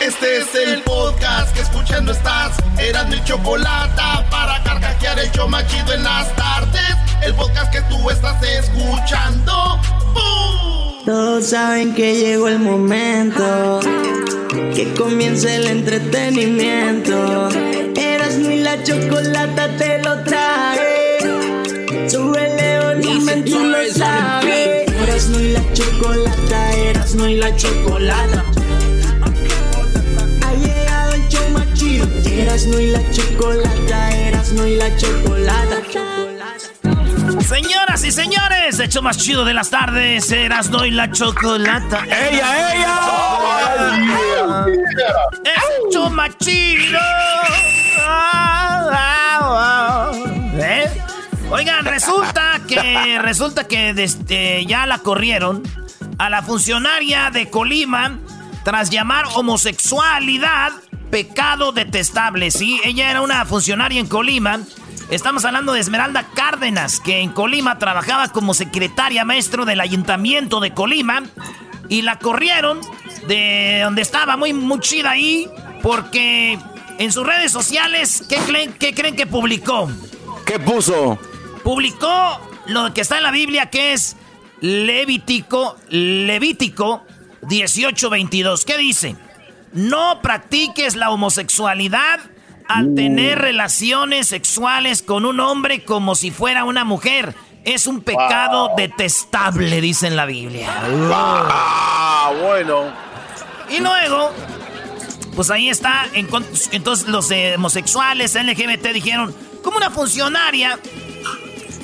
Este 0.00 0.38
es 0.38 0.54
el 0.54 0.80
podcast 0.82 1.52
que 1.52 1.60
escuchando 1.60 2.12
estás. 2.12 2.56
Eran 2.78 3.08
mi 3.08 3.22
chocolate 3.24 4.00
para 4.30 4.62
carcajear 4.62 5.18
el 5.18 5.28
show 5.32 5.48
machido 5.48 5.92
en 5.92 6.04
las 6.04 6.34
tardes. 6.36 6.94
El 7.20 7.34
podcast 7.34 7.72
que 7.72 7.80
tú 7.82 8.08
estás 8.08 8.40
escuchando. 8.44 9.80
¡Bum! 10.14 11.04
Todos 11.04 11.46
saben 11.46 11.96
que 11.96 12.14
llegó 12.14 12.46
el 12.46 12.60
momento. 12.60 13.80
Que 14.72 14.94
comience 14.96 15.56
el 15.56 15.66
entretenimiento. 15.66 17.48
Eras 17.96 18.36
mi 18.36 18.60
la 18.60 18.80
chocolata 18.84 19.76
te 19.78 20.00
lo 20.00 20.22
trae. 20.22 21.18
Súbele 22.08 22.80
volumen, 22.84 23.44
tú 23.44 23.58
lo 23.58 23.78
sabes. 23.92 24.88
Eras 24.92 25.28
no 25.28 25.40
y 25.40 25.48
la 25.54 25.72
chocolata, 25.72 26.72
eras 26.72 27.14
no 27.16 27.28
y 27.28 27.34
la 27.34 27.56
chocolata. 27.56 28.44
Eras 32.48 32.64
no 32.66 32.80
y 32.80 32.86
la 32.86 33.10
chocolata, 33.10 34.10
eras 34.16 34.52
no 34.52 34.66
y 34.66 34.76
la 34.76 34.96
chocolata. 34.96 35.82
Señoras 37.46 38.02
y 38.04 38.10
señores, 38.10 38.80
hecho 38.80 39.02
más 39.02 39.18
chido 39.18 39.44
de 39.44 39.52
las 39.52 39.68
tardes, 39.68 40.32
Erasno 40.32 40.86
y 40.86 40.90
la 40.90 41.12
chocolata. 41.12 42.04
¡Ella, 42.06 42.74
ella! 42.74 44.64
Hecho 45.90 46.08
más 46.08 46.38
chido. 46.38 46.98
¿Eh? 50.54 50.90
Oigan, 51.50 51.84
resulta 51.84 52.62
que 52.66 53.18
resulta 53.20 53.68
que 53.68 53.92
desde, 53.92 54.64
ya 54.64 54.86
la 54.86 55.00
corrieron 55.00 55.64
a 56.16 56.30
la 56.30 56.42
funcionaria 56.42 57.30
de 57.30 57.50
Colima 57.50 58.18
tras 58.64 58.88
llamar 58.88 59.26
homosexualidad 59.34 60.72
pecado 61.10 61.72
detestable. 61.72 62.50
Sí, 62.50 62.80
ella 62.84 63.10
era 63.10 63.22
una 63.22 63.44
funcionaria 63.44 64.00
en 64.00 64.06
Colima. 64.06 64.60
Estamos 65.10 65.44
hablando 65.44 65.72
de 65.72 65.80
Esmeralda 65.80 66.28
Cárdenas, 66.34 67.00
que 67.00 67.20
en 67.20 67.30
Colima 67.30 67.78
trabajaba 67.78 68.28
como 68.28 68.54
secretaria 68.54 69.24
maestro 69.24 69.64
del 69.64 69.80
ayuntamiento 69.80 70.60
de 70.60 70.74
Colima. 70.74 71.22
Y 71.88 72.02
la 72.02 72.18
corrieron 72.18 72.80
de 73.26 73.80
donde 73.82 74.02
estaba 74.02 74.36
muy, 74.36 74.52
muy 74.52 74.80
chida 74.80 75.12
ahí, 75.12 75.48
porque 75.82 76.58
en 76.98 77.12
sus 77.12 77.26
redes 77.26 77.50
sociales, 77.50 78.24
¿qué 78.28 78.36
creen, 78.36 78.74
qué 78.74 78.94
creen 78.94 79.16
que 79.16 79.26
publicó? 79.26 79.90
¿Qué 80.44 80.58
puso? 80.58 81.18
Publicó 81.62 82.40
lo 82.66 82.92
que 82.92 83.00
está 83.00 83.16
en 83.16 83.22
la 83.22 83.30
Biblia, 83.30 83.70
que 83.70 83.94
es 83.94 84.16
Levítico, 84.60 85.76
Levítico 85.88 87.04
18:22. 87.42 88.64
¿Qué 88.64 88.76
dice? 88.76 89.16
No 89.72 90.20
practiques 90.22 90.96
la 90.96 91.10
homosexualidad 91.10 92.20
al 92.68 92.94
tener 92.94 93.38
relaciones 93.38 94.28
sexuales 94.28 95.02
con 95.02 95.24
un 95.24 95.40
hombre 95.40 95.84
como 95.84 96.14
si 96.14 96.30
fuera 96.30 96.64
una 96.64 96.84
mujer. 96.84 97.34
Es 97.64 97.86
un 97.86 98.00
pecado 98.00 98.72
detestable, 98.76 99.80
dice 99.80 100.06
en 100.06 100.16
la 100.16 100.26
Biblia. 100.26 100.70
Ah, 101.12 102.32
bueno. 102.42 102.92
Y 103.70 103.80
luego, 103.80 104.32
pues 105.34 105.50
ahí 105.50 105.68
está. 105.68 106.06
Entonces 106.14 107.08
los 107.08 107.30
homosexuales, 107.56 108.34
LGBT 108.34 108.88
dijeron, 108.92 109.34
como 109.62 109.76
una 109.76 109.90
funcionaria 109.90 110.78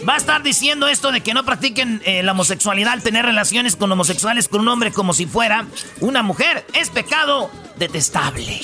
va 0.08 0.14
a 0.14 0.19
estar 0.19 0.42
diciendo 0.42 0.88
esto 0.88 1.12
de 1.12 1.20
que 1.22 1.34
no 1.34 1.44
practiquen 1.44 2.02
eh, 2.05 2.22
la 2.22 2.33
homosexualidad 2.33 2.92
al 2.92 3.02
tener 3.02 3.24
relaciones 3.24 3.77
con 3.77 3.91
homosexuales 3.92 4.48
con 4.48 4.60
un 4.60 4.69
hombre 4.69 4.92
como 4.92 5.12
si 5.14 5.27
fuera 5.27 5.66
una 6.00 6.22
mujer. 6.22 6.66
Es 6.74 6.91
pecado 6.91 7.50
detestable. 7.78 8.60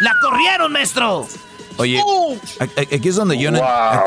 La 0.00 0.12
corrieron, 0.22 0.72
maestro. 0.72 1.26
Oye, 1.76 2.02
aquí 2.92 3.08
es 3.08 3.16
donde 3.16 3.38
yo 3.38 3.50
no, 3.52 3.60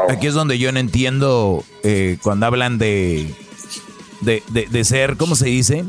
aquí 0.10 0.28
es 0.28 0.34
donde 0.34 0.58
yo 0.60 0.72
no 0.72 0.80
entiendo 0.80 1.64
eh, 1.84 2.18
cuando 2.22 2.46
hablan 2.46 2.78
de, 2.78 3.34
de, 4.22 4.44
de- 4.50 4.66
de 4.68 4.84
ser, 4.84 5.16
¿cómo 5.18 5.36
se 5.36 5.46
dice? 5.46 5.86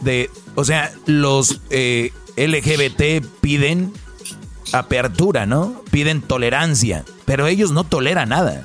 De, 0.00 0.30
o 0.54 0.64
sea, 0.64 0.92
los 1.06 1.60
eh, 1.70 2.12
LGBT 2.36 3.26
piden 3.40 3.92
apertura, 4.72 5.46
¿no? 5.46 5.82
Piden 5.90 6.22
tolerancia, 6.22 7.04
pero 7.24 7.46
ellos 7.46 7.72
no 7.72 7.84
toleran 7.84 8.28
nada. 8.30 8.62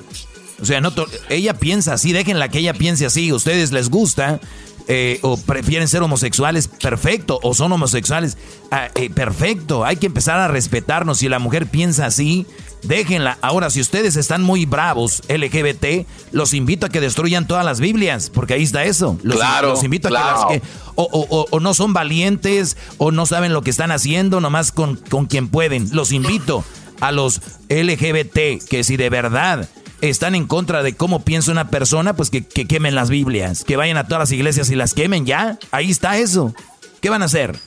O 0.60 0.64
sea, 0.64 0.80
no 0.80 0.92
ella 1.28 1.54
piensa 1.54 1.94
así, 1.94 2.12
déjenla 2.12 2.48
que 2.48 2.58
ella 2.58 2.74
piense 2.74 3.06
así. 3.06 3.32
¿Ustedes 3.32 3.72
les 3.72 3.88
gusta 3.88 4.40
eh, 4.88 5.18
o 5.22 5.36
prefieren 5.36 5.88
ser 5.88 6.02
homosexuales? 6.02 6.68
Perfecto. 6.68 7.38
¿O 7.42 7.54
son 7.54 7.72
homosexuales? 7.72 8.36
Ah, 8.70 8.88
eh, 8.94 9.08
perfecto. 9.10 9.84
Hay 9.84 9.96
que 9.96 10.06
empezar 10.06 10.38
a 10.38 10.48
respetarnos. 10.48 11.18
Si 11.18 11.28
la 11.28 11.38
mujer 11.38 11.66
piensa 11.66 12.06
así, 12.06 12.46
déjenla. 12.82 13.38
Ahora, 13.40 13.70
si 13.70 13.80
ustedes 13.80 14.16
están 14.16 14.42
muy 14.42 14.66
bravos, 14.66 15.22
LGBT, 15.28 16.06
los 16.32 16.52
invito 16.54 16.86
a 16.86 16.88
que 16.88 17.00
destruyan 17.00 17.46
todas 17.46 17.64
las 17.64 17.80
Biblias, 17.80 18.30
porque 18.30 18.54
ahí 18.54 18.62
está 18.62 18.84
eso. 18.84 19.18
Los, 19.22 19.36
Claro, 19.36 19.70
los 19.70 19.84
invito 19.84 20.08
a 20.08 20.10
claro. 20.10 20.48
que 20.48 20.54
las 20.54 20.62
que 20.62 20.68
o, 20.96 21.02
o- 21.04 21.26
o- 21.40 21.46
o 21.50 21.60
no 21.60 21.72
son 21.72 21.92
valientes 21.94 22.76
o 22.98 23.10
no 23.12 23.24
saben 23.26 23.52
lo 23.54 23.62
que 23.62 23.70
están 23.70 23.90
haciendo, 23.92 24.40
nomás 24.40 24.72
con, 24.72 24.96
con 24.96 25.26
quien 25.26 25.48
pueden. 25.48 25.88
Los 25.92 26.12
invito 26.12 26.64
a 27.00 27.12
los 27.12 27.40
LGBT 27.70 28.58
que 28.68 28.84
si 28.84 28.96
de 28.98 29.08
verdad 29.08 29.68
están 30.00 30.34
en 30.34 30.46
contra 30.46 30.82
de 30.82 30.94
cómo 30.94 31.24
piensa 31.24 31.52
una 31.52 31.68
persona, 31.68 32.14
pues 32.16 32.30
que, 32.30 32.44
que 32.44 32.66
quemen 32.66 32.94
las 32.94 33.10
Biblias, 33.10 33.64
que 33.64 33.76
vayan 33.76 33.96
a 33.96 34.04
todas 34.04 34.20
las 34.20 34.32
iglesias 34.32 34.70
y 34.70 34.74
las 34.76 34.94
quemen 34.94 35.26
ya. 35.26 35.58
Ahí 35.70 35.90
está 35.90 36.16
eso. 36.18 36.54
¿Qué 37.00 37.10
van 37.10 37.22
a 37.22 37.26
hacer? 37.26 37.58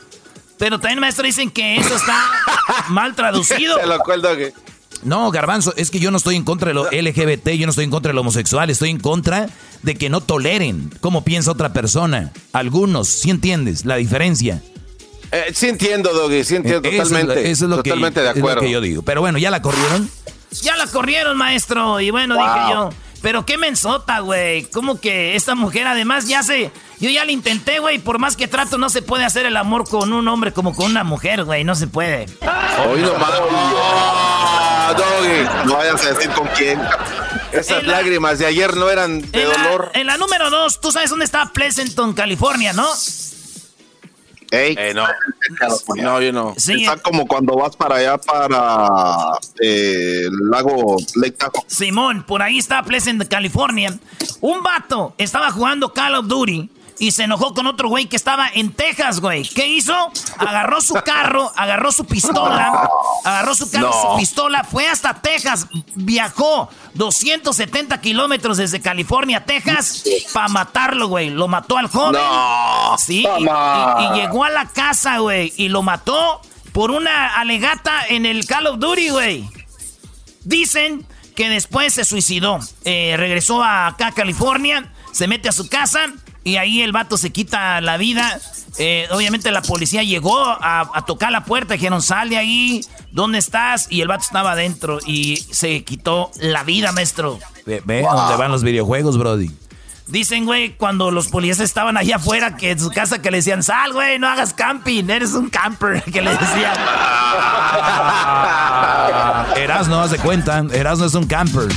Pero 0.58 0.80
también, 0.80 1.00
maestro, 1.00 1.26
dicen 1.26 1.50
que 1.52 1.78
eso 1.78 1.96
está 1.96 2.18
mal 2.90 3.16
traducido. 3.16 3.78
Lo 3.86 4.36
que. 4.38 4.54
No, 5.04 5.30
Garbanzo, 5.32 5.74
es 5.76 5.92
que 5.92 6.00
yo 6.00 6.12
no 6.12 6.18
estoy 6.18 6.36
en 6.38 6.44
contra 6.46 6.70
de 6.70 6.74
lo 6.76 6.86
LGBT, 6.90 7.50
yo 7.50 7.66
no 7.66 7.72
estoy 7.72 7.84
en 7.84 7.92
contra 7.92 8.12
de 8.12 8.14
lo 8.14 8.22
homosexual, 8.22 8.70
estoy 8.70 8.90
en 8.90 9.00
contra 9.00 9.50
de 9.82 9.96
que 9.96 10.10
no 10.10 10.22
toleren 10.22 10.90
cómo 11.02 11.26
piensa 11.26 11.52
otra 11.52 11.74
persona. 11.74 12.32
Algunos, 12.54 13.10
¿sí 13.10 13.30
entiendes 13.30 13.84
la 13.84 13.98
diferencia? 13.98 14.62
Eh, 15.32 15.52
sí 15.54 15.68
entiendo, 15.68 16.14
Doggy, 16.14 16.44
sí 16.46 16.56
entiendo 16.56 16.88
Eso 16.88 17.02
es 17.02 17.10
lo- 17.10 17.18
totalmente. 17.18 17.52
eso 17.52 17.66
es 17.66 17.70
lo 17.70 17.78
que- 17.84 17.90
totalmente 17.90 18.22
de 18.22 18.30
es 18.30 18.36
lo 18.36 18.40
acuerdo. 18.40 18.62
que 18.62 18.72
yo 18.72 18.80
digo. 18.80 19.02
Pero 19.02 19.20
bueno, 19.20 19.38
¿ya 19.40 19.52
la 19.52 19.62
corrieron? 19.62 20.10
Ya 20.62 20.76
la 20.78 20.88
corrieron, 20.88 21.38
maestro. 21.38 22.00
Y 22.00 22.12
bueno, 22.12 22.36
dije 22.36 22.72
yo, 22.74 22.90
pero 23.22 23.46
qué 23.46 23.58
mensota, 23.58 24.20
güey. 24.20 24.64
¿Cómo 24.66 25.00
que 25.00 25.36
esta 25.36 25.56
mujer 25.56 25.88
además 25.88 26.28
ya 26.28 26.44
se... 26.44 26.72
Yo 27.00 27.10
ya 27.10 27.26
la 27.26 27.32
intenté, 27.34 27.80
güey. 27.80 28.00
Por 28.00 28.18
más 28.20 28.38
que 28.38 28.48
trato, 28.48 28.78
no 28.78 28.90
se 28.90 29.02
puede 29.02 29.26
hacer 29.26 29.46
el 29.46 29.58
amor 29.58 29.88
con 29.90 30.14
un 30.14 30.26
hombre 30.28 30.54
como 30.54 30.74
con 30.74 30.92
una 30.92 31.04
mujer, 31.04 31.44
güey. 31.44 31.64
No 31.66 31.76
se 31.76 31.88
puede. 31.88 32.26
Hoy 32.90 33.02
nomás. 33.02 33.32
Oh, 33.42 34.94
Doggy, 34.96 35.66
no 35.68 35.76
vayas 35.78 36.06
a 36.06 36.10
decir 36.14 36.30
con 36.32 36.48
quién. 36.56 36.80
Esas 37.52 37.84
la- 37.84 37.94
lágrimas 37.98 38.40
de 38.40 38.46
ayer 38.46 38.76
no 38.76 38.90
eran 38.90 39.22
de 39.32 39.42
En 39.44 39.50
la, 39.50 39.58
dolor. 39.58 39.92
en 39.94 40.08
la 40.08 40.18
número 40.18 40.50
dos, 40.50 40.80
tú 40.82 40.92
sabes 40.92 41.10
dónde 41.10 41.26
está 41.26 41.52
Pleasanton, 41.52 42.14
California, 42.14 42.74
¿no? 42.74 42.88
Ey, 44.54 44.76
Eh, 44.78 44.94
no. 44.94 45.08
No, 45.96 46.22
yo 46.22 46.32
no. 46.32 46.54
Sí, 46.58 46.84
Está 46.84 46.98
como 46.98 47.26
cuando 47.28 47.56
vas 47.56 47.76
para 47.76 47.96
allá, 47.96 48.18
para 48.20 49.40
eh, 49.60 50.22
el 50.28 50.50
lago 50.52 50.96
Lake 51.16 51.32
Tahoe. 51.38 51.64
Simón, 51.66 52.24
por 52.24 52.42
ahí 52.44 52.60
está 52.60 52.84
Pleasant, 52.84 53.28
California. 53.28 53.98
Un 54.42 54.62
vato 54.62 55.16
estaba 55.18 55.50
jugando 55.52 55.92
Call 55.92 56.16
of 56.16 56.28
Duty 56.28 56.70
y 57.00 57.12
se 57.12 57.24
enojó 57.24 57.54
con 57.54 57.68
otro 57.68 57.90
güey 57.90 58.06
que 58.08 58.16
estaba 58.16 58.48
en 58.54 58.72
Texas, 58.74 59.20
güey. 59.20 59.44
¿Qué 59.48 59.68
hizo? 59.68 59.94
Agarró 60.38 60.82
su 60.82 60.94
carro, 60.96 61.52
agarró 61.56 61.92
su 61.92 62.06
pistola, 62.06 62.90
agarró 63.24 63.56
su 63.56 63.70
carro, 63.70 63.92
su 63.92 64.18
pistola, 64.18 64.64
fue 64.64 64.88
hasta 64.88 65.16
Texas, 65.16 65.68
viajó 65.96 66.70
270 66.94 68.00
kilómetros 68.02 68.58
desde 68.58 68.82
California 68.82 69.40
a 69.40 69.44
Texas 69.46 70.04
para 70.34 70.48
matarlo, 70.48 71.08
güey. 71.08 71.30
Lo 71.30 71.48
mató 71.48 71.78
al 71.78 71.88
joven. 71.88 72.14
No. 72.22 72.96
Sí, 72.98 73.26
y, 73.40 73.44
y- 73.44 73.48
y 74.06 74.22
llegó 74.22 74.44
a 74.44 74.50
la 74.50 74.68
casa, 74.68 75.18
güey, 75.20 75.52
y 75.58 75.70
lo 75.70 75.82
mató 75.82 76.42
por 76.72 76.92
una 76.92 77.36
alegata 77.36 78.06
en 78.08 78.26
el 78.26 78.46
Call 78.46 78.68
of 78.68 78.80
Duty, 78.80 79.10
güey. 79.10 79.50
Dicen 80.44 81.06
que 81.36 81.50
después 81.50 81.94
se 81.94 82.06
suicidó. 82.06 82.60
Eh, 82.84 83.16
regresó 83.18 83.64
a 83.64 83.88
acá 83.88 84.08
a 84.08 84.12
California, 84.12 84.92
se 85.12 85.28
mete 85.28 85.50
a 85.50 85.52
su 85.52 85.68
casa 85.70 86.12
y 86.44 86.58
ahí 86.58 86.82
el 86.82 86.92
vato 86.92 87.18
se 87.18 87.32
quita 87.32 87.80
la 87.82 87.98
vida. 87.98 88.40
Eh, 88.78 89.08
obviamente 89.12 89.52
la 89.52 89.62
policía 89.62 90.04
llegó 90.04 90.38
a, 90.40 90.90
a 90.94 91.06
tocar 91.06 91.32
la 91.32 91.46
puerta, 91.46 91.76
dijeron, 91.76 92.02
sal 92.02 92.30
de 92.30 92.38
ahí, 92.38 92.82
¿dónde 93.12 93.38
estás? 93.38 93.88
Y 93.90 94.02
el 94.02 94.08
vato 94.08 94.24
estaba 94.24 94.54
adentro 94.54 95.00
y 95.06 95.38
se 95.38 95.84
quitó 95.84 96.32
la 96.40 96.64
vida, 96.64 96.92
maestro. 96.92 97.40
Ve, 97.66 97.82
ve 97.86 98.06
a 98.06 98.14
dónde 98.14 98.36
van 98.36 98.52
los 98.52 98.64
videojuegos, 98.64 99.18
Brody. 99.18 99.52
Dicen, 100.08 100.46
güey, 100.46 100.76
cuando 100.76 101.12
los 101.12 101.30
policías 101.30 101.62
estaban 101.62 101.96
allá 101.96 102.18
afuera, 102.18 102.58
que 102.58 102.72
en 102.72 102.80
su 102.80 102.90
casa 102.90 103.22
que 103.22 103.32
le 103.32 103.38
decían, 103.38 103.64
sal, 103.64 103.94
güey, 103.94 104.20
no 104.20 104.28
hagas 104.28 104.54
camping, 104.54 105.10
eres 105.10 105.34
un 105.34 105.50
camper, 105.50 106.04
que 106.12 106.22
le 106.22 106.32
decían. 106.32 106.74
Erasno, 109.56 110.02
haz 110.02 110.12
de 110.12 110.18
cuenta. 110.18 110.66
Erasno 110.74 111.06
es 111.06 111.14
un 111.14 111.26
camper. 111.26 111.70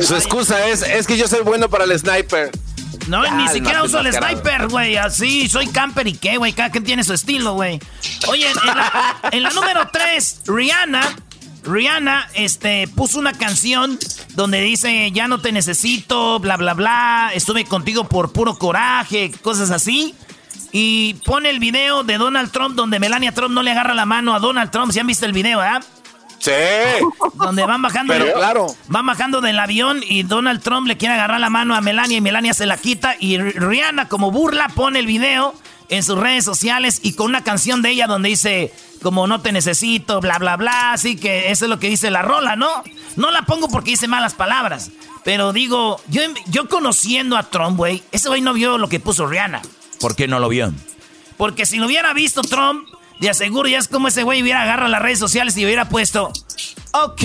Su 0.00 0.14
excusa 0.14 0.68
es, 0.68 0.82
es 0.82 1.06
que 1.06 1.16
yo 1.16 1.26
soy 1.26 1.42
bueno 1.42 1.68
para 1.68 1.84
el 1.84 1.98
sniper. 1.98 2.50
No, 3.08 3.22
ni 3.36 3.48
siquiera 3.48 3.82
uso 3.82 4.00
el 4.00 4.12
sniper, 4.12 4.68
güey. 4.68 4.96
Así, 4.96 5.48
soy 5.48 5.68
camper 5.68 6.06
y 6.08 6.14
qué, 6.14 6.36
güey. 6.36 6.52
Cada 6.52 6.70
quien 6.70 6.84
tiene 6.84 7.04
su 7.04 7.12
estilo, 7.12 7.54
güey. 7.54 7.78
Oye, 8.28 8.46
en 9.30 9.42
la, 9.42 9.50
número 9.50 9.88
3, 9.92 10.42
Rihanna. 10.46 11.16
Rihanna, 11.64 12.28
este, 12.34 12.88
puso 12.88 13.18
una 13.18 13.32
canción 13.32 13.98
donde 14.34 14.60
dice, 14.60 15.10
ya 15.12 15.28
no 15.28 15.40
te 15.40 15.50
necesito, 15.50 16.38
bla, 16.38 16.56
bla, 16.56 16.74
bla. 16.74 17.30
Estuve 17.34 17.64
contigo 17.64 18.04
por 18.04 18.32
puro 18.32 18.56
coraje, 18.56 19.30
cosas 19.42 19.70
así. 19.70 20.14
Y 20.72 21.14
pone 21.24 21.50
el 21.50 21.60
video 21.60 22.02
de 22.02 22.18
Donald 22.18 22.50
Trump 22.50 22.74
donde 22.74 22.98
Melania 22.98 23.32
Trump 23.32 23.54
no 23.54 23.62
le 23.62 23.70
agarra 23.70 23.94
la 23.94 24.06
mano 24.06 24.34
a 24.34 24.40
Donald 24.40 24.70
Trump. 24.70 24.92
¿Si 24.92 24.98
han 24.98 25.06
visto 25.06 25.24
el 25.24 25.32
video, 25.32 25.62
eh? 25.62 25.80
Sí. 26.44 26.50
Donde 27.36 27.64
van 27.64 27.80
bajando. 27.80 28.12
Pero 28.12 28.34
claro. 28.34 28.66
Van 28.88 29.06
bajando 29.06 29.40
del 29.40 29.58
avión 29.58 30.02
y 30.06 30.24
Donald 30.24 30.62
Trump 30.62 30.86
le 30.86 30.98
quiere 30.98 31.14
agarrar 31.14 31.40
la 31.40 31.48
mano 31.48 31.74
a 31.74 31.80
Melania 31.80 32.18
y 32.18 32.20
Melania 32.20 32.52
se 32.52 32.66
la 32.66 32.76
quita. 32.76 33.16
Y 33.18 33.38
Rihanna, 33.38 34.10
como 34.10 34.30
burla, 34.30 34.68
pone 34.68 34.98
el 34.98 35.06
video 35.06 35.54
en 35.88 36.02
sus 36.02 36.18
redes 36.18 36.44
sociales 36.44 37.00
y 37.02 37.14
con 37.14 37.28
una 37.28 37.42
canción 37.42 37.80
de 37.80 37.90
ella 37.90 38.06
donde 38.06 38.28
dice 38.28 38.74
como 39.02 39.26
no 39.26 39.40
te 39.40 39.52
necesito, 39.52 40.20
bla, 40.20 40.38
bla, 40.38 40.58
bla. 40.58 40.92
Así 40.92 41.16
que 41.16 41.50
eso 41.50 41.64
es 41.64 41.70
lo 41.70 41.78
que 41.78 41.88
dice 41.88 42.10
la 42.10 42.20
rola, 42.20 42.56
¿no? 42.56 42.68
No 43.16 43.30
la 43.30 43.42
pongo 43.42 43.68
porque 43.68 43.92
dice 43.92 44.06
malas 44.06 44.34
palabras. 44.34 44.90
Pero 45.24 45.54
digo, 45.54 45.98
yo, 46.08 46.20
yo 46.48 46.68
conociendo 46.68 47.38
a 47.38 47.44
Trump, 47.44 47.78
güey, 47.78 48.02
ese 48.12 48.28
güey 48.28 48.42
no 48.42 48.52
vio 48.52 48.76
lo 48.76 48.90
que 48.90 49.00
puso 49.00 49.26
Rihanna. 49.26 49.62
¿Por 49.98 50.14
qué 50.14 50.28
no 50.28 50.40
lo 50.40 50.50
vio? 50.50 50.74
Porque 51.38 51.64
si 51.64 51.78
lo 51.78 51.86
hubiera 51.86 52.12
visto 52.12 52.42
Trump, 52.42 52.86
de 53.24 53.30
aseguro 53.30 53.68
ya 53.68 53.78
es 53.78 53.88
como 53.88 54.08
ese 54.08 54.22
güey 54.22 54.42
hubiera 54.42 54.62
agarrado 54.62 54.88
las 54.88 55.00
redes 55.00 55.18
sociales 55.18 55.56
y 55.56 55.64
hubiera 55.64 55.88
puesto, 55.88 56.30
ok, 56.92 57.22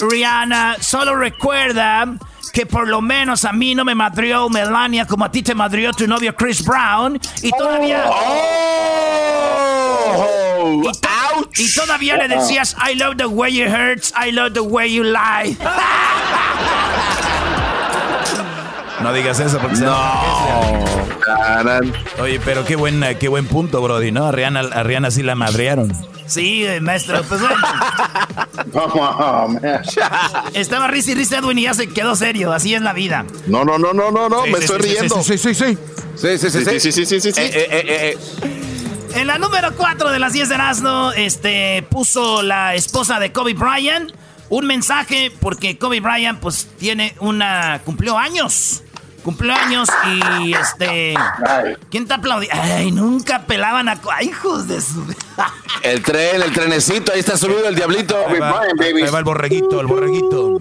Rihanna, 0.00 0.76
solo 0.80 1.16
recuerda 1.16 2.06
que 2.52 2.66
por 2.66 2.86
lo 2.86 3.00
menos 3.00 3.46
a 3.46 3.52
mí 3.52 3.74
no 3.74 3.82
me 3.82 3.94
madrió 3.94 4.50
Melania 4.50 5.06
como 5.06 5.24
a 5.24 5.30
ti 5.30 5.42
te 5.42 5.54
madrió 5.54 5.92
tu 5.92 6.06
novio 6.06 6.36
Chris 6.36 6.62
Brown 6.62 7.18
y 7.40 7.50
todavía... 7.50 8.04
Oh, 10.14 10.82
y, 11.56 11.62
y, 11.62 11.74
todavía 11.74 12.18
le 12.18 12.28
decías, 12.28 12.76
I 12.78 12.94
love 12.94 13.16
the 13.16 13.26
way 13.26 13.62
it 13.62 13.68
hurts, 13.68 14.12
I 14.14 14.32
love 14.32 14.52
the 14.52 14.60
way 14.60 14.92
you 14.92 15.02
lie. 15.02 15.56
No 19.02 19.12
digas 19.12 19.40
eso 19.40 19.58
porque 19.58 19.78
no. 19.78 19.96
Oye, 22.20 22.40
pero 22.44 22.64
qué 22.64 22.76
buen, 22.76 23.04
qué 23.18 23.28
buen 23.28 23.46
punto, 23.46 23.82
Brody, 23.82 24.12
¿no? 24.12 24.26
A 24.26 24.32
Rihanna, 24.32 24.60
a 24.60 24.82
Rihanna 24.82 25.10
sí 25.10 25.22
la 25.22 25.34
madrearon. 25.34 25.92
Sí, 26.26 26.64
maestro, 26.80 27.22
pues 27.24 27.40
bueno. 27.40 27.56
Estaba 30.54 30.86
risa 30.86 31.10
y 31.10 31.14
risa 31.14 31.38
Edwin 31.38 31.58
y 31.58 31.62
ya 31.62 31.74
se 31.74 31.88
quedó 31.88 32.14
serio, 32.16 32.52
así 32.52 32.74
es 32.74 32.82
la 32.82 32.92
vida. 32.92 33.26
No, 33.46 33.64
no, 33.64 33.76
no, 33.78 33.92
no, 33.92 34.10
no, 34.10 34.28
no, 34.28 34.46
me 34.46 34.58
estoy 34.58 34.78
riendo. 34.80 35.22
Sí, 35.22 35.36
sí, 35.36 35.54
sí. 35.54 35.76
Sí, 36.14 36.38
sí, 36.38 36.50
sí, 36.50 36.64
sí, 36.64 36.92
sí, 36.92 37.06
sí, 37.06 37.20
sí, 37.20 37.32
sí. 37.32 37.42
En 39.14 39.26
la 39.26 39.38
número 39.38 39.74
4 39.76 40.10
de 40.10 40.18
las 40.18 40.32
10 40.32 40.48
de 40.48 40.54
Erasmo, 40.54 41.12
este, 41.14 41.84
puso 41.90 42.42
la 42.42 42.74
esposa 42.74 43.18
de 43.18 43.32
Kobe 43.32 43.54
Bryant 43.54 44.12
un 44.52 44.66
mensaje 44.66 45.32
porque 45.40 45.78
Kobe 45.78 46.00
Bryant 46.00 46.38
pues 46.38 46.68
tiene 46.78 47.14
una 47.20 47.80
cumplió 47.86 48.18
años 48.18 48.81
cumpleaños 49.22 49.88
y 50.06 50.52
este. 50.54 51.14
¿Quién 51.90 52.06
te 52.06 52.14
aplaudió? 52.14 52.48
Ay, 52.52 52.90
nunca 52.90 53.42
pelaban 53.46 53.88
a. 53.88 54.00
Ay, 54.12 54.28
hijos 54.28 54.68
de 54.68 54.80
su. 54.80 55.04
el 55.82 56.02
tren, 56.02 56.42
el 56.42 56.52
trenecito, 56.52 57.12
ahí 57.12 57.20
está 57.20 57.36
subido 57.36 57.66
el 57.68 57.74
diablito. 57.74 58.16
Ahí 58.28 58.38
va, 58.38 58.62
el 59.18 59.24
borreguito, 59.24 59.80
el 59.80 59.86
borreguito. 59.86 60.60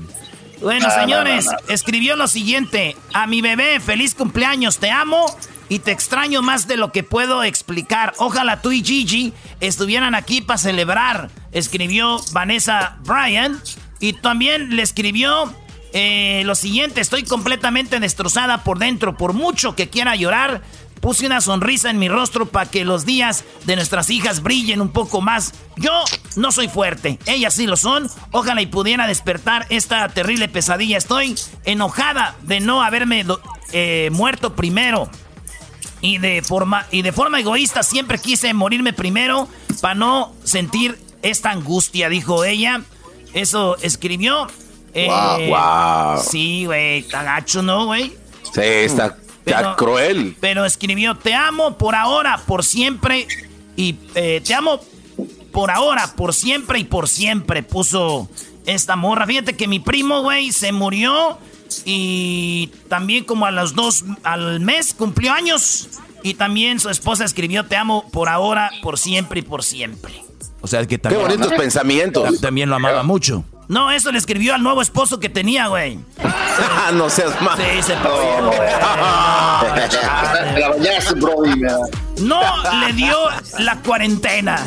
Bueno, 0.62 0.90
señores, 0.92 1.48
escribió 1.68 2.16
lo 2.16 2.28
siguiente: 2.28 2.96
A 3.13 3.28
mi 3.28 3.42
bebé, 3.42 3.80
feliz 3.80 4.16
cumpleaños, 4.16 4.78
te 4.78 4.92
amo 4.92 5.25
y 5.69 5.80
te 5.80 5.92
extraño 5.92 6.42
más 6.42 6.68
de 6.68 6.75
lo 6.75 6.92
que 6.92 7.04
puedo 7.04 7.44
explicar. 7.44 8.13
Ojalá 8.18 8.62
tú 8.62 8.72
y 8.72 8.84
Gigi 8.84 9.34
estuvieran 9.62 10.16
aquí 10.16 10.42
para 10.42 10.58
celebrar. 10.58 11.30
Escribió 11.54 12.19
Vanessa 12.34 12.98
Bryan 13.04 13.62
y 14.02 14.13
también 14.13 14.75
le 14.75 14.81
escribió 14.81 15.54
eh, 15.94 16.44
lo 16.46 16.56
siguiente, 16.56 17.02
estoy 17.02 17.24
completamente 17.24 18.00
destrozada 18.00 18.64
por 18.64 18.80
dentro, 18.80 19.18
por 19.18 19.34
mucho 19.34 19.76
que 19.76 19.90
quiera 19.90 20.16
llorar. 20.16 20.62
Puse 21.02 21.26
una 21.26 21.42
sonrisa 21.42 21.90
en 21.90 21.98
mi 21.98 22.10
rostro 22.10 22.46
para 22.46 22.70
que 22.70 22.86
los 22.86 23.06
días 23.06 23.44
de 23.66 23.76
nuestras 23.76 24.12
hijas 24.12 24.44
brillen 24.44 24.82
un 24.82 24.90
poco 24.90 25.20
más. 25.20 25.54
Yo 25.76 25.92
no 26.36 26.52
soy 26.52 26.68
fuerte, 26.68 27.18
ellas 27.26 27.56
sí 27.56 27.66
lo 27.66 27.76
son. 27.76 28.08
Ojalá 28.30 28.62
y 28.62 28.68
pudiera 28.68 29.08
despertar 29.08 29.66
esta 29.70 30.08
terrible 30.10 30.48
pesadilla. 30.48 31.00
Estoy 31.00 31.36
enojada 31.66 32.36
de 32.44 32.60
no 32.60 32.84
haberme 32.84 33.26
eh, 33.74 34.10
muerto 34.12 34.56
primero. 34.56 35.10
Y 36.02 36.20
de, 36.20 36.42
forma, 36.42 36.86
y 36.92 37.02
de 37.02 37.12
forma 37.12 37.40
egoísta 37.40 37.84
siempre 37.84 38.20
quise 38.20 38.54
morirme 38.54 38.94
primero 38.94 39.48
para 39.82 39.96
no 39.96 40.34
sentir 40.44 41.00
esta 41.24 41.50
angustia, 41.50 42.10
dijo 42.10 42.46
ella. 42.46 42.82
Eso 43.34 43.76
escribió. 43.82 44.48
Wow, 44.94 46.16
eh, 46.18 46.22
Sí, 46.30 46.66
güey, 46.66 47.00
está 47.00 47.24
gacho, 47.24 47.62
¿no, 47.62 47.86
güey? 47.86 48.14
Sí, 48.54 48.62
está, 48.62 49.18
cruel. 49.76 50.36
Pero 50.40 50.66
escribió, 50.66 51.16
te 51.16 51.34
amo 51.34 51.78
por 51.78 51.96
ahora, 51.96 52.42
por 52.46 52.64
siempre. 52.64 53.28
Y 53.76 53.96
eh, 54.16 54.42
te 54.46 54.54
amo 54.54 54.82
por 55.52 55.72
ahora, 55.72 56.14
por 56.16 56.34
siempre 56.34 56.80
y 56.80 56.84
por 56.84 57.08
siempre. 57.08 57.64
Puso 57.64 58.30
esta 58.66 58.96
morra. 58.96 59.26
Fíjate 59.26 59.56
que 59.56 59.68
mi 59.68 59.80
primo, 59.80 60.22
güey, 60.22 60.52
se 60.52 60.72
murió. 60.72 61.38
Y 61.86 62.70
también 62.90 63.24
como 63.24 63.46
a 63.46 63.52
los 63.52 63.76
dos, 63.76 64.04
al 64.24 64.60
mes 64.60 64.94
cumplió 64.94 65.32
años. 65.34 65.90
Y 66.24 66.36
también 66.36 66.80
su 66.80 66.90
esposa 66.90 67.26
escribió, 67.26 67.66
te 67.66 67.76
amo 67.76 68.10
por 68.12 68.30
ahora, 68.30 68.70
por 68.84 69.00
siempre 69.00 69.40
y 69.40 69.44
por 69.44 69.64
siempre. 69.64 70.14
O 70.62 70.68
sea, 70.68 70.86
que 70.86 70.98
también... 71.00 71.26
Qué 71.26 71.28
bonitos 71.28 71.54
pensamientos. 71.58 72.40
También 72.40 72.70
lo 72.70 72.76
amaba 72.76 73.02
mucho. 73.04 73.44
No, 73.72 73.90
eso 73.90 74.12
le 74.12 74.18
escribió 74.18 74.54
al 74.54 74.64
nuevo 74.64 74.82
esposo 74.82 75.22
que 75.22 75.30
tenía, 75.30 75.68
güey. 75.68 75.98
no 76.94 77.10
seas 77.10 77.42
mal. 77.42 77.58
Sí, 77.58 77.82
se 77.82 77.94
pasó, 77.94 78.52
No 82.20 82.42
le 82.82 82.92
dio 82.92 83.18
la 83.60 83.78
cuarentena. 83.78 84.62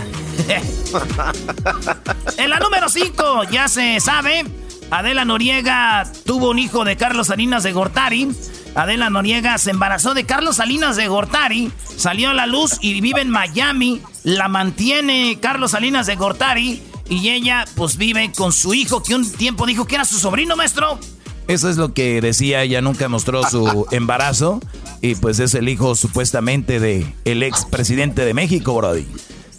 en 2.39 2.49
la 2.49 2.59
número 2.59 2.89
5, 2.89 3.45
ya 3.51 3.69
se 3.69 4.01
sabe, 4.01 4.47
Adela 4.91 5.27
Noriega 5.27 6.11
tuvo 6.25 6.49
un 6.49 6.59
hijo 6.59 6.87
de 6.87 6.97
Carlos 6.97 7.27
Salinas 7.27 7.62
de 7.62 7.73
Gortari. 7.73 8.35
Adela 8.75 9.11
Noriega 9.11 9.59
se 9.59 9.71
embarazó 9.71 10.15
de 10.15 10.25
Carlos 10.25 10.56
Salinas 10.56 10.97
de 10.97 11.09
Gortari, 11.09 11.71
salió 11.95 12.31
a 12.31 12.35
la 12.35 12.47
luz 12.47 12.79
y 12.81 13.03
vive 13.03 13.21
en 13.21 13.29
Miami. 13.29 14.01
La 14.23 14.49
mantiene 14.49 15.37
Carlos 15.43 15.73
Salinas 15.73 16.06
de 16.06 16.17
Gortari 16.17 16.82
y 17.08 17.31
ella 17.31 17.65
pues 17.75 17.96
vive 17.96 18.32
con 18.34 18.53
su 18.53 18.75
hijo 18.75 19.03
que 19.03 19.15
un 19.15 19.31
tiempo 19.31 19.67
dijo 19.67 19.87
que 19.87 19.96
era 19.96 20.05
su 20.05 20.19
sobrino, 20.19 20.56
maestro. 20.56 20.99
Eso 21.46 21.69
es 21.69 21.77
lo 21.77 21.93
que 21.93 22.20
decía, 22.20 22.63
ella 22.63 22.81
nunca 22.81 23.08
mostró 23.08 23.43
su 23.49 23.87
embarazo 23.91 24.61
y 25.03 25.15
pues 25.15 25.39
es 25.39 25.55
el 25.55 25.69
hijo 25.69 25.94
supuestamente 25.94 26.81
de 26.81 27.06
el 27.25 27.43
ex 27.43 27.67
presidente 27.67 28.25
de 28.25 28.32
México, 28.32 28.75
Brody. 28.75 29.06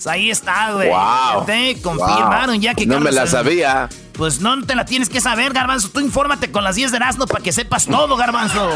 Pues 0.06 0.08
ahí 0.08 0.30
está, 0.30 0.74
güey. 0.74 0.90
Wow. 0.90 1.46
Te 1.46 1.82
confirmaron 1.82 2.60
ya 2.60 2.74
que 2.74 2.86
No 2.86 3.00
me 3.00 3.12
la 3.12 3.28
sabía. 3.28 3.90
Pues 4.14 4.40
no 4.40 4.62
te 4.64 4.76
la 4.76 4.86
tienes 4.86 5.10
que 5.10 5.22
saber, 5.22 5.54
Garbanzo. 5.54 5.90
Tú 5.90 6.00
infórmate 6.00 6.52
con 6.52 6.64
las 6.64 6.76
10 6.76 6.92
de 6.92 6.98
Erasmo 6.98 7.28
para 7.28 7.44
que 7.44 7.52
sepas 7.52 7.86
todo, 7.86 8.16
Garbanzo. 8.16 8.70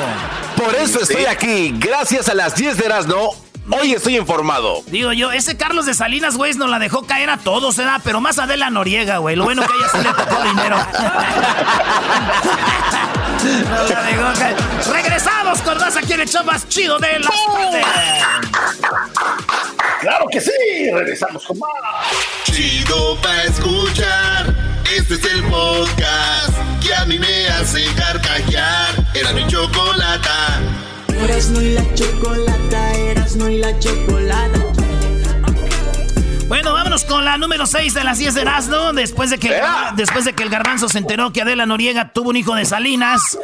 Por 0.55 0.75
eso 0.75 0.99
estoy 1.01 1.25
aquí. 1.25 1.73
Gracias 1.77 2.29
a 2.29 2.33
las 2.33 2.55
10 2.55 2.77
de 2.77 2.85
Erasmo. 2.85 3.48
Hoy 3.71 3.93
estoy 3.93 4.17
informado. 4.17 4.81
Digo 4.87 5.13
yo, 5.13 5.31
ese 5.31 5.55
Carlos 5.55 5.85
de 5.85 5.93
Salinas, 5.93 6.35
güey, 6.35 6.53
nos 6.55 6.69
la 6.69 6.79
dejó 6.79 7.05
caer 7.05 7.29
a 7.29 7.37
todos, 7.37 7.75
¿verdad? 7.77 7.97
¿eh? 7.97 8.01
Pero 8.03 8.19
más 8.19 8.39
Adela 8.39 8.69
Noriega, 8.71 9.17
güey. 9.17 9.35
Lo 9.35 9.43
bueno 9.43 9.61
que 9.61 9.73
ella 9.77 9.89
se 9.89 9.97
le 9.99 10.09
tocó 10.13 10.43
dinero. 10.43 10.77
nos 13.69 13.89
la 13.89 14.01
dejó 14.03 14.39
caer. 14.39 14.55
Regresamos 14.91 15.61
con 15.61 15.77
más 15.77 15.95
aquí 15.97 16.13
en 16.13 16.21
el 16.21 16.27
show 16.29 16.43
más 16.43 16.67
chido 16.67 16.97
de 16.97 17.19
la 17.19 17.29
Claro 20.01 20.25
que 20.31 20.41
sí, 20.41 20.51
regresamos 20.91 21.45
con 21.45 21.59
más. 21.59 21.69
Chido 22.45 23.17
pa' 23.21 23.43
escuchar. 23.43 24.55
Este 24.97 25.13
es 25.13 25.23
el 25.25 25.43
podcast 25.43 26.57
que 26.81 26.95
a 26.95 27.05
mí 27.05 27.19
me 27.19 27.47
hace 27.49 27.85
carcajear. 27.93 28.95
Era 29.13 29.31
mi 29.33 29.45
chocolate. 29.45 30.78
Eras 31.29 31.51
y 31.51 31.73
la 31.73 31.93
chocolata, 31.93 32.93
eras 32.93 33.35
y 33.35 33.57
la 33.59 33.77
chocolata. 33.77 34.59
Bueno, 36.47 36.73
vámonos 36.73 37.05
con 37.05 37.23
la 37.23 37.37
número 37.37 37.67
6 37.67 37.93
de 37.93 38.03
las 38.03 38.17
10 38.17 38.33
de 38.33 38.41
Erasmo. 38.41 38.93
Después 38.93 39.29
de, 39.29 39.37
que, 39.37 39.61
después 39.95 40.25
de 40.25 40.33
que 40.33 40.41
el 40.41 40.49
garbanzo 40.49 40.89
se 40.89 40.97
enteró 40.97 41.31
que 41.31 41.43
Adela 41.43 41.67
Noriega 41.67 42.13
tuvo 42.13 42.31
un 42.31 42.35
hijo 42.35 42.55
de 42.55 42.65
Salinas. 42.65 43.37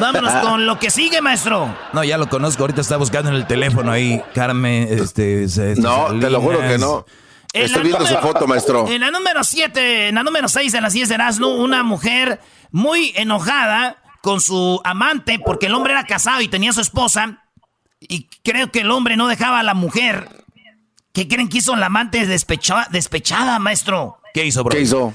Vámonos 0.00 0.32
con 0.36 0.64
lo 0.64 0.78
que 0.78 0.88
sigue, 0.88 1.20
maestro. 1.20 1.76
No, 1.92 2.02
ya 2.02 2.16
lo 2.16 2.30
conozco. 2.30 2.62
Ahorita 2.62 2.80
está 2.80 2.96
buscando 2.96 3.28
en 3.28 3.36
el 3.36 3.46
teléfono 3.46 3.92
ahí, 3.92 4.22
Carmen. 4.34 4.88
Este, 4.90 5.44
este 5.44 5.74
no, 5.76 6.18
te 6.18 6.30
lo 6.30 6.40
juro 6.40 6.60
que 6.60 6.78
no. 6.78 7.04
Estoy 7.52 7.82
viendo 7.82 8.06
su 8.06 8.16
foto, 8.16 8.46
maestro. 8.46 8.88
En 8.88 9.02
la 9.02 9.10
número 9.10 9.44
7, 9.44 10.08
en 10.08 10.14
la 10.14 10.22
número 10.22 10.48
6 10.48 10.72
de 10.72 10.80
las 10.80 10.94
10 10.94 11.10
de 11.10 11.14
Erasmo, 11.16 11.48
una 11.48 11.82
mujer 11.82 12.40
muy 12.70 13.12
enojada 13.14 13.98
con 14.26 14.40
su 14.40 14.80
amante 14.82 15.38
porque 15.38 15.66
el 15.66 15.74
hombre 15.76 15.92
era 15.92 16.04
casado 16.04 16.40
y 16.40 16.48
tenía 16.48 16.72
su 16.72 16.80
esposa. 16.80 17.44
Y 18.00 18.26
creo 18.42 18.72
que 18.72 18.80
el 18.80 18.90
hombre 18.90 19.16
no 19.16 19.28
dejaba 19.28 19.60
a 19.60 19.62
la 19.62 19.74
mujer. 19.74 20.44
¿Qué 21.12 21.28
creen 21.28 21.48
que 21.48 21.58
hizo 21.58 21.76
la 21.76 21.86
amante 21.86 22.26
despechada, 22.26 22.88
despechada 22.90 23.60
maestro? 23.60 24.18
¿Qué 24.34 24.44
hizo, 24.44 24.64
bro? 24.64 24.74
¿Qué 24.74 24.80
hizo? 24.80 25.14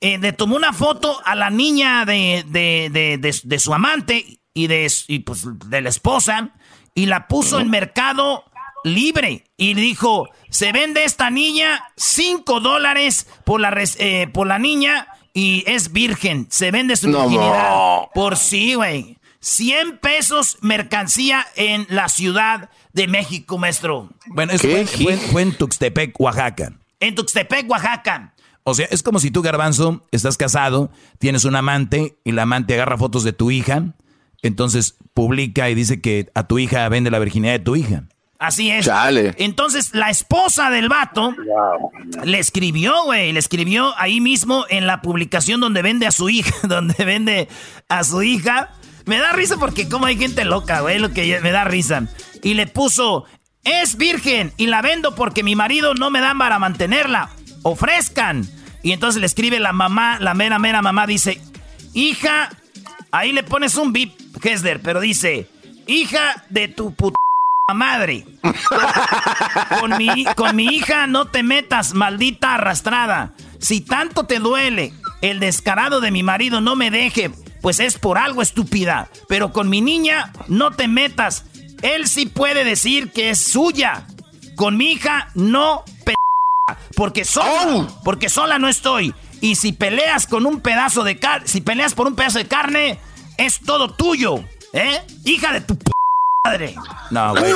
Eh, 0.00 0.18
le 0.18 0.32
tomó 0.32 0.56
una 0.56 0.72
foto 0.72 1.22
a 1.24 1.36
la 1.36 1.50
niña 1.50 2.04
de, 2.04 2.44
de, 2.48 3.58
su 3.60 3.72
amante 3.72 4.40
y, 4.52 4.66
de, 4.66 4.90
pues, 5.24 5.44
de 5.44 5.80
la 5.80 5.88
esposa 5.88 6.50
y 6.96 7.06
la 7.06 7.28
puso 7.28 7.60
en 7.60 7.70
mercado 7.70 8.42
libre 8.82 9.44
y 9.56 9.74
dijo, 9.74 10.28
se 10.50 10.72
vende 10.72 11.04
esta 11.04 11.30
niña 11.30 11.92
5 11.94 12.58
dólares 12.58 13.28
por 13.44 13.60
la, 13.60 13.72
eh, 13.98 14.26
por 14.32 14.48
la 14.48 14.58
niña 14.58 15.06
y 15.36 15.64
es 15.66 15.92
virgen, 15.92 16.46
se 16.48 16.70
vende 16.70 16.96
su 16.96 17.08
virginidad. 17.08 18.06
Por 18.14 18.38
sí, 18.38 18.72
güey. 18.72 19.18
100 19.40 19.98
pesos 19.98 20.56
mercancía 20.62 21.46
en 21.56 21.86
la 21.90 22.08
ciudad 22.08 22.70
de 22.94 23.06
México, 23.06 23.58
maestro. 23.58 24.08
Bueno, 24.28 24.54
fue, 24.58 24.86
fue, 24.86 25.42
en 25.42 25.52
Tuxtepec, 25.52 26.18
Oaxaca. 26.18 26.72
En 27.00 27.14
Tuxtepec, 27.14 27.70
Oaxaca. 27.70 28.34
O 28.62 28.72
sea, 28.72 28.86
es 28.90 29.02
como 29.02 29.18
si 29.18 29.30
tú, 29.30 29.42
Garbanzo, 29.42 30.02
estás 30.10 30.38
casado, 30.38 30.90
tienes 31.18 31.44
un 31.44 31.54
amante 31.54 32.16
y 32.24 32.32
la 32.32 32.42
amante 32.42 32.72
agarra 32.72 32.96
fotos 32.96 33.22
de 33.22 33.34
tu 33.34 33.50
hija, 33.50 33.94
entonces 34.40 34.96
publica 35.12 35.68
y 35.68 35.74
dice 35.74 36.00
que 36.00 36.30
a 36.34 36.46
tu 36.46 36.58
hija 36.58 36.88
vende 36.88 37.10
la 37.10 37.18
virginidad 37.18 37.52
de 37.52 37.58
tu 37.58 37.76
hija. 37.76 38.04
Así 38.38 38.70
es. 38.70 38.84
Entonces, 39.38 39.94
la 39.94 40.10
esposa 40.10 40.70
del 40.70 40.88
vato 40.88 41.34
le 42.24 42.38
escribió, 42.38 43.04
güey, 43.04 43.32
le 43.32 43.38
escribió 43.38 43.94
ahí 43.98 44.20
mismo 44.20 44.66
en 44.68 44.86
la 44.86 45.00
publicación 45.00 45.60
donde 45.60 45.82
vende 45.82 46.06
a 46.06 46.10
su 46.10 46.28
hija, 46.28 46.54
donde 46.68 47.04
vende 47.04 47.48
a 47.88 48.04
su 48.04 48.22
hija. 48.22 48.70
Me 49.06 49.18
da 49.18 49.32
risa 49.32 49.56
porque 49.56 49.88
como 49.88 50.06
hay 50.06 50.16
gente 50.16 50.44
loca, 50.44 50.80
güey, 50.80 50.98
lo 50.98 51.12
que 51.12 51.40
me 51.40 51.50
da 51.50 51.64
risa. 51.64 52.08
Y 52.42 52.54
le 52.54 52.66
puso, 52.66 53.24
es 53.64 53.96
virgen 53.96 54.52
y 54.56 54.66
la 54.66 54.82
vendo 54.82 55.14
porque 55.14 55.42
mi 55.42 55.56
marido 55.56 55.94
no 55.94 56.10
me 56.10 56.20
da 56.20 56.34
para 56.36 56.58
mantenerla. 56.58 57.30
Ofrezcan. 57.62 58.46
Y 58.82 58.92
entonces 58.92 59.20
le 59.20 59.26
escribe 59.26 59.60
la 59.60 59.72
mamá, 59.72 60.18
la 60.20 60.34
mera, 60.34 60.58
mera 60.58 60.82
mamá, 60.82 61.06
dice, 61.06 61.40
hija, 61.94 62.50
ahí 63.10 63.32
le 63.32 63.42
pones 63.42 63.76
un 63.76 63.92
bip, 63.92 64.12
Hesder, 64.42 64.80
pero 64.80 65.00
dice, 65.00 65.48
hija 65.86 66.44
de 66.50 66.68
tu 66.68 66.94
puta 66.94 67.16
madre. 67.74 68.24
Con 69.80 69.96
mi, 69.96 70.24
con 70.36 70.54
mi 70.54 70.66
hija 70.66 71.06
no 71.06 71.26
te 71.26 71.42
metas, 71.42 71.94
maldita 71.94 72.54
arrastrada. 72.54 73.32
Si 73.58 73.80
tanto 73.80 74.24
te 74.24 74.38
duele, 74.38 74.92
el 75.20 75.40
descarado 75.40 76.00
de 76.00 76.10
mi 76.10 76.22
marido 76.22 76.60
no 76.60 76.76
me 76.76 76.90
deje, 76.90 77.30
pues 77.62 77.80
es 77.80 77.98
por 77.98 78.18
algo 78.18 78.42
estúpida. 78.42 79.08
Pero 79.28 79.52
con 79.52 79.68
mi 79.68 79.80
niña 79.80 80.32
no 80.48 80.70
te 80.70 80.86
metas. 80.86 81.44
Él 81.82 82.06
sí 82.06 82.26
puede 82.26 82.64
decir 82.64 83.10
que 83.10 83.30
es 83.30 83.40
suya. 83.40 84.06
Con 84.54 84.76
mi 84.76 84.92
hija 84.92 85.28
no 85.34 85.84
porque 86.96 87.24
sola, 87.24 87.88
porque 88.04 88.28
sola 88.28 88.58
no 88.58 88.68
estoy. 88.68 89.14
Y 89.40 89.56
si 89.56 89.72
peleas 89.72 90.26
con 90.26 90.46
un 90.46 90.60
pedazo 90.60 91.04
de 91.04 91.18
carne, 91.18 91.46
si 91.46 91.60
peleas 91.60 91.94
por 91.94 92.06
un 92.06 92.14
pedazo 92.14 92.38
de 92.38 92.46
carne, 92.46 92.98
es 93.36 93.60
todo 93.60 93.92
tuyo, 93.92 94.42
¿eh? 94.72 95.02
Hija 95.24 95.52
de 95.52 95.60
tu 95.60 95.76
p 95.76 95.95
madre. 96.46 96.74
No, 97.10 97.34
güey. 97.34 97.52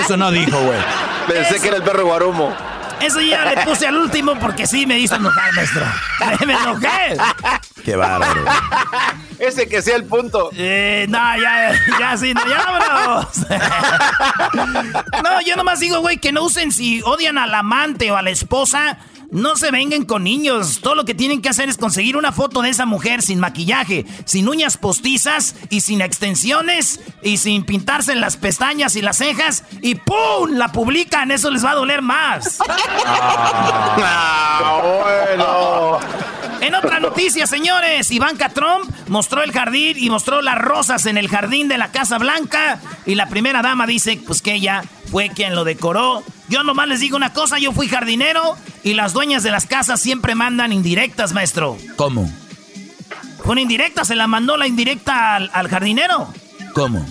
Eso, 0.00 0.16
no 0.16 0.30
dijo, 0.30 0.58
güey. 0.60 0.78
Pensé 1.26 1.60
que 1.60 1.68
era 1.68 1.76
el 1.76 1.82
perro 1.82 2.04
guarumo. 2.06 2.54
Eso 3.00 3.20
ya 3.20 3.44
le 3.44 3.64
puse 3.64 3.86
al 3.86 3.96
último 3.96 4.38
porque 4.38 4.66
sí 4.66 4.86
me 4.86 4.98
hizo 4.98 5.16
enojar, 5.16 5.52
maestro. 5.54 5.84
Me 6.46 6.52
enojé. 6.52 7.16
Qué 7.84 7.96
bárbaro. 7.96 8.44
Ese 9.40 9.68
que 9.68 9.82
sea 9.82 9.96
el 9.96 10.04
punto. 10.04 10.50
Eh, 10.54 11.06
no, 11.08 11.18
ya, 11.18 11.72
ya 11.98 12.16
sí, 12.16 12.32
no, 12.32 12.46
ya 12.46 12.64
vámonos. 12.64 13.38
no, 15.24 15.40
yo 15.40 15.56
nomás 15.56 15.80
digo, 15.80 15.98
güey, 15.98 16.18
que 16.18 16.30
no 16.30 16.44
usen 16.44 16.70
si 16.70 17.02
odian 17.02 17.38
al 17.38 17.52
amante 17.52 18.12
o 18.12 18.16
a 18.16 18.22
la 18.22 18.30
esposa 18.30 18.98
no 19.32 19.56
se 19.56 19.70
vengan 19.70 20.04
con 20.04 20.22
niños. 20.24 20.80
Todo 20.82 20.94
lo 20.94 21.04
que 21.04 21.14
tienen 21.14 21.40
que 21.40 21.48
hacer 21.48 21.68
es 21.68 21.78
conseguir 21.78 22.16
una 22.16 22.32
foto 22.32 22.60
de 22.60 22.68
esa 22.68 22.84
mujer 22.84 23.22
sin 23.22 23.40
maquillaje, 23.40 24.04
sin 24.26 24.46
uñas 24.46 24.76
postizas 24.76 25.56
y 25.70 25.80
sin 25.80 26.02
extensiones 26.02 27.00
y 27.22 27.38
sin 27.38 27.64
pintarse 27.64 28.14
las 28.14 28.36
pestañas 28.36 28.94
y 28.94 29.00
las 29.00 29.16
cejas 29.16 29.64
y 29.80 29.94
¡pum! 29.94 30.50
La 30.50 30.70
publican. 30.70 31.30
Eso 31.30 31.50
les 31.50 31.64
va 31.64 31.70
a 31.72 31.74
doler 31.74 32.02
más. 32.02 32.58
Ah, 34.04 34.80
bueno. 34.82 35.98
En 36.60 36.74
otra 36.74 37.00
noticia, 37.00 37.46
señores, 37.46 38.10
Ivanka 38.10 38.50
Trump 38.50 38.88
mostró 39.08 39.42
el 39.42 39.52
jardín 39.52 39.96
y 39.98 40.10
mostró 40.10 40.42
las 40.42 40.58
rosas 40.58 41.06
en 41.06 41.18
el 41.18 41.28
jardín 41.28 41.68
de 41.68 41.78
la 41.78 41.90
Casa 41.90 42.18
Blanca. 42.18 42.80
Y 43.06 43.14
la 43.14 43.28
primera 43.28 43.62
dama 43.62 43.86
dice, 43.86 44.20
pues 44.24 44.42
que 44.42 44.54
ella 44.54 44.84
fue 45.12 45.28
quien 45.28 45.54
lo 45.54 45.62
decoró. 45.64 46.24
Yo 46.48 46.62
nomás 46.62 46.88
les 46.88 47.00
digo 47.00 47.18
una 47.18 47.34
cosa, 47.34 47.58
yo 47.58 47.72
fui 47.72 47.86
jardinero 47.86 48.56
y 48.82 48.94
las 48.94 49.12
dueñas 49.12 49.42
de 49.42 49.50
las 49.50 49.66
casas 49.66 50.00
siempre 50.00 50.34
mandan 50.34 50.72
indirectas, 50.72 51.34
maestro. 51.34 51.76
¿Cómo? 51.96 52.32
Con 53.44 53.58
indirecta, 53.58 54.06
se 54.06 54.16
la 54.16 54.26
mandó 54.26 54.56
la 54.56 54.66
indirecta 54.66 55.36
al, 55.36 55.50
al 55.52 55.68
jardinero. 55.68 56.32
¿Cómo? 56.72 57.06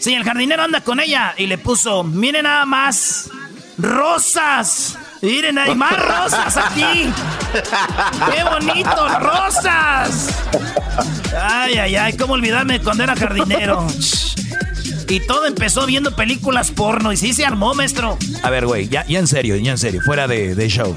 Sí, 0.00 0.14
el 0.14 0.24
jardinero 0.24 0.64
anda 0.64 0.80
con 0.80 0.98
ella 0.98 1.32
y 1.38 1.46
le 1.46 1.56
puso, 1.56 2.02
miren 2.02 2.42
nada 2.42 2.66
más, 2.66 3.30
rosas. 3.78 4.98
Miren, 5.22 5.56
hay 5.56 5.76
más 5.76 5.96
rosas 5.96 6.56
aquí. 6.56 7.08
¡Qué 8.34 8.44
bonito, 8.44 9.08
rosas! 9.20 10.28
Ay, 11.40 11.78
ay, 11.78 11.96
ay, 11.96 12.16
cómo 12.16 12.34
olvidarme 12.34 12.80
cuando 12.80 13.04
era 13.04 13.14
jardinero. 13.14 13.86
Y 15.08 15.20
todo 15.20 15.46
empezó 15.46 15.86
viendo 15.86 16.16
películas 16.16 16.70
porno 16.70 17.12
y 17.12 17.16
sí 17.16 17.32
se 17.32 17.44
armó, 17.44 17.74
maestro. 17.74 18.18
A 18.42 18.50
ver, 18.50 18.66
güey, 18.66 18.88
ya, 18.88 19.06
ya 19.06 19.18
en 19.18 19.26
serio, 19.26 19.56
ya 19.56 19.72
en 19.72 19.78
serio, 19.78 20.00
fuera 20.04 20.26
de, 20.26 20.54
de 20.54 20.68
show. 20.68 20.96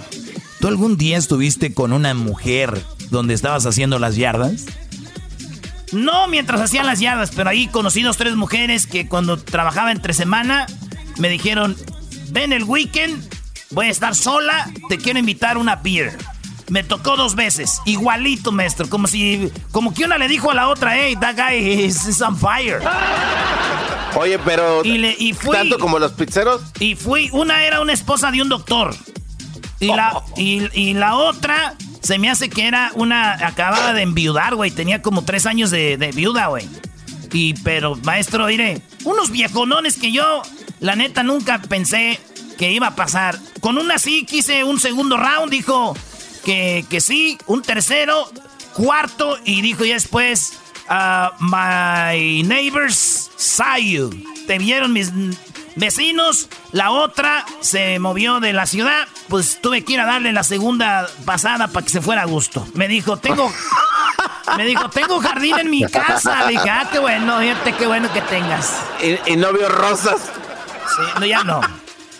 ¿Tú 0.60 0.68
algún 0.68 0.98
día 0.98 1.18
estuviste 1.18 1.74
con 1.74 1.94
una 1.94 2.14
mujer 2.14 2.82
donde 3.10 3.34
estabas 3.34 3.66
haciendo 3.66 4.00
las 4.00 4.16
yardas? 4.16 4.66
No 5.92 6.28
mientras 6.28 6.60
hacían 6.62 6.86
las 6.86 7.00
yardas, 7.00 7.32
pero 7.36 7.50
ahí 7.50 7.68
conocí 7.68 8.02
dos, 8.02 8.18
tres 8.18 8.36
mujeres 8.36 8.88
que 8.88 9.08
cuando 9.08 9.38
trabajaba 9.38 9.92
entre 9.92 10.14
semana 10.14 10.66
me 11.18 11.30
dijeron, 11.30 11.76
ven 12.32 12.54
el 12.54 12.64
weekend 12.64 13.24
Voy 13.72 13.88
a 13.88 13.90
estar 13.90 14.16
sola, 14.16 14.70
te 14.88 14.98
quiero 14.98 15.20
invitar 15.20 15.58
una 15.58 15.76
beer. 15.76 16.18
Me 16.70 16.84
tocó 16.84 17.16
dos 17.18 17.36
veces, 17.36 17.82
igualito, 17.86 18.52
maestro, 18.52 18.90
como 18.90 19.08
si, 19.08 19.52
como 19.72 19.94
que 19.94 20.06
una 20.06 20.18
le 20.18 20.28
dijo 20.28 20.52
a 20.52 20.54
la 20.54 20.70
otra, 20.70 20.98
hey, 20.98 21.18
that 21.20 21.36
guy 21.36 21.86
is, 21.86 22.22
on 22.22 22.38
fire. 22.38 22.80
Oye, 24.18 24.40
pero 24.40 24.82
y 24.84 25.34
tanto 25.34 25.78
como 25.80 26.00
los 26.00 26.14
pizzeros. 26.14 26.62
Y 26.80 26.96
fui, 26.96 27.30
una 27.32 27.64
era 27.66 27.82
una 27.82 27.94
esposa 27.94 28.32
de 28.32 28.42
un 28.42 28.50
doctor. 28.50 28.96
Y, 29.80 29.88
la, 29.88 30.24
y, 30.36 30.94
la 30.96 31.16
otra 31.16 31.76
se 32.02 32.18
me 32.18 32.30
hace 32.30 32.50
que 32.50 32.68
era 32.68 32.92
una, 32.96 33.34
acababa 33.46 33.94
de 33.94 34.02
enviudar, 34.02 34.56
güey, 34.56 34.72
tenía 34.72 35.04
como 35.04 35.24
tres 35.24 35.46
años 35.46 35.70
de, 35.70 35.98
de 35.98 36.12
viuda, 36.12 36.48
güey. 36.48 36.68
Y, 37.32 37.54
pero, 37.62 37.96
maestro, 37.98 38.48
diré, 38.48 38.82
unos 39.04 39.30
viejonones 39.30 39.98
que 39.98 40.12
yo, 40.12 40.42
la 40.80 40.96
neta, 40.96 41.22
nunca 41.22 41.62
pensé 41.62 42.20
que 42.58 42.72
iba 42.72 42.88
a 42.88 42.96
pasar. 42.96 43.38
Con 43.60 43.78
una 43.78 44.00
sí 44.00 44.26
quise 44.26 44.64
un 44.64 44.80
segundo 44.80 45.18
round, 45.18 45.52
dijo 45.52 45.96
que, 46.44 46.86
que 46.90 47.00
sí, 47.02 47.38
un 47.46 47.62
tercero, 47.62 48.32
cuarto 48.74 49.38
y 49.46 49.62
dijo 49.62 49.86
ya 49.86 49.96
después, 49.96 50.54
uh, 50.89 51.29
my 51.39 52.41
neighbors 52.44 53.29
saw 53.36 53.77
you. 53.77 54.10
Te 54.48 54.58
vieron 54.58 54.94
mis 54.94 55.12
vecinos, 55.75 56.50
la 56.72 56.91
otra 56.91 57.46
se 57.62 58.00
movió 58.00 58.39
de 58.39 58.53
la 58.53 58.65
ciudad, 58.65 59.08
pues 59.29 59.60
tuve 59.62 59.84
que 59.84 59.94
ir 59.94 60.00
a 60.00 60.06
darle 60.06 60.34
la 60.34 60.44
segunda 60.44 61.08
pasada 61.25 61.67
para 61.67 61.86
que 61.86 61.91
se 61.91 62.01
fuera 62.01 62.24
a 62.24 62.25
gusto. 62.25 62.65
Me 62.74 62.88
dijo, 62.88 63.17
tengo... 63.17 63.51
Me 64.56 64.65
dijo, 64.65 64.89
tengo 64.89 65.20
jardín 65.20 65.60
en 65.60 65.70
mi 65.70 65.84
casa. 65.84 66.46
Le 66.46 66.53
dije, 66.53 66.70
ah, 66.70 66.88
qué 66.89 67.00
bueno, 67.00 67.38
fíjate 67.39 67.74
qué 67.74 67.86
bueno 67.86 68.12
que 68.13 68.22
tengas. 68.22 68.82
¿Y, 69.01 69.34
y 69.34 69.36
no 69.36 69.51
vio 69.51 69.67
rosas? 69.67 70.22
Sí, 70.96 71.03
no, 71.20 71.25
ya 71.25 71.44
no. 71.44 71.60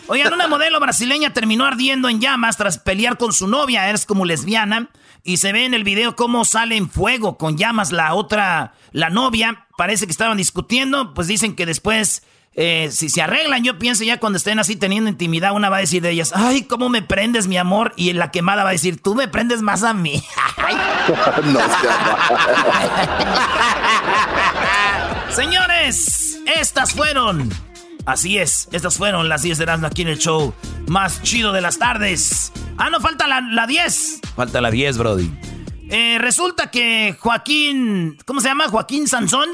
Oigan, 0.10 0.34
una 0.34 0.48
modelo 0.48 0.80
brasileña 0.80 1.34
terminó 1.34 1.66
ardiendo 1.66 2.08
en 2.08 2.22
llamas 2.22 2.56
tras 2.56 2.78
pelear 2.78 3.18
con 3.18 3.34
su 3.34 3.48
novia, 3.48 3.92
es 3.92 4.06
como 4.06 4.24
lesbiana, 4.24 4.90
y 5.24 5.38
se 5.38 5.52
ve 5.52 5.66
en 5.66 5.74
el 5.74 5.84
video 5.84 6.16
cómo 6.16 6.46
sale 6.46 6.78
en 6.78 6.90
fuego 6.90 7.38
con 7.38 7.58
llamas 7.58 7.92
la 7.92 8.14
otra, 8.14 8.74
la 8.94 9.10
novia, 9.10 9.66
parece 9.78 10.06
que 10.06 10.12
estaban 10.12 10.38
discutiendo, 10.38 11.14
pues 11.14 11.28
dicen 11.28 11.56
que 11.56 11.66
después, 11.66 12.24
eh, 12.54 12.88
si 12.90 13.10
se 13.10 13.22
arreglan, 13.22 13.66
yo 13.66 13.78
pienso 13.78 14.06
ya 14.06 14.18
cuando 14.18 14.38
estén 14.38 14.60
así 14.60 14.78
teniendo 14.78 15.10
intimidad, 15.10 15.52
una 15.52 15.70
va 15.70 15.78
a 15.78 15.82
decir 15.82 16.02
de 16.02 16.12
ellas, 16.12 16.32
ay, 16.34 16.64
¿cómo 16.64 16.88
me 16.88 17.02
prendes, 17.02 17.48
mi 17.48 17.58
amor? 17.58 17.94
Y 17.98 18.10
en 18.10 18.18
la 18.18 18.32
quemada 18.32 18.64
va 18.64 18.70
a 18.70 18.74
decir, 18.74 19.02
tú 19.02 19.14
me 19.14 19.28
prendes 19.28 19.62
más 19.62 19.84
a 19.84 19.94
mí. 19.94 20.24
no, 21.44 21.60
Señores, 25.36 26.40
estas 26.46 26.94
fueron 26.94 27.52
Así 28.08 28.38
es, 28.38 28.70
estas 28.72 28.98
fueron 28.98 29.28
las 29.28 29.42
10 29.42 29.58
de 29.58 29.64
Erasmo 29.66 29.86
aquí 29.86 30.04
en 30.04 30.08
el 30.08 30.18
show 30.18 30.54
más 30.88 31.22
chido 31.24 31.52
de 31.52 31.60
las 31.60 31.78
tardes. 31.78 32.54
Ah, 32.78 32.90
no, 32.90 33.02
falta 33.02 33.28
la, 33.28 33.68
10. 33.68 34.22
Falta 34.34 34.62
la 34.62 34.72
10, 34.72 34.98
Brody. 34.98 35.30
Eh, 35.90 36.18
resulta 36.18 36.72
que 36.72 37.18
Joaquín, 37.20 38.18
¿cómo 38.26 38.40
se 38.40 38.48
llama? 38.48 38.70
Joaquín 38.70 39.10
Sansón. 39.10 39.50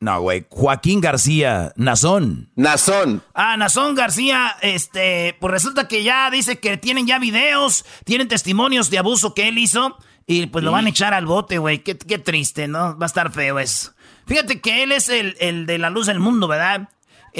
No, 0.00 0.20
güey. 0.20 0.44
Joaquín 0.50 1.00
García, 1.00 1.72
Nazón. 1.76 2.50
Nazón. 2.56 3.22
Ah, 3.32 3.56
Nazón 3.56 3.94
García, 3.94 4.56
este, 4.60 5.36
pues 5.38 5.52
resulta 5.52 5.86
que 5.86 6.02
ya 6.02 6.32
dice 6.32 6.58
que 6.58 6.78
tienen 6.78 7.06
ya 7.06 7.20
videos, 7.20 7.84
tienen 8.04 8.26
testimonios 8.26 8.90
de 8.90 8.98
abuso 8.98 9.34
que 9.34 9.46
él 9.46 9.56
hizo 9.56 9.96
y 10.26 10.46
pues 10.46 10.64
lo 10.64 10.72
van 10.72 10.86
a 10.86 10.88
echar 10.90 11.14
al 11.14 11.26
bote, 11.26 11.58
güey. 11.58 11.84
Qué, 11.84 11.94
triste, 11.94 12.66
¿no? 12.66 12.98
Va 12.98 13.06
a 13.06 13.06
estar 13.06 13.30
feo 13.30 13.60
eso. 13.60 13.92
Fíjate 14.26 14.60
que 14.60 14.82
él 14.82 14.90
es 14.90 15.08
el, 15.08 15.36
el 15.38 15.64
de 15.64 15.78
la 15.78 15.90
luz 15.90 16.08
del 16.08 16.18
mundo, 16.18 16.48
¿verdad? 16.48 16.88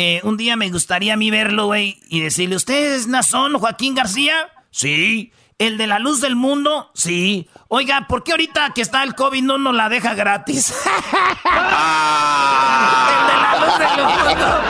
Eh, 0.00 0.21
un 0.23 0.37
día 0.37 0.55
me 0.55 0.71
gustaría 0.71 1.14
a 1.14 1.17
mí 1.17 1.28
verlo, 1.33 1.67
güey, 1.67 1.99
y 2.09 2.21
decirle, 2.21 2.55
¿usted 2.55 2.95
es 2.95 3.09
Nazón 3.09 3.59
Joaquín 3.59 3.97
García? 3.97 4.49
Sí. 4.71 5.33
¿El 5.59 5.76
de 5.76 5.88
la 5.88 5.99
luz 5.99 6.21
del 6.21 6.37
mundo? 6.37 6.93
Sí. 6.95 7.49
Oiga, 7.67 8.07
¿por 8.07 8.23
qué 8.23 8.31
ahorita 8.31 8.71
que 8.76 8.81
está 8.81 9.02
el 9.02 9.17
COVID 9.17 9.43
no 9.43 9.59
nos 9.59 9.75
la 9.75 9.88
deja 9.88 10.14
gratis? 10.14 10.73
el 11.45 11.50
de 13.26 13.35
la 13.43 13.57
luz 13.67 13.76
del 13.81 13.88
mundo. 14.07 14.61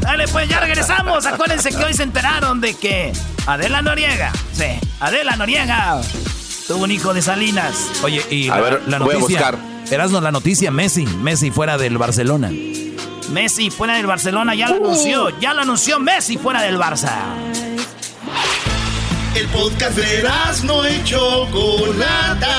Dale, 0.00 0.26
pues 0.26 0.48
ya 0.48 0.58
regresamos. 0.58 1.24
Acuérdense 1.24 1.70
que 1.70 1.84
hoy 1.84 1.94
se 1.94 2.02
enteraron 2.02 2.60
de 2.60 2.74
que 2.74 3.12
Adela 3.46 3.80
Noriega, 3.80 4.32
sí, 4.52 4.64
Adela 4.98 5.36
Noriega 5.36 6.00
tuvo 6.66 6.82
un 6.82 6.90
hijo 6.90 7.14
de 7.14 7.22
Salinas. 7.22 7.92
Oye, 8.02 8.26
y 8.28 8.48
a 8.48 8.56
la, 8.56 8.60
ver, 8.60 8.82
la 8.88 8.98
noticia. 8.98 9.20
Voy 9.20 9.36
a 9.36 9.50
buscar. 9.52 9.75
Erasno, 9.90 10.20
la 10.20 10.32
noticia, 10.32 10.70
Messi, 10.70 11.06
Messi 11.06 11.50
fuera 11.50 11.78
del 11.78 11.96
Barcelona. 11.96 12.50
Messi 13.30 13.70
fuera 13.70 13.94
del 13.94 14.06
Barcelona, 14.06 14.54
ya 14.54 14.68
lo 14.68 14.76
anunció, 14.76 15.38
ya 15.40 15.54
lo 15.54 15.62
anunció 15.62 15.98
Messi 16.00 16.36
fuera 16.38 16.62
del 16.62 16.76
Barça. 16.76 17.12
El 19.36 19.46
podcast 19.48 19.96
de 19.96 20.28
no 20.64 20.88
y 20.88 21.04
Chocolata. 21.04 22.56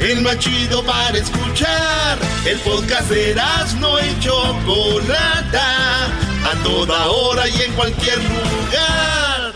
El 0.00 0.20
más 0.22 0.38
chido 0.38 0.84
para 0.84 1.16
escuchar. 1.16 2.18
El 2.44 2.58
podcast 2.58 3.08
de 3.10 3.34
no 3.80 3.98
y 3.98 4.20
Chocolata. 4.20 6.06
A 6.44 6.62
toda 6.64 7.06
hora 7.06 7.48
y 7.48 7.62
en 7.62 7.72
cualquier 7.72 8.18
lugar. 8.18 9.54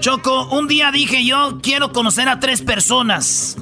Choco, 0.00 0.46
un 0.46 0.66
día 0.66 0.90
dije 0.90 1.26
yo 1.26 1.58
quiero 1.62 1.92
conocer 1.92 2.28
a 2.28 2.40
tres 2.40 2.62
personas. 2.62 3.56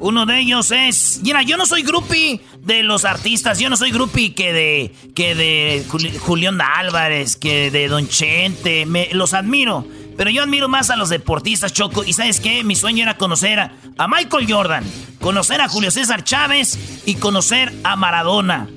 Uno 0.00 0.24
de 0.24 0.40
ellos 0.40 0.70
es. 0.70 1.20
Mira, 1.22 1.42
yo 1.42 1.56
no 1.56 1.66
soy 1.66 1.82
grupi 1.82 2.40
de 2.60 2.82
los 2.82 3.04
artistas. 3.04 3.58
Yo 3.58 3.68
no 3.68 3.76
soy 3.76 3.92
grupi 3.92 4.30
que 4.30 4.52
de. 4.52 4.94
que 5.14 5.34
de 5.34 5.84
Julián 6.20 6.60
Álvarez, 6.60 7.36
que 7.36 7.70
de 7.70 7.86
Don 7.86 8.08
Chente. 8.08 8.86
Me, 8.86 9.10
los 9.12 9.34
admiro. 9.34 9.86
Pero 10.16 10.30
yo 10.30 10.42
admiro 10.42 10.68
más 10.68 10.90
a 10.90 10.96
los 10.96 11.10
deportistas, 11.10 11.72
Choco. 11.72 12.02
Y 12.02 12.14
sabes 12.14 12.40
qué? 12.40 12.64
Mi 12.64 12.74
sueño 12.74 13.02
era 13.02 13.16
conocer 13.18 13.58
a 13.60 14.08
Michael 14.08 14.50
Jordan, 14.50 14.84
conocer 15.20 15.60
a 15.60 15.68
Julio 15.68 15.90
César 15.90 16.24
Chávez 16.24 17.02
y 17.06 17.16
conocer 17.16 17.72
a 17.84 17.94
Maradona. 17.94 18.68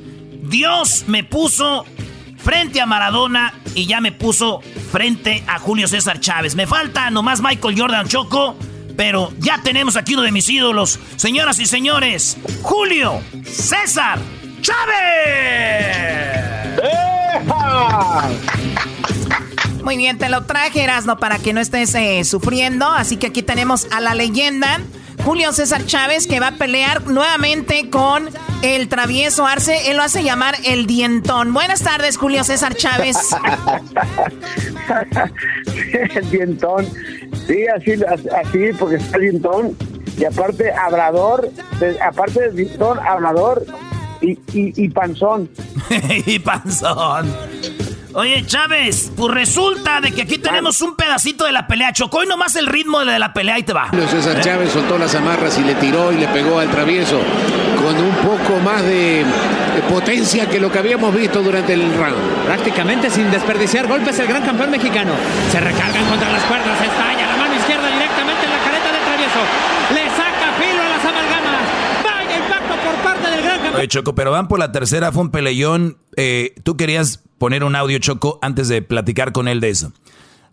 Dios 0.44 1.06
me 1.08 1.24
puso 1.24 1.86
frente 2.46 2.80
a 2.80 2.86
Maradona 2.86 3.56
y 3.74 3.88
ya 3.88 4.00
me 4.02 4.12
puso 4.12 4.62
frente 4.92 5.44
a 5.48 5.58
Julio 5.58 5.88
César 5.88 6.20
Chávez. 6.20 6.54
Me 6.54 6.68
falta 6.68 7.10
nomás 7.10 7.42
Michael 7.42 7.76
Jordan 7.76 8.08
Choco, 8.08 8.56
pero 8.96 9.34
ya 9.40 9.64
tenemos 9.64 9.98
aquí 9.98 10.14
uno 10.14 10.22
de 10.22 10.32
mis 10.32 10.48
ídolos. 10.48 11.00
Señoras 11.16 11.58
y 11.58 11.66
señores, 11.66 12.38
Julio 12.62 13.20
César 13.44 14.20
Chávez. 14.62 15.96
Muy 19.84 19.98
bien, 19.98 20.20
te 20.20 20.30
lo 20.30 20.46
traje, 20.46 20.84
Erasno, 20.84 21.18
para 21.18 21.40
que 21.40 21.52
no 21.52 21.62
estés 21.62 21.96
eh, 21.96 22.24
sufriendo. 22.26 22.88
Así 22.88 23.18
que 23.18 23.28
aquí 23.28 23.42
tenemos 23.42 23.88
a 23.92 24.02
la 24.02 24.14
leyenda 24.14 24.82
Julio 25.26 25.52
César 25.54 25.84
Chávez 25.88 26.28
que 26.28 26.40
va 26.40 26.50
a 26.50 26.52
pelear 26.52 27.08
nuevamente 27.08 27.90
con 27.90 28.30
el 28.62 28.88
travieso 28.88 29.48
Arce. 29.48 29.90
Él 29.90 29.98
lo 29.98 30.04
hace 30.04 30.24
llamar 30.24 30.54
el 30.64 30.86
dientón. 30.86 31.52
Buenas 31.52 31.82
tardes, 31.82 32.18
Julio 32.18 32.44
César 32.44 32.76
Chávez. 32.76 33.18
el 36.16 36.30
dientón. 36.30 36.86
Sí, 37.48 37.66
así, 37.66 37.94
así 38.04 38.78
porque 38.78 38.98
está 38.98 39.18
el 39.18 39.24
dientón. 39.24 39.76
Y 40.16 40.26
aparte, 40.26 40.72
hablador. 40.72 41.50
Aparte 42.04 42.42
del 42.42 42.56
dientón, 42.56 43.00
hablador 43.00 43.66
y, 44.22 44.34
y, 44.54 44.54
y 44.54 44.90
panzón. 44.90 45.50
y 46.28 46.38
panzón. 46.38 47.34
Oye, 48.18 48.46
Chávez, 48.46 49.12
pues 49.14 49.34
resulta 49.34 50.00
de 50.00 50.14
que 50.14 50.22
aquí 50.22 50.38
tenemos 50.38 50.80
un 50.80 50.96
pedacito 50.96 51.44
de 51.44 51.52
la 51.52 51.68
pelea. 51.68 51.92
Chocó 51.92 52.24
y 52.24 52.28
nomás 52.28 52.56
el 52.56 52.66
ritmo 52.66 53.04
de 53.04 53.20
la 53.20 53.34
pelea 53.34 53.60
y 53.60 53.64
te 53.64 53.74
va. 53.74 53.92
César 54.10 54.40
Chávez 54.40 54.72
soltó 54.72 54.98
las 54.98 55.14
amarras 55.16 55.58
y 55.60 55.66
le 55.66 55.76
tiró 55.76 56.14
y 56.14 56.16
le 56.16 56.28
pegó 56.30 56.60
al 56.60 56.72
travieso 56.72 57.20
con 57.76 57.94
un 57.98 58.16
poco 58.16 58.58
más 58.64 58.82
de, 58.84 59.26
potencia 59.90 60.48
que 60.48 60.62
lo 60.62 60.72
que 60.72 60.80
habíamos 60.80 61.14
visto 61.14 61.44
durante 61.44 61.74
el 61.74 61.82
round. 61.94 62.46
Prácticamente 62.46 63.10
sin 63.10 63.30
desperdiciar 63.30 63.86
golpes 63.86 64.18
el 64.18 64.28
gran 64.28 64.44
campeón 64.44 64.72
mexicano. 64.72 65.12
Se 65.52 65.60
recargan 65.60 66.06
contra 66.06 66.32
las 66.32 66.44
cuerdas, 66.44 66.82
estalla 66.82 67.28
la 67.28 67.36
mano 67.36 67.54
izquierda 67.54 67.92
directamente 67.92 68.46
en 68.46 68.50
la 68.50 68.60
careta 68.64 68.92
del 68.94 69.04
travieso. 69.04 69.40
Le 69.94 70.06
saca 70.16 70.54
filo 70.58 70.82
a 70.82 70.88
las 70.88 71.04
amalgamas. 71.04 71.62
Vaya 72.02 72.38
impacto 72.38 72.76
por 72.76 72.96
parte 73.04 73.30
del 73.30 73.42
gran 73.42 73.58
campeón. 73.58 73.76
Oye, 73.76 73.88
Choco, 73.90 74.16
pero 74.16 74.32
van 74.32 74.48
por 74.48 74.58
la 74.58 74.72
tercera, 74.72 75.12
fue 75.12 75.24
un 75.24 75.32
peleón. 75.32 75.98
Eh, 76.16 76.56
Tú 76.64 76.78
querías 76.78 77.25
poner 77.38 77.64
un 77.64 77.76
audio 77.76 78.00
choco 78.00 78.40
antes 78.42 78.68
de 78.68 78.82
platicar 78.82 79.32
con 79.32 79.48
él 79.48 79.60
de 79.60 79.70
eso. 79.70 79.92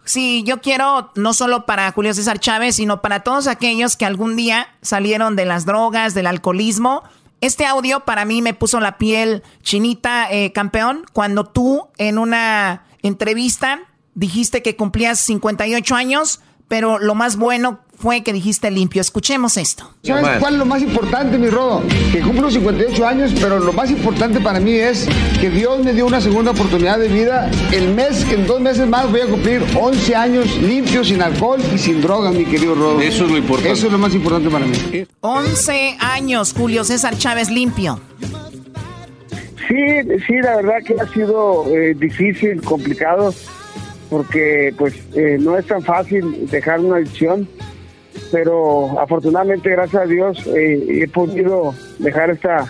Sí, 0.05 0.43
yo 0.45 0.61
quiero 0.61 1.13
no 1.15 1.33
solo 1.33 1.65
para 1.65 1.91
Julio 1.93 2.13
César 2.13 2.41
Chávez, 2.41 2.77
sino 2.77 3.03
para 3.03 3.21
todos 3.21 3.47
aquellos 3.47 3.97
que 3.97 4.05
algún 4.05 4.35
día 4.35 4.69
salieron 4.83 5.37
de 5.37 5.45
las 5.45 5.65
drogas, 5.65 6.15
del 6.15 6.27
alcoholismo. 6.27 7.05
Este 7.41 7.67
audio 7.67 8.01
para 8.01 8.25
mí 8.25 8.43
me 8.43 8.55
puso 8.55 8.81
la 8.81 8.99
piel 8.99 9.43
chinita, 9.63 10.31
eh, 10.31 10.53
campeón, 10.53 11.05
cuando 11.13 11.45
tú 11.45 11.89
en 11.99 12.19
una 12.19 12.85
entrevista 13.03 13.81
dijiste 14.15 14.63
que 14.63 14.77
cumplías 14.77 15.21
58 15.21 15.95
años, 15.95 16.41
pero 16.69 16.99
lo 16.99 17.15
más 17.15 17.37
bueno 17.37 17.81
fue 18.03 18.23
que 18.23 18.33
dijiste 18.33 18.69
limpio. 18.69 19.01
Escuchemos 19.01 19.57
esto. 19.57 19.89
¿Sabes 20.03 20.41
cuál 20.41 20.55
es 20.55 20.59
lo 20.59 20.67
más 20.67 20.83
importante, 20.83 21.39
mi 21.39 21.49
Rodo? 21.49 21.85
Que 22.11 22.21
cumplo 22.21 22.51
58 22.51 23.07
años, 23.07 23.33
pero 23.41 23.61
lo 23.61 23.73
más 23.73 23.93
importante 23.93 24.41
para 24.41 24.59
mí 24.59 24.73
es 24.73 25.07
que 25.41 25.49
Dios 25.49 25.85
me 25.85 25.93
dio 25.93 26.05
una 26.05 26.21
segunda 26.21 26.51
oportunidad 26.51 26.99
de 26.99 27.07
vida. 27.07 27.49
El 27.71 27.95
mes, 27.95 28.29
en 28.33 28.45
dos 28.45 28.61
meses 28.61 28.89
más, 28.89 29.09
voy 29.09 29.21
a 29.21 29.27
cumplir 29.27 29.63
11 29.81 30.17
años 30.17 30.57
limpios, 30.59 31.07
sin 31.07 31.23
alcohol 31.23 31.61
y 31.73 31.79
sin 31.79 32.03
droga, 32.03 32.33
mi 32.33 32.45
querido 32.45 32.75
Rodo. 32.75 33.01
Eso 33.01 33.25
es 33.25 33.31
lo 33.31 33.37
importante. 33.39 33.73
Eso 33.73 33.87
es 33.87 33.93
lo 33.93 33.99
más 33.99 34.15
importante 34.17 34.51
para 34.51 34.67
mí. 34.67 35.07
11 35.21 35.97
años, 36.01 36.55
Julio 36.59 36.83
César 36.83 37.17
Chávez 37.17 37.51
limpio. 37.51 38.01
Sí, 39.69 39.77
sí, 40.27 40.35
la 40.43 40.57
verdad 40.57 40.79
que 40.85 40.97
ha 41.01 41.07
sido 41.07 41.69
eh, 41.69 41.95
difícil, 41.95 42.63
complicado, 42.63 43.33
porque 44.11 44.75
pues 44.77 44.93
eh, 45.15 45.37
no 45.41 45.57
es 45.57 45.69
tan 45.69 45.83
fácil 45.83 46.49
dejar 46.51 46.81
una 46.81 46.97
adicción 46.97 47.49
pero 48.33 48.99
afortunadamente, 48.99 49.69
gracias 49.69 50.03
a 50.03 50.07
Dios, 50.07 50.47
eh, 50.47 51.03
he 51.03 51.09
podido 51.09 51.75
dejar 51.99 52.31
esta, 52.31 52.67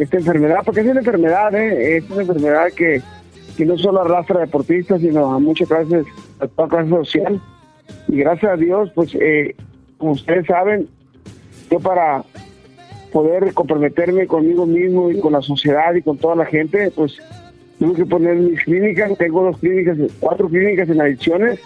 esta 0.00 0.16
enfermedad, 0.16 0.58
porque 0.64 0.80
es 0.80 0.86
una 0.86 0.98
enfermedad, 0.98 1.54
¿eh? 1.54 1.98
es 1.98 2.10
una 2.10 2.22
enfermedad 2.22 2.66
que, 2.76 3.00
no 3.64 3.78
solo 3.78 4.00
arrastra 4.00 4.40
deportistas, 4.40 5.00
sino 5.00 5.32
a 5.32 5.38
muchas 5.38 5.68
clases, 5.68 6.04
a 6.40 6.48
toda 6.48 6.68
clase 6.68 6.90
social. 6.90 7.40
Y 8.08 8.16
gracias 8.16 8.52
a 8.52 8.56
Dios, 8.56 8.90
pues, 8.92 9.14
eh, 9.14 9.54
como 9.98 10.12
ustedes 10.12 10.46
saben, 10.46 10.88
yo 11.70 11.78
para 11.78 12.24
poder 13.12 13.54
comprometerme 13.54 14.26
conmigo 14.26 14.66
mismo 14.66 15.12
y 15.12 15.20
con 15.20 15.32
la 15.32 15.42
sociedad 15.42 15.94
y 15.94 16.02
con 16.02 16.18
toda 16.18 16.34
la 16.34 16.46
gente, 16.46 16.90
pues 16.90 17.18
tuve 17.78 17.94
que 17.94 18.06
poner 18.06 18.34
mis 18.34 18.64
clínicas, 18.64 19.16
tengo 19.16 19.44
dos 19.44 19.58
clínicas, 19.58 19.96
cuatro 20.18 20.48
clínicas 20.48 20.88
en 20.88 21.00
adicciones, 21.00 21.60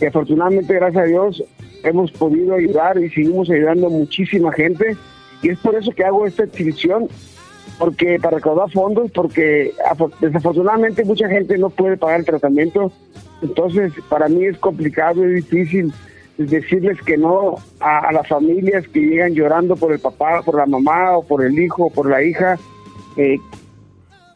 y 0.00 0.04
afortunadamente, 0.04 0.74
gracias 0.74 1.02
a 1.02 1.06
Dios, 1.06 1.42
hemos 1.82 2.10
podido 2.12 2.54
ayudar 2.54 2.98
y 2.98 3.10
seguimos 3.10 3.50
ayudando 3.50 3.86
a 3.86 3.90
muchísima 3.90 4.52
gente. 4.52 4.96
Y 5.42 5.50
es 5.50 5.58
por 5.58 5.74
eso 5.74 5.90
que 5.92 6.04
hago 6.04 6.26
esta 6.26 6.44
exhibición, 6.44 7.08
porque 7.78 8.18
para 8.20 8.38
recaudar 8.38 8.70
fondos, 8.70 9.10
porque 9.12 9.72
desafortunadamente 10.20 11.04
mucha 11.04 11.28
gente 11.28 11.58
no 11.58 11.70
puede 11.70 11.96
pagar 11.96 12.20
el 12.20 12.26
tratamiento. 12.26 12.92
Entonces, 13.42 13.92
para 14.08 14.28
mí 14.28 14.44
es 14.44 14.58
complicado 14.58 15.24
y 15.24 15.34
difícil 15.34 15.92
decirles 16.38 17.00
que 17.02 17.16
no 17.16 17.56
a, 17.80 18.12
las 18.12 18.28
familias 18.28 18.86
que 18.88 19.00
llegan 19.00 19.34
llorando 19.34 19.76
por 19.76 19.92
el 19.92 19.98
papá, 19.98 20.42
por 20.42 20.56
la 20.56 20.66
mamá 20.66 21.16
o 21.16 21.22
por 21.22 21.44
el 21.44 21.58
hijo 21.58 21.86
o 21.86 21.90
por 21.90 22.08
la 22.08 22.22
hija, 22.22 22.58
eh, 23.16 23.38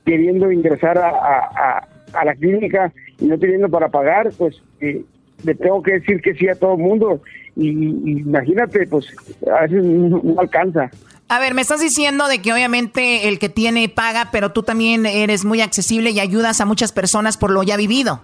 queriendo 0.05 0.51
ingresar 0.51 0.99
a, 0.99 1.87
a, 2.13 2.25
la 2.25 2.35
clínica 2.35 2.93
y 3.19 3.27
no 3.27 3.39
teniendo 3.39 3.69
para 3.69 3.89
pagar, 3.89 4.31
pues 4.37 4.63
eh, 4.81 5.05
le 5.45 5.55
tengo 5.55 5.83
que 5.83 5.93
decir 5.93 6.21
que 6.21 6.35
sí 6.35 6.49
a 6.49 6.55
todo 6.55 6.75
el 6.75 6.81
mundo 6.81 7.23
imagínate, 7.57 8.87
pues 8.87 9.07
a 9.51 9.63
veces 9.63 9.85
no, 9.85 10.41
alcanza. 10.41 10.91
A 11.29 11.39
ver, 11.39 11.55
me 11.55 11.63
estás 11.63 11.81
diciendo 11.81 12.27
de 12.27 12.43
que 12.43 12.53
obviamente 12.53 13.29
el 13.29 13.39
que 13.39 13.49
tiene 13.49 13.89
paga, 13.89 14.31
pero 14.33 14.51
tú 14.53 14.63
también 14.63 15.07
eres 15.07 15.45
muy 15.45 15.61
accesible 15.61 16.11
y 16.11 16.21
ayudas 16.21 16.61
a 16.61 16.67
muchas 16.67 16.93
personas 16.93 17.37
por 17.37 17.51
lo 17.51 17.63
ya 17.63 17.77
vivido. 17.77 18.21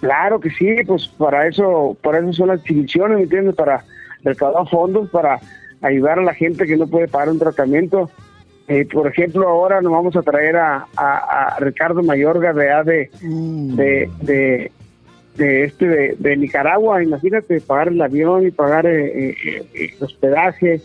Claro 0.00 0.38
que 0.40 0.50
sí, 0.50 0.76
pues 0.86 1.08
para 1.08 1.46
eso, 1.46 1.96
para 2.02 2.18
eso 2.18 2.32
son 2.32 2.48
las 2.48 2.60
exhibiciones, 2.60 3.16
¿me 3.16 3.24
entiendes? 3.24 3.54
Para 3.54 3.84
recaudar 4.22 4.68
fondos, 4.68 5.08
para 5.10 5.40
ayudar 5.80 6.18
a 6.18 6.22
la 6.22 6.34
gente 6.34 6.66
que 6.66 6.76
no 6.76 6.86
puede 6.86 7.08
pagar 7.08 7.30
un 7.30 7.38
tratamiento. 7.38 8.10
Eh, 8.68 8.86
por 8.92 9.08
ejemplo, 9.08 9.48
ahora 9.48 9.80
nos 9.80 9.90
vamos 9.90 10.14
a 10.14 10.22
traer 10.22 10.56
a, 10.56 10.86
Ricardo 11.58 12.02
Mayorga 12.02 12.52
de, 12.52 13.10
mm. 13.22 13.74
de, 13.74 14.10
de, 14.20 14.72
de, 15.38 15.64
este 15.64 16.16
de, 16.16 16.36
Nicaragua. 16.36 17.02
Imagínate 17.02 17.60
pagar 17.60 17.88
el 17.88 18.02
avión 18.02 18.46
y 18.46 18.50
pagar 18.50 18.86
eh, 18.86 19.30
eh, 19.30 19.66
el 19.74 20.04
hospedaje 20.04 20.82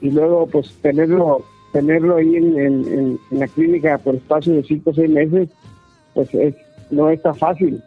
y 0.00 0.10
luego 0.10 0.46
pues 0.46 0.74
tenerlo 0.80 1.44
tenerlo 1.72 2.16
ahí 2.16 2.36
en, 2.36 3.20
la 3.30 3.46
clínica 3.48 3.98
por 3.98 4.14
espacio 4.14 4.54
de 4.54 4.62
5 4.62 4.88
o 4.88 4.94
6 4.94 5.10
meses, 5.10 5.48
pues 6.14 6.32
es, 6.32 6.54
no 6.90 7.10
es 7.10 7.20
tan 7.20 7.36
fácil. 7.36 7.82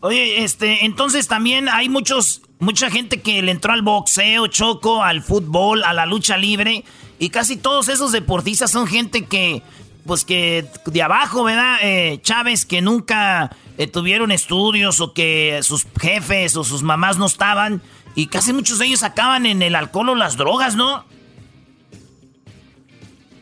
Oye, 0.00 0.44
este, 0.44 0.84
entonces 0.84 1.26
también 1.26 1.68
hay 1.68 1.88
muchos, 1.88 2.42
mucha 2.60 2.90
gente 2.90 3.20
que 3.20 3.42
le 3.42 3.50
entró 3.50 3.72
al 3.72 3.82
boxeo, 3.82 4.46
choco, 4.46 5.02
al 5.02 5.22
fútbol, 5.22 5.82
a 5.82 5.94
la 5.94 6.06
lucha 6.06 6.36
libre, 6.36 6.84
y 7.18 7.30
casi 7.30 7.56
todos 7.56 7.88
esos 7.88 8.12
deportistas 8.12 8.70
son 8.70 8.86
gente 8.86 9.24
que, 9.24 9.62
pues 10.08 10.24
que 10.24 10.64
de 10.86 11.02
abajo, 11.02 11.44
¿verdad? 11.44 11.76
Eh, 11.82 12.18
Chávez, 12.22 12.66
que 12.66 12.82
nunca 12.82 13.52
eh, 13.76 13.86
tuvieron 13.86 14.32
estudios 14.32 15.00
o 15.00 15.14
que 15.14 15.60
sus 15.62 15.86
jefes 16.00 16.56
o 16.56 16.64
sus 16.64 16.82
mamás 16.82 17.16
no 17.16 17.26
estaban, 17.26 17.80
y 18.16 18.26
casi 18.26 18.52
muchos 18.52 18.80
de 18.80 18.86
ellos 18.86 19.04
acaban 19.04 19.46
en 19.46 19.62
el 19.62 19.76
alcohol 19.76 20.08
o 20.08 20.14
las 20.16 20.36
drogas, 20.36 20.74
¿no? 20.74 21.04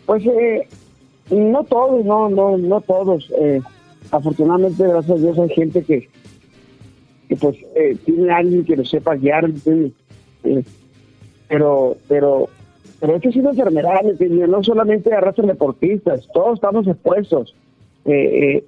Pues 0.04 0.22
eh, 0.26 0.68
no 1.30 1.64
todos, 1.64 2.04
no, 2.04 2.28
no, 2.28 2.58
no 2.58 2.80
todos. 2.82 3.30
afortunadamente, 4.10 4.86
gracias 4.86 5.18
a 5.18 5.22
Dios, 5.22 5.38
hay 5.38 5.48
gente 5.54 5.82
que 5.82 6.08
que 7.28 7.36
pues 7.36 7.56
eh, 7.74 7.96
tiene 8.04 8.30
alguien 8.32 8.64
que 8.64 8.76
lo 8.76 8.84
sepa 8.84 9.16
guiar, 9.16 9.50
eh, 9.64 10.64
pero, 11.48 11.96
pero, 12.08 12.48
pero 13.00 13.16
esto 13.16 13.28
es 13.28 13.36
una 13.36 13.50
enfermedad, 13.50 14.02
no 14.48 14.62
solamente 14.62 15.12
arrastran 15.12 15.48
deportistas, 15.48 16.28
todos 16.32 16.54
estamos 16.54 16.86
expuestos, 16.86 17.54
eh, 18.04 18.64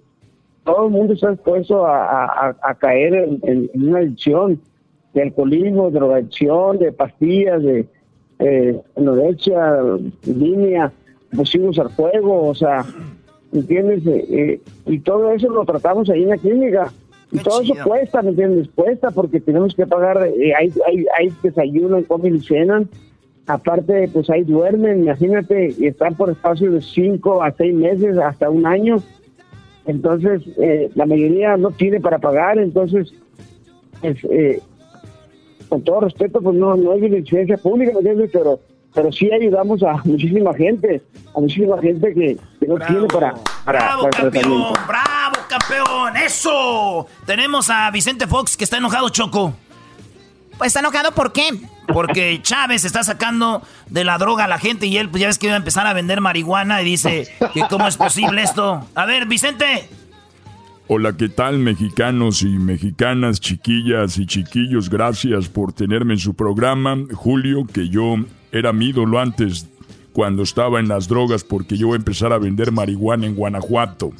todo 0.64 0.86
el 0.86 0.92
mundo 0.92 1.14
está 1.14 1.32
expuesto 1.32 1.86
a, 1.86 2.54
a, 2.60 2.74
caer 2.74 3.14
en, 3.42 3.70
una 3.74 4.00
adicción 4.00 4.60
de 5.14 5.22
alcoholismo, 5.22 5.90
de 5.90 5.98
drogadicción, 5.98 6.78
de 6.78 6.92
pastillas, 6.92 7.62
de 7.62 7.86
eh, 8.38 8.80
anorexia, 8.96 9.78
línea, 10.26 10.92
pusimos 11.34 11.78
al 11.78 11.88
juego, 11.88 12.48
o 12.48 12.54
sea, 12.54 12.84
¿entiendes? 13.52 14.02
y 14.86 14.98
todo 15.00 15.32
eso 15.32 15.48
lo 15.48 15.64
tratamos 15.64 16.10
ahí 16.10 16.24
en 16.24 16.28
la 16.28 16.36
clínica. 16.36 16.92
Y 17.30 17.38
todo 17.38 17.60
eso 17.60 17.74
cuesta, 17.84 18.22
¿me 18.22 18.30
entiendes? 18.30 18.68
Cuesta 18.74 19.10
porque 19.10 19.40
tenemos 19.40 19.74
que 19.74 19.86
pagar, 19.86 20.26
eh, 20.26 20.54
hay, 20.54 20.72
hay, 20.86 21.06
hay 21.18 21.32
desayuno, 21.42 22.02
comen 22.04 22.36
y 22.36 22.40
cenan. 22.40 22.88
Aparte, 23.48 24.10
pues 24.12 24.28
ahí 24.28 24.44
duermen, 24.44 25.04
imagínate, 25.04 25.74
y 25.78 25.86
están 25.86 26.14
por 26.14 26.28
espacio 26.28 26.70
de 26.70 26.82
cinco 26.82 27.42
a 27.42 27.50
seis 27.52 27.74
meses, 27.74 28.18
hasta 28.18 28.50
un 28.50 28.66
año. 28.66 29.02
Entonces, 29.86 30.42
eh, 30.58 30.90
la 30.94 31.06
mayoría 31.06 31.56
no 31.56 31.70
tiene 31.70 31.98
para 31.98 32.18
pagar, 32.18 32.58
entonces, 32.58 33.10
pues, 34.02 34.18
eh, 34.30 34.60
con 35.70 35.82
todo 35.82 36.00
respeto, 36.00 36.42
pues 36.42 36.56
no, 36.56 36.76
no 36.76 36.92
hay 36.92 37.00
licencia 37.08 37.56
pública, 37.56 37.92
¿me 37.92 38.00
entiendes? 38.00 38.30
Pero, 38.34 38.60
pero 38.92 39.10
sí 39.10 39.32
ayudamos 39.32 39.82
a 39.82 39.94
muchísima 40.04 40.52
gente, 40.52 41.00
a 41.34 41.40
muchísima 41.40 41.78
gente 41.80 42.12
que, 42.12 42.36
no 42.66 42.76
tiene 42.86 43.06
para, 43.06 43.32
para, 43.64 43.78
bravo, 43.78 44.10
campeón, 44.10 44.72
bravo, 44.86 45.36
campeón, 45.48 46.16
eso. 46.18 47.06
Tenemos 47.24 47.70
a 47.70 47.90
Vicente 47.90 48.26
Fox 48.26 48.58
que 48.58 48.64
está 48.64 48.76
enojado, 48.76 49.08
Choco. 49.08 49.54
Pues 50.58 50.68
está 50.68 50.80
enojado, 50.80 51.12
¿por 51.12 51.32
qué? 51.32 51.48
Porque 51.92 52.40
Chávez 52.42 52.84
está 52.84 53.02
sacando 53.02 53.62
de 53.88 54.04
la 54.04 54.18
droga 54.18 54.44
a 54.44 54.48
la 54.48 54.58
gente 54.58 54.86
y 54.86 54.98
él, 54.98 55.08
pues 55.08 55.22
ya 55.22 55.26
ves 55.26 55.38
que 55.38 55.46
iba 55.46 55.54
a 55.54 55.58
empezar 55.58 55.86
a 55.86 55.94
vender 55.94 56.20
marihuana 56.20 56.82
y 56.82 56.84
dice 56.84 57.28
que 57.54 57.62
cómo 57.68 57.88
es 57.88 57.96
posible 57.96 58.42
esto. 58.42 58.86
A 58.94 59.06
ver, 59.06 59.26
Vicente. 59.26 59.88
Hola, 60.90 61.14
¿qué 61.18 61.28
tal 61.28 61.58
mexicanos 61.58 62.42
y 62.42 62.48
mexicanas, 62.48 63.40
chiquillas 63.40 64.16
y 64.16 64.24
chiquillos? 64.24 64.88
Gracias 64.88 65.48
por 65.48 65.74
tenerme 65.74 66.14
en 66.14 66.18
su 66.18 66.34
programa. 66.34 66.96
Julio, 67.12 67.66
que 67.66 67.90
yo 67.90 68.16
era 68.52 68.72
mi 68.72 68.86
ídolo 68.86 69.20
antes 69.20 69.68
cuando 70.14 70.42
estaba 70.42 70.80
en 70.80 70.88
las 70.88 71.06
drogas 71.06 71.44
porque 71.44 71.76
yo 71.76 71.88
voy 71.88 71.96
a 71.96 71.98
empezar 71.98 72.32
a 72.32 72.38
vender 72.38 72.72
marihuana 72.72 73.26
en 73.26 73.34
Guanajuato. 73.34 74.12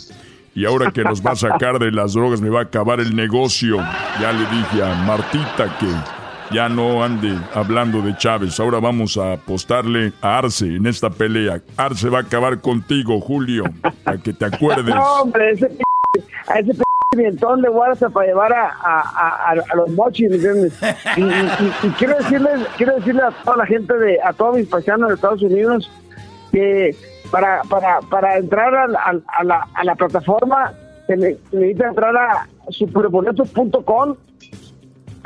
Y 0.55 0.65
ahora 0.65 0.91
que 0.93 1.05
nos 1.05 1.25
va 1.25 1.31
a 1.31 1.37
sacar 1.37 1.79
de 1.79 1.91
las 1.91 2.13
drogas 2.13 2.41
me 2.41 2.51
va 2.51 2.61
a 2.61 2.65
acabar 2.65 3.01
el 3.01 3.17
negocio. 3.17 3.79
Ya 4.21 4.33
le 4.33 4.47
dije 4.55 4.83
a 4.83 4.95
Martita 5.07 5.79
que 5.79 5.87
ya 6.53 6.69
no 6.69 7.03
ande 7.03 7.37
hablando 7.55 8.03
de 8.03 8.17
Chávez. 8.17 8.59
Ahora 8.61 8.81
vamos 8.81 9.17
a 9.17 9.35
apostarle 9.35 10.13
a 10.21 10.39
Arce 10.39 10.67
en 10.67 10.87
esta 10.87 11.11
pelea. 11.11 11.63
Arce 11.77 12.09
va 12.09 12.19
a 12.19 12.23
acabar 12.23 12.61
contigo, 12.61 13.21
Julio, 13.21 13.65
para 14.05 14.19
que 14.19 14.33
te 14.33 14.45
acuerdes. 14.45 14.95
No, 14.95 15.23
hombre, 15.23 15.51
ese 15.53 15.71
a 16.49 16.59
ese 16.59 16.73
pimentón 17.11 17.63
de 17.63 17.69
Guarza 17.69 18.09
para 18.11 18.27
llevar 18.27 18.53
a, 18.53 19.55
los 19.75 19.91
mochis, 19.91 20.31
¿entiendes? 20.31 20.79
Y, 21.17 21.89
quiero 21.99 22.17
decirles, 22.17 22.67
quiero 22.77 22.97
decirle 22.97 23.23
a 23.23 23.31
toda 23.31 23.59
la 23.59 23.67
gente 23.67 23.95
de, 23.95 24.19
a 24.23 24.33
todos 24.33 24.57
mis 24.57 24.69
paisanos 24.69 25.09
de 25.09 25.15
Estados 25.15 25.43
Unidos 25.43 25.91
que 26.53 26.95
para, 27.31 27.63
para, 28.11 28.39
entrar 28.39 28.75
a, 28.75 28.87
a, 29.39 29.45
la, 29.45 29.67
a 29.75 29.85
la 29.85 29.95
plataforma 29.95 30.73
se 31.07 31.17
necesita 31.17 31.89
entrar 31.89 32.17
a 32.17 32.47
superboletos.com 32.71 34.17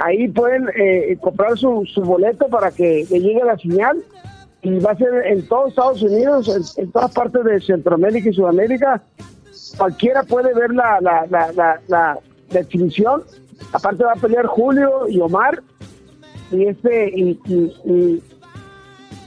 ahí 0.03 0.29
pueden 0.29 0.69
eh, 0.77 1.17
comprar 1.21 1.57
su, 1.57 1.85
su 1.87 2.03
boleto 2.03 2.49
para 2.49 2.71
que 2.71 3.07
le 3.09 3.21
llegue 3.21 3.45
la 3.45 3.57
señal 3.57 4.03
y 4.62 4.79
va 4.79 4.93
a 4.93 4.97
ser 4.97 5.27
en 5.27 5.47
todos 5.49 5.71
Estados 5.71 6.03
Unidos, 6.03 6.77
en, 6.77 6.91
todas 6.93 7.12
partes 7.12 7.45
de 7.45 7.61
Centroamérica 7.61 8.29
y 8.29 8.33
Sudamérica. 8.33 9.03
Cualquiera 9.77 10.23
puede 10.23 10.55
ver 10.55 10.73
la, 10.73 11.01
la, 11.01 11.27
la, 11.29 11.81
la, 11.88 12.19
exhibición. 12.53 13.25
Aparte 13.73 14.05
va 14.05 14.12
a 14.12 14.17
pelear 14.17 14.47
Julio 14.47 15.09
y 15.09 15.21
Omar. 15.21 15.62
Y 16.51 16.67
este 16.67 17.09
y, 17.09 17.41
y, 17.47 18.23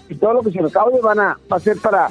y, 0.10 0.16
todo 0.16 0.34
lo 0.34 0.42
que 0.44 0.52
se 0.52 0.62
recaude 0.62 1.02
van 1.02 1.20
a, 1.20 1.38
va 1.52 1.58
a 1.58 1.60
ser 1.60 1.78
para 1.82 2.10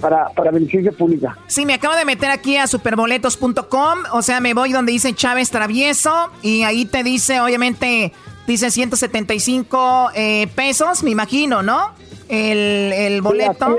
para, 0.00 0.28
para 0.30 0.50
beneficio 0.50 0.92
pública. 0.92 1.36
Sí, 1.46 1.66
me 1.66 1.74
acabo 1.74 1.94
de 1.94 2.04
meter 2.04 2.30
aquí 2.30 2.56
a 2.56 2.66
superboletos.com, 2.66 3.98
o 4.12 4.22
sea, 4.22 4.40
me 4.40 4.54
voy 4.54 4.72
donde 4.72 4.92
dice 4.92 5.14
Chávez 5.14 5.50
Travieso 5.50 6.30
y 6.42 6.62
ahí 6.62 6.84
te 6.84 7.02
dice, 7.02 7.40
obviamente, 7.40 8.12
dice 8.46 8.70
175 8.70 10.10
eh, 10.14 10.46
pesos, 10.54 11.02
me 11.02 11.10
imagino, 11.10 11.62
¿no? 11.62 11.92
El, 12.28 12.92
el 12.92 13.22
boleto. 13.22 13.76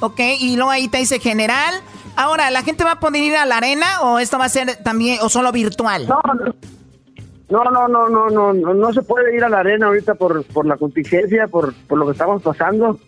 ok, 0.00 0.20
y 0.38 0.56
luego 0.56 0.70
ahí 0.70 0.88
te 0.88 0.98
dice 0.98 1.18
general. 1.18 1.74
Ahora, 2.16 2.50
¿la 2.50 2.62
gente 2.62 2.84
va 2.84 2.92
a 2.92 3.00
poder 3.00 3.22
ir 3.22 3.36
a 3.36 3.46
la 3.46 3.58
arena 3.58 4.00
o 4.02 4.18
esto 4.18 4.38
va 4.38 4.46
a 4.46 4.48
ser 4.48 4.82
también, 4.82 5.18
o 5.22 5.28
solo 5.28 5.52
virtual? 5.52 6.06
No, 6.08 7.64
no, 7.64 7.70
no, 7.70 7.88
no, 7.88 8.08
no, 8.08 8.30
no, 8.30 8.52
no, 8.52 8.74
no 8.74 8.92
se 8.92 9.02
puede 9.02 9.34
ir 9.34 9.42
a 9.42 9.48
la 9.48 9.60
arena 9.60 9.86
ahorita 9.86 10.14
por, 10.14 10.44
por 10.44 10.66
la 10.66 10.76
contingencia, 10.76 11.48
por, 11.48 11.74
por 11.88 11.98
lo 11.98 12.06
que 12.06 12.12
estamos 12.12 12.42
pasando. 12.42 12.98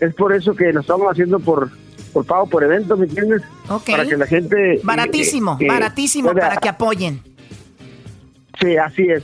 Es 0.00 0.14
por 0.14 0.32
eso 0.32 0.54
que 0.54 0.72
lo 0.72 0.80
estamos 0.80 1.08
haciendo 1.08 1.38
por, 1.38 1.70
por 2.12 2.24
pago 2.24 2.46
por 2.46 2.62
evento, 2.64 2.96
¿me 2.96 3.06
entiendes? 3.06 3.42
Para 3.86 4.04
que 4.04 4.16
la 4.16 4.26
gente... 4.26 4.74
Eh, 4.74 4.80
baratísimo, 4.82 5.56
eh, 5.60 5.66
baratísimo 5.66 6.32
para 6.32 6.56
que 6.56 6.68
apoyen. 6.68 7.22
Sí, 8.60 8.76
así 8.76 9.02
es. 9.02 9.22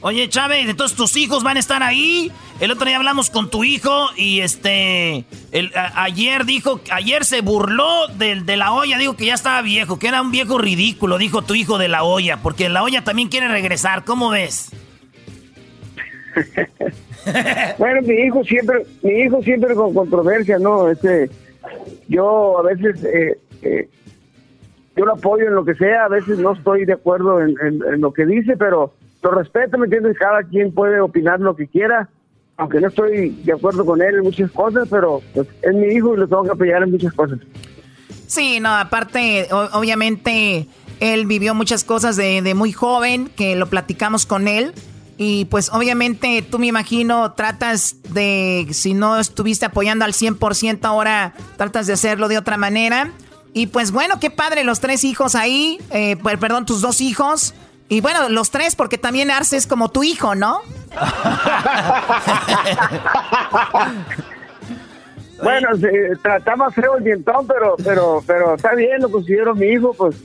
Oye, 0.00 0.28
Chávez, 0.28 0.68
entonces 0.68 0.96
tus 0.96 1.16
hijos 1.16 1.44
van 1.44 1.56
a 1.56 1.60
estar 1.60 1.82
ahí. 1.82 2.32
El 2.58 2.72
otro 2.72 2.86
día 2.86 2.96
hablamos 2.96 3.30
con 3.30 3.50
tu 3.50 3.62
hijo 3.62 4.08
y 4.16 4.40
este, 4.40 5.24
el, 5.52 5.70
ayer 5.74 6.44
dijo, 6.44 6.80
ayer 6.90 7.24
se 7.24 7.40
burló 7.40 8.08
de, 8.08 8.40
de 8.40 8.56
la 8.56 8.72
olla, 8.72 8.98
dijo 8.98 9.16
que 9.16 9.26
ya 9.26 9.34
estaba 9.34 9.62
viejo, 9.62 9.98
que 9.98 10.08
era 10.08 10.20
un 10.20 10.32
viejo 10.32 10.58
ridículo, 10.58 11.18
dijo 11.18 11.42
tu 11.42 11.54
hijo 11.54 11.78
de 11.78 11.88
la 11.88 12.02
olla, 12.02 12.38
porque 12.42 12.68
la 12.68 12.82
olla 12.82 13.04
también 13.04 13.28
quiere 13.28 13.48
regresar, 13.48 14.04
¿cómo 14.04 14.30
ves? 14.30 14.70
bueno, 17.78 18.02
mi 18.02 18.14
hijo 18.14 18.42
siempre, 18.44 18.86
mi 19.02 19.12
hijo 19.12 19.42
siempre 19.42 19.74
con 19.74 19.94
controversia, 19.94 20.58
¿no? 20.58 20.88
Este, 20.88 21.30
yo 22.08 22.58
a 22.58 22.62
veces 22.62 23.04
eh, 23.04 23.38
eh, 23.62 23.88
yo 24.96 25.04
lo 25.04 25.14
apoyo 25.14 25.46
en 25.46 25.54
lo 25.54 25.64
que 25.64 25.74
sea, 25.74 26.04
a 26.04 26.08
veces 26.08 26.38
no 26.38 26.52
estoy 26.52 26.84
de 26.84 26.94
acuerdo 26.94 27.40
en, 27.40 28.00
lo 28.00 28.12
que 28.12 28.26
dice, 28.26 28.56
pero 28.56 28.92
lo 29.22 29.30
respeto, 29.30 29.78
¿me 29.78 29.86
entiendes? 29.86 30.18
Cada 30.18 30.42
quien 30.42 30.72
puede 30.72 31.00
opinar 31.00 31.40
lo 31.40 31.56
que 31.56 31.66
quiera, 31.66 32.08
aunque 32.56 32.80
no 32.80 32.88
estoy 32.88 33.30
de 33.30 33.52
acuerdo 33.52 33.84
con 33.86 34.02
él 34.02 34.16
en 34.16 34.22
muchas 34.22 34.50
cosas, 34.50 34.88
pero 34.90 35.22
pues, 35.34 35.48
es 35.62 35.74
mi 35.74 35.86
hijo 35.86 36.14
y 36.14 36.18
lo 36.18 36.28
tengo 36.28 36.44
que 36.44 36.50
apoyar 36.50 36.82
en 36.82 36.90
muchas 36.90 37.12
cosas. 37.14 37.38
Sí, 38.26 38.60
no, 38.60 38.74
aparte, 38.74 39.48
obviamente, 39.72 40.66
él 41.00 41.26
vivió 41.26 41.54
muchas 41.54 41.84
cosas 41.84 42.16
de, 42.16 42.42
de 42.42 42.54
muy 42.54 42.72
joven, 42.72 43.30
que 43.34 43.56
lo 43.56 43.66
platicamos 43.66 44.26
con 44.26 44.48
él 44.48 44.72
Y 45.24 45.44
pues 45.44 45.72
obviamente 45.72 46.42
tú 46.42 46.58
me 46.58 46.66
imagino 46.66 47.34
tratas 47.34 47.94
de, 48.12 48.66
si 48.72 48.92
no 48.92 49.20
estuviste 49.20 49.66
apoyando 49.66 50.04
al 50.04 50.14
100%, 50.14 50.80
ahora 50.82 51.32
tratas 51.56 51.86
de 51.86 51.92
hacerlo 51.92 52.26
de 52.26 52.38
otra 52.38 52.56
manera. 52.56 53.12
Y 53.52 53.68
pues 53.68 53.92
bueno, 53.92 54.18
qué 54.18 54.32
padre, 54.32 54.64
los 54.64 54.80
tres 54.80 55.04
hijos 55.04 55.36
ahí, 55.36 55.78
eh, 55.90 56.16
perdón, 56.16 56.66
tus 56.66 56.80
dos 56.80 57.00
hijos. 57.00 57.54
Y 57.88 58.00
bueno, 58.00 58.30
los 58.30 58.50
tres, 58.50 58.74
porque 58.74 58.98
también 58.98 59.30
Arce 59.30 59.56
es 59.56 59.68
como 59.68 59.92
tu 59.92 60.02
hijo, 60.02 60.34
¿no? 60.34 60.60
bueno, 65.40 65.68
está 66.36 66.56
más 66.56 66.74
feo 66.74 66.96
el 66.96 67.04
dientón, 67.04 67.46
pero, 67.46 67.76
pero, 67.84 68.24
pero 68.26 68.56
está 68.56 68.74
bien, 68.74 69.00
lo 69.00 69.08
considero 69.08 69.54
mi 69.54 69.66
hijo, 69.66 69.94
pues. 69.94 70.16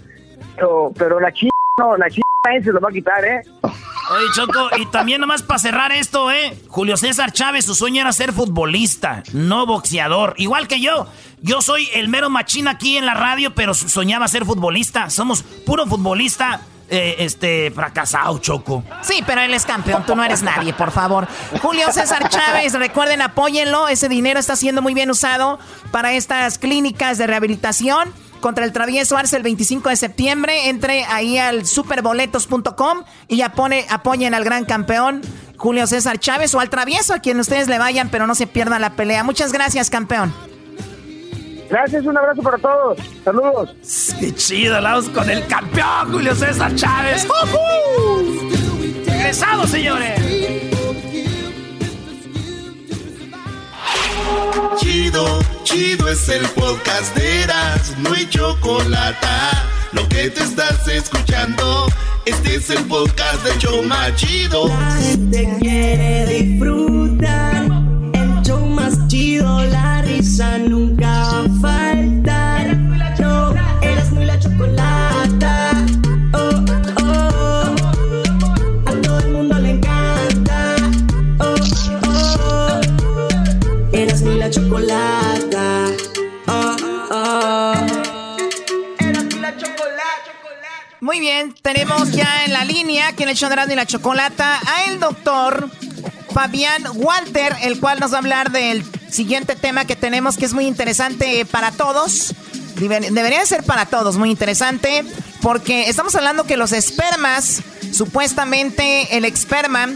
Pero, 0.56 0.92
pero 0.98 1.20
la 1.20 1.32
chica, 1.32 1.54
no, 1.78 1.96
la 1.98 2.10
chica 2.10 2.26
se 2.64 2.72
lo 2.72 2.80
va 2.80 2.90
a 2.90 2.94
quitar, 2.94 3.24
¿eh? 3.24 3.44
Oye, 4.10 4.26
Choco, 4.34 4.70
y 4.78 4.86
también 4.86 5.20
nomás 5.20 5.44
para 5.44 5.60
cerrar 5.60 5.92
esto, 5.92 6.32
¿eh? 6.32 6.58
Julio 6.70 6.96
César 6.96 7.34
Chávez, 7.34 7.66
su 7.66 7.76
sueño 7.76 8.02
era 8.02 8.14
ser 8.14 8.32
futbolista, 8.32 9.24
no 9.34 9.66
boxeador. 9.66 10.34
Igual 10.38 10.68
que 10.68 10.80
yo. 10.80 11.08
Yo 11.42 11.62
soy 11.62 11.90
el 11.94 12.08
mero 12.08 12.30
machín 12.30 12.68
aquí 12.70 12.98
en 12.98 13.06
la 13.06 13.16
radio, 13.16 13.54
pero 13.54 13.74
soñaba 13.74 14.28
ser 14.28 14.46
futbolista. 14.46 15.10
Somos 15.10 15.44
puro 15.44 15.86
futbolista. 15.86 16.62
Eh, 16.90 17.18
este, 17.20 17.70
fracasado, 17.72 18.38
Choco. 18.38 18.82
Sí, 19.02 19.22
pero 19.28 19.42
él 19.42 19.54
es 19.54 19.66
campeón, 19.66 20.06
tú 20.06 20.16
no 20.16 20.24
eres 20.24 20.42
nadie, 20.42 20.72
por 20.72 20.92
favor. 20.92 21.28
Julio 21.62 21.92
César 21.92 22.30
Chávez, 22.30 22.72
recuerden, 22.76 23.22
apóyenlo, 23.22 23.90
ese 23.90 24.08
dinero 24.08 24.40
está 24.40 24.56
siendo 24.56 24.82
muy 24.82 24.94
bien 24.94 25.12
usado 25.12 25.60
para 25.92 26.14
estas 26.14 26.58
clínicas 26.58 27.18
de 27.18 27.28
rehabilitación 27.28 28.14
contra 28.40 28.66
el 28.66 28.72
travieso 28.72 29.18
Arce 29.18 29.38
el 29.38 29.44
25 29.44 29.90
de 29.90 29.96
septiembre. 29.96 30.70
Entre 30.70 31.04
ahí 31.06 31.38
al 31.38 31.66
superboletos.com 31.66 33.04
y 33.28 33.38
ya 33.38 33.54
pone, 33.54 33.86
apoyen 33.90 34.34
al 34.34 34.44
gran 34.44 34.66
campeón 34.66 35.22
Julio 35.58 35.88
César 35.88 36.20
Chávez 36.20 36.54
o 36.56 36.60
al 36.60 36.70
travieso 36.70 37.14
a 37.14 37.20
quien 37.20 37.40
ustedes 37.40 37.68
le 37.68 37.80
vayan, 37.80 38.10
pero 38.10 38.28
no 38.28 38.36
se 38.36 38.48
pierdan 38.48 38.82
la 38.82 38.92
pelea. 38.92 39.24
Muchas 39.24 39.52
gracias, 39.52 39.90
campeón. 39.90 40.34
Gracias, 41.70 42.06
un 42.06 42.18
abrazo 42.18 42.42
para 42.42 42.58
todos. 42.58 42.98
Saludos. 43.26 43.76
Qué 44.20 44.34
chido, 44.34 44.78
hablamos 44.78 45.10
con 45.10 45.30
el 45.30 45.46
campeón 45.48 46.12
Julio 46.12 46.34
César 46.36 46.74
Chávez. 46.76 47.28
¡Uh 47.28 48.48
Regresamos, 49.06 49.70
señores. 49.70 50.37
Chido, 54.78 55.40
chido 55.64 56.08
es 56.10 56.30
el 56.30 56.46
podcast 56.50 57.16
de 57.16 57.44
Eras, 57.44 57.94
no 58.00 58.14
hay 58.14 58.28
chocolate. 58.30 59.28
Lo 59.94 60.08
que 60.10 60.30
te 60.30 60.44
estás 60.44 60.88
escuchando, 60.88 61.88
este 62.26 62.56
es 62.56 62.70
el 62.70 62.84
podcast 62.86 63.44
de 63.44 63.58
Choma 63.58 64.14
Chido. 64.16 64.68
La 64.68 64.92
gente 64.92 65.58
quiere 65.60 66.26
disfrutar, 66.28 67.66
el 68.14 68.42
show 68.44 68.66
más 68.68 69.08
chido, 69.08 69.64
la 69.66 70.02
risa 70.02 70.58
nunca 70.58 70.97
Muy 91.08 91.22
bien, 91.22 91.56
tenemos 91.62 92.12
ya 92.12 92.44
en 92.44 92.52
la 92.52 92.66
línea, 92.66 93.14
que 93.14 93.26
le 93.26 93.32
echó 93.32 93.48
y 93.48 93.76
la 93.76 93.86
chocolata, 93.86 94.60
a 94.68 94.92
el 94.92 95.00
doctor 95.00 95.70
Fabián 96.34 96.84
Walter, 96.96 97.56
el 97.62 97.80
cual 97.80 98.02
nos 98.02 98.12
va 98.12 98.16
a 98.16 98.20
hablar 98.20 98.52
del 98.52 98.84
siguiente 99.10 99.56
tema 99.56 99.86
que 99.86 99.96
tenemos, 99.96 100.36
que 100.36 100.44
es 100.44 100.52
muy 100.52 100.68
interesante 100.68 101.46
para 101.46 101.72
todos. 101.72 102.36
Debería 102.76 103.46
ser 103.46 103.64
para 103.64 103.86
todos 103.86 104.18
muy 104.18 104.30
interesante, 104.30 105.06
porque 105.42 105.88
estamos 105.88 106.14
hablando 106.16 106.44
que 106.44 106.58
los 106.58 106.74
espermas, 106.74 107.62
supuestamente 107.94 109.16
el 109.16 109.24
esperma 109.24 109.88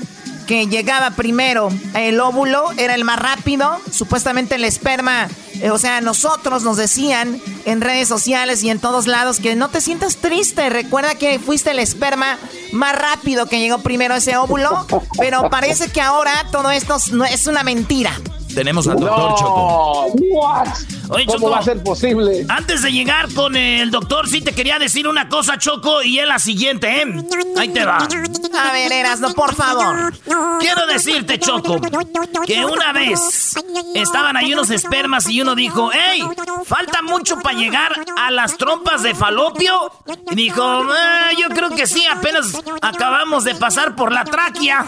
que 0.47 0.67
llegaba 0.67 1.11
primero, 1.11 1.69
el 1.93 2.19
óvulo 2.19 2.71
era 2.77 2.95
el 2.95 3.03
más 3.03 3.19
rápido, 3.19 3.79
supuestamente 3.91 4.55
el 4.55 4.65
esperma, 4.65 5.27
eh, 5.61 5.71
o 5.71 5.77
sea, 5.77 6.01
nosotros 6.01 6.63
nos 6.63 6.77
decían 6.77 7.39
en 7.65 7.81
redes 7.81 8.07
sociales 8.07 8.63
y 8.63 8.69
en 8.69 8.79
todos 8.79 9.07
lados 9.07 9.39
que 9.39 9.55
no 9.55 9.69
te 9.69 9.81
sientas 9.81 10.17
triste, 10.17 10.69
recuerda 10.69 11.15
que 11.15 11.39
fuiste 11.39 11.71
el 11.71 11.79
esperma 11.79 12.37
más 12.71 12.95
rápido 12.95 13.45
que 13.45 13.59
llegó 13.59 13.79
primero 13.79 14.15
ese 14.15 14.37
óvulo, 14.37 14.85
pero 15.17 15.49
parece 15.49 15.89
que 15.91 16.01
ahora 16.01 16.47
todo 16.51 16.71
esto 16.71 16.97
es 17.29 17.47
una 17.47 17.63
mentira. 17.63 18.13
Tenemos 18.53 18.87
al 18.87 18.99
doctor 18.99 19.35
Choco. 19.35 20.13
Oye, 21.11 21.25
¿Cómo 21.25 21.49
va 21.49 21.59
a 21.59 21.61
ser 21.61 21.83
posible? 21.83 22.45
Antes 22.47 22.81
de 22.83 22.91
llegar 22.91 23.33
con 23.33 23.55
el 23.55 23.91
doctor, 23.91 24.29
sí 24.29 24.41
te 24.41 24.53
quería 24.53 24.79
decir 24.79 25.07
una 25.07 25.27
cosa, 25.27 25.57
Choco, 25.57 26.01
y 26.03 26.19
es 26.19 26.27
la 26.27 26.39
siguiente, 26.39 27.01
¿eh? 27.01 27.05
Ahí 27.57 27.69
te 27.69 27.83
va. 27.83 27.97
A 27.97 28.71
ver, 28.71 28.91
Erasno, 28.91 29.33
por 29.33 29.53
favor. 29.53 30.13
Quiero 30.59 30.87
decirte, 30.87 31.37
Choco, 31.37 31.81
que 32.45 32.65
una 32.65 32.93
vez 32.93 33.55
estaban 33.93 34.37
ahí 34.37 34.53
unos 34.53 34.69
espermas 34.69 35.27
y 35.29 35.41
uno 35.41 35.53
dijo, 35.53 35.91
¡Ey! 35.91 36.23
Falta 36.65 37.01
mucho 37.01 37.37
para 37.39 37.57
llegar 37.57 37.91
a 38.17 38.31
las 38.31 38.55
trompas 38.57 39.03
de 39.03 39.13
falopio. 39.13 39.91
Y 40.31 40.35
dijo, 40.35 40.63
ah, 40.63 41.29
yo 41.37 41.49
creo 41.49 41.71
que 41.71 41.87
sí, 41.87 42.05
apenas 42.05 42.53
acabamos 42.81 43.43
de 43.43 43.55
pasar 43.55 43.95
por 43.95 44.11
la 44.11 44.23
tráquea. 44.23 44.85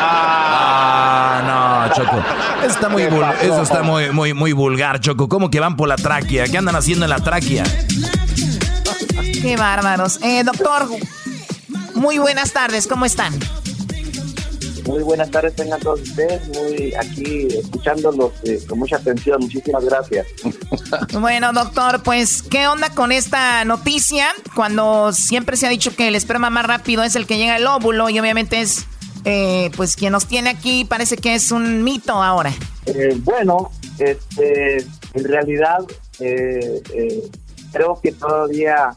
Ah, 0.00 1.86
no, 1.88 1.94
Choco. 1.94 2.16
Eso 2.60 2.68
está 2.68 2.88
muy, 2.88 3.02
eso 3.02 3.62
está 3.62 3.82
muy, 3.82 4.10
muy, 4.10 4.34
muy 4.34 4.52
vulgar, 4.52 4.95
Choco. 5.00 5.28
¿Cómo 5.28 5.50
que 5.50 5.60
van 5.60 5.76
por 5.76 5.88
la 5.88 5.96
tráquea? 5.96 6.46
¿Qué 6.46 6.58
andan 6.58 6.76
haciendo 6.76 7.04
en 7.04 7.10
la 7.10 7.20
tráquea? 7.20 7.64
Qué 9.40 9.56
bárbaros. 9.56 10.18
Eh, 10.22 10.42
doctor, 10.44 10.88
muy 11.94 12.18
buenas 12.18 12.52
tardes, 12.52 12.86
¿cómo 12.86 13.04
están? 13.04 13.32
Muy 14.86 15.02
buenas 15.02 15.30
tardes 15.30 15.56
tengan 15.56 15.80
todos 15.80 16.00
ustedes, 16.00 16.42
muy 16.48 16.94
aquí 16.94 17.48
escuchándolos 17.50 18.32
eh, 18.44 18.60
con 18.68 18.78
mucha 18.78 18.96
atención, 18.96 19.40
muchísimas 19.40 19.84
gracias. 19.84 20.26
Bueno, 21.18 21.52
doctor, 21.52 22.02
pues, 22.02 22.42
¿qué 22.42 22.68
onda 22.68 22.90
con 22.90 23.10
esta 23.10 23.64
noticia? 23.64 24.28
Cuando 24.54 25.12
siempre 25.12 25.56
se 25.56 25.66
ha 25.66 25.70
dicho 25.70 25.94
que 25.96 26.08
el 26.08 26.14
esperma 26.14 26.50
más 26.50 26.66
rápido 26.66 27.02
es 27.02 27.16
el 27.16 27.26
que 27.26 27.38
llega 27.38 27.56
al 27.56 27.66
óvulo 27.66 28.08
y 28.10 28.18
obviamente 28.20 28.60
es 28.60 28.86
eh, 29.28 29.72
pues 29.76 29.96
quien 29.96 30.12
nos 30.12 30.26
tiene 30.26 30.50
aquí 30.50 30.84
parece 30.84 31.16
que 31.16 31.34
es 31.34 31.50
un 31.50 31.82
mito 31.82 32.12
ahora. 32.12 32.52
Eh, 32.86 33.18
bueno, 33.24 33.72
este, 33.98 34.76
en 35.14 35.24
realidad 35.24 35.84
eh, 36.20 36.80
creo 37.72 37.98
que 38.00 38.12
todavía 38.12 38.96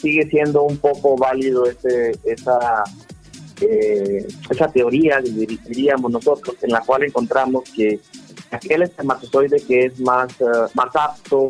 sigue 0.00 0.30
siendo 0.30 0.62
un 0.62 0.76
poco 0.76 1.16
válido 1.16 1.66
ese, 1.66 2.16
esa, 2.22 2.84
esa 4.48 4.68
teoría, 4.68 5.20
diríamos 5.20 6.12
nosotros, 6.12 6.56
en 6.62 6.70
la 6.70 6.80
cual 6.82 7.02
encontramos 7.02 7.64
que 7.74 7.98
aquel 8.52 8.82
espermatozoide 8.82 9.60
que 9.66 9.86
es 9.86 9.98
más, 9.98 10.28
más 10.74 10.94
apto, 10.94 11.48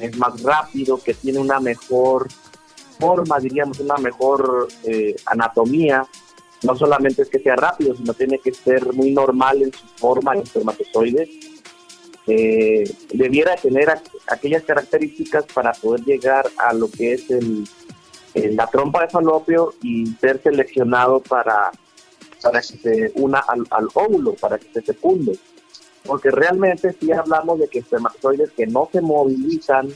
es 0.00 0.16
más 0.16 0.40
rápido, 0.40 1.02
que 1.02 1.14
tiene 1.14 1.40
una 1.40 1.58
mejor 1.58 2.28
forma, 3.00 3.40
diríamos, 3.40 3.80
una 3.80 3.96
mejor 3.96 4.68
anatomía, 5.26 6.06
no 6.62 6.76
solamente 6.76 7.22
es 7.22 7.28
que 7.28 7.38
sea 7.38 7.56
rápido, 7.56 7.94
sino 7.94 8.14
tiene 8.14 8.38
que 8.38 8.52
ser 8.52 8.92
muy 8.92 9.12
normal 9.12 9.62
en 9.62 9.72
su 9.72 9.86
forma, 9.96 10.34
el 10.34 10.42
espermatozoide. 10.42 11.28
Eh, 12.26 12.84
debiera 13.12 13.56
tener 13.56 13.88
aquellas 14.28 14.62
características 14.64 15.46
para 15.46 15.72
poder 15.72 16.04
llegar 16.04 16.46
a 16.58 16.74
lo 16.74 16.90
que 16.90 17.14
es 17.14 17.30
el, 17.30 17.64
la 18.34 18.66
trompa 18.66 19.02
de 19.02 19.08
falopio 19.08 19.72
y 19.82 20.06
ser 20.20 20.42
seleccionado 20.42 21.20
para, 21.20 21.70
para 22.42 22.60
que 22.60 22.76
se 22.76 23.12
una 23.14 23.38
al, 23.38 23.88
óvulo, 23.94 24.34
para 24.34 24.58
que 24.58 24.68
se 24.72 24.82
fecunde. 24.82 25.38
Porque 26.04 26.30
realmente 26.30 26.94
si 27.00 27.12
hablamos 27.12 27.60
de 27.60 27.68
que 27.68 27.80
espermatozoides 27.80 28.50
que 28.52 28.66
no 28.66 28.88
se 28.92 29.00
movilizan, 29.00 29.88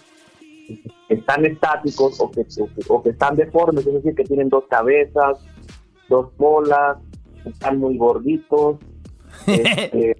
están 1.08 1.44
estáticos 1.44 2.18
o 2.20 2.30
que, 2.30 2.46
o 2.88 3.02
que 3.02 3.10
están 3.10 3.36
deformes, 3.36 3.86
es 3.86 3.94
decir, 3.94 4.14
que 4.14 4.24
tienen 4.24 4.48
dos 4.48 4.64
cabezas, 4.68 5.38
dos 6.08 6.36
bolas, 6.36 6.98
están 7.44 7.78
muy 7.78 7.96
gorditos, 7.96 8.78
este, 9.46 10.16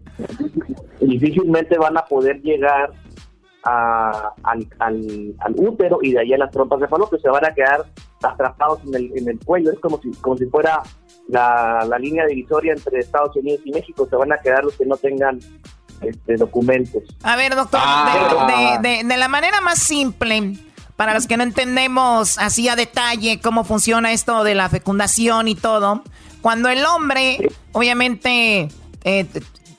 difícilmente 1.01 1.79
van 1.79 1.97
a 1.97 2.05
poder 2.05 2.41
llegar 2.43 2.93
al, 3.65 4.67
al, 4.81 5.55
útero 5.57 5.99
y 6.03 6.13
de 6.13 6.21
ahí 6.21 6.33
a 6.33 6.39
las 6.39 6.51
trompas 6.51 6.81
de 6.81 6.89
falopio, 6.89 7.19
se 7.19 7.29
van 7.29 7.45
a 7.45 7.55
quedar 7.55 7.85
atrapados 8.23 8.81
en 8.87 8.95
el, 8.95 9.17
en 9.17 9.29
el 9.29 9.39
cuello, 9.39 9.71
es 9.73 9.79
como 9.79 10.01
si, 10.01 10.11
como 10.21 10.37
si 10.37 10.47
fuera 10.47 10.83
la, 11.29 11.85
la 11.89 11.99
línea 11.99 12.27
divisoria 12.27 12.73
entre 12.73 12.99
Estados 12.99 13.37
Unidos 13.37 13.61
y 13.65 13.73
México, 13.73 14.07
se 14.09 14.17
van 14.17 14.33
a 14.33 14.39
quedar 14.39 14.65
los 14.65 14.77
que 14.77 14.87
no 14.87 14.97
tengan 14.97 15.39
este, 16.01 16.37
documentos. 16.37 17.03
A 17.23 17.37
ver, 17.37 17.55
doctor, 17.55 17.81
ah. 17.83 18.81
de, 18.83 19.05
de 19.05 19.17
la 19.17 19.29
manera 19.29 19.61
más 19.61 19.79
simple, 19.79 20.55
para 21.03 21.15
los 21.15 21.27
que 21.27 21.37
no 21.37 21.43
entendemos 21.43 22.39
así 22.39 22.69
a 22.69 22.77
detalle 22.77 23.41
cómo 23.41 23.65
funciona 23.65 24.13
esto 24.13 24.45
de 24.45 24.55
la 24.55 24.69
fecundación 24.69 25.49
y 25.49 25.57
todo, 25.57 26.05
Cuando 26.43 26.69
el 26.69 26.87
hombre, 26.87 27.51
obviamente, 27.73 28.69
eh, 29.03 29.27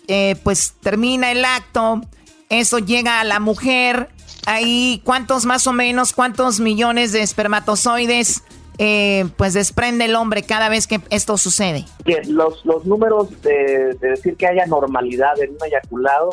eh, 0.09 0.35
pues 0.43 0.73
termina 0.81 1.31
el 1.31 1.45
acto, 1.45 2.01
eso 2.49 2.79
llega 2.79 3.21
a 3.21 3.23
la 3.23 3.39
mujer, 3.39 4.09
ahí 4.47 5.01
cuántos 5.05 5.45
más 5.45 5.65
o 5.65 5.71
menos, 5.71 6.11
cuántos 6.11 6.59
millones 6.59 7.13
de 7.13 7.21
espermatozoides 7.21 8.43
eh, 8.77 9.23
pues 9.37 9.53
desprende 9.53 10.03
el 10.03 10.15
hombre 10.15 10.43
cada 10.43 10.67
vez 10.67 10.87
que 10.87 10.99
esto 11.09 11.37
sucede? 11.37 11.85
los, 12.27 12.65
los 12.65 12.85
números 12.85 13.29
de, 13.43 13.95
decir 14.01 14.35
que 14.35 14.47
haya 14.47 14.65
normalidad 14.65 15.41
en 15.41 15.51
un 15.51 15.65
eyaculado 15.65 16.31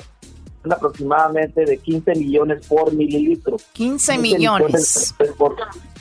aproximadamente 0.68 1.64
de 1.64 1.78
15 1.78 2.14
millones 2.16 2.66
por 2.66 2.92
mililitro. 2.92 3.56
15, 3.72 4.18
millones. 4.18 5.14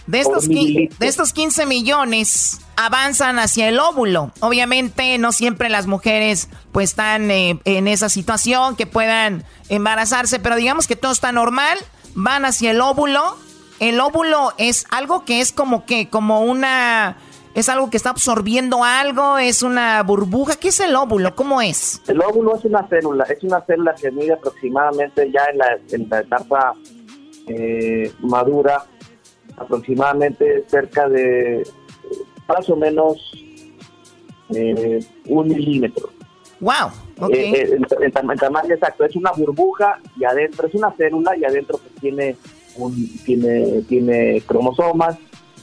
de, 0.08 0.20
estos, 0.20 0.48
de 0.48 0.90
estos 1.00 1.34
15 1.34 1.66
millones 1.66 2.60
avanzan 2.76 3.40
hacia 3.40 3.70
el 3.70 3.80
óvulo. 3.80 4.32
Obviamente 4.40 5.18
no 5.18 5.32
siempre 5.32 5.70
las 5.70 5.88
mujeres 5.88 6.50
pues 6.72 6.92
están 6.92 7.32
eh, 7.32 7.60
en 7.66 7.88
esa 7.88 8.10
situación 8.10 8.76
que 8.76 8.86
puedan 8.86 9.46
embarazarse, 9.70 10.40
pero 10.40 10.56
digamos 10.56 10.88
que 10.88 10.96
todo 10.96 11.12
está 11.12 11.32
normal, 11.32 11.78
van 12.16 12.46
hacia 12.46 12.72
el 12.72 12.82
óvulo 12.82 13.38
el 13.80 14.00
óvulo 14.02 14.54
es 14.58 14.86
algo 14.92 15.26
que 15.26 15.42
es 15.42 15.52
como 15.52 15.86
que, 15.86 16.10
como 16.10 16.42
una... 16.42 17.18
¿Es 17.56 17.68
algo 17.68 17.90
que 17.90 17.98
está 17.98 18.12
absorbiendo 18.12 18.84
algo? 18.84 19.38
¿Es 19.38 19.64
una 19.64 20.02
burbuja? 20.04 20.56
¿Qué 20.56 20.70
es 20.70 20.80
el 20.80 20.96
óvulo? 20.96 21.36
¿Cómo 21.36 21.62
es? 21.62 22.02
El 22.08 22.22
óvulo 22.22 22.56
es 22.56 22.66
una 22.66 22.88
célula, 22.88 23.24
es 23.26 23.44
una 23.44 23.62
célula 23.62 23.96
que 23.96 24.12
mide 24.12 24.34
aproximadamente 24.34 25.32
ya 25.32 25.46
en 25.52 25.58
la, 25.58 25.80
en 25.92 26.10
la 26.10 26.20
etapa 26.20 26.76
eh, 27.48 28.12
madura, 28.20 28.86
aproximadamente 29.58 30.64
cerca 30.68 31.10
de 31.10 31.68
más 32.48 32.70
o 32.70 32.76
menos 32.76 33.18
eh, 34.54 35.00
un 35.26 35.48
milímetro. 35.48 36.10
¡Wow! 36.60 36.92
Okay. 37.20 37.54
Eh, 37.54 37.80
el, 38.02 38.12
tamaño 38.14 38.74
exacto, 38.74 39.06
es 39.06 39.16
una 39.16 39.32
burbuja 39.32 40.00
y 40.18 40.24
adentro 40.24 40.68
es 40.68 40.76
una 40.76 40.92
célula 40.92 41.36
y 41.36 41.46
adentro 41.46 41.78
pues 41.78 41.94
tiene 42.00 42.36
tiene, 43.26 43.82
tiene 43.84 44.42
cromosomas, 44.46 45.18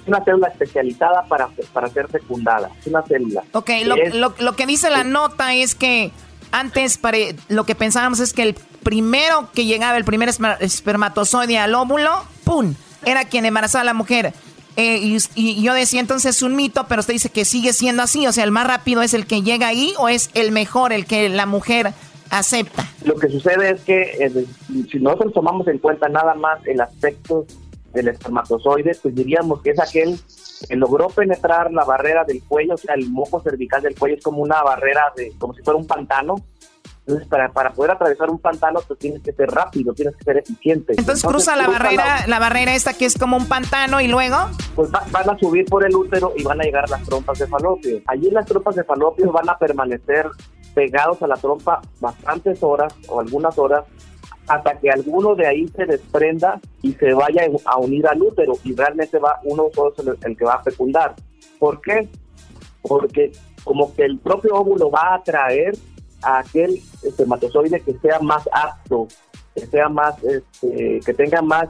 una 0.06 0.22
célula 0.24 0.48
especializada 0.48 1.24
para, 1.24 1.48
para 1.72 1.88
ser 1.88 2.08
fecundada, 2.08 2.70
es 2.78 2.86
una 2.86 3.02
célula. 3.02 3.42
Ok, 3.52 3.70
lo, 4.14 4.34
lo, 4.38 4.56
que 4.56 4.66
dice 4.66 4.90
la 4.90 5.04
nota 5.04 5.54
es 5.54 5.74
que 5.74 6.10
antes 6.52 7.00
lo 7.48 7.64
que 7.64 7.74
pensábamos 7.74 8.20
es 8.20 8.32
que 8.32 8.42
el 8.42 8.54
primero 8.82 9.50
que 9.52 9.64
llegaba, 9.64 9.96
el 9.96 10.04
primer 10.04 10.28
espermatozoide 10.60 11.58
al 11.58 11.74
óvulo, 11.74 12.22
¡pum!, 12.44 12.74
era 13.04 13.24
quien 13.24 13.44
embarazaba 13.44 13.82
a 13.82 13.86
la 13.86 13.94
mujer. 13.94 14.32
Eh, 14.76 14.98
y, 14.98 15.16
y, 15.34 15.62
yo 15.62 15.72
decía 15.72 16.00
entonces 16.00 16.36
es 16.36 16.42
un 16.42 16.54
mito, 16.54 16.86
pero 16.86 17.00
usted 17.00 17.14
dice 17.14 17.30
que 17.30 17.46
sigue 17.46 17.72
siendo 17.72 18.02
así, 18.02 18.26
o 18.26 18.32
sea, 18.32 18.44
el 18.44 18.50
más 18.50 18.66
rápido 18.66 19.00
es 19.00 19.14
el 19.14 19.26
que 19.26 19.40
llega 19.42 19.68
ahí 19.68 19.94
o 19.98 20.08
es 20.08 20.30
el 20.34 20.52
mejor, 20.52 20.92
el 20.92 21.06
que 21.06 21.30
la 21.30 21.46
mujer 21.46 21.94
acepta. 22.30 22.86
Lo 23.04 23.16
que 23.16 23.28
sucede 23.28 23.70
es 23.70 23.80
que 23.82 24.02
eh, 24.20 24.46
si 24.90 24.98
nosotros 24.98 25.32
tomamos 25.32 25.66
en 25.68 25.78
cuenta 25.78 26.08
nada 26.08 26.34
más 26.34 26.58
el 26.66 26.80
aspecto 26.80 27.46
del 27.96 28.08
espermatozoide, 28.08 28.96
pues 29.02 29.14
diríamos 29.14 29.62
que 29.62 29.70
es 29.70 29.80
aquel 29.80 30.20
que 30.68 30.76
logró 30.76 31.08
penetrar 31.08 31.72
la 31.72 31.84
barrera 31.84 32.24
del 32.24 32.42
cuello, 32.42 32.74
o 32.74 32.78
sea, 32.78 32.94
el 32.94 33.10
moco 33.10 33.40
cervical 33.40 33.82
del 33.82 33.98
cuello 33.98 34.16
es 34.16 34.22
como 34.22 34.42
una 34.42 34.62
barrera 34.62 35.12
de, 35.16 35.32
como 35.38 35.54
si 35.54 35.62
fuera 35.62 35.78
un 35.78 35.86
pantano. 35.86 36.36
Entonces, 37.00 37.28
para, 37.28 37.52
para 37.52 37.72
poder 37.72 37.92
atravesar 37.92 38.28
un 38.30 38.40
pantano, 38.40 38.80
pues 38.86 38.98
tienes 38.98 39.22
que 39.22 39.32
ser 39.32 39.48
rápido, 39.48 39.94
tienes 39.94 40.16
que 40.16 40.24
ser 40.24 40.38
eficiente. 40.38 40.94
Entonces, 40.98 41.24
cruza 41.24 41.54
la 41.54 41.68
barrera, 41.68 42.26
la... 42.26 42.38
barrera 42.40 42.74
esta 42.74 42.94
que 42.94 43.04
es 43.04 43.16
como 43.16 43.36
un 43.36 43.46
pantano 43.46 44.00
y 44.00 44.08
luego. 44.08 44.36
Pues 44.74 44.90
van 44.90 45.30
a 45.30 45.38
subir 45.38 45.66
por 45.66 45.86
el 45.86 45.94
útero 45.94 46.32
y 46.36 46.42
van 46.42 46.60
a 46.60 46.64
llegar 46.64 46.90
las 46.90 47.04
trompas 47.04 47.38
de 47.38 47.46
falopio. 47.46 48.02
Allí 48.06 48.28
las 48.32 48.44
trompas 48.44 48.74
de 48.74 48.82
falopio 48.82 49.30
van 49.30 49.48
a 49.48 49.56
permanecer 49.56 50.26
pegados 50.74 51.22
a 51.22 51.28
la 51.28 51.36
trompa 51.36 51.80
bastantes 52.00 52.60
horas 52.62 52.92
o 53.08 53.20
algunas 53.20 53.56
horas 53.56 53.84
hasta 54.48 54.78
que 54.78 54.90
alguno 54.90 55.34
de 55.34 55.46
ahí 55.46 55.68
se 55.68 55.86
desprenda 55.86 56.60
y 56.82 56.92
se 56.92 57.12
vaya 57.12 57.42
a 57.64 57.78
unir 57.78 58.06
al 58.06 58.22
útero 58.22 58.54
y 58.64 58.74
realmente 58.74 59.18
va 59.18 59.40
uno 59.44 59.68
solo 59.74 59.92
el, 60.22 60.36
que 60.36 60.44
va 60.44 60.54
a 60.54 60.62
fecundar. 60.62 61.14
¿Por 61.58 61.80
qué? 61.80 62.08
Porque 62.82 63.32
como 63.64 63.92
que 63.94 64.04
el 64.04 64.18
propio 64.18 64.54
óvulo 64.54 64.90
va 64.90 65.02
a 65.02 65.14
atraer 65.16 65.76
a 66.22 66.38
aquel 66.38 66.80
espermatozoide 67.02 67.80
que 67.80 67.94
sea 67.98 68.20
más 68.20 68.48
apto, 68.52 69.08
que 69.54 69.66
sea 69.66 69.88
más, 69.88 70.22
este, 70.22 71.00
que 71.04 71.14
tenga 71.14 71.42
más, 71.42 71.68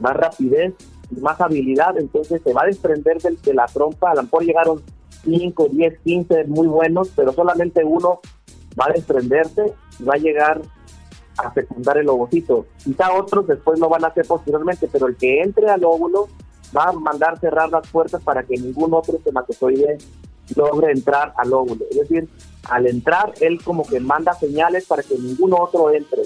más 0.00 0.16
rapidez 0.16 0.74
y 1.14 1.20
más 1.20 1.40
habilidad, 1.40 1.98
entonces 1.98 2.40
se 2.42 2.52
va 2.52 2.62
a 2.62 2.66
desprender 2.66 3.18
de 3.20 3.54
la 3.54 3.66
trompa, 3.66 4.10
a 4.10 4.14
lo 4.14 4.22
mejor 4.22 4.44
llegaron 4.44 4.82
5, 5.24 5.68
10, 5.70 5.98
15 6.00 6.44
muy 6.44 6.66
buenos, 6.66 7.10
pero 7.14 7.32
solamente 7.32 7.84
uno 7.84 8.20
va 8.78 8.86
a 8.86 8.92
desprenderse 8.92 9.74
y 9.98 10.04
va 10.04 10.14
a 10.14 10.18
llegar 10.18 10.62
a 11.38 11.50
fecundar 11.50 11.98
el 11.98 12.08
ovocito. 12.08 12.66
Quizá 12.82 13.12
otros 13.12 13.46
después 13.46 13.78
lo 13.78 13.88
van 13.88 14.04
a 14.04 14.08
hacer 14.08 14.26
posteriormente, 14.26 14.88
pero 14.90 15.06
el 15.06 15.16
que 15.16 15.42
entre 15.42 15.70
al 15.70 15.84
óvulo 15.84 16.28
va 16.76 16.84
a 16.84 16.92
mandar 16.92 17.38
cerrar 17.38 17.70
las 17.70 17.88
puertas 17.88 18.22
para 18.22 18.42
que 18.42 18.56
ningún 18.56 18.94
otro 18.94 19.16
espermatozoide 19.16 19.98
logre 20.56 20.92
entrar 20.92 21.32
al 21.36 21.52
óvulo. 21.52 21.84
Es 21.90 21.98
decir, 21.98 22.28
al 22.68 22.86
entrar, 22.86 23.32
él 23.40 23.62
como 23.62 23.86
que 23.86 24.00
manda 24.00 24.34
señales 24.34 24.86
para 24.86 25.02
que 25.02 25.16
ningún 25.18 25.52
otro 25.54 25.90
entre. 25.92 26.22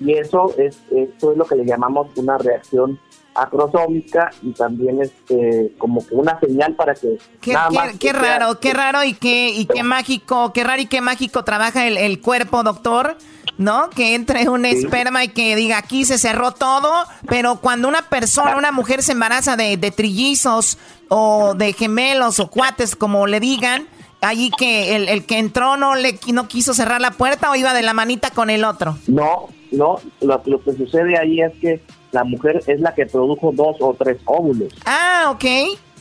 Y 0.00 0.12
eso 0.12 0.54
es, 0.58 0.78
eso 0.90 1.32
es 1.32 1.38
lo 1.38 1.44
que 1.44 1.56
le 1.56 1.64
llamamos 1.64 2.08
una 2.16 2.38
reacción 2.38 2.98
acrosómica 3.34 4.30
y 4.42 4.52
también 4.52 5.00
este 5.02 5.72
como 5.78 6.04
que 6.04 6.14
una 6.14 6.38
señal 6.40 6.74
para 6.74 6.94
que 6.94 7.18
qué, 7.40 7.54
qué, 7.98 8.12
raro 8.12 8.58
qué 8.58 8.74
raro 8.74 9.04
y 9.04 9.14
qué 9.14 9.50
y 9.50 9.66
qué 9.66 9.82
mágico 9.82 10.52
qué 10.52 10.64
raro 10.64 10.82
y 10.82 10.86
qué 10.86 11.00
mágico 11.00 11.44
trabaja 11.44 11.86
el, 11.86 12.20
cuerpo 12.20 12.62
doctor 12.62 13.16
¿no? 13.56 13.90
Que 13.90 14.14
entre 14.14 14.48
un 14.48 14.64
esperma 14.64 15.24
y 15.24 15.28
que 15.28 15.56
diga 15.56 15.78
aquí 15.78 16.04
se 16.04 16.16
cerró 16.18 16.52
todo, 16.52 16.92
pero 17.26 17.56
cuando 17.56 17.88
una 17.88 18.02
persona, 18.02 18.56
una 18.56 18.70
mujer 18.70 19.02
se 19.02 19.12
embaraza 19.12 19.56
de, 19.56 19.76
de 19.76 19.90
trillizos 19.90 20.78
o 21.08 21.54
de 21.54 21.72
gemelos 21.72 22.38
o 22.38 22.48
cuates, 22.50 22.94
como 22.94 23.26
le 23.26 23.40
digan, 23.40 23.88
allí 24.20 24.50
que 24.56 24.94
el, 24.94 25.08
el, 25.08 25.24
que 25.24 25.38
entró 25.38 25.76
no 25.76 25.96
le 25.96 26.18
no 26.32 26.46
quiso 26.46 26.72
cerrar 26.74 27.00
la 27.00 27.12
puerta 27.12 27.50
o 27.50 27.56
iba 27.56 27.74
de 27.74 27.82
la 27.82 27.94
manita 27.94 28.30
con 28.30 28.50
el 28.50 28.64
otro. 28.64 28.96
No, 29.08 29.48
no, 29.72 29.98
lo, 30.20 30.40
lo 30.44 30.62
que 30.62 30.72
sucede 30.74 31.18
ahí 31.18 31.40
es 31.40 31.52
que 31.60 31.82
la 32.12 32.24
mujer 32.24 32.62
es 32.66 32.80
la 32.80 32.94
que 32.94 33.06
produjo 33.06 33.52
dos 33.52 33.76
o 33.80 33.94
tres 33.94 34.18
óvulos. 34.24 34.72
Ah, 34.86 35.30
ok. 35.30 35.44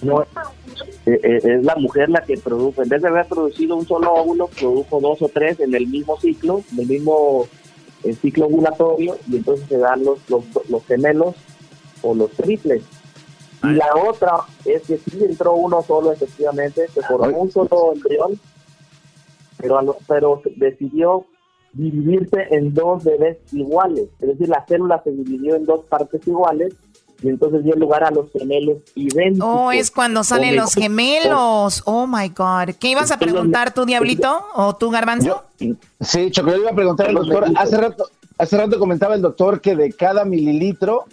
No, 0.02 0.22
eh, 0.22 0.26
eh, 1.06 1.39
es 1.43 1.63
la 1.63 1.76
mujer 1.76 2.10
la 2.10 2.22
que 2.22 2.38
produjo, 2.38 2.84
en 2.84 2.89
vez 2.89 3.02
de 3.02 3.08
haber 3.08 3.26
producido 3.26 3.76
un 3.76 3.88
solo 3.88 4.13
óvulo, 4.13 4.48
produjo 4.48 5.00
dos 5.00 5.22
o 5.22 5.30
tres 5.30 5.60
en 5.60 5.74
el 5.74 5.88
mismo 5.88 6.20
ciclo, 6.20 6.63
en 6.72 6.80
el 6.80 6.88
mismo 6.88 7.48
eh, 8.04 8.13
ciclo 8.13 8.46
ovulatorio, 8.46 9.17
y 9.28 9.38
entonces 9.38 9.67
se 9.67 9.78
dan 9.78 10.04
los, 10.04 10.20
los, 10.30 10.86
gemelos 10.86 11.36
o 12.04 12.13
los 12.13 12.32
triples. 12.32 12.84
Y 13.63 13.70
la 13.70 13.88
otra 14.08 14.34
es 14.65 14.84
que 14.84 14.98
sí 14.98 15.17
entró 15.24 15.56
uno 15.56 15.82
solo, 15.82 16.12
efectivamente, 16.12 16.88
se 16.89 17.02
formó 17.02 17.39
un 17.39 17.52
solo 17.52 17.93
embrión, 17.93 18.39
pero, 19.58 19.98
pero 20.08 20.41
decidió 20.56 21.26
dividirse 21.74 22.48
en 22.52 22.74
dos 22.74 23.04
bebés 23.04 23.38
iguales. 23.52 24.08
Es 24.20 24.28
decir, 24.28 24.50
la 24.50 24.66
célula 24.66 25.02
se 25.04 25.12
dividió 25.12 25.56
en 25.56 25.66
dos 25.66 25.86
partes 25.86 26.26
iguales 26.28 26.74
y 27.22 27.30
entonces 27.30 27.64
dio 27.64 27.76
lugar 27.76 28.04
a 28.04 28.12
los 28.12 28.32
gemelos 28.32 28.78
idénticos. 28.96 29.50
Oh, 29.50 29.72
es 29.72 29.90
cuando 29.90 30.24
salen 30.24 30.56
los 30.56 30.74
gemelos. 30.74 31.82
Oh 31.86 32.06
my 32.06 32.30
God. 32.30 32.76
¿Qué 32.80 32.90
ibas 32.90 33.12
a 33.12 33.18
preguntar 33.18 33.74
tú, 33.74 33.86
Diablito? 33.86 34.46
¿O 34.56 34.76
tú, 34.76 34.90
Garbanzo? 34.92 35.44
sí, 36.00 36.32
Choco, 36.32 36.52
yo 36.52 36.58
iba 36.58 36.72
a 36.72 36.76
preguntar 36.76 37.08
al 37.08 37.16
doctor. 37.16 37.46
Hace 37.56 37.78
rato, 37.78 38.10
hace 38.38 38.58
rato 38.58 38.78
comentaba 38.78 39.16
el 39.16 39.22
doctor 39.22 39.62
que 39.62 39.76
de 39.76 39.92
cada 39.92 40.26
mililitro 40.26 41.06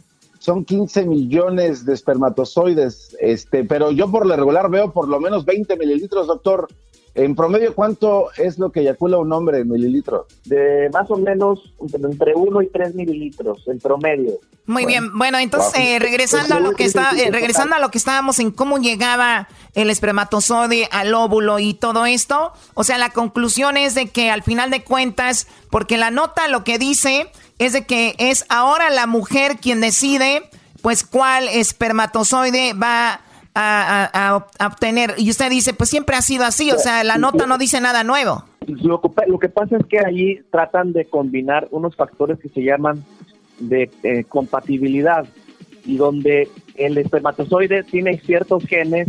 son 0.44 0.66
15 0.66 1.06
millones 1.06 1.86
de 1.86 1.94
espermatozoides, 1.94 3.16
este, 3.18 3.64
pero 3.64 3.90
yo 3.90 4.10
por 4.10 4.26
lo 4.26 4.36
regular 4.36 4.68
veo 4.68 4.92
por 4.92 5.08
lo 5.08 5.18
menos 5.18 5.46
20 5.46 5.74
mililitros, 5.78 6.26
doctor. 6.26 6.68
En 7.14 7.36
promedio, 7.36 7.74
¿cuánto 7.74 8.30
es 8.36 8.58
lo 8.58 8.72
que 8.72 8.80
eyacula 8.80 9.18
un 9.18 9.32
hombre 9.32 9.60
en 9.60 9.68
mililitros? 9.68 10.26
De 10.44 10.90
más 10.92 11.08
o 11.10 11.16
menos 11.16 11.60
entre 11.80 12.34
1 12.34 12.62
y 12.62 12.66
3 12.68 12.94
mililitros, 12.96 13.62
en 13.68 13.78
promedio. 13.78 14.40
Muy 14.66 14.84
bien, 14.84 15.16
bueno, 15.16 15.38
entonces 15.38 15.78
eh, 15.78 15.98
regresando 16.00 16.56
a 16.56 16.60
lo 16.60 16.72
que 16.72 16.84
está, 16.84 17.10
eh, 17.10 17.30
regresando 17.30 17.76
a 17.76 17.78
lo 17.78 17.90
que 17.90 17.98
estábamos 17.98 18.40
en 18.40 18.50
cómo 18.50 18.78
llegaba 18.78 19.46
el 19.74 19.90
espermatozoide 19.90 20.88
al 20.90 21.14
óvulo 21.14 21.58
y 21.58 21.74
todo 21.74 22.06
esto, 22.06 22.52
o 22.72 22.82
sea, 22.82 22.98
la 22.98 23.10
conclusión 23.10 23.76
es 23.76 23.94
de 23.94 24.08
que 24.08 24.30
al 24.30 24.42
final 24.42 24.70
de 24.70 24.82
cuentas, 24.82 25.46
porque 25.70 25.98
la 25.98 26.10
nota 26.10 26.48
lo 26.48 26.64
que 26.64 26.78
dice 26.78 27.30
es 27.58 27.74
de 27.74 27.84
que 27.84 28.14
es 28.18 28.44
ahora 28.48 28.90
la 28.90 29.06
mujer 29.06 29.58
quien 29.58 29.80
decide, 29.80 30.48
pues 30.82 31.04
cuál 31.04 31.46
espermatozoide 31.48 32.72
va 32.72 33.20
a, 33.54 34.46
obtener. 34.60 35.14
Y 35.16 35.30
usted 35.30 35.50
dice, 35.50 35.74
pues 35.74 35.90
siempre 35.90 36.16
ha 36.16 36.22
sido 36.22 36.44
así, 36.44 36.70
o 36.70 36.78
sea, 36.78 37.04
la 37.04 37.18
nota 37.18 37.46
no 37.46 37.58
dice 37.58 37.80
nada 37.80 38.04
nuevo. 38.04 38.44
Lo 38.66 39.00
que, 39.00 39.08
lo 39.26 39.38
que 39.38 39.48
pasa 39.48 39.76
es 39.76 39.86
que 39.86 39.98
allí 39.98 40.40
tratan 40.50 40.92
de 40.92 41.04
combinar 41.04 41.68
unos 41.70 41.96
factores 41.96 42.38
que 42.38 42.48
se 42.48 42.62
llaman 42.62 43.04
de 43.58 43.90
eh, 44.02 44.24
compatibilidad 44.24 45.26
y 45.84 45.96
donde 45.96 46.48
el 46.76 46.98
espermatozoide 46.98 47.84
tiene 47.84 48.18
ciertos 48.20 48.64
genes 48.64 49.08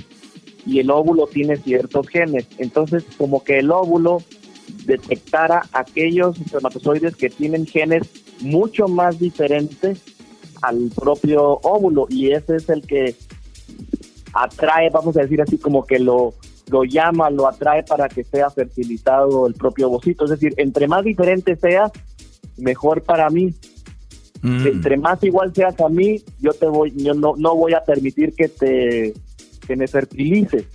y 0.66 0.80
el 0.80 0.90
óvulo 0.92 1.28
tiene 1.28 1.58
ciertos 1.58 2.08
genes. 2.08 2.48
Entonces, 2.58 3.06
como 3.18 3.44
que 3.44 3.60
el 3.60 3.72
óvulo 3.72 4.22
detectara 4.86 5.64
aquellos 5.72 6.40
espermatozoides 6.40 7.16
que 7.16 7.30
tienen 7.30 7.66
genes 7.66 8.04
mucho 8.42 8.88
más 8.88 9.20
diferentes 9.20 10.02
al 10.62 10.90
propio 10.96 11.60
óvulo 11.64 12.08
y 12.10 12.32
ese 12.32 12.56
es 12.56 12.70
el 12.70 12.82
que 12.82 13.16
atrae, 14.36 14.90
vamos 14.90 15.18
a 15.18 15.22
decir 15.22 15.42
así, 15.42 15.58
como 15.58 15.86
que 15.86 15.98
lo, 15.98 16.34
lo 16.70 16.84
llama, 16.84 17.30
lo 17.30 17.48
atrae 17.48 17.84
para 17.84 18.10
que 18.10 18.24
sea 18.24 18.50
fertilizado 18.50 19.48
el 19.48 19.54
propio 19.54 19.88
ovocito. 19.88 20.26
Es 20.26 20.32
decir, 20.32 20.54
entre 20.58 20.88
más 20.88 21.04
diferente 21.04 21.56
sea, 21.56 21.92
mejor 22.58 23.02
para 23.02 23.30
mí. 23.30 23.56
Mm. 24.42 24.68
Entre 24.68 24.98
más 24.98 25.24
igual 25.24 25.54
seas 25.56 25.80
a 25.80 25.90
mí, 25.90 26.22
yo 26.40 26.52
te 26.54 26.68
voy, 26.68 26.94
yo 26.96 27.14
no, 27.14 27.34
no 27.38 27.56
voy 27.56 27.74
a 27.74 27.82
permitir 27.82 28.34
que 28.36 28.50
te 28.50 29.14
que 29.66 29.76
me 29.76 29.88
fertilices. 29.88 30.66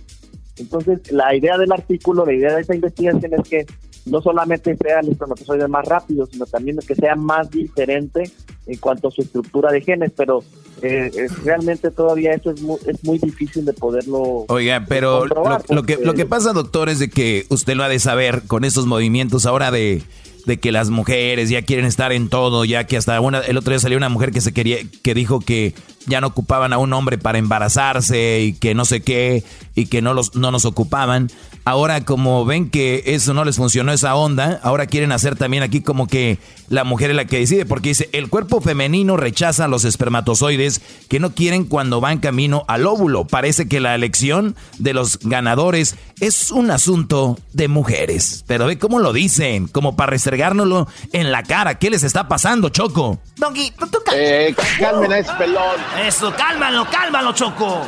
Entonces, 0.57 1.11
la 1.11 1.33
idea 1.33 1.57
del 1.57 1.71
artículo, 1.71 2.25
la 2.25 2.33
idea 2.33 2.55
de 2.55 2.61
esa 2.61 2.75
investigación 2.75 3.33
es 3.33 3.47
que 3.47 3.65
no 4.05 4.21
solamente 4.21 4.75
sea 4.75 4.99
el 4.99 5.09
espermatozoide 5.09 5.67
más 5.67 5.85
rápido, 5.87 6.25
sino 6.25 6.45
también 6.45 6.77
que 6.85 6.95
sea 6.95 7.15
más 7.15 7.49
diferente 7.49 8.23
en 8.67 8.77
cuanto 8.77 9.07
a 9.07 9.11
su 9.11 9.21
estructura 9.21 9.71
de 9.71 9.81
genes, 9.81 10.11
pero 10.15 10.43
eh, 10.81 11.11
realmente 11.43 11.91
todavía 11.91 12.33
eso 12.33 12.51
es 12.51 12.61
muy, 12.61 12.77
es 12.85 13.03
muy 13.03 13.17
difícil 13.17 13.65
de 13.65 13.73
poderlo. 13.73 14.45
Oiga, 14.47 14.85
pero 14.87 15.25
lo, 15.25 15.83
que, 15.83 15.97
lo 15.97 16.13
que 16.13 16.25
pasa, 16.25 16.53
doctor, 16.53 16.89
es 16.89 16.99
de 16.99 17.09
que 17.09 17.45
usted 17.49 17.75
lo 17.75 17.83
ha 17.83 17.89
de 17.89 17.99
saber 17.99 18.43
con 18.47 18.63
estos 18.63 18.85
movimientos 18.85 19.45
ahora 19.45 19.71
de 19.71 20.03
de 20.45 20.59
que 20.59 20.71
las 20.71 20.89
mujeres 20.89 21.49
ya 21.49 21.61
quieren 21.61 21.85
estar 21.85 22.11
en 22.11 22.29
todo, 22.29 22.65
ya 22.65 22.85
que 22.85 22.97
hasta 22.97 23.19
una, 23.21 23.39
el 23.39 23.57
otro 23.57 23.71
día 23.71 23.79
salió 23.79 23.97
una 23.97 24.09
mujer 24.09 24.31
que 24.31 24.41
se 24.41 24.53
quería, 24.53 24.77
que 25.03 25.13
dijo 25.13 25.39
que 25.39 25.73
ya 26.07 26.21
no 26.21 26.27
ocupaban 26.27 26.73
a 26.73 26.77
un 26.77 26.93
hombre 26.93 27.17
para 27.17 27.37
embarazarse 27.37 28.41
y 28.41 28.53
que 28.53 28.73
no 28.73 28.85
sé 28.85 29.01
qué 29.01 29.43
y 29.75 29.85
que 29.85 30.01
no 30.01 30.13
los 30.13 30.35
no 30.35 30.51
nos 30.51 30.65
ocupaban. 30.65 31.29
Ahora 31.63 32.01
como 32.01 32.43
ven 32.45 32.69
que 32.69 33.03
eso 33.05 33.33
no 33.33 33.45
les 33.45 33.57
funcionó 33.57 33.91
esa 33.91 34.15
onda, 34.15 34.59
ahora 34.63 34.87
quieren 34.87 35.11
hacer 35.11 35.35
también 35.35 35.61
aquí 35.61 35.81
como 35.81 36.07
que 36.07 36.39
la 36.69 36.83
mujer 36.83 37.11
es 37.11 37.15
la 37.15 37.25
que 37.25 37.39
decide 37.39 37.65
porque 37.65 37.89
dice, 37.89 38.09
"El 38.13 38.29
cuerpo 38.29 38.61
femenino 38.61 39.15
rechaza 39.15 39.67
los 39.67 39.85
espermatozoides 39.85 40.81
que 41.07 41.19
no 41.19 41.35
quieren 41.35 41.65
cuando 41.65 42.01
van 42.01 42.19
camino 42.19 42.65
al 42.67 42.87
óvulo. 42.87 43.25
Parece 43.25 43.67
que 43.67 43.79
la 43.79 43.93
elección 43.93 44.55
de 44.79 44.93
los 44.93 45.19
ganadores 45.19 45.95
es 46.19 46.51
un 46.51 46.71
asunto 46.71 47.37
de 47.53 47.67
mujeres." 47.67 48.43
Pero 48.47 48.65
ve 48.65 48.79
cómo 48.79 48.99
lo 48.99 49.13
dicen, 49.13 49.67
como 49.67 49.95
para 49.95 50.11
restregárnoslo 50.11 50.87
en 51.13 51.31
la 51.31 51.43
cara. 51.43 51.77
¿Qué 51.77 51.89
les 51.89 52.03
está 52.03 52.27
pasando, 52.27 52.69
Choco? 52.69 53.19
Doggy, 53.37 53.71
tú, 53.77 53.87
tú 53.87 53.99
eh, 54.13 54.55
a 54.57 55.17
ese 55.17 55.33
pelón. 55.33 55.75
Eso, 56.05 56.33
cálmalo, 56.35 56.87
cálmalo, 56.89 57.33
Choco. 57.33 57.81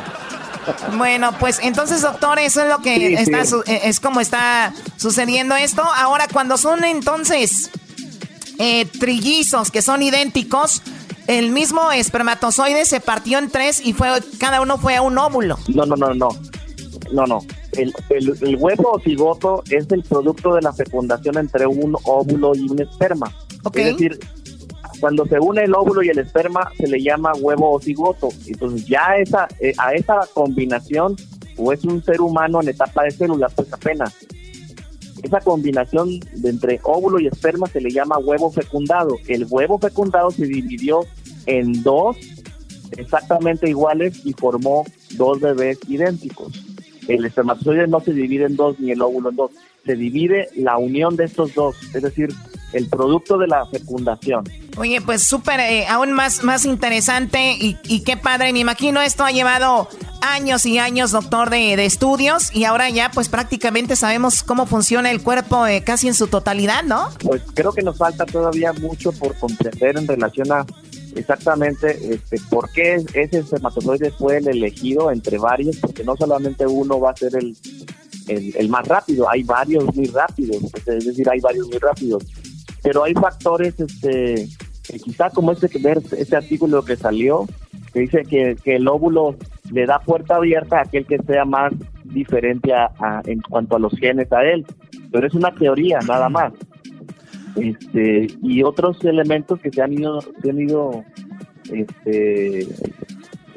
Bueno, 0.96 1.32
pues 1.38 1.60
entonces, 1.62 2.02
doctor, 2.02 2.38
eso 2.38 2.62
es 2.62 2.68
lo 2.68 2.78
que 2.80 3.14
está, 3.14 3.42
eh, 3.66 3.80
es 3.84 4.00
como 4.00 4.20
está 4.20 4.72
sucediendo 4.96 5.54
esto. 5.56 5.82
Ahora, 5.82 6.26
cuando 6.32 6.56
son 6.56 6.84
entonces 6.84 7.70
eh, 8.58 8.86
trillizos 8.86 9.70
que 9.70 9.82
son 9.82 10.02
idénticos, 10.02 10.82
el 11.26 11.50
mismo 11.50 11.90
espermatozoide 11.92 12.84
se 12.84 13.00
partió 13.00 13.38
en 13.38 13.50
tres 13.50 13.80
y 13.84 13.92
fue 13.92 14.08
cada 14.38 14.60
uno 14.60 14.78
fue 14.78 14.96
a 14.96 15.02
un 15.02 15.16
óvulo. 15.18 15.58
No, 15.68 15.86
no, 15.86 15.96
no, 15.96 16.14
no. 16.14 16.28
No, 17.12 17.26
no. 17.26 17.40
El, 17.72 17.92
el, 18.10 18.56
huevo 18.56 19.00
cigoto 19.04 19.62
es 19.70 19.86
el 19.90 20.02
producto 20.02 20.54
de 20.54 20.62
la 20.62 20.72
fecundación 20.72 21.38
entre 21.38 21.66
un 21.66 21.96
óvulo 22.04 22.54
y 22.54 22.68
un 22.68 22.80
esperma. 22.80 23.32
Es 23.74 23.84
decir, 23.84 24.18
cuando 25.04 25.26
se 25.26 25.38
une 25.38 25.64
el 25.64 25.74
óvulo 25.74 26.02
y 26.02 26.08
el 26.08 26.18
esperma 26.18 26.72
se 26.78 26.88
le 26.88 26.98
llama 26.98 27.34
huevo 27.38 27.72
o 27.72 27.78
cigoto. 27.78 28.30
Entonces 28.46 28.86
ya 28.86 29.18
esa, 29.18 29.46
eh, 29.60 29.74
a 29.76 29.92
esa 29.92 30.20
combinación 30.32 31.14
o 31.58 31.74
es 31.74 31.84
un 31.84 32.02
ser 32.02 32.22
humano 32.22 32.62
en 32.62 32.70
etapa 32.70 33.02
de 33.02 33.10
células, 33.10 33.52
pues 33.52 33.70
apenas. 33.70 34.16
Esa 35.22 35.40
combinación 35.40 36.20
de 36.20 36.48
entre 36.48 36.80
óvulo 36.84 37.20
y 37.20 37.26
esperma 37.26 37.66
se 37.66 37.82
le 37.82 37.90
llama 37.90 38.16
huevo 38.16 38.50
fecundado. 38.50 39.18
El 39.28 39.46
huevo 39.46 39.78
fecundado 39.78 40.30
se 40.30 40.46
dividió 40.46 41.00
en 41.44 41.82
dos 41.82 42.16
exactamente 42.92 43.68
iguales 43.68 44.24
y 44.24 44.32
formó 44.32 44.86
dos 45.18 45.38
bebés 45.38 45.80
idénticos. 45.86 46.64
El 47.08 47.26
espermatozoide 47.26 47.88
no 47.88 48.00
se 48.00 48.14
divide 48.14 48.46
en 48.46 48.56
dos 48.56 48.80
ni 48.80 48.92
el 48.92 49.02
óvulo 49.02 49.28
en 49.28 49.36
dos, 49.36 49.50
se 49.84 49.96
divide 49.96 50.48
la 50.56 50.78
unión 50.78 51.14
de 51.16 51.24
estos 51.24 51.52
dos, 51.52 51.76
es 51.94 52.00
decir, 52.00 52.30
el 52.74 52.88
producto 52.88 53.38
de 53.38 53.46
la 53.46 53.64
fecundación. 53.66 54.44
Oye, 54.76 55.00
pues 55.00 55.22
súper, 55.22 55.60
eh, 55.60 55.86
aún 55.86 56.12
más, 56.12 56.42
más 56.42 56.64
interesante 56.64 57.52
y, 57.52 57.78
y, 57.84 58.02
qué 58.02 58.16
padre. 58.16 58.52
Me 58.52 58.58
imagino 58.58 59.00
esto 59.00 59.24
ha 59.24 59.30
llevado 59.30 59.88
años 60.20 60.66
y 60.66 60.78
años, 60.78 61.12
doctor, 61.12 61.50
de, 61.50 61.76
de 61.76 61.86
estudios 61.86 62.54
y 62.54 62.64
ahora 62.64 62.90
ya 62.90 63.10
pues 63.12 63.28
prácticamente 63.28 63.94
sabemos 63.94 64.42
cómo 64.42 64.66
funciona 64.66 65.10
el 65.10 65.22
cuerpo 65.22 65.66
eh, 65.66 65.82
casi 65.84 66.08
en 66.08 66.14
su 66.14 66.26
totalidad, 66.26 66.82
¿no? 66.82 67.10
Pues 67.20 67.42
creo 67.54 67.72
que 67.72 67.82
nos 67.82 67.96
falta 67.96 68.26
todavía 68.26 68.72
mucho 68.72 69.12
por 69.12 69.36
comprender 69.38 69.96
en 69.96 70.08
relación 70.08 70.50
a 70.50 70.66
exactamente 71.14 71.96
este, 72.12 72.40
por 72.50 72.68
qué 72.72 72.96
ese 73.14 73.38
espermatozoide 73.38 74.10
fue 74.10 74.38
el 74.38 74.48
elegido 74.48 75.12
entre 75.12 75.38
varios, 75.38 75.76
porque 75.76 76.02
no 76.02 76.16
solamente 76.16 76.66
uno 76.66 76.98
va 76.98 77.10
a 77.10 77.16
ser 77.16 77.36
el, 77.36 77.56
el, 78.26 78.56
el 78.56 78.68
más 78.68 78.88
rápido, 78.88 79.30
hay 79.30 79.44
varios 79.44 79.94
muy 79.94 80.06
rápidos, 80.06 80.62
es 80.86 81.04
decir, 81.04 81.28
hay 81.30 81.38
varios 81.38 81.68
muy 81.68 81.78
rápidos 81.78 82.24
pero 82.84 83.02
hay 83.02 83.14
factores, 83.14 83.80
este, 83.80 84.46
quizá 85.02 85.30
como 85.30 85.52
este, 85.52 85.70
este 86.18 86.36
artículo 86.36 86.84
que 86.84 86.96
salió, 86.96 87.46
que 87.94 88.00
dice 88.00 88.22
que, 88.24 88.56
el 88.66 88.86
óvulo 88.86 89.36
le 89.72 89.86
da 89.86 90.00
puerta 90.00 90.36
abierta 90.36 90.78
a 90.78 90.82
aquel 90.82 91.06
que 91.06 91.16
sea 91.18 91.46
más 91.46 91.72
diferente 92.04 92.74
a, 92.74 93.22
en 93.24 93.40
cuanto 93.40 93.76
a 93.76 93.78
los 93.78 93.92
genes 93.94 94.30
a 94.32 94.42
él, 94.44 94.66
pero 95.10 95.26
es 95.26 95.32
una 95.32 95.52
teoría 95.54 95.98
nada 96.06 96.28
más. 96.28 96.52
Este, 97.56 98.26
y 98.42 98.62
otros 98.62 99.02
elementos 99.04 99.58
que 99.60 99.70
se 99.70 99.80
han 99.80 99.94
ido, 99.94 100.20
se 100.20 100.50
han 100.50 100.60
ido 100.60 101.04
este, 101.72 102.68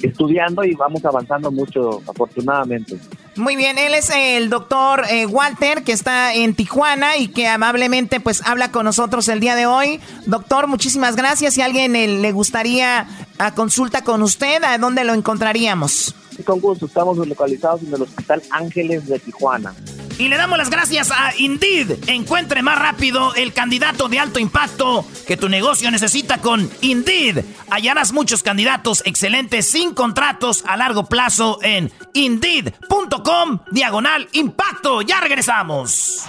estudiando 0.01 0.63
y 0.63 0.73
vamos 0.73 1.03
avanzando 1.05 1.51
mucho, 1.51 2.01
afortunadamente. 2.07 2.97
Muy 3.35 3.55
bien, 3.55 3.77
él 3.77 3.93
es 3.93 4.09
el 4.09 4.49
doctor 4.49 5.03
eh, 5.09 5.25
Walter, 5.25 5.83
que 5.83 5.91
está 5.91 6.33
en 6.33 6.55
Tijuana 6.55 7.17
y 7.17 7.27
que 7.27 7.47
amablemente 7.47 8.19
pues 8.19 8.45
habla 8.45 8.71
con 8.71 8.85
nosotros 8.85 9.27
el 9.27 9.39
día 9.39 9.55
de 9.55 9.65
hoy. 9.65 9.99
Doctor, 10.25 10.67
muchísimas 10.67 11.15
gracias. 11.15 11.53
Si 11.53 11.61
a 11.61 11.65
alguien 11.65 11.93
le 11.93 12.31
gustaría 12.31 13.07
a 13.37 13.53
consulta 13.53 14.03
con 14.03 14.21
usted, 14.23 14.63
¿a 14.63 14.77
dónde 14.77 15.03
lo 15.03 15.13
encontraríamos? 15.13 16.15
Con 16.45 16.59
gusto, 16.59 16.85
estamos 16.85 17.17
localizados 17.17 17.81
en 17.83 17.93
el 17.93 18.01
Hospital 18.03 18.41
Ángeles 18.51 19.07
de 19.07 19.19
Tijuana. 19.19 19.73
Y 20.17 20.29
le 20.29 20.37
damos 20.37 20.57
las 20.57 20.69
gracias 20.69 21.11
a 21.11 21.31
Indeed. 21.37 22.09
Encuentre 22.09 22.63
más 22.63 22.79
rápido 22.79 23.35
el 23.35 23.53
candidato 23.53 24.09
de 24.09 24.19
alto 24.19 24.39
impacto 24.39 25.05
que 25.27 25.37
tu 25.37 25.47
negocio 25.47 25.91
necesita 25.91 26.39
con 26.39 26.69
Indeed. 26.81 27.45
Hallarás 27.69 28.13
muchos 28.13 28.41
candidatos 28.41 29.03
excelentes 29.05 29.69
sin 29.69 29.93
contratos 29.93 30.63
a 30.65 30.75
largo 30.75 31.05
plazo 31.05 31.59
en 31.61 31.91
Indeed.com 32.13 33.59
diagonal 33.71 34.27
impacto. 34.31 35.01
Ya 35.03 35.19
regresamos. 35.19 36.23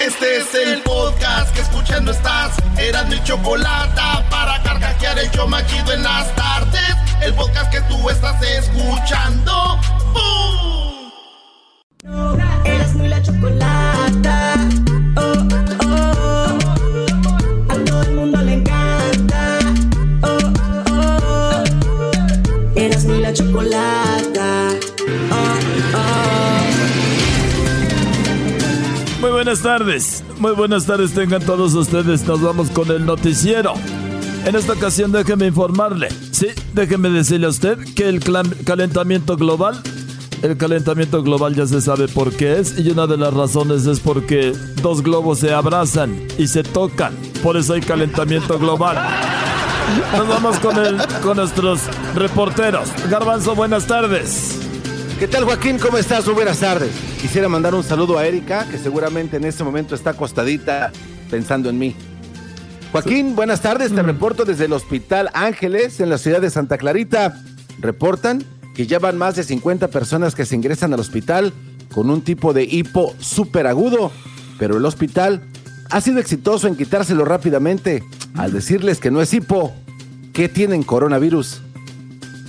Este 0.00 0.38
es 0.38 0.54
el 0.54 0.82
podcast 0.82 1.52
que 1.54 1.60
escuchando 1.60 2.12
estás. 2.12 2.56
Eran 2.78 3.08
mi 3.08 3.22
chocolate 3.24 4.00
para 4.30 4.62
carcajear 4.62 5.18
el 5.18 5.30
yo 5.32 5.48
machido 5.48 5.92
en 5.92 6.02
las 6.02 6.34
tardes. 6.36 6.94
El 7.20 7.34
podcast 7.34 7.72
que 7.72 7.80
tú 7.82 8.08
estás 8.10 8.40
escuchando. 8.42 9.80
¡Bum! 10.12 10.93
Eras 12.06 12.94
muy 12.96 13.08
la 13.08 13.22
chocolata. 13.22 14.54
Oh, 15.16 15.32
oh, 15.80 16.58
oh. 17.66 17.72
A 17.72 17.74
todo 17.84 18.02
el 18.02 18.14
mundo 18.14 18.42
le 18.42 18.54
encanta. 18.54 19.58
Oh, 20.22 20.36
oh. 20.90 21.64
Eras 22.74 23.06
muy 23.06 23.20
la 23.20 23.32
chocolata. 23.32 24.68
Oh, 25.30 25.58
oh. 25.94 26.60
Muy 29.22 29.30
buenas 29.30 29.62
tardes. 29.62 30.22
Muy 30.38 30.52
buenas 30.52 30.84
tardes 30.84 31.14
tengan 31.14 31.42
todos 31.42 31.72
ustedes. 31.72 32.26
Nos 32.26 32.42
vamos 32.42 32.68
con 32.68 32.90
el 32.90 33.06
noticiero. 33.06 33.72
En 34.44 34.56
esta 34.56 34.74
ocasión 34.74 35.10
déjeme 35.10 35.46
informarle, 35.46 36.08
sí, 36.30 36.48
déjeme 36.74 37.08
decirle 37.08 37.46
a 37.46 37.48
usted 37.48 37.78
que 37.94 38.10
el 38.10 38.20
calentamiento 38.20 39.38
global 39.38 39.82
el 40.44 40.58
calentamiento 40.58 41.22
global 41.22 41.54
ya 41.54 41.66
se 41.66 41.80
sabe 41.80 42.06
por 42.06 42.30
qué 42.30 42.58
es 42.58 42.78
y 42.78 42.90
una 42.90 43.06
de 43.06 43.16
las 43.16 43.32
razones 43.32 43.86
es 43.86 43.98
porque 43.98 44.52
dos 44.82 45.02
globos 45.02 45.38
se 45.38 45.54
abrazan 45.54 46.14
y 46.36 46.48
se 46.48 46.62
tocan. 46.62 47.14
Por 47.42 47.56
eso 47.56 47.72
hay 47.72 47.80
calentamiento 47.80 48.58
global. 48.58 48.98
Nos 50.12 50.28
vamos 50.28 50.58
con, 50.58 50.76
el, 50.78 50.98
con 51.22 51.38
nuestros 51.38 51.80
reporteros. 52.14 52.90
Garbanzo, 53.08 53.54
buenas 53.54 53.86
tardes. 53.86 54.58
¿Qué 55.18 55.26
tal 55.28 55.44
Joaquín? 55.44 55.78
¿Cómo 55.78 55.96
estás? 55.96 56.26
Muy 56.26 56.34
buenas 56.34 56.58
tardes. 56.58 56.90
Quisiera 57.22 57.48
mandar 57.48 57.74
un 57.74 57.82
saludo 57.82 58.18
a 58.18 58.26
Erika, 58.26 58.66
que 58.70 58.76
seguramente 58.76 59.38
en 59.38 59.44
este 59.44 59.64
momento 59.64 59.94
está 59.94 60.10
acostadita 60.10 60.92
pensando 61.30 61.70
en 61.70 61.78
mí. 61.78 61.96
Joaquín, 62.92 63.34
buenas 63.34 63.62
tardes. 63.62 63.94
Te 63.94 64.02
mm. 64.02 64.06
reporto 64.06 64.44
desde 64.44 64.66
el 64.66 64.74
Hospital 64.74 65.30
Ángeles 65.32 66.00
en 66.00 66.10
la 66.10 66.18
ciudad 66.18 66.42
de 66.42 66.50
Santa 66.50 66.76
Clarita. 66.76 67.42
Reportan 67.80 68.44
que 68.74 68.86
ya 68.86 68.98
van 68.98 69.16
más 69.16 69.36
de 69.36 69.44
50 69.44 69.88
personas 69.88 70.34
que 70.34 70.44
se 70.44 70.54
ingresan 70.54 70.92
al 70.92 71.00
hospital 71.00 71.52
con 71.92 72.10
un 72.10 72.22
tipo 72.22 72.52
de 72.52 72.64
hipo 72.64 73.14
súper 73.20 73.66
agudo, 73.66 74.10
pero 74.58 74.76
el 74.76 74.84
hospital 74.84 75.42
ha 75.90 76.00
sido 76.00 76.18
exitoso 76.18 76.66
en 76.66 76.76
quitárselo 76.76 77.24
rápidamente 77.24 78.02
al 78.36 78.52
decirles 78.52 78.98
que 78.98 79.10
no 79.10 79.20
es 79.22 79.32
hipo, 79.32 79.72
que 80.32 80.48
tienen 80.48 80.82
coronavirus. 80.82 81.60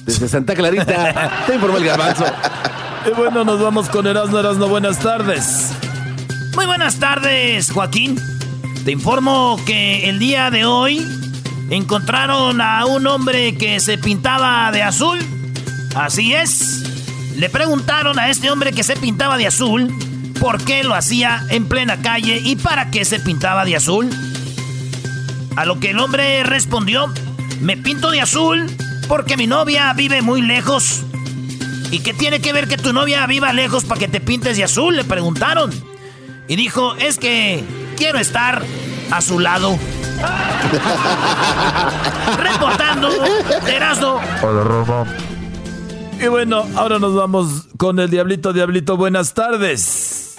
Desde 0.05 0.27
Santa 0.27 0.55
Clarita, 0.55 1.43
te 1.47 1.55
informó 1.55 1.77
el 1.77 1.85
garbanzo. 1.85 2.25
Y 3.05 3.15
bueno, 3.15 3.43
nos 3.43 3.61
vamos 3.61 3.89
con 3.89 4.07
Erasmo 4.07 4.39
Erasmo. 4.39 4.67
Buenas 4.67 4.99
tardes. 4.99 5.71
Muy 6.55 6.65
buenas 6.65 6.99
tardes, 6.99 7.71
Joaquín. 7.71 8.19
Te 8.83 8.91
informo 8.91 9.59
que 9.65 10.09
el 10.09 10.19
día 10.19 10.49
de 10.49 10.65
hoy 10.65 11.05
encontraron 11.69 12.61
a 12.61 12.85
un 12.85 13.05
hombre 13.07 13.55
que 13.57 13.79
se 13.79 13.97
pintaba 13.97 14.71
de 14.71 14.81
azul. 14.81 15.19
Así 15.95 16.33
es. 16.33 16.83
Le 17.37 17.49
preguntaron 17.49 18.19
a 18.19 18.29
este 18.29 18.51
hombre 18.51 18.73
que 18.73 18.83
se 18.83 18.95
pintaba 18.95 19.37
de 19.37 19.47
azul 19.47 19.91
por 20.39 20.63
qué 20.63 20.83
lo 20.83 20.93
hacía 20.93 21.43
en 21.49 21.67
plena 21.67 22.01
calle 22.01 22.39
y 22.43 22.57
para 22.57 22.91
qué 22.91 23.05
se 23.05 23.19
pintaba 23.19 23.65
de 23.65 23.77
azul. 23.77 24.09
A 25.55 25.65
lo 25.65 25.79
que 25.79 25.91
el 25.91 25.99
hombre 25.99 26.43
respondió, 26.43 27.11
me 27.61 27.77
pinto 27.77 28.11
de 28.11 28.21
azul 28.21 28.67
porque 29.07 29.37
mi 29.37 29.47
novia 29.47 29.93
vive 29.93 30.21
muy 30.21 30.41
lejos. 30.41 31.03
¿Y 31.91 31.99
qué 31.99 32.13
tiene 32.13 32.41
que 32.41 32.51
ver 32.51 32.67
que 32.67 32.77
tu 32.77 32.91
novia 32.91 33.25
viva 33.25 33.53
lejos 33.53 33.85
para 33.85 33.99
que 33.99 34.09
te 34.09 34.19
pintes 34.19 34.57
de 34.57 34.65
azul? 34.65 34.97
Le 34.97 35.05
preguntaron. 35.05 35.71
Y 36.47 36.57
dijo, 36.57 36.95
es 36.95 37.17
que 37.17 37.63
quiero 37.95 38.19
estar 38.19 38.63
a 39.11 39.21
su 39.21 39.39
lado. 39.39 39.79
Reportando, 42.37 43.09
Erasmo. 43.65 44.19
Hola, 44.41 44.63
Roma. 44.63 45.05
Y 46.21 46.27
bueno, 46.27 46.65
ahora 46.75 46.97
nos 46.99 47.13
vamos 47.13 47.67
con 47.77 47.99
el 47.99 48.09
Diablito. 48.09 48.53
Diablito, 48.53 48.97
buenas 48.97 49.33
tardes. 49.33 50.37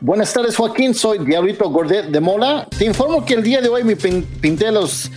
Buenas 0.00 0.32
tardes, 0.32 0.56
Joaquín. 0.56 0.94
Soy 0.94 1.18
Diablito 1.24 1.68
Gordet 1.70 2.06
de 2.06 2.20
Mola. 2.20 2.68
Te 2.76 2.84
informo 2.84 3.24
que 3.24 3.34
el 3.34 3.42
día 3.42 3.60
de 3.60 3.68
hoy 3.68 3.82
me 3.82 3.96
pinté 3.96 4.70
los, 4.70 5.10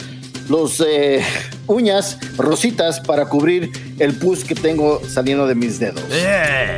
los 0.48 0.82
eh, 0.86 1.22
uñas 1.68 2.18
rositas 2.38 3.02
para 3.02 3.26
cubrir 3.26 3.72
el 4.00 4.16
pus 4.16 4.44
que 4.46 4.56
tengo 4.56 5.02
saliendo 5.08 5.46
de 5.48 5.56
mis 5.56 5.80
dedos. 5.80 6.02
Eh. 6.12 6.78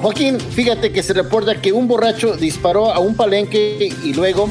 Joaquín, 0.00 0.38
fíjate 0.40 0.92
que 0.92 1.02
se 1.02 1.12
reporta 1.12 1.60
que 1.60 1.72
un 1.72 1.88
borracho 1.88 2.36
disparó 2.36 2.92
a 2.94 3.00
un 3.00 3.16
palenque 3.16 3.92
y 4.02 4.14
luego, 4.14 4.48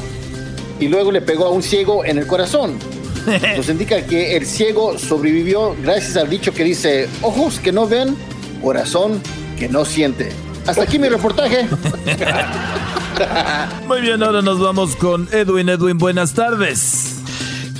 y 0.78 0.88
luego 0.88 1.10
le 1.10 1.22
pegó 1.22 1.46
a 1.46 1.50
un 1.50 1.62
ciego 1.62 2.04
en 2.04 2.18
el 2.18 2.26
corazón. 2.26 2.78
Nos 3.56 3.68
indica 3.68 4.04
que 4.06 4.36
el 4.36 4.46
ciego 4.46 4.98
sobrevivió 4.98 5.76
gracias 5.82 6.16
al 6.16 6.30
dicho 6.30 6.52
que 6.52 6.64
dice, 6.64 7.08
ojos 7.22 7.60
que 7.60 7.72
no 7.72 7.86
ven, 7.86 8.16
corazón 8.62 9.20
que 9.58 9.68
no 9.68 9.84
siente. 9.84 10.30
Hasta 10.66 10.82
aquí 10.82 10.98
mi 10.98 11.08
reportaje. 11.08 11.68
Muy 13.86 14.00
bien, 14.00 14.22
ahora 14.22 14.42
nos 14.42 14.60
vamos 14.60 14.96
con 14.96 15.28
Edwin. 15.32 15.68
Edwin, 15.68 15.98
buenas 15.98 16.34
tardes. 16.34 17.16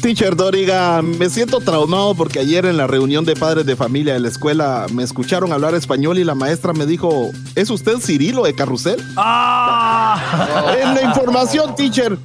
Teacher 0.00 0.34
Doriga, 0.34 1.02
me 1.02 1.28
siento 1.28 1.60
traumado 1.60 2.14
porque 2.14 2.38
ayer 2.38 2.64
en 2.64 2.78
la 2.78 2.86
reunión 2.86 3.26
de 3.26 3.36
padres 3.36 3.66
de 3.66 3.76
familia 3.76 4.14
de 4.14 4.20
la 4.20 4.28
escuela 4.28 4.86
me 4.94 5.02
escucharon 5.02 5.52
hablar 5.52 5.74
español 5.74 6.18
y 6.18 6.24
la 6.24 6.34
maestra 6.34 6.72
me 6.72 6.86
dijo, 6.86 7.30
¿es 7.54 7.68
usted 7.68 7.98
Cirilo 7.98 8.44
de 8.44 8.54
Carrusel? 8.54 9.02
¡Ah! 9.16 10.74
En 10.80 10.94
la 10.94 11.02
información, 11.02 11.74
teacher, 11.74 12.16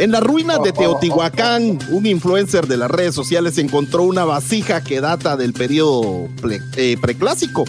en 0.00 0.12
la 0.12 0.20
ruina 0.20 0.58
de 0.58 0.72
Teotihuacán, 0.72 1.78
un 1.90 2.06
influencer 2.06 2.66
de 2.66 2.78
las 2.78 2.90
redes 2.90 3.14
sociales 3.14 3.58
encontró 3.58 4.04
una 4.04 4.24
vasija 4.24 4.82
que 4.82 5.02
data 5.02 5.36
del 5.36 5.52
periodo 5.52 6.26
eh, 6.76 6.96
preclásico. 6.98 7.64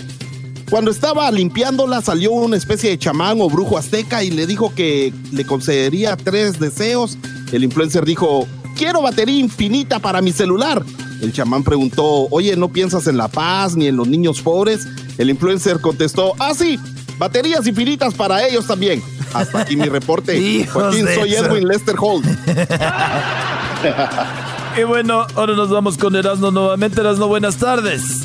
Cuando 0.70 0.92
estaba 0.92 1.30
limpiándola 1.30 2.02
salió 2.02 2.32
una 2.32 2.56
especie 2.56 2.90
de 2.90 2.98
chamán 2.98 3.42
o 3.42 3.50
brujo 3.50 3.78
azteca 3.78 4.24
y 4.24 4.32
le 4.32 4.48
dijo 4.48 4.74
que 4.74 5.14
le 5.34 5.46
concedería 5.46 6.16
tres 6.16 6.58
deseos. 6.58 7.18
El 7.52 7.66
influencer 7.66 8.06
dijo, 8.06 8.48
quiero 8.78 9.02
batería 9.02 9.38
infinita 9.38 10.00
para 10.00 10.22
mi 10.22 10.32
celular. 10.32 10.82
El 11.22 11.34
chamán 11.34 11.66
preguntó, 11.66 12.30
oye, 12.32 12.56
¿no 12.56 12.70
piensas 12.70 13.08
en 13.08 13.18
la 13.18 13.28
paz 13.28 13.76
ni 13.76 13.88
en 13.88 13.98
los 13.98 14.08
niños 14.08 14.42
pobres? 14.42 14.88
El 15.18 15.30
influencer 15.30 15.82
contestó, 15.82 16.32
ah, 16.40 16.54
sí, 16.56 16.80
baterías 17.22 17.66
infinitas 17.68 18.16
para 18.16 18.48
ellos 18.48 18.66
también. 18.66 19.04
Hasta 19.32 19.62
aquí 19.62 19.76
mi 19.76 19.88
reporte. 19.88 20.66
Joaquín, 20.74 21.08
soy 21.14 21.36
Edwin 21.36 21.68
Lester 21.68 21.94
Holt. 22.00 22.26
y 24.80 24.84
bueno, 24.84 25.28
ahora 25.36 25.54
nos 25.54 25.70
vamos 25.70 26.00
con 26.00 26.16
Erasmo 26.16 26.50
nuevamente. 26.50 27.00
Erasmo, 27.00 27.28
buenas 27.28 27.58
tardes. 27.58 28.24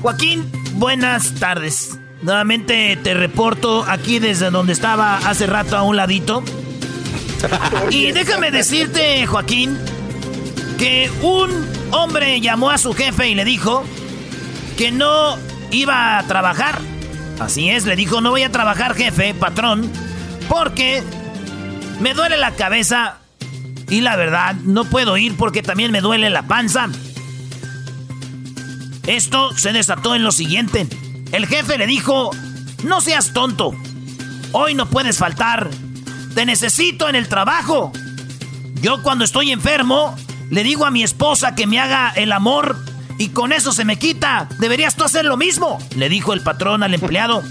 Joaquín, 0.00 0.50
buenas 0.76 1.34
tardes. 1.34 1.98
Nuevamente 2.22 2.98
te 3.02 3.12
reporto 3.12 3.84
aquí 3.86 4.18
desde 4.18 4.50
donde 4.50 4.72
estaba 4.72 5.18
hace 5.18 5.46
rato 5.46 5.76
a 5.76 5.82
un 5.82 5.96
ladito. 5.96 6.42
Y 7.90 8.12
déjame 8.12 8.50
decirte, 8.50 9.26
Joaquín, 9.26 9.78
que 10.78 11.10
un 11.22 11.50
hombre 11.92 12.40
llamó 12.40 12.70
a 12.70 12.78
su 12.78 12.94
jefe 12.94 13.28
y 13.28 13.34
le 13.34 13.44
dijo 13.44 13.84
que 14.76 14.90
no 14.90 15.36
iba 15.70 16.18
a 16.18 16.26
trabajar. 16.26 16.80
Así 17.40 17.70
es, 17.70 17.84
le 17.84 17.94
dijo, 17.94 18.20
no 18.20 18.30
voy 18.30 18.42
a 18.42 18.50
trabajar, 18.50 18.94
jefe, 18.94 19.32
patrón, 19.32 19.90
porque 20.48 21.02
me 22.00 22.14
duele 22.14 22.36
la 22.36 22.52
cabeza 22.56 23.18
y 23.88 24.00
la 24.00 24.16
verdad 24.16 24.54
no 24.64 24.84
puedo 24.84 25.16
ir 25.16 25.36
porque 25.36 25.62
también 25.62 25.92
me 25.92 26.00
duele 26.00 26.30
la 26.30 26.42
panza. 26.42 26.88
Esto 29.06 29.56
se 29.56 29.72
desató 29.72 30.14
en 30.14 30.24
lo 30.24 30.32
siguiente. 30.32 30.86
El 31.32 31.46
jefe 31.46 31.78
le 31.78 31.86
dijo, 31.86 32.30
no 32.82 33.00
seas 33.00 33.32
tonto, 33.32 33.72
hoy 34.52 34.74
no 34.74 34.86
puedes 34.86 35.18
faltar, 35.18 35.70
te 36.34 36.44
necesito 36.44 37.08
en 37.08 37.14
el 37.14 37.28
trabajo. 37.28 37.92
Yo 38.82 39.02
cuando 39.02 39.24
estoy 39.24 39.52
enfermo, 39.52 40.16
le 40.50 40.62
digo 40.64 40.84
a 40.86 40.90
mi 40.90 41.02
esposa 41.02 41.54
que 41.54 41.66
me 41.66 41.78
haga 41.78 42.10
el 42.16 42.32
amor 42.32 42.87
y 43.18 43.30
con 43.30 43.52
eso 43.52 43.72
se 43.72 43.84
me 43.84 43.98
quita. 43.98 44.48
Deberías 44.58 44.94
tú 44.94 45.04
hacer 45.04 45.24
lo 45.24 45.36
mismo, 45.36 45.78
le 45.96 46.08
dijo 46.08 46.32
el 46.32 46.42
patrón 46.42 46.82
al 46.82 46.94
empleado. 46.94 47.42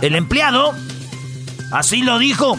El 0.00 0.16
empleado 0.16 0.74
así 1.70 2.02
lo 2.02 2.18
dijo. 2.18 2.58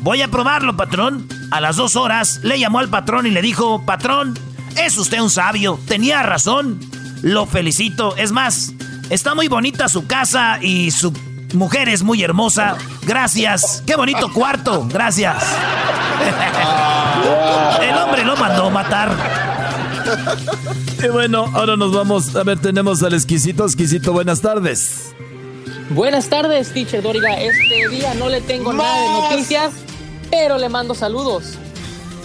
Voy 0.00 0.20
a 0.20 0.28
probarlo, 0.28 0.76
patrón. 0.76 1.26
A 1.50 1.60
las 1.60 1.76
dos 1.76 1.96
horas 1.96 2.40
le 2.42 2.58
llamó 2.58 2.80
al 2.80 2.90
patrón 2.90 3.26
y 3.26 3.30
le 3.30 3.40
dijo, 3.40 3.86
patrón, 3.86 4.38
es 4.76 4.98
usted 4.98 5.20
un 5.20 5.30
sabio, 5.30 5.78
tenía 5.86 6.22
razón. 6.22 6.80
Lo 7.22 7.46
felicito. 7.46 8.14
Es 8.16 8.32
más, 8.32 8.74
está 9.08 9.34
muy 9.34 9.48
bonita 9.48 9.88
su 9.88 10.06
casa 10.06 10.58
y 10.60 10.90
su 10.90 11.12
mujer 11.54 11.88
es 11.88 12.02
muy 12.02 12.22
hermosa. 12.22 12.76
Gracias. 13.02 13.82
Qué 13.86 13.96
bonito 13.96 14.30
cuarto. 14.32 14.86
Gracias. 14.90 15.42
El 17.80 17.96
hombre 17.96 18.24
lo 18.24 18.36
mandó 18.36 18.70
matar. 18.70 19.43
Y 21.02 21.08
bueno, 21.08 21.50
ahora 21.54 21.76
nos 21.76 21.92
vamos. 21.92 22.34
A 22.36 22.42
ver, 22.44 22.58
tenemos 22.58 23.02
al 23.02 23.14
exquisito. 23.14 23.64
Exquisito, 23.64 24.12
buenas 24.12 24.40
tardes. 24.40 25.14
Buenas 25.90 26.28
tardes, 26.28 26.72
teacher 26.72 27.02
Doriga. 27.02 27.40
Este 27.40 27.88
día 27.88 28.14
no 28.14 28.28
le 28.28 28.40
tengo 28.40 28.72
nada 28.72 29.00
de 29.00 29.08
noticias, 29.08 29.72
pero 30.30 30.58
le 30.58 30.68
mando 30.68 30.94
saludos. 30.94 31.58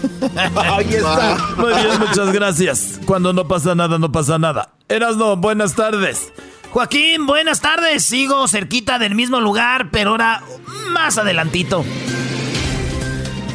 Ahí 0.55 0.87
está. 0.89 1.37
Muy 1.57 1.73
bien, 1.73 1.99
muchas 1.99 2.31
gracias. 2.31 2.99
Cuando 3.05 3.33
no 3.33 3.47
pasa 3.47 3.75
nada, 3.75 3.99
no 3.99 4.11
pasa 4.11 4.39
nada. 4.39 4.69
Erasno, 4.87 5.35
buenas 5.35 5.75
tardes. 5.75 6.31
Joaquín, 6.71 7.25
buenas 7.25 7.61
tardes. 7.61 8.05
Sigo 8.05 8.47
cerquita 8.47 8.97
del 8.99 9.15
mismo 9.15 9.41
lugar, 9.41 9.89
pero 9.91 10.11
ahora 10.11 10.43
más 10.91 11.17
adelantito. 11.17 11.83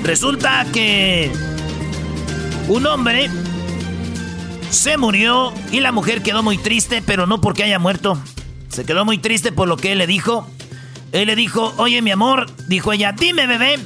Resulta 0.02 0.66
que 0.72 1.32
un 2.68 2.86
hombre 2.86 3.30
se 4.70 4.96
murió 4.96 5.52
y 5.70 5.80
la 5.80 5.92
mujer 5.92 6.22
quedó 6.22 6.42
muy 6.42 6.58
triste, 6.58 7.02
pero 7.04 7.26
no 7.26 7.40
porque 7.40 7.64
haya 7.64 7.78
muerto. 7.78 8.18
Se 8.68 8.84
quedó 8.84 9.04
muy 9.04 9.18
triste 9.18 9.52
por 9.52 9.68
lo 9.68 9.76
que 9.76 9.92
él 9.92 9.98
le 9.98 10.06
dijo. 10.06 10.46
Él 11.12 11.28
le 11.28 11.36
dijo, 11.36 11.74
oye 11.76 12.02
mi 12.02 12.10
amor, 12.10 12.46
dijo 12.68 12.92
ella, 12.92 13.12
dime 13.12 13.46
bebé, 13.46 13.78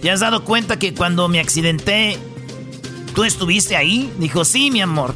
¿te 0.00 0.10
has 0.10 0.20
dado 0.20 0.44
cuenta 0.44 0.78
que 0.78 0.94
cuando 0.94 1.28
me 1.28 1.40
accidenté, 1.40 2.16
tú 3.14 3.24
estuviste 3.24 3.76
ahí? 3.76 4.12
Dijo, 4.18 4.44
sí 4.44 4.70
mi 4.70 4.80
amor. 4.80 5.14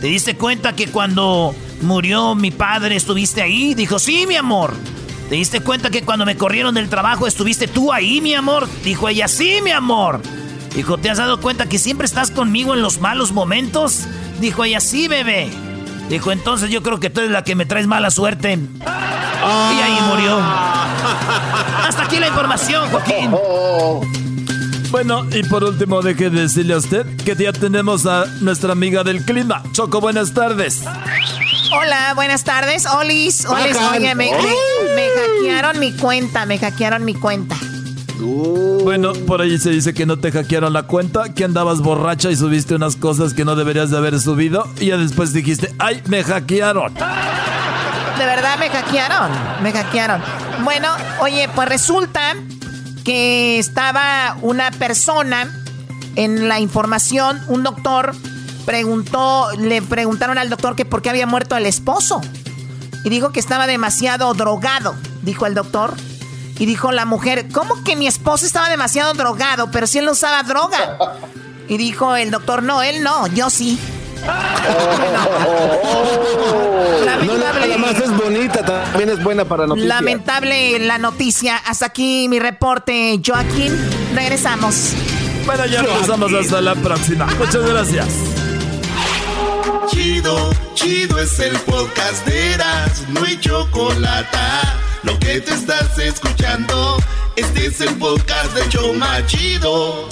¿Te 0.00 0.08
diste 0.08 0.36
cuenta 0.36 0.74
que 0.74 0.88
cuando 0.88 1.54
murió 1.82 2.34
mi 2.34 2.50
padre 2.50 2.96
estuviste 2.96 3.42
ahí? 3.42 3.74
Dijo, 3.74 3.98
sí 3.98 4.26
mi 4.26 4.36
amor. 4.36 4.74
¿Te 5.28 5.34
diste 5.34 5.60
cuenta 5.60 5.90
que 5.90 6.02
cuando 6.02 6.24
me 6.24 6.36
corrieron 6.36 6.74
del 6.74 6.88
trabajo 6.88 7.26
estuviste 7.26 7.68
tú 7.68 7.92
ahí, 7.92 8.20
mi 8.20 8.34
amor? 8.34 8.68
Dijo 8.82 9.08
ella, 9.08 9.28
sí, 9.28 9.60
mi 9.62 9.70
amor. 9.70 10.20
Dijo, 10.78 10.96
¿te 10.96 11.10
has 11.10 11.18
dado 11.18 11.40
cuenta 11.40 11.68
que 11.68 11.76
siempre 11.76 12.06
estás 12.06 12.30
conmigo 12.30 12.72
en 12.72 12.82
los 12.82 13.00
malos 13.00 13.32
momentos? 13.32 14.04
Dijo 14.38 14.62
ella, 14.62 14.78
sí, 14.78 15.08
bebé. 15.08 15.50
Dijo, 16.08 16.30
entonces 16.30 16.70
yo 16.70 16.84
creo 16.84 17.00
que 17.00 17.10
tú 17.10 17.18
eres 17.18 17.32
la 17.32 17.42
que 17.42 17.56
me 17.56 17.66
traes 17.66 17.88
mala 17.88 18.12
suerte. 18.12 18.52
Y 18.52 19.80
ahí 19.80 19.98
murió. 20.08 20.38
Hasta 20.38 22.04
aquí 22.04 22.20
la 22.20 22.28
información, 22.28 22.88
Joaquín. 22.90 23.32
Bueno, 24.92 25.26
y 25.32 25.42
por 25.48 25.64
último, 25.64 26.00
deje 26.00 26.30
decirle 26.30 26.74
a 26.74 26.76
usted 26.76 27.04
que 27.24 27.34
ya 27.34 27.52
tenemos 27.52 28.06
a 28.06 28.26
nuestra 28.40 28.70
amiga 28.70 29.02
del 29.02 29.24
clima. 29.24 29.64
Choco, 29.72 30.00
buenas 30.00 30.32
tardes. 30.32 30.84
Hola, 31.72 32.12
buenas 32.14 32.44
tardes. 32.44 32.86
Olis, 32.86 33.46
Olis, 33.46 33.76
oye, 33.76 34.14
me, 34.14 34.30
hackearon 34.30 35.80
mi 35.80 35.92
cuenta, 35.96 36.46
me 36.46 36.56
hackearon 36.56 37.04
mi 37.04 37.14
cuenta. 37.14 37.56
Bueno, 38.20 39.12
por 39.12 39.40
ahí 39.40 39.58
se 39.58 39.70
dice 39.70 39.94
que 39.94 40.06
no 40.06 40.18
te 40.18 40.32
hackearon 40.32 40.72
la 40.72 40.84
cuenta, 40.84 41.32
que 41.34 41.44
andabas 41.44 41.80
borracha 41.80 42.30
y 42.30 42.36
subiste 42.36 42.74
unas 42.74 42.96
cosas 42.96 43.34
que 43.34 43.44
no 43.44 43.54
deberías 43.54 43.90
de 43.90 43.96
haber 43.96 44.18
subido 44.20 44.66
y 44.80 44.86
ya 44.86 44.96
después 44.96 45.32
dijiste, 45.32 45.72
ay, 45.78 46.02
me 46.06 46.24
hackearon. 46.24 46.94
De 46.94 48.26
verdad 48.26 48.58
me 48.58 48.68
hackearon, 48.68 49.30
me 49.62 49.72
hackearon. 49.72 50.20
Bueno, 50.64 50.88
oye, 51.20 51.48
pues 51.54 51.68
resulta 51.68 52.34
que 53.04 53.58
estaba 53.58 54.36
una 54.42 54.70
persona 54.72 55.48
en 56.16 56.48
la 56.48 56.58
información, 56.58 57.40
un 57.46 57.62
doctor 57.62 58.12
preguntó, 58.66 59.48
le 59.58 59.80
preguntaron 59.80 60.36
al 60.36 60.50
doctor 60.50 60.76
que 60.76 60.84
por 60.84 61.00
qué 61.00 61.10
había 61.10 61.26
muerto 61.26 61.56
el 61.56 61.64
esposo. 61.64 62.20
Y 63.04 63.08
dijo 63.08 63.30
que 63.30 63.40
estaba 63.40 63.66
demasiado 63.66 64.34
drogado, 64.34 64.94
dijo 65.22 65.46
el 65.46 65.54
doctor. 65.54 65.94
Y 66.58 66.66
dijo 66.66 66.90
la 66.92 67.04
mujer, 67.04 67.46
¿cómo 67.52 67.82
que 67.84 67.94
mi 67.96 68.06
esposo 68.06 68.44
estaba 68.44 68.68
demasiado 68.68 69.14
drogado? 69.14 69.70
Pero 69.70 69.86
si 69.86 69.98
él 69.98 70.06
no 70.06 70.12
usaba 70.12 70.42
droga. 70.42 70.98
Y 71.68 71.76
dijo 71.76 72.16
el 72.16 72.30
doctor, 72.30 72.62
no, 72.62 72.82
él 72.82 73.02
no, 73.02 73.26
yo 73.28 73.50
sí. 73.50 73.78
Lamentable. 77.04 77.68
No, 77.68 77.78
más 77.78 78.00
es 78.00 78.16
bonita, 78.16 78.64
también 78.64 79.10
es 79.10 79.22
buena 79.22 79.44
para 79.44 79.66
noticias. 79.66 79.88
Lamentable 79.88 80.78
la 80.80 80.98
noticia. 80.98 81.56
Hasta 81.56 81.86
aquí 81.86 82.26
mi 82.28 82.38
reporte, 82.38 83.20
Joaquín. 83.24 83.76
Regresamos. 84.14 84.94
Bueno, 85.46 85.66
ya 85.66 85.82
regresamos 85.82 86.32
hasta 86.32 86.60
la 86.60 86.74
próxima. 86.74 87.26
Muchas 87.38 87.64
gracias. 87.66 88.08
Chido, 89.88 90.50
chido 90.74 91.18
es 91.18 91.38
el 91.38 91.58
podcast 91.60 92.26
de 92.26 92.54
Eras, 92.54 93.04
no 93.08 93.24
hay 93.24 93.38
chocolate. 93.40 94.38
Lo 95.02 95.18
que 95.18 95.40
te 95.40 95.52
estás 95.54 95.98
escuchando, 95.98 96.96
este 97.36 97.66
es 97.66 97.80
el 97.80 97.94
podcast 97.96 98.52
de 98.54 98.68
Choma 98.68 99.24
Chido. 99.26 100.08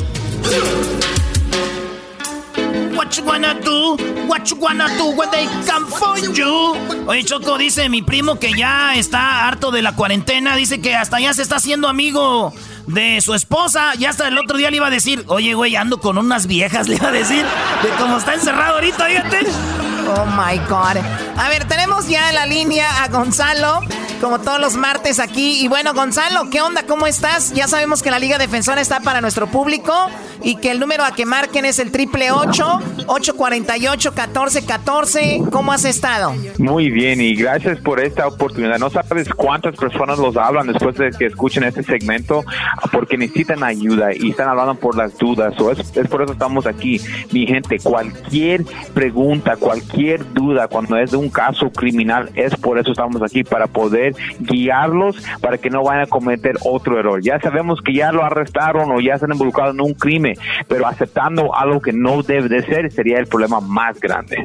What 2.94 3.10
you 3.16 3.24
wanna 3.24 3.54
do? 3.54 3.96
What 4.28 4.44
you 4.50 4.56
wanna 4.58 4.88
do 4.96 5.10
when 5.10 5.30
they 5.30 5.46
come 5.66 5.86
for 5.86 6.18
you? 6.18 6.76
Oye, 7.06 7.24
Choco, 7.24 7.58
dice 7.58 7.88
mi 7.88 8.02
primo 8.02 8.38
que 8.38 8.52
ya 8.52 8.94
está 8.94 9.46
harto 9.46 9.70
de 9.70 9.82
la 9.82 9.94
cuarentena. 9.96 10.54
Dice 10.56 10.80
que 10.80 10.94
hasta 10.94 11.18
ya 11.20 11.34
se 11.34 11.42
está 11.42 11.56
haciendo 11.56 11.88
amigo 11.88 12.54
de 12.86 13.20
su 13.20 13.34
esposa. 13.34 13.94
Ya 13.98 14.10
hasta 14.10 14.28
el 14.28 14.38
otro 14.38 14.56
día 14.56 14.70
le 14.70 14.76
iba 14.76 14.86
a 14.86 14.90
decir, 14.90 15.24
oye, 15.26 15.54
güey, 15.54 15.74
ando 15.76 16.00
con 16.00 16.16
unas 16.16 16.46
viejas, 16.46 16.88
le 16.88 16.96
iba 16.96 17.08
a 17.08 17.12
decir, 17.12 17.44
de 17.82 17.88
cómo 17.98 18.18
está 18.18 18.34
encerrado 18.34 18.76
ahorita, 18.76 19.06
fíjate. 19.06 19.46
Oh 20.08 20.24
my 20.24 20.56
God. 20.68 20.96
A 21.36 21.48
ver, 21.48 21.64
tenemos 21.66 22.06
ya 22.08 22.30
la 22.32 22.46
línea 22.46 23.02
a 23.02 23.08
Gonzalo, 23.08 23.80
como 24.20 24.38
todos 24.40 24.60
los 24.60 24.76
martes 24.76 25.18
aquí. 25.18 25.64
Y 25.64 25.68
bueno, 25.68 25.94
Gonzalo, 25.94 26.48
¿qué 26.48 26.60
onda? 26.60 26.84
¿Cómo 26.84 27.08
estás? 27.08 27.52
Ya 27.54 27.66
sabemos 27.66 28.04
que 28.04 28.12
la 28.12 28.20
Liga 28.20 28.38
Defensora 28.38 28.80
está 28.80 29.00
para 29.00 29.20
nuestro 29.20 29.48
público 29.48 29.92
y 30.44 30.56
que 30.56 30.70
el 30.70 30.78
número 30.78 31.04
a 31.04 31.10
que 31.10 31.26
marquen 31.26 31.64
es 31.64 31.80
el 31.80 31.90
triple 31.90 32.30
848 32.30 34.10
1414 34.12 35.42
¿Cómo 35.50 35.72
has 35.72 35.84
estado? 35.84 36.34
Muy 36.58 36.90
bien 36.90 37.20
y 37.20 37.34
gracias 37.34 37.80
por 37.80 37.98
esta 37.98 38.28
oportunidad. 38.28 38.78
No 38.78 38.90
sabes 38.90 39.28
cuántas 39.28 39.74
personas 39.74 40.18
los 40.18 40.36
hablan 40.36 40.68
después 40.68 40.96
de 40.96 41.10
que 41.10 41.26
escuchen 41.26 41.64
este 41.64 41.82
segmento 41.82 42.44
porque 42.92 43.18
necesitan 43.18 43.64
ayuda 43.64 44.14
y 44.14 44.30
están 44.30 44.48
hablando 44.48 44.76
por 44.76 44.96
las 44.96 45.18
dudas. 45.18 45.54
Es, 45.72 45.96
es 45.96 46.08
por 46.08 46.22
eso 46.22 46.32
estamos 46.32 46.66
aquí. 46.66 47.00
Mi 47.32 47.44
gente, 47.46 47.78
cualquier 47.80 48.64
pregunta, 48.94 49.56
cualquier 49.56 49.95
duda 50.34 50.68
cuando 50.68 50.96
es 50.98 51.10
de 51.10 51.16
un 51.16 51.30
caso 51.30 51.70
criminal, 51.70 52.30
es 52.34 52.54
por 52.56 52.78
eso 52.78 52.92
estamos 52.92 53.22
aquí, 53.22 53.44
para 53.44 53.66
poder 53.66 54.14
guiarlos 54.40 55.16
para 55.40 55.58
que 55.58 55.70
no 55.70 55.82
vayan 55.82 56.04
a 56.04 56.06
cometer 56.06 56.56
otro 56.64 56.98
error. 56.98 57.20
Ya 57.22 57.40
sabemos 57.40 57.80
que 57.82 57.94
ya 57.94 58.12
lo 58.12 58.24
arrestaron 58.24 58.90
o 58.92 59.00
ya 59.00 59.14
están 59.14 59.32
involucrados 59.32 59.74
en 59.74 59.80
un 59.80 59.94
crimen, 59.94 60.36
pero 60.68 60.86
aceptando 60.86 61.54
algo 61.54 61.80
que 61.80 61.92
no 61.92 62.22
debe 62.22 62.48
de 62.48 62.62
ser 62.62 62.92
sería 62.92 63.18
el 63.18 63.26
problema 63.26 63.60
más 63.60 63.98
grande. 64.00 64.44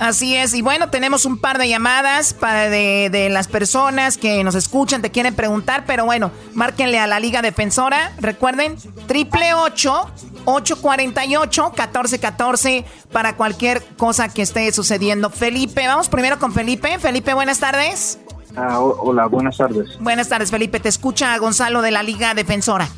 Así 0.00 0.34
es, 0.34 0.54
y 0.54 0.62
bueno, 0.62 0.88
tenemos 0.88 1.26
un 1.26 1.38
par 1.38 1.58
de 1.58 1.68
llamadas 1.68 2.32
para 2.32 2.70
de, 2.70 3.10
de, 3.12 3.28
las 3.28 3.48
personas 3.48 4.16
que 4.16 4.42
nos 4.42 4.54
escuchan, 4.54 5.02
te 5.02 5.10
quieren 5.10 5.34
preguntar, 5.34 5.84
pero 5.86 6.06
bueno, 6.06 6.30
márquenle 6.54 6.98
a 6.98 7.06
la 7.06 7.20
Liga 7.20 7.42
Defensora, 7.42 8.10
recuerden, 8.18 8.76
triple 9.06 9.52
848 9.52 10.29
1414 10.52 12.84
para 13.12 13.36
cualquier 13.36 13.82
cosa 13.96 14.28
que 14.28 14.42
esté 14.42 14.72
sucediendo. 14.72 15.30
Felipe, 15.30 15.86
vamos 15.86 16.08
primero 16.08 16.38
con 16.38 16.52
Felipe. 16.52 16.98
Felipe, 16.98 17.34
buenas 17.34 17.60
tardes. 17.60 18.18
Ah, 18.56 18.80
hola, 18.80 19.26
buenas 19.26 19.56
tardes. 19.56 19.98
Buenas 20.00 20.28
tardes, 20.28 20.50
Felipe. 20.50 20.80
Te 20.80 20.88
escucha 20.88 21.36
Gonzalo 21.38 21.82
de 21.82 21.90
la 21.90 22.02
Liga 22.02 22.34
Defensora. 22.34 22.88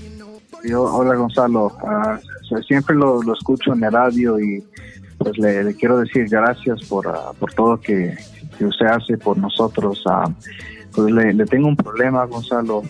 Yo, 0.64 0.82
hola, 0.82 1.14
Gonzalo. 1.16 1.76
Ah, 1.86 2.18
siempre 2.66 2.96
lo, 2.96 3.22
lo 3.22 3.34
escucho 3.34 3.72
en 3.72 3.80
la 3.80 3.90
radio 3.90 4.40
y 4.40 4.64
pues 5.18 5.36
le, 5.38 5.74
quiero 5.76 5.98
decir 5.98 6.28
gracias 6.28 6.82
por, 6.88 7.08
ah, 7.08 7.32
por 7.38 7.52
todo 7.52 7.80
que, 7.80 8.16
que, 8.58 8.64
usted 8.64 8.86
hace 8.86 9.18
por 9.18 9.38
nosotros. 9.38 10.04
Uh, 10.06 10.32
pues 10.94 11.12
le, 11.12 11.44
tengo 11.46 11.68
un 11.68 11.76
problema, 11.76 12.24
Gonzalo. 12.24 12.82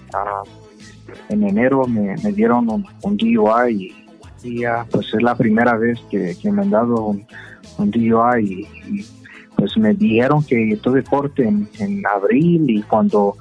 En 1.29 1.45
enero 1.45 1.87
me, 1.87 2.17
me 2.23 2.33
dieron 2.33 2.71
un, 2.71 2.87
un, 3.03 3.17
DUI 3.17 3.71
y, 3.71 4.02
pues 4.91 5.15
es 5.15 5.23
la 5.23 5.35
primera 5.35 5.77
vez 5.77 5.99
que, 6.11 6.37
me 6.51 6.63
han 6.63 6.71
dado 6.71 7.07
un, 7.07 7.25
un 7.79 7.91
DUI 7.91 8.67
y, 8.89 9.05
pues 9.57 9.77
me 9.77 9.95
dijeron 9.95 10.43
que 10.43 10.79
tuve 10.83 11.05
corte 11.05 11.47
en, 11.47 11.69
en 11.79 12.03
abril 12.07 12.69
y 12.69 12.83
cuando 12.83 13.37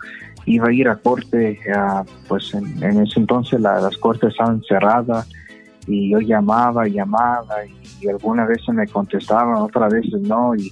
iba 0.46 0.68
a 0.68 0.74
ir 0.74 0.88
a 0.88 0.96
corte, 0.96 1.60
pues 2.28 2.54
en, 2.54 2.84
ese 2.84 3.20
entonces 3.20 3.60
las 3.60 3.98
cortes 3.98 4.32
estaban 4.32 4.62
cerradas 4.68 5.30
y 5.88 6.12
yo 6.12 6.20
llamaba 6.20 6.88
y 6.88 6.94
llamaba 6.94 7.66
y, 7.66 8.08
algunas 8.08 8.48
veces 8.48 8.70
me 8.70 8.88
contestaban, 8.88 9.56
otras 9.58 9.94
veces 9.94 10.22
no 10.22 10.54
y, 10.56 10.72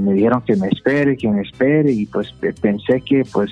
me 0.00 0.12
dijeron 0.12 0.42
que 0.42 0.54
me 0.54 0.68
espere, 0.68 1.16
que 1.16 1.28
me 1.28 1.40
espere 1.40 1.90
y 1.90 2.04
pues 2.04 2.34
pensé 2.60 3.00
que 3.00 3.22
pues 3.32 3.50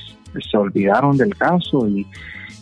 se 0.51 0.57
olvidaron 0.59 1.17
del 1.17 1.35
caso 1.35 1.89
y, 1.89 2.07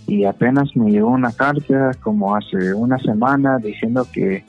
y 0.07 0.24
apenas 0.24 0.74
me 0.76 0.90
llegó 0.90 1.09
una 1.09 1.32
carta 1.32 1.92
como 2.02 2.36
hace 2.36 2.74
una 2.74 2.98
semana 2.98 3.59
diciendo 3.59 4.07
que, 4.12 4.44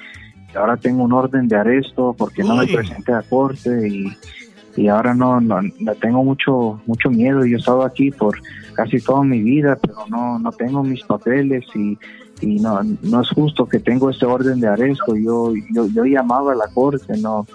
ahora 0.56 0.78
tengo 0.78 1.04
un 1.04 1.12
orden 1.12 1.50
de 1.50 1.58
arresto 1.58 2.16
porque 2.18 2.42
no 2.42 2.56
me 2.56 2.66
presenté 2.66 3.12
a 3.12 3.22
corte 3.24 3.90
y, 3.90 4.08
y 4.78 4.88
ahora 4.88 5.14
no, 5.14 5.42
no, 5.42 5.62
tengo 6.00 6.24
mucho 6.24 6.80
mucho 6.86 7.10
miedo 7.10 7.46
yo 7.46 7.58
he 7.58 7.60
estado 7.60 7.84
aquí 7.84 8.10
por 8.10 8.38
casi 8.74 9.02
toda 9.02 9.24
mi 9.24 9.42
vida 9.42 9.78
pero 9.82 9.96
no 10.10 10.40
no 10.40 10.54
tengo 10.54 10.82
mis 10.82 11.04
papeles 11.04 11.66
y 11.76 11.98
y 12.42 12.60
no, 12.60 12.82
no 12.84 13.22
es 13.22 13.30
justo 13.30 13.66
que 13.66 13.80
tengo 13.80 14.10
este 14.10 14.26
orden 14.26 14.60
de 14.60 14.68
arresto. 14.68 15.16
Yo, 15.16 15.54
yo, 15.74 15.88
yo 15.88 16.06
llamaba 16.06 16.54
a 16.54 16.56
la 16.56 16.68
corte, 16.68 17.18
no, 17.18 17.46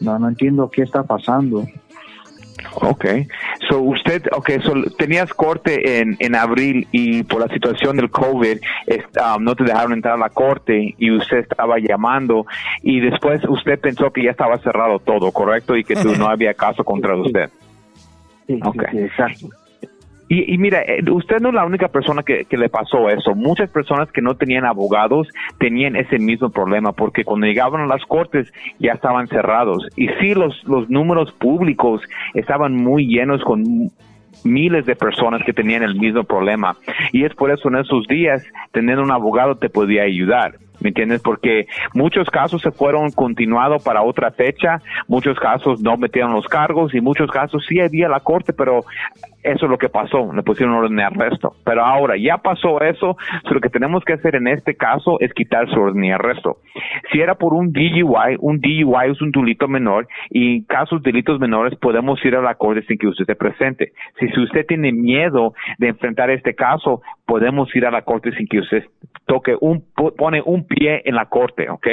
no, 0.00 0.18
no 0.18 0.28
entiendo 0.28 0.70
qué 0.70 0.82
está 0.82 1.02
pasando. 1.02 1.66
Ok, 2.74 3.04
so 3.68 3.80
usted, 3.80 4.28
okay, 4.32 4.60
so 4.60 4.72
tenías 4.98 5.32
corte 5.32 6.00
en, 6.00 6.16
en 6.18 6.34
abril 6.34 6.86
y 6.92 7.22
por 7.22 7.40
la 7.40 7.52
situación 7.52 7.96
del 7.96 8.10
COVID 8.10 8.58
um, 9.36 9.44
no 9.44 9.54
te 9.54 9.64
dejaron 9.64 9.92
entrar 9.92 10.14
a 10.14 10.18
la 10.18 10.30
corte 10.30 10.94
y 10.98 11.10
usted 11.10 11.38
estaba 11.38 11.78
llamando 11.78 12.46
y 12.82 13.00
después 13.00 13.42
usted 13.48 13.78
pensó 13.80 14.10
que 14.10 14.24
ya 14.24 14.30
estaba 14.30 14.58
cerrado 14.58 14.98
todo, 14.98 15.30
¿correcto? 15.32 15.76
Y 15.76 15.84
que 15.84 15.94
no 16.18 16.26
había 16.26 16.54
caso 16.54 16.84
contra 16.84 17.16
usted. 17.16 17.50
Sí, 18.46 18.60
sí, 18.60 18.98
exacto. 18.98 19.48
Y, 20.28 20.56
mira, 20.56 20.80
eh, 20.82 21.02
usted 21.10 21.40
no 21.40 21.48
es 21.48 21.54
la 21.54 21.66
única 21.66 21.88
persona 21.88 22.22
que, 22.22 22.46
le 22.50 22.68
pasó 22.70 23.10
eso. 23.10 23.34
Muchas 23.34 23.68
personas 23.70 24.10
que 24.12 24.22
no 24.22 24.34
tenían 24.34 24.64
abogados 24.64 25.28
tenían 25.58 25.94
ese 25.94 26.18
mismo 26.18 26.48
problema 26.48 26.92
porque 26.92 27.24
cuando 27.24 27.46
llegaban 27.46 27.82
a 27.82 27.86
las 27.86 28.02
cortes 28.06 28.50
ya 28.78 28.92
estaban 28.92 29.28
cerrados. 29.28 29.86
Y 29.94 30.08
sí, 30.20 30.34
los, 30.34 30.64
los 30.64 30.88
números 30.88 31.32
públicos 31.32 32.00
estaban 32.34 32.74
muy 32.74 33.06
llenos 33.06 33.42
con 33.42 33.90
miles 34.44 34.86
de 34.86 34.96
personas 34.96 35.42
que 35.44 35.52
tenían 35.52 35.82
el 35.82 35.96
mismo 35.96 36.24
problema. 36.24 36.76
Y 37.12 37.24
es 37.24 37.34
por 37.34 37.50
eso 37.50 37.68
en 37.68 37.76
esos 37.76 38.06
días 38.06 38.42
tener 38.72 38.98
un 38.98 39.10
abogado 39.10 39.56
te 39.56 39.68
podía 39.68 40.02
ayudar. 40.02 40.54
¿Me 40.80 40.88
entiendes? 40.88 41.20
Porque 41.22 41.66
muchos 41.94 42.28
casos 42.28 42.60
se 42.60 42.72
fueron 42.72 43.12
continuados 43.12 43.84
para 43.84 44.02
otra 44.02 44.32
fecha, 44.32 44.82
muchos 45.06 45.38
casos 45.38 45.80
no 45.80 45.96
metieron 45.96 46.32
los 46.32 46.48
cargos 46.48 46.92
y 46.92 47.00
muchos 47.00 47.30
casos 47.30 47.64
sí 47.68 47.80
había 47.80 48.08
la 48.08 48.18
corte, 48.18 48.52
pero 48.52 48.84
eso 49.42 49.66
es 49.66 49.70
lo 49.70 49.78
que 49.78 49.88
pasó, 49.88 50.32
le 50.32 50.42
pusieron 50.42 50.74
orden 50.74 50.96
de 50.96 51.04
arresto. 51.04 51.54
Pero 51.64 51.84
ahora 51.84 52.16
ya 52.16 52.38
pasó 52.38 52.80
eso, 52.80 53.16
lo 53.50 53.60
que 53.60 53.68
tenemos 53.68 54.04
que 54.04 54.14
hacer 54.14 54.36
en 54.36 54.48
este 54.48 54.74
caso 54.74 55.18
es 55.20 55.32
quitar 55.34 55.68
su 55.70 55.80
orden 55.80 56.02
de 56.02 56.12
arresto. 56.12 56.58
Si 57.10 57.20
era 57.20 57.34
por 57.34 57.54
un 57.54 57.72
DUI, 57.72 58.36
un 58.40 58.60
DUI 58.60 59.10
es 59.10 59.20
un 59.20 59.30
delito 59.30 59.68
menor 59.68 60.08
y 60.30 60.56
en 60.56 60.64
casos 60.64 61.02
de 61.02 61.12
delitos 61.12 61.38
menores 61.38 61.78
podemos 61.78 62.24
ir 62.24 62.34
a 62.36 62.42
la 62.42 62.54
corte 62.54 62.82
sin 62.86 62.96
que 62.98 63.06
usted 63.06 63.26
se 63.26 63.34
presente. 63.34 63.92
Si, 64.18 64.28
si 64.28 64.40
usted 64.40 64.66
tiene 64.66 64.92
miedo 64.92 65.52
de 65.78 65.88
enfrentar 65.88 66.30
este 66.30 66.54
caso, 66.54 67.02
podemos 67.26 67.74
ir 67.76 67.86
a 67.86 67.90
la 67.90 68.02
corte 68.02 68.32
sin 68.32 68.46
que 68.46 68.60
usted 68.60 68.84
toque 69.26 69.56
un, 69.60 69.84
pone 69.94 70.42
un 70.44 70.66
pie 70.66 71.02
en 71.04 71.14
la 71.14 71.26
corte, 71.26 71.68
¿ok? 71.70 71.86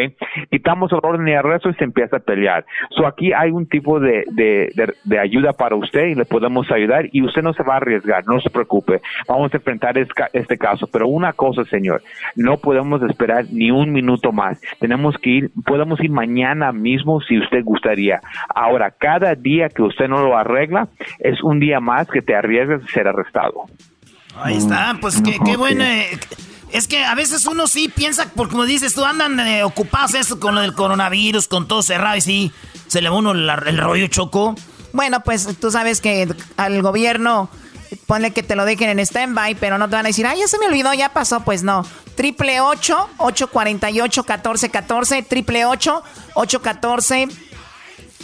Quitamos 0.50 0.91
el 0.91 1.00
orden 1.02 1.26
de 1.26 1.36
arresto 1.36 1.70
y 1.70 1.74
se 1.76 1.84
empieza 1.84 2.18
a 2.18 2.20
pelear. 2.20 2.66
So 2.91 3.06
aquí 3.06 3.32
hay 3.34 3.52
un 3.52 3.68
tipo 3.68 4.00
de, 4.00 4.24
de, 4.32 4.70
de, 5.04 5.20
ayuda 5.20 5.54
para 5.54 5.76
usted 5.76 6.08
y 6.08 6.16
le 6.16 6.26
podemos 6.26 6.70
ayudar 6.72 7.08
y 7.12 7.22
usted 7.22 7.39
no 7.42 7.54
se 7.54 7.64
va 7.64 7.76
a 7.76 7.78
arriesgar, 7.78 8.24
no 8.28 8.40
se 8.40 8.50
preocupe. 8.50 9.02
Vamos 9.28 9.54
a 9.54 9.58
enfrentar 9.58 9.98
este 9.98 10.58
caso. 10.58 10.88
Pero 10.88 11.08
una 11.08 11.34
cosa, 11.34 11.64
señor, 11.66 12.04
no 12.36 12.58
podemos 12.58 13.02
esperar 13.04 13.46
ni 13.52 13.72
un 13.72 13.92
minuto 13.92 14.32
más. 14.32 14.60
Tenemos 14.80 15.16
que 15.22 15.30
ir, 15.30 15.52
podemos 15.66 16.00
ir 16.02 16.12
mañana 16.12 16.72
mismo 16.72 17.22
si 17.22 17.40
usted 17.40 17.64
gustaría. 17.64 18.22
Ahora, 18.54 18.92
cada 18.92 19.36
día 19.36 19.70
que 19.70 19.84
usted 19.84 20.08
no 20.08 20.22
lo 20.22 20.38
arregla 20.38 20.88
es 21.20 21.42
un 21.44 21.60
día 21.60 21.80
más 21.80 22.08
que 22.08 22.22
te 22.22 22.36
arriesgas 22.36 22.84
a 22.84 22.88
ser 22.88 23.08
arrestado. 23.08 23.66
Ahí 24.36 24.58
está, 24.58 24.98
pues 25.02 25.22
qué, 25.22 25.38
qué 25.44 25.58
buena. 25.58 26.02
Eh, 26.02 26.20
es 26.72 26.88
que 26.88 27.04
a 27.04 27.16
veces 27.16 27.46
uno 27.48 27.68
sí 27.68 27.90
piensa, 27.94 28.32
porque 28.36 28.52
como 28.52 28.66
dices 28.66 28.94
tú, 28.94 29.04
andan 29.04 29.40
eh, 29.40 29.64
ocupados 29.64 30.14
eso 30.14 30.40
con 30.40 30.56
lo 30.56 30.62
del 30.62 30.74
coronavirus, 30.74 31.48
con 31.48 31.68
todo 31.68 31.82
cerrado 31.82 32.16
y 32.16 32.22
sí, 32.22 32.52
se 32.88 33.02
le 33.02 33.10
va 33.10 33.18
uno 33.18 33.32
el 33.32 33.78
rollo 33.78 34.08
choco. 34.08 34.56
Bueno, 34.94 35.22
pues 35.24 35.48
tú 35.60 35.72
sabes 35.72 36.02
que 36.02 36.28
al 36.58 36.82
gobierno, 36.82 37.50
ponle 38.06 38.32
que 38.32 38.44
te 38.44 38.56
lo 38.56 38.66
dejen 38.66 38.90
en 38.90 39.00
stand-by, 39.00 39.56
pero 39.56 39.78
no 39.78 39.90
te 39.90 39.96
van 39.96 40.06
a 40.06 40.10
decir, 40.10 40.26
ay, 40.26 40.40
ya 40.40 40.48
se 40.48 40.60
me 40.60 40.68
olvidó, 40.68 40.94
ya 40.94 41.10
pasó, 41.10 41.42
pues 41.42 41.64
no. 41.64 41.86
Triple 42.16 42.60
848 42.62 44.24
1414 44.24 45.24
triple 45.24 45.66
814 45.66 47.28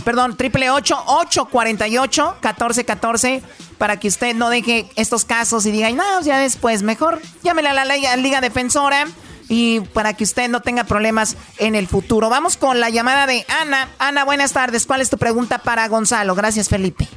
perdón, 0.03 0.36
triple 0.38 0.70
848 0.70 2.36
1414 2.41 3.43
para 3.78 3.97
que 3.99 4.07
usted 4.07 4.36
no 4.36 4.49
deje 4.49 4.89
estos 4.95 5.26
casos 5.26 5.66
y 5.66 5.72
diga, 5.72 5.89
no, 5.91 6.22
ya 6.22 6.39
después, 6.39 6.84
mejor 6.84 7.22
llámele 7.43 7.70
a 7.70 7.74
la 7.74 7.86
Liga, 7.86 8.16
Liga 8.18 8.41
Defensora 8.41 9.07
y 9.49 9.79
para 9.79 10.13
que 10.13 10.23
usted 10.23 10.49
no 10.49 10.61
tenga 10.61 10.83
problemas 10.83 11.37
en 11.57 11.75
el 11.75 11.87
futuro. 11.87 12.29
Vamos 12.29 12.57
con 12.57 12.79
la 12.79 12.89
llamada 12.89 13.27
de 13.27 13.45
Ana. 13.61 13.89
Ana, 13.99 14.25
buenas 14.25 14.53
tardes. 14.53 14.85
¿Cuál 14.85 15.01
es 15.01 15.09
tu 15.09 15.17
pregunta 15.17 15.59
para 15.59 15.87
Gonzalo? 15.87 16.35
Gracias, 16.35 16.69
Felipe. 16.69 17.07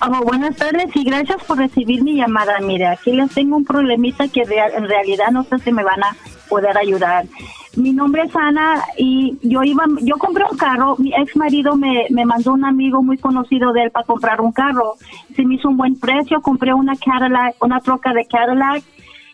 Oh, 0.00 0.22
buenas 0.24 0.54
tardes 0.54 0.94
y 0.94 1.02
gracias 1.02 1.42
por 1.44 1.58
recibir 1.58 2.04
mi 2.04 2.14
llamada. 2.14 2.60
Mire, 2.60 2.86
aquí 2.86 3.12
les 3.12 3.30
tengo 3.32 3.56
un 3.56 3.64
problemita 3.64 4.28
que 4.28 4.42
en 4.42 4.88
realidad 4.88 5.30
no 5.32 5.42
sé 5.44 5.58
si 5.58 5.72
me 5.72 5.82
van 5.82 6.02
a 6.04 6.16
poder 6.48 6.78
ayudar. 6.78 7.26
Mi 7.74 7.92
nombre 7.92 8.22
es 8.22 8.34
Ana 8.34 8.82
y 8.96 9.38
yo 9.42 9.62
iba, 9.64 9.84
yo 10.02 10.16
compré 10.16 10.44
un 10.50 10.56
carro. 10.56 10.96
Mi 10.98 11.12
ex 11.14 11.36
marido 11.36 11.76
me, 11.76 12.06
me 12.10 12.24
mandó 12.24 12.52
un 12.52 12.64
amigo 12.64 13.02
muy 13.02 13.18
conocido 13.18 13.72
de 13.72 13.84
él 13.84 13.90
para 13.90 14.06
comprar 14.06 14.40
un 14.40 14.52
carro. 14.52 14.94
Se 15.34 15.44
me 15.44 15.56
hizo 15.56 15.68
un 15.68 15.76
buen 15.76 15.98
precio. 15.98 16.40
Compré 16.42 16.72
una 16.74 16.94
Cadillac, 16.96 17.56
una 17.60 17.80
troca 17.80 18.12
de 18.12 18.24
Cadillac 18.24 18.84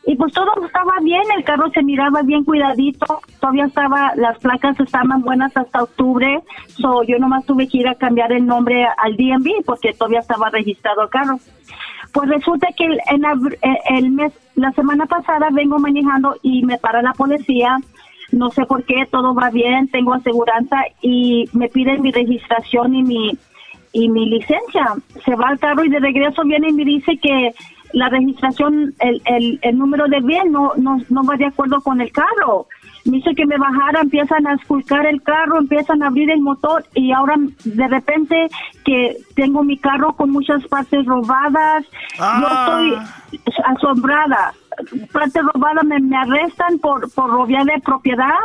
y 0.06 0.16
pues 0.16 0.32
todo 0.34 0.52
estaba 0.66 0.92
bien, 1.02 1.22
el 1.36 1.44
carro 1.44 1.70
se 1.70 1.82
miraba 1.82 2.22
bien 2.22 2.44
cuidadito, 2.44 3.20
todavía 3.40 3.64
estaba, 3.64 4.12
las 4.16 4.38
placas 4.38 4.78
estaban 4.78 5.22
buenas 5.22 5.56
hasta 5.56 5.82
octubre, 5.82 6.42
so 6.68 7.02
yo 7.04 7.18
nomás 7.18 7.46
tuve 7.46 7.68
que 7.68 7.78
ir 7.78 7.88
a 7.88 7.94
cambiar 7.94 8.32
el 8.32 8.46
nombre 8.46 8.84
al 8.84 9.16
DMV 9.16 9.64
porque 9.64 9.94
todavía 9.94 10.20
estaba 10.20 10.50
registrado 10.50 11.02
el 11.02 11.08
carro. 11.08 11.38
Pues 12.12 12.28
resulta 12.28 12.68
que 12.76 12.84
en 12.84 13.24
eh, 13.24 13.78
el 13.90 14.10
mes, 14.10 14.32
la 14.56 14.72
semana 14.72 15.06
pasada 15.06 15.48
vengo 15.50 15.78
manejando 15.78 16.36
y 16.42 16.62
me 16.64 16.76
para 16.76 17.00
la 17.00 17.12
policía, 17.12 17.78
no 18.30 18.50
sé 18.50 18.66
por 18.66 18.84
qué, 18.84 19.06
todo 19.10 19.34
va 19.34 19.50
bien, 19.50 19.88
tengo 19.88 20.12
aseguranza 20.12 20.82
y 21.00 21.48
me 21.54 21.68
piden 21.68 22.02
mi 22.02 22.12
registración 22.12 22.94
y 22.94 23.02
mi 23.02 23.38
y 23.94 24.08
mi 24.08 24.28
licencia. 24.28 24.92
Se 25.24 25.34
va 25.36 25.48
al 25.48 25.58
carro 25.58 25.84
y 25.84 25.88
de 25.88 26.00
regreso 26.00 26.42
viene 26.44 26.68
y 26.68 26.72
me 26.72 26.84
dice 26.84 27.16
que 27.16 27.54
la 27.94 28.08
registración, 28.08 28.92
el, 28.98 29.22
el, 29.24 29.58
el 29.62 29.78
número 29.78 30.06
de 30.08 30.20
bien 30.20 30.50
no, 30.50 30.72
no, 30.76 30.98
no 31.08 31.24
va 31.24 31.36
de 31.36 31.46
acuerdo 31.46 31.80
con 31.80 32.00
el 32.00 32.10
carro. 32.12 32.66
Me 33.04 33.18
dice 33.18 33.34
que 33.34 33.46
me 33.46 33.56
bajara, 33.56 34.00
empiezan 34.00 34.46
a 34.46 34.54
esculcar 34.54 35.06
el 35.06 35.22
carro, 35.22 35.58
empiezan 35.58 36.02
a 36.02 36.08
abrir 36.08 36.30
el 36.30 36.40
motor 36.40 36.84
y 36.94 37.12
ahora 37.12 37.34
de 37.64 37.88
repente 37.88 38.48
que 38.84 39.16
tengo 39.36 39.62
mi 39.62 39.78
carro 39.78 40.14
con 40.14 40.30
muchas 40.30 40.66
partes 40.66 41.04
robadas, 41.06 41.84
yo 42.16 42.20
ah. 42.20 42.98
estoy 43.30 43.50
asombrada 43.64 44.54
parte 45.12 45.40
robada 45.40 45.82
me, 45.82 46.00
me 46.00 46.16
arrestan 46.16 46.78
por, 46.78 47.12
por 47.12 47.30
robar 47.30 47.64
de 47.64 47.80
propiedad 47.84 48.40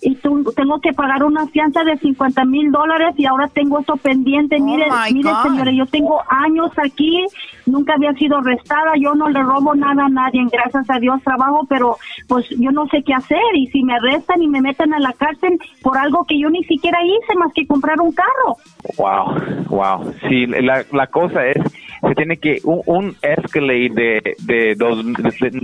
y 0.00 0.16
tengo 0.16 0.80
que 0.80 0.92
pagar 0.92 1.24
una 1.24 1.46
fianza 1.46 1.82
de 1.84 1.96
50 1.98 2.44
mil 2.44 2.70
dólares 2.70 3.14
y 3.16 3.26
ahora 3.26 3.48
tengo 3.48 3.80
esto 3.80 3.96
pendiente. 3.96 4.56
Oh 4.60 4.64
mire, 4.64 4.86
mire 5.12 5.30
señores, 5.42 5.74
yo 5.76 5.86
tengo 5.86 6.20
años 6.28 6.70
aquí, 6.78 7.24
nunca 7.66 7.94
había 7.94 8.12
sido 8.14 8.38
arrestada, 8.38 8.92
yo 8.98 9.14
no 9.14 9.28
le 9.28 9.42
robo 9.42 9.74
nada 9.74 10.06
a 10.06 10.08
nadie, 10.08 10.44
gracias 10.50 10.88
a 10.90 10.98
Dios 10.98 11.22
trabajo, 11.22 11.66
pero 11.68 11.96
pues 12.28 12.46
yo 12.50 12.70
no 12.70 12.86
sé 12.88 13.02
qué 13.02 13.14
hacer 13.14 13.38
y 13.54 13.66
si 13.68 13.82
me 13.82 13.94
arrestan 13.94 14.42
y 14.42 14.48
me 14.48 14.60
meten 14.60 14.92
a 14.94 15.00
la 15.00 15.12
cárcel 15.12 15.58
por 15.82 15.96
algo 15.96 16.24
que 16.24 16.38
yo 16.38 16.50
ni 16.50 16.64
siquiera 16.64 16.98
hice 17.04 17.38
más 17.38 17.52
que 17.52 17.66
comprar 17.66 18.00
un 18.00 18.12
carro. 18.12 18.56
Wow, 18.96 19.66
wow. 19.68 20.14
Sí, 20.28 20.46
la, 20.46 20.84
la 20.92 21.06
cosa 21.06 21.46
es 21.46 21.58
se 22.00 22.14
tiene 22.14 22.36
que 22.38 22.58
un, 22.64 22.82
un 22.86 23.16
Escalade 23.22 23.90
de, 23.90 24.36
de, 24.40 24.74
dos, 24.74 25.04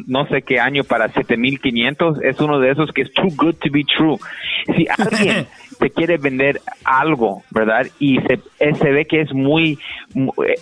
no 0.06 0.26
sé 0.26 0.42
qué 0.42 0.60
año 0.60 0.84
para 0.84 1.08
7500 1.08 2.22
es 2.22 2.40
uno 2.40 2.58
de 2.58 2.70
esos 2.72 2.92
que 2.92 3.02
es 3.02 3.12
too 3.12 3.28
good 3.36 3.54
to 3.54 3.70
be 3.70 3.84
true. 3.84 4.18
Si 4.76 4.86
alguien 4.98 5.46
te 5.78 5.90
quiere 5.90 6.18
vender 6.18 6.60
algo, 6.84 7.42
¿verdad? 7.50 7.86
Y 7.98 8.18
se, 8.20 8.40
eh, 8.60 8.74
se 8.74 8.90
ve 8.90 9.06
que 9.06 9.20
es 9.20 9.32
muy, 9.32 9.78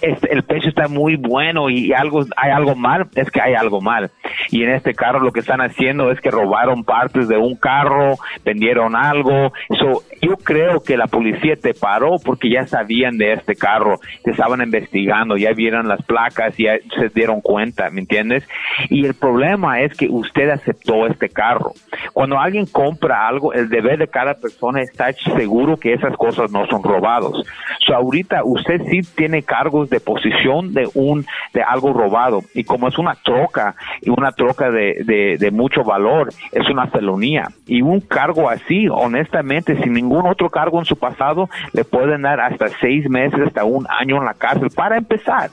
el 0.03 0.43
precio 0.45 0.69
está 0.69 0.89
muy 0.89 1.17
bueno 1.17 1.71
y 1.71 1.93
algo 1.93 2.25
hay 2.37 2.51
algo 2.51 2.75
mal, 2.75 3.07
es 3.15 3.31
que 3.31 3.41
hay 3.41 3.55
algo 3.55 3.81
mal. 3.81 4.11
Y 4.51 4.63
en 4.63 4.71
este 4.71 4.95
carro 4.95 5.21
lo 5.21 5.33
que 5.33 5.41
están 5.41 5.61
haciendo 5.61 6.11
es 6.11 6.21
que 6.21 6.31
robaron 6.31 6.85
partes 6.85 7.29
de 7.29 7.37
un 7.37 7.57
carro, 7.57 8.17
vendieron 8.45 8.97
algo. 8.97 9.53
So, 9.79 10.03
yo 10.21 10.37
creo 10.37 10.81
que 10.81 10.97
la 10.97 11.07
policía 11.07 11.57
te 11.57 11.75
paró 11.75 12.17
porque 12.25 12.51
ya 12.51 12.67
sabían 12.67 13.19
de 13.19 13.33
este 13.33 13.55
carro, 13.55 13.99
te 14.23 14.31
estaban 14.31 14.61
investigando, 14.63 15.37
ya 15.37 15.53
vieron 15.53 15.89
las 15.89 16.03
placas, 16.03 16.57
ya 16.57 16.73
se 16.99 17.09
dieron 17.09 17.41
cuenta, 17.41 17.91
¿me 17.91 18.01
entiendes? 18.01 18.47
Y 18.91 19.07
el 19.07 19.15
problema 19.15 19.81
es 19.81 19.97
que 19.97 20.09
usted 20.09 20.51
aceptó 20.51 21.07
este 21.07 21.29
carro. 21.29 21.73
Cuando 22.13 22.39
alguien 22.39 22.67
compra 22.67 23.29
algo, 23.29 23.53
el 23.53 23.69
deber 23.69 23.99
de 23.99 24.09
cada 24.09 24.35
persona 24.35 24.83
es 24.83 24.91
seguro 25.13 25.77
que 25.77 25.93
esas 25.93 26.17
cosas 26.17 26.51
no 26.51 26.67
son 26.67 26.83
robados. 26.83 27.47
So, 27.87 27.95
ahorita 27.95 28.43
usted 28.45 28.81
sí 28.91 29.01
tiene 29.15 29.43
cargos 29.43 29.91
de 29.91 30.01
posición 30.01 30.73
de 30.73 30.89
un 30.95 31.27
de 31.53 31.63
algo 31.63 31.93
robado. 31.93 32.43
Y 32.55 32.65
como 32.65 32.89
es 32.89 32.99
una 32.99 33.15
troca 33.15 33.75
y 34.01 34.11
una 34.11 34.33
troca 34.33 34.71
de, 34.71 35.37
de, 35.39 35.51
mucho 35.51 35.85
valor 35.85 36.31
es 36.53 36.69
una 36.69 36.87
felonía. 36.87 37.49
Y 37.67 37.83
un 37.83 38.01
cargo 38.01 38.49
así 38.49 38.89
honestamente 38.89 39.81
sin 39.83 39.93
ningún 39.93 40.27
otro 40.27 40.51
cargo 40.51 40.79
en 40.79 40.85
su 40.85 40.97
pasado 40.97 41.49
le 41.73 41.85
pueden 41.85 42.23
dar 42.23 42.41
hasta 42.41 42.69
seis 42.81 43.09
meses 43.09 43.41
hasta 43.47 43.65
un 43.65 43.87
año 43.89 44.17
en 44.19 44.25
la 44.25 44.35
cárcel 44.35 44.71
para 44.75 44.97
empezar 44.97 45.51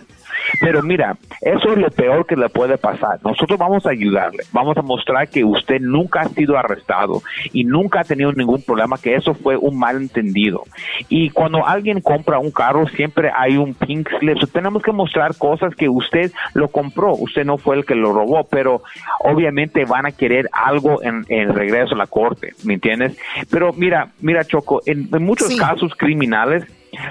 pero 0.59 0.81
mira, 0.81 1.17
eso 1.41 1.73
es 1.73 1.77
lo 1.77 1.89
peor 1.89 2.25
que 2.25 2.35
le 2.35 2.49
puede 2.49 2.77
pasar. 2.77 3.19
Nosotros 3.23 3.57
vamos 3.57 3.85
a 3.85 3.91
ayudarle, 3.91 4.43
vamos 4.51 4.77
a 4.77 4.81
mostrar 4.81 5.27
que 5.29 5.43
usted 5.43 5.79
nunca 5.79 6.21
ha 6.21 6.29
sido 6.29 6.57
arrestado 6.57 7.21
y 7.53 7.63
nunca 7.63 8.01
ha 8.01 8.03
tenido 8.03 8.31
ningún 8.33 8.61
problema, 8.63 8.97
que 8.97 9.15
eso 9.15 9.33
fue 9.33 9.57
un 9.57 9.77
malentendido. 9.77 10.63
Y 11.09 11.29
cuando 11.29 11.65
alguien 11.65 12.01
compra 12.01 12.39
un 12.39 12.51
carro, 12.51 12.87
siempre 12.87 13.31
hay 13.35 13.57
un 13.57 13.73
pink 13.73 14.09
slip. 14.19 14.37
tenemos 14.51 14.83
que 14.83 14.91
mostrar 14.91 15.35
cosas 15.37 15.75
que 15.75 15.89
usted 15.89 16.31
lo 16.53 16.69
compró, 16.69 17.13
usted 17.13 17.45
no 17.45 17.57
fue 17.57 17.77
el 17.77 17.85
que 17.85 17.95
lo 17.95 18.13
robó, 18.13 18.43
pero 18.49 18.83
obviamente 19.19 19.85
van 19.85 20.05
a 20.05 20.11
querer 20.11 20.49
algo 20.51 21.01
en, 21.03 21.25
el 21.29 21.53
regreso 21.53 21.95
a 21.95 21.97
la 21.97 22.07
corte, 22.07 22.53
¿me 22.63 22.75
entiendes? 22.75 23.17
Pero 23.49 23.73
mira, 23.73 24.09
mira 24.19 24.43
Choco, 24.43 24.81
en, 24.85 25.09
muchos 25.23 25.55
casos 25.55 25.93
criminales, 25.95 26.65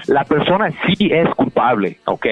la 0.07 0.23
persona 0.23 0.71
sí 0.85 1.09
es 1.11 1.27
culpable, 1.35 1.97
¿ok? 2.05 2.25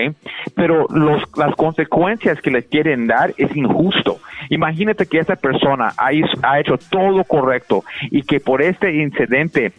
Pero 0.56 0.88
los, 0.90 1.24
las 1.38 1.56
consecuencias 1.56 2.42
que 2.42 2.52
le 2.52 2.64
quieren 2.64 3.08
dar 3.08 3.34
es 3.38 3.56
injusto. 3.56 4.20
Imagínate 4.50 5.06
que 5.06 5.20
esa 5.20 5.36
persona 5.36 5.94
ha, 5.98 6.10
ha 6.44 6.60
hecho 6.60 6.78
todo 6.90 7.24
correcto 7.24 7.84
y 8.12 8.24
que 8.24 8.40
por 8.40 8.62
este 8.62 8.96
incidente 9.02 9.74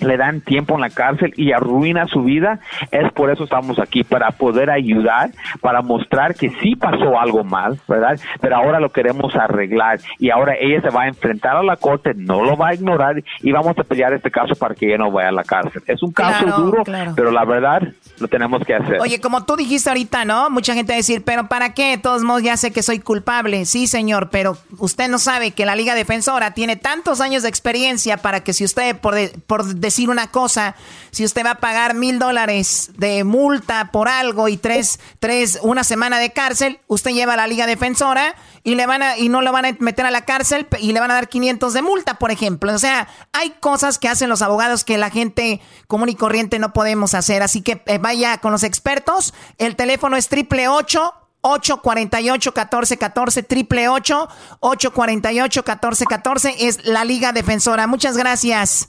le 0.00 0.16
dan 0.16 0.40
tiempo 0.40 0.74
en 0.74 0.80
la 0.80 0.90
cárcel 0.90 1.32
y 1.36 1.52
arruina 1.52 2.06
su 2.06 2.22
vida, 2.22 2.60
es 2.90 3.12
por 3.12 3.30
eso 3.30 3.44
estamos 3.44 3.78
aquí, 3.78 4.04
para 4.04 4.30
poder 4.32 4.70
ayudar, 4.70 5.30
para 5.60 5.82
mostrar 5.82 6.34
que 6.34 6.50
sí 6.60 6.76
pasó 6.76 7.18
algo 7.18 7.44
mal, 7.44 7.78
¿verdad? 7.88 8.18
Pero 8.40 8.56
ahora 8.56 8.80
lo 8.80 8.90
queremos 8.90 9.34
arreglar 9.36 10.00
y 10.18 10.30
ahora 10.30 10.54
ella 10.58 10.80
se 10.80 10.90
va 10.90 11.02
a 11.02 11.08
enfrentar 11.08 11.56
a 11.56 11.62
la 11.62 11.76
corte, 11.76 12.12
no 12.14 12.44
lo 12.44 12.56
va 12.56 12.68
a 12.68 12.74
ignorar 12.74 13.22
y 13.40 13.52
vamos 13.52 13.78
a 13.78 13.84
pelear 13.84 14.12
este 14.12 14.30
caso 14.30 14.54
para 14.54 14.74
que 14.74 14.86
ella 14.86 14.98
no 14.98 15.10
vaya 15.10 15.28
a 15.28 15.32
la 15.32 15.44
cárcel. 15.44 15.82
Es 15.86 16.02
un 16.02 16.12
caso 16.12 16.46
duro, 16.46 16.82
pero 17.14 17.30
la 17.30 17.44
verdad 17.44 17.82
lo 18.18 18.28
tenemos 18.28 18.64
que 18.64 18.74
hacer. 18.74 19.00
Oye, 19.00 19.20
como 19.20 19.44
tú 19.44 19.56
dijiste 19.56 19.90
ahorita, 19.90 20.24
¿no? 20.24 20.50
Mucha 20.50 20.74
gente 20.74 20.92
va 20.92 20.94
a 20.94 20.98
decir, 20.98 21.22
pero 21.24 21.48
¿para 21.48 21.74
qué? 21.74 21.90
De 21.90 21.98
todos 21.98 22.22
modos 22.22 22.42
ya 22.42 22.56
sé 22.56 22.72
que 22.72 22.82
soy 22.82 23.00
culpable. 23.00 23.64
Sí, 23.64 23.86
señor, 23.86 24.30
pero 24.30 24.56
usted 24.78 25.08
no 25.08 25.18
sabe 25.18 25.52
que 25.52 25.66
la 25.66 25.76
Liga 25.76 25.94
Defensora 25.94 26.52
tiene 26.52 26.76
tantos 26.76 27.20
años 27.20 27.42
de 27.42 27.48
experiencia 27.48 28.18
para 28.18 28.40
que 28.40 28.52
si 28.52 28.64
usted 28.64 28.96
por, 28.96 29.14
por 29.46 29.64
decir 29.86 30.10
una 30.10 30.30
cosa. 30.30 30.74
Si 31.10 31.24
usted 31.24 31.44
va 31.44 31.52
a 31.52 31.60
pagar 31.60 31.94
mil 31.94 32.18
dólares 32.18 32.90
de 32.96 33.24
multa 33.24 33.90
por 33.92 34.08
algo 34.08 34.48
y 34.48 34.56
tres, 34.56 34.98
tres, 35.20 35.58
una 35.62 35.84
semana 35.84 36.18
de 36.18 36.32
cárcel, 36.32 36.80
usted 36.88 37.12
lleva 37.12 37.34
a 37.34 37.36
la 37.36 37.46
Liga 37.46 37.66
Defensora 37.66 38.34
y 38.64 38.74
le 38.74 38.86
van 38.86 39.02
a, 39.02 39.18
y 39.18 39.28
no 39.28 39.42
lo 39.42 39.52
van 39.52 39.66
a 39.66 39.76
meter 39.78 40.06
a 40.06 40.10
la 40.10 40.24
cárcel 40.24 40.66
y 40.80 40.92
le 40.92 41.00
van 41.00 41.10
a 41.10 41.14
dar 41.14 41.28
500 41.28 41.72
de 41.72 41.82
multa, 41.82 42.18
por 42.18 42.30
ejemplo. 42.30 42.74
O 42.74 42.78
sea, 42.78 43.08
hay 43.32 43.50
cosas 43.60 43.98
que 43.98 44.08
hacen 44.08 44.28
los 44.28 44.42
abogados 44.42 44.84
que 44.84 44.98
la 44.98 45.10
gente 45.10 45.60
común 45.86 46.08
y 46.08 46.14
corriente 46.14 46.58
no 46.58 46.72
podemos 46.72 47.14
hacer. 47.14 47.42
Así 47.42 47.62
que 47.62 47.82
eh, 47.86 47.98
vaya 47.98 48.38
con 48.38 48.52
los 48.52 48.62
expertos. 48.62 49.34
El 49.58 49.76
teléfono 49.76 50.16
es 50.16 50.28
triple 50.28 50.68
ocho 50.68 51.14
848-1414, 51.44 53.46
triple 53.46 53.88
848-1414 53.88 56.54
es 56.58 56.84
la 56.86 57.04
Liga 57.04 57.32
Defensora. 57.32 57.86
Muchas 57.86 58.16
gracias, 58.16 58.88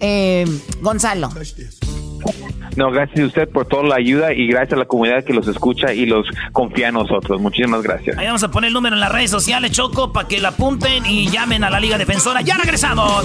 eh, 0.00 0.44
Gonzalo. 0.80 1.30
No, 2.76 2.90
gracias 2.90 3.20
a 3.20 3.26
usted 3.26 3.48
por 3.48 3.66
toda 3.66 3.84
la 3.84 3.94
ayuda 3.96 4.32
y 4.34 4.46
gracias 4.46 4.74
a 4.74 4.76
la 4.76 4.84
comunidad 4.84 5.24
que 5.24 5.32
los 5.32 5.48
escucha 5.48 5.94
y 5.94 6.04
los 6.04 6.26
confía 6.52 6.88
en 6.88 6.94
nosotros. 6.94 7.40
Muchísimas 7.40 7.82
gracias. 7.82 8.18
Ahí 8.18 8.26
vamos 8.26 8.42
a 8.42 8.50
poner 8.50 8.68
el 8.68 8.74
número 8.74 8.94
en 8.94 9.00
las 9.00 9.12
redes 9.12 9.30
sociales, 9.30 9.70
Choco, 9.70 10.12
para 10.12 10.28
que 10.28 10.40
la 10.40 10.48
apunten 10.48 11.06
y 11.06 11.30
llamen 11.30 11.64
a 11.64 11.70
la 11.70 11.80
Liga 11.80 11.96
Defensora. 11.96 12.42
¡Ya 12.42 12.56
regresamos! 12.58 13.24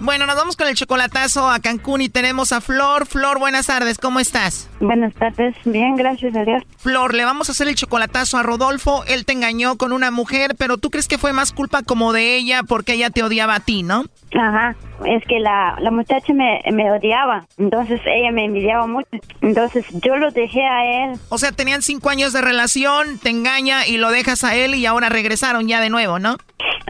Bueno, 0.00 0.24
nos 0.24 0.34
vamos 0.34 0.56
con 0.56 0.66
el 0.66 0.74
chocolatazo 0.74 1.50
a 1.50 1.60
Cancún 1.60 2.00
y 2.00 2.08
tenemos 2.08 2.52
a 2.52 2.62
Flor. 2.62 3.06
Flor, 3.06 3.38
buenas 3.38 3.66
tardes, 3.66 3.98
¿cómo 3.98 4.18
estás? 4.18 4.70
Buenas 4.80 5.12
tardes, 5.14 5.54
bien, 5.66 5.94
gracias 5.94 6.34
a 6.34 6.42
Dios. 6.44 6.62
Flor, 6.78 7.14
le 7.14 7.26
vamos 7.26 7.50
a 7.50 7.52
hacer 7.52 7.68
el 7.68 7.74
chocolatazo 7.74 8.38
a 8.38 8.42
Rodolfo. 8.42 9.04
Él 9.06 9.26
te 9.26 9.34
engañó 9.34 9.76
con 9.76 9.92
una 9.92 10.10
mujer, 10.10 10.56
pero 10.56 10.78
tú 10.78 10.88
crees 10.88 11.06
que 11.06 11.18
fue 11.18 11.34
más 11.34 11.52
culpa 11.52 11.82
como 11.82 12.14
de 12.14 12.36
ella 12.36 12.62
porque 12.62 12.94
ella 12.94 13.10
te 13.10 13.22
odiaba 13.22 13.56
a 13.56 13.60
ti, 13.60 13.82
¿no? 13.82 14.06
Ajá, 14.32 14.74
es 15.04 15.24
que 15.24 15.38
la, 15.40 15.76
la 15.80 15.90
muchacha 15.90 16.32
me, 16.32 16.62
me 16.72 16.90
odiaba, 16.90 17.46
entonces 17.58 18.00
ella 18.06 18.32
me 18.32 18.44
envidiaba 18.44 18.86
mucho, 18.86 19.08
entonces 19.40 19.84
yo 20.02 20.16
lo 20.16 20.30
dejé 20.30 20.62
a 20.62 21.04
él. 21.04 21.18
O 21.28 21.38
sea, 21.38 21.52
tenían 21.52 21.82
cinco 21.82 22.10
años 22.10 22.32
de 22.32 22.40
relación, 22.40 23.18
te 23.18 23.30
engaña 23.30 23.86
y 23.86 23.96
lo 23.96 24.10
dejas 24.10 24.44
a 24.44 24.54
él 24.54 24.74
y 24.74 24.86
ahora 24.86 25.08
regresaron 25.08 25.68
ya 25.68 25.80
de 25.80 25.90
nuevo, 25.90 26.18
¿no? 26.18 26.36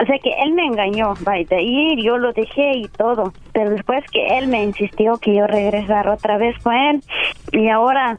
O 0.00 0.06
sea 0.06 0.18
que 0.22 0.30
él 0.42 0.52
me 0.52 0.64
engañó, 0.64 1.14
vaya, 1.20 1.46
ahí 1.56 2.02
yo 2.02 2.16
lo 2.16 2.32
dejé 2.32 2.72
y 2.76 2.88
todo, 2.88 3.32
pero 3.52 3.70
después 3.70 4.04
que 4.10 4.38
él 4.38 4.48
me 4.48 4.62
insistió 4.62 5.18
que 5.18 5.34
yo 5.34 5.46
regresara 5.46 6.14
otra 6.14 6.38
vez 6.38 6.56
con 6.62 6.74
él 6.74 7.02
y 7.52 7.68
ahora 7.68 8.18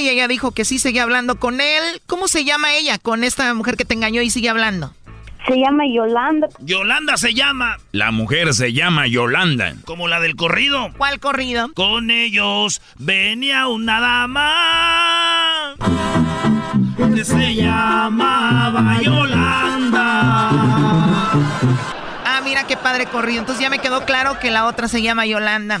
y 0.00 0.08
ella 0.08 0.28
dijo 0.28 0.52
que 0.52 0.64
sí 0.64 0.78
seguía 0.78 1.02
hablando 1.02 1.36
con 1.36 1.60
él. 1.60 2.00
¿Cómo 2.06 2.28
se 2.28 2.44
llama 2.44 2.74
ella 2.74 2.98
con 2.98 3.24
esta 3.24 3.52
mujer 3.54 3.76
que 3.76 3.84
te 3.84 3.94
engañó 3.94 4.22
y 4.22 4.30
sigue 4.30 4.48
hablando? 4.48 4.94
Se 5.46 5.56
llama 5.56 5.84
Yolanda. 5.92 6.48
Yolanda 6.60 7.16
se 7.16 7.34
llama. 7.34 7.78
La 7.90 8.12
mujer 8.12 8.54
se 8.54 8.72
llama 8.72 9.08
Yolanda. 9.08 9.74
Como 9.84 10.06
la 10.06 10.20
del 10.20 10.36
corrido. 10.36 10.90
¿Cuál 10.96 11.18
corrido? 11.18 11.72
Con 11.74 12.10
ellos 12.10 12.80
venía 12.98 13.66
una 13.66 14.00
dama 14.00 15.74
que 17.14 17.24
se 17.24 17.54
llamaba 17.56 19.00
Yolanda. 19.02 20.50
Ah, 22.24 22.40
mira 22.44 22.64
qué 22.66 22.76
padre 22.76 23.06
corrido. 23.06 23.40
Entonces 23.40 23.62
ya 23.62 23.70
me 23.70 23.80
quedó 23.80 24.04
claro 24.04 24.38
que 24.38 24.52
la 24.52 24.66
otra 24.66 24.86
se 24.86 25.02
llama 25.02 25.26
Yolanda. 25.26 25.80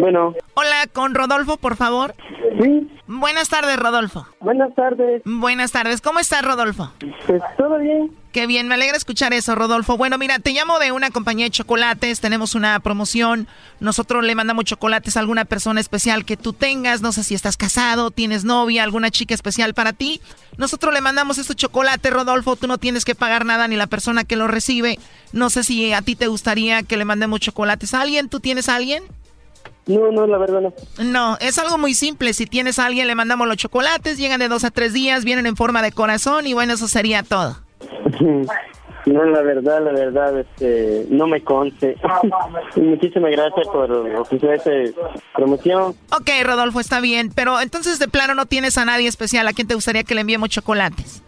Bueno. 0.00 0.34
Hola, 0.54 0.86
con 0.92 1.14
Rodolfo, 1.14 1.56
por 1.56 1.76
favor. 1.76 2.14
Sí. 2.60 2.88
Buenas 3.06 3.48
tardes, 3.48 3.76
Rodolfo. 3.78 4.26
Buenas 4.40 4.74
tardes. 4.74 5.22
Buenas 5.24 5.72
tardes. 5.72 6.00
¿Cómo 6.00 6.20
estás, 6.20 6.44
Rodolfo? 6.44 6.90
Pues 7.26 7.42
todo 7.56 7.78
bien. 7.78 8.10
Qué 8.34 8.48
bien, 8.48 8.66
me 8.66 8.74
alegra 8.74 8.96
escuchar 8.96 9.32
eso, 9.32 9.54
Rodolfo. 9.54 9.96
Bueno, 9.96 10.18
mira, 10.18 10.40
te 10.40 10.50
llamo 10.50 10.80
de 10.80 10.90
una 10.90 11.12
compañía 11.12 11.46
de 11.46 11.52
chocolates, 11.52 12.18
tenemos 12.18 12.56
una 12.56 12.80
promoción, 12.80 13.46
nosotros 13.78 14.24
le 14.24 14.34
mandamos 14.34 14.64
chocolates 14.64 15.16
a 15.16 15.20
alguna 15.20 15.44
persona 15.44 15.78
especial 15.80 16.24
que 16.24 16.36
tú 16.36 16.52
tengas, 16.52 17.00
no 17.00 17.12
sé 17.12 17.22
si 17.22 17.36
estás 17.36 17.56
casado, 17.56 18.10
tienes 18.10 18.42
novia, 18.42 18.82
alguna 18.82 19.12
chica 19.12 19.34
especial 19.34 19.72
para 19.72 19.92
ti. 19.92 20.20
Nosotros 20.56 20.92
le 20.92 21.00
mandamos 21.00 21.38
estos 21.38 21.54
chocolates, 21.54 22.12
Rodolfo, 22.12 22.56
tú 22.56 22.66
no 22.66 22.78
tienes 22.78 23.04
que 23.04 23.14
pagar 23.14 23.44
nada 23.44 23.68
ni 23.68 23.76
la 23.76 23.86
persona 23.86 24.24
que 24.24 24.34
lo 24.34 24.48
recibe. 24.48 24.98
No 25.32 25.48
sé 25.48 25.62
si 25.62 25.92
a 25.92 26.02
ti 26.02 26.16
te 26.16 26.26
gustaría 26.26 26.82
que 26.82 26.96
le 26.96 27.04
mandemos 27.04 27.38
chocolates 27.38 27.94
a 27.94 28.00
alguien, 28.00 28.28
¿tú 28.28 28.40
tienes 28.40 28.68
a 28.68 28.74
alguien? 28.74 29.04
No, 29.86 30.10
no, 30.10 30.26
la 30.26 30.38
verdad 30.38 30.60
no. 30.60 30.74
No, 31.04 31.38
es 31.40 31.56
algo 31.58 31.78
muy 31.78 31.94
simple. 31.94 32.34
Si 32.34 32.46
tienes 32.46 32.80
a 32.80 32.86
alguien, 32.86 33.06
le 33.06 33.14
mandamos 33.14 33.46
los 33.46 33.58
chocolates, 33.58 34.18
llegan 34.18 34.40
de 34.40 34.48
dos 34.48 34.64
a 34.64 34.72
tres 34.72 34.92
días, 34.92 35.22
vienen 35.22 35.46
en 35.46 35.54
forma 35.54 35.82
de 35.82 35.92
corazón 35.92 36.48
y 36.48 36.52
bueno, 36.52 36.72
eso 36.72 36.88
sería 36.88 37.22
todo. 37.22 37.63
No, 39.06 39.22
la 39.24 39.42
verdad, 39.42 39.84
la 39.84 39.92
verdad, 39.92 40.38
este, 40.38 41.06
no 41.10 41.26
me 41.26 41.42
conste. 41.42 41.96
Muchísimas 42.76 43.32
gracias 43.32 43.66
por 43.68 43.90
ofrecer 43.92 44.54
esta 44.54 44.70
promoción. 45.34 45.94
Ok, 46.10 46.30
Rodolfo, 46.42 46.80
está 46.80 47.00
bien, 47.00 47.30
pero 47.34 47.60
entonces 47.60 47.98
de 47.98 48.08
plano 48.08 48.34
no 48.34 48.46
tienes 48.46 48.78
a 48.78 48.84
nadie 48.86 49.06
especial 49.06 49.46
a 49.46 49.52
quien 49.52 49.68
te 49.68 49.74
gustaría 49.74 50.04
que 50.04 50.14
le 50.14 50.22
enviemos 50.22 50.48
chocolates. 50.48 51.22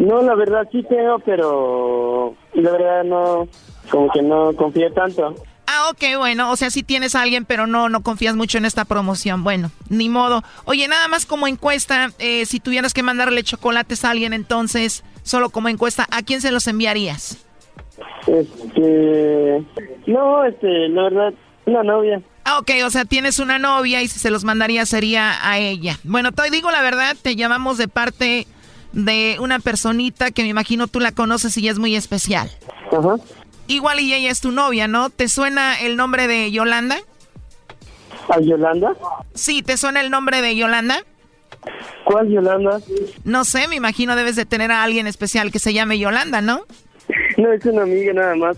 No, 0.00 0.22
la 0.22 0.34
verdad 0.34 0.66
sí 0.72 0.82
tengo, 0.88 1.20
pero 1.20 2.34
la 2.54 2.72
verdad 2.72 3.04
no, 3.04 3.46
como 3.90 4.10
que 4.10 4.22
no 4.22 4.52
confío 4.56 4.92
tanto. 4.92 5.34
Ah, 5.72 5.90
ok, 5.90 6.18
bueno, 6.18 6.50
o 6.50 6.56
sea, 6.56 6.68
sí 6.68 6.82
tienes 6.82 7.14
a 7.14 7.22
alguien, 7.22 7.44
pero 7.44 7.68
no, 7.68 7.88
no 7.88 8.02
confías 8.02 8.34
mucho 8.34 8.58
en 8.58 8.64
esta 8.64 8.84
promoción. 8.84 9.44
Bueno, 9.44 9.70
ni 9.88 10.08
modo. 10.08 10.42
Oye, 10.64 10.88
nada 10.88 11.06
más 11.06 11.26
como 11.26 11.46
encuesta, 11.46 12.10
eh, 12.18 12.44
si 12.44 12.58
tuvieras 12.58 12.92
que 12.92 13.04
mandarle 13.04 13.44
chocolates 13.44 14.04
a 14.04 14.10
alguien, 14.10 14.32
entonces, 14.32 15.04
solo 15.22 15.50
como 15.50 15.68
encuesta, 15.68 16.06
¿a 16.10 16.22
quién 16.22 16.40
se 16.40 16.52
los 16.52 16.66
enviarías? 16.66 17.38
Este, 18.26 19.64
no, 20.06 20.44
este, 20.44 20.88
la 20.88 21.02
verdad, 21.04 21.34
una 21.66 21.82
novia. 21.82 22.22
Ah, 22.44 22.58
ok, 22.58 22.70
o 22.84 22.90
sea, 22.90 23.04
tienes 23.04 23.38
una 23.38 23.58
novia 23.58 24.02
y 24.02 24.08
si 24.08 24.18
se 24.18 24.30
los 24.30 24.44
mandaría 24.44 24.86
sería 24.86 25.48
a 25.48 25.58
ella. 25.58 25.98
Bueno, 26.04 26.32
te 26.32 26.50
digo 26.50 26.70
la 26.70 26.82
verdad, 26.82 27.16
te 27.20 27.36
llamamos 27.36 27.78
de 27.78 27.88
parte 27.88 28.46
de 28.92 29.36
una 29.40 29.60
personita 29.60 30.30
que 30.30 30.42
me 30.42 30.48
imagino 30.48 30.88
tú 30.88 31.00
la 31.00 31.12
conoces 31.12 31.56
y 31.58 31.68
es 31.68 31.78
muy 31.78 31.94
especial. 31.94 32.50
Ajá. 32.90 33.16
Igual 33.68 34.00
y 34.00 34.12
ella 34.14 34.30
es 34.30 34.40
tu 34.40 34.50
novia, 34.50 34.88
¿no? 34.88 35.10
¿Te 35.10 35.28
suena 35.28 35.80
el 35.80 35.96
nombre 35.96 36.26
de 36.26 36.50
Yolanda? 36.50 36.98
¿A 38.28 38.40
Yolanda? 38.40 38.96
Sí, 39.34 39.62
¿te 39.62 39.76
suena 39.76 40.00
el 40.00 40.10
nombre 40.10 40.42
de 40.42 40.56
Yolanda? 40.56 41.04
¿Cuál 42.04 42.28
Yolanda? 42.28 42.80
No 43.24 43.44
sé, 43.44 43.68
me 43.68 43.76
imagino 43.76 44.16
debes 44.16 44.36
de 44.36 44.46
tener 44.46 44.72
a 44.72 44.82
alguien 44.82 45.06
especial 45.06 45.52
que 45.52 45.58
se 45.58 45.72
llame 45.72 45.98
Yolanda, 45.98 46.40
¿no? 46.40 46.62
No, 47.36 47.52
es 47.52 47.64
una 47.64 47.82
amiga 47.82 48.12
nada 48.12 48.34
más. 48.36 48.56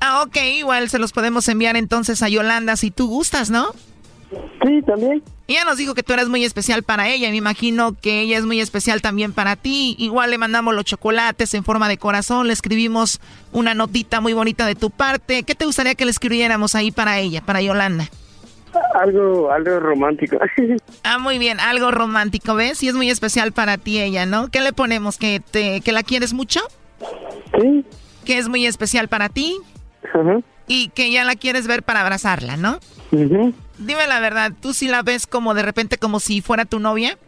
Ah, 0.00 0.22
ok, 0.22 0.36
igual 0.56 0.88
se 0.88 0.98
los 0.98 1.12
podemos 1.12 1.48
enviar 1.48 1.76
entonces 1.76 2.22
a 2.22 2.28
Yolanda 2.28 2.76
si 2.76 2.90
tú 2.90 3.08
gustas, 3.08 3.50
¿no? 3.50 3.68
Sí, 4.64 4.82
también. 4.82 5.22
Ella 5.48 5.64
nos 5.64 5.76
dijo 5.76 5.94
que 5.94 6.02
tú 6.02 6.12
eres 6.12 6.28
muy 6.28 6.44
especial 6.44 6.82
para 6.82 7.08
ella. 7.08 7.28
Me 7.30 7.36
imagino 7.36 7.94
que 8.00 8.20
ella 8.20 8.38
es 8.38 8.44
muy 8.44 8.60
especial 8.60 9.02
también 9.02 9.32
para 9.32 9.56
ti. 9.56 9.94
Igual 9.98 10.30
le 10.30 10.38
mandamos 10.38 10.74
los 10.74 10.84
chocolates 10.84 11.52
en 11.54 11.64
forma 11.64 11.88
de 11.88 11.98
corazón. 11.98 12.46
Le 12.46 12.52
escribimos 12.52 13.20
una 13.52 13.74
notita 13.74 14.20
muy 14.20 14.32
bonita 14.32 14.66
de 14.66 14.74
tu 14.74 14.90
parte. 14.90 15.42
¿Qué 15.42 15.54
te 15.54 15.66
gustaría 15.66 15.94
que 15.94 16.04
le 16.04 16.10
escribiéramos 16.10 16.74
ahí 16.74 16.90
para 16.90 17.18
ella, 17.18 17.42
para 17.42 17.60
Yolanda? 17.60 18.08
Algo, 18.94 19.50
algo 19.50 19.80
romántico. 19.80 20.38
ah, 21.04 21.18
muy 21.18 21.38
bien, 21.38 21.60
algo 21.60 21.90
romántico, 21.90 22.54
¿ves? 22.54 22.82
Y 22.82 22.88
es 22.88 22.94
muy 22.94 23.10
especial 23.10 23.52
para 23.52 23.78
ti 23.78 24.00
ella, 24.00 24.26
¿no? 24.26 24.48
¿Qué 24.48 24.60
le 24.60 24.72
ponemos? 24.72 25.18
¿Que, 25.18 25.40
te, 25.40 25.80
que 25.80 25.92
la 25.92 26.02
quieres 26.02 26.32
mucho? 26.32 26.60
Sí. 27.58 27.84
¿Que 28.24 28.38
es 28.38 28.48
muy 28.48 28.66
especial 28.66 29.08
para 29.08 29.28
ti? 29.28 29.58
Ajá. 30.04 30.40
Y 30.68 30.88
que 30.88 31.10
ya 31.10 31.24
la 31.24 31.34
quieres 31.34 31.66
ver 31.66 31.82
para 31.82 32.00
abrazarla, 32.00 32.56
¿no? 32.56 32.78
Ajá. 33.12 33.52
Dime 33.78 34.06
la 34.06 34.20
verdad, 34.20 34.52
¿tú 34.60 34.72
sí 34.72 34.88
la 34.88 35.02
ves 35.02 35.26
como 35.26 35.54
de 35.54 35.62
repente 35.62 35.98
como 35.98 36.20
si 36.20 36.40
fuera 36.40 36.64
tu 36.64 36.78
novia? 36.78 37.18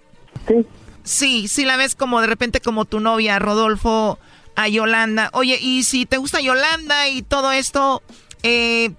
Sí. 0.47 0.67
Sí, 1.03 1.49
sí 1.49 1.65
la 1.65 1.77
ves 1.77 1.95
como 1.95 2.21
de 2.21 2.27
repente 2.27 2.61
como 2.61 2.85
tu 2.85 3.01
novia, 3.01 3.39
Rodolfo, 3.39 4.19
a 4.57 4.69
Yolanda. 4.69 5.31
Oye, 5.33 5.59
y 5.61 5.83
si 5.85 6.07
te 6.07 6.17
gusta 6.17 6.41
Yolanda 6.41 7.09
y 7.09 7.23
todo 7.23 7.53
esto, 7.53 8.03
eh, 8.43 8.93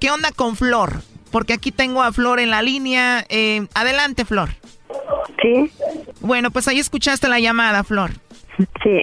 ¿qué 0.00 0.10
onda 0.10 0.32
con 0.32 0.56
Flor? 0.56 1.02
Porque 1.36 1.52
aquí 1.52 1.70
tengo 1.70 2.02
a 2.02 2.12
Flor 2.12 2.40
en 2.40 2.48
la 2.48 2.62
línea. 2.62 3.26
Eh, 3.28 3.66
adelante, 3.74 4.24
Flor. 4.24 4.48
Sí. 5.42 5.70
Bueno, 6.22 6.50
pues 6.50 6.66
ahí 6.66 6.78
escuchaste 6.78 7.28
la 7.28 7.38
llamada, 7.38 7.84
Flor. 7.84 8.12
Sí. 8.82 9.00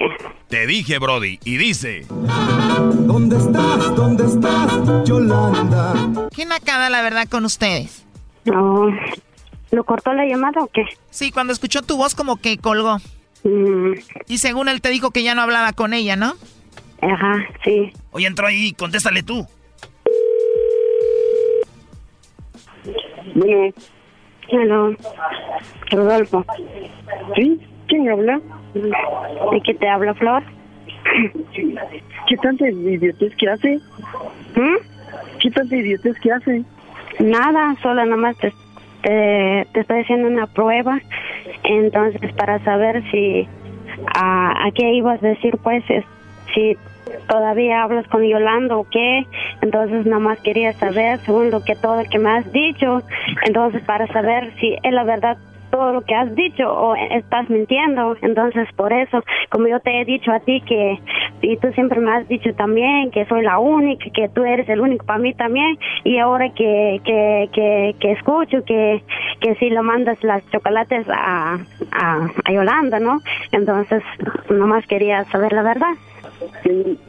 Te 0.47 0.65
dije, 0.65 0.97
Brody, 0.97 1.37
y 1.45 1.57
dice... 1.57 2.07
¿Dónde 2.09 3.37
estás? 3.37 3.95
¿Dónde 3.95 4.25
estás, 4.25 5.07
Yolanda? 5.07 6.27
¿Qué 6.35 6.45
nacada, 6.45 6.89
la 6.89 7.03
verdad, 7.03 7.27
con 7.29 7.45
ustedes? 7.45 8.03
No. 8.45 8.87
¿Lo 9.69 9.83
cortó 9.83 10.11
la 10.13 10.25
llamada 10.25 10.63
o 10.63 10.67
qué? 10.73 10.85
Sí, 11.11 11.31
cuando 11.31 11.53
escuchó 11.53 11.83
tu 11.83 11.97
voz 11.97 12.15
como 12.15 12.37
que 12.37 12.57
colgó. 12.57 12.97
Mm. 13.43 13.93
Y 14.27 14.39
según 14.39 14.69
él 14.69 14.81
te 14.81 14.89
dijo 14.89 15.11
que 15.11 15.21
ya 15.21 15.35
no 15.35 15.43
hablaba 15.43 15.73
con 15.73 15.93
ella, 15.93 16.15
¿no? 16.15 16.33
Ajá, 16.99 17.45
sí. 17.63 17.93
Oye, 18.09 18.25
entró 18.25 18.47
ahí, 18.47 18.71
contéstale 18.71 19.21
tú. 19.21 19.47
Bueno. 23.35 23.73
Hello. 24.49 24.95
Rodolfo. 25.89 26.45
¿Sí? 27.35 27.59
¿Quién 27.87 28.09
habla? 28.09 28.39
¿De 28.73 29.61
qué 29.61 29.73
te 29.73 29.87
habla, 29.87 30.13
Flor? 30.13 30.43
¿Qué 32.27 32.37
tanta 32.37 32.69
idiotez 32.69 33.35
que 33.35 33.49
hace? 33.49 33.79
¿Mm? 34.55 35.39
¿Qué 35.39 35.51
tanta 35.51 35.75
idiotez 35.75 36.19
que 36.19 36.31
hace? 36.31 36.63
Nada, 37.19 37.75
solo 37.81 38.05
nomás 38.05 38.37
te, 38.37 38.53
te, 39.03 39.67
te 39.73 39.79
estoy 39.79 40.01
haciendo 40.01 40.27
una 40.27 40.47
prueba. 40.47 40.99
Entonces, 41.63 42.33
para 42.33 42.63
saber 42.63 43.03
si 43.11 43.47
a, 44.15 44.67
a 44.67 44.71
qué 44.71 44.93
ibas 44.93 45.23
a 45.23 45.27
decir, 45.27 45.57
pues, 45.63 45.83
es, 45.89 46.03
si 46.53 46.77
todavía 47.27 47.83
hablas 47.83 48.07
con 48.07 48.23
Yolanda 48.23 48.77
o 48.77 48.87
qué. 48.89 49.25
Entonces, 49.61 50.05
nomás 50.05 50.39
quería 50.41 50.73
saber, 50.73 51.19
según 51.19 51.51
lo 51.51 51.63
que 51.63 51.75
todo 51.75 52.03
lo 52.03 52.09
que 52.09 52.19
me 52.19 52.29
has 52.29 52.51
dicho. 52.51 53.01
Entonces, 53.45 53.81
para 53.83 54.07
saber 54.07 54.53
si 54.59 54.75
es 54.81 54.93
la 54.93 55.03
verdad 55.03 55.37
todo 55.73 55.91
lo 55.91 56.01
que 56.01 56.13
has 56.13 56.35
dicho 56.35 56.71
o 56.71 56.95
estás 56.95 57.49
mintiendo. 57.49 58.15
Entonces, 58.21 58.67
por 58.75 58.93
eso, 58.93 59.23
como 59.49 59.67
yo 59.67 59.79
te 59.79 59.99
he 59.99 60.05
dicho 60.05 60.31
a 60.31 60.39
ti 60.39 60.61
que, 60.61 60.99
y 61.41 61.57
tú 61.57 61.71
siempre 61.73 61.99
me 61.99 62.11
has 62.11 62.27
dicho 62.27 62.53
también 62.53 63.09
que 63.09 63.25
soy 63.25 63.41
la 63.41 63.57
única, 63.57 64.05
que 64.13 64.29
tú 64.29 64.43
eres 64.43 64.69
el 64.69 64.81
único 64.81 65.03
para 65.03 65.17
mí 65.17 65.33
también, 65.33 65.79
y 66.03 66.19
ahora 66.19 66.49
que, 66.53 67.01
que, 67.03 67.49
que, 67.51 67.95
que 67.99 68.11
escucho 68.11 68.63
que, 68.63 69.03
que 69.41 69.55
si 69.55 69.71
lo 69.71 69.81
mandas 69.81 70.23
las 70.23 70.47
chocolates 70.51 71.07
a, 71.09 71.57
a, 71.91 72.29
a 72.45 72.51
Yolanda, 72.51 72.99
¿no? 72.99 73.17
Entonces, 73.51 74.03
nomás 74.51 74.85
quería 74.85 75.23
saber 75.25 75.53
la 75.53 75.63
verdad. 75.63 75.95
Sí, 76.63 76.99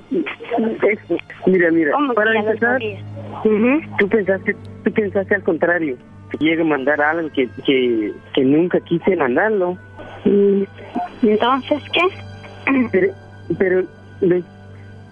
mira, 1.46 1.70
mira, 1.70 1.92
¿Cómo 1.92 2.14
para 2.14 2.38
empezar, 2.38 2.80
tú 3.98 4.08
pensaste, 4.08 4.56
tú 4.84 4.92
pensaste 4.92 5.34
al 5.34 5.42
contrario, 5.42 5.96
que 6.30 6.38
llegue 6.38 6.62
a 6.62 6.64
mandar 6.64 7.00
algo 7.00 7.30
que, 7.32 7.48
que, 7.66 8.12
que 8.34 8.44
nunca 8.44 8.80
quise 8.80 9.16
mandarlo. 9.16 9.76
Mm, 10.24 10.62
Entonces, 11.22 11.82
¿qué? 11.92 12.02
Pero, 12.92 13.12
pero, 13.58 13.82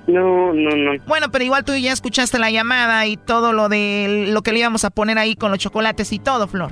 no, 0.07 0.53
no, 0.55 0.71
no. 0.77 0.93
Bueno, 1.07 1.27
pero 1.31 1.45
igual 1.45 1.65
tú 1.65 1.75
ya 1.77 1.93
escuchaste 1.93 2.39
la 2.39 2.51
llamada 2.51 3.07
y 3.07 3.19
todo 3.19 3.53
lo 3.53 3.69
de 3.69 4.27
lo 4.33 4.41
que 4.43 4.53
le 4.53 4.61
íbamos 4.61 4.85
a 4.87 4.91
poner 4.91 5.19
ahí 5.19 5.37
con 5.37 5.51
los 5.51 5.59
chocolates 5.59 6.13
y 6.13 6.19
todo, 6.19 6.49
Flor. 6.49 6.71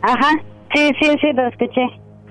Ajá, 0.00 0.30
sí, 0.74 0.90
sí, 0.98 1.06
sí, 1.20 1.32
lo 1.34 1.46
escuché. 1.46 1.82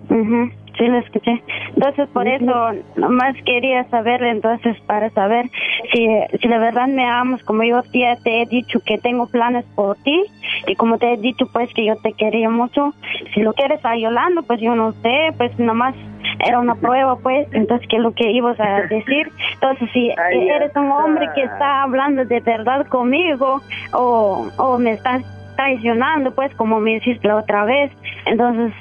Ujú, 0.10 0.52
Sí, 0.78 0.88
lo 0.88 0.98
escuché. 0.98 1.44
Entonces, 1.76 2.10
por 2.10 2.28
eso, 2.28 2.72
nomás 2.96 3.36
quería 3.46 3.84
saber, 3.90 4.24
entonces, 4.24 4.76
para 4.88 5.10
saber 5.12 5.46
si, 5.92 6.08
si 6.42 6.48
de 6.48 6.58
verdad 6.58 6.88
me 6.88 7.06
amas, 7.06 7.44
como 7.44 7.64
yo 7.64 7.84
ya 7.94 8.16
te 8.18 8.42
he 8.42 8.46
dicho 8.48 8.80
que 8.84 8.98
tengo 8.98 9.28
planes 9.28 9.66
por 9.76 9.98
ti, 9.98 10.24
y 10.66 10.76
como 10.76 10.98
te 10.98 11.14
he 11.14 11.18
dicho, 11.18 11.46
pues, 11.54 11.72
que 11.74 11.86
yo 11.86 11.96
te 11.98 12.14
quería 12.14 12.50
mucho. 12.50 12.94
Si 13.34 13.42
lo 13.42 13.54
quieres 13.54 13.86
a 13.86 13.96
Yolanda, 13.96 14.42
pues 14.42 14.60
yo 14.62 14.74
no 14.74 14.94
sé, 14.94 15.34
pues 15.38 15.58
nomás 15.60 15.94
era 16.46 16.60
una 16.60 16.74
prueba, 16.82 17.18
pues, 17.18 17.48
entonces, 17.54 17.88
¿qué 17.88 17.98
es 17.98 18.02
lo 18.02 18.14
que 18.14 18.32
ibas 18.32 18.60
a 18.60 18.82
decir? 18.90 19.32
Entonces, 19.54 19.90
si 19.94 20.10
eres 20.10 20.76
un 20.76 20.92
hombre 20.92 21.30
que 21.36 21.44
está 21.44 21.84
hablando 21.84 22.26
de 22.26 22.40
verdad 22.40 22.88
conmigo, 22.88 23.62
o, 23.94 24.48
o 24.58 24.78
me 24.80 24.94
estás 24.94 25.24
traicionando, 25.64 26.32
pues, 26.36 26.54
como 26.56 26.80
me 26.80 26.98
hiciste 26.98 27.28
la 27.28 27.38
otra 27.38 27.64
vez. 27.66 27.92
Entonces, 28.26 28.74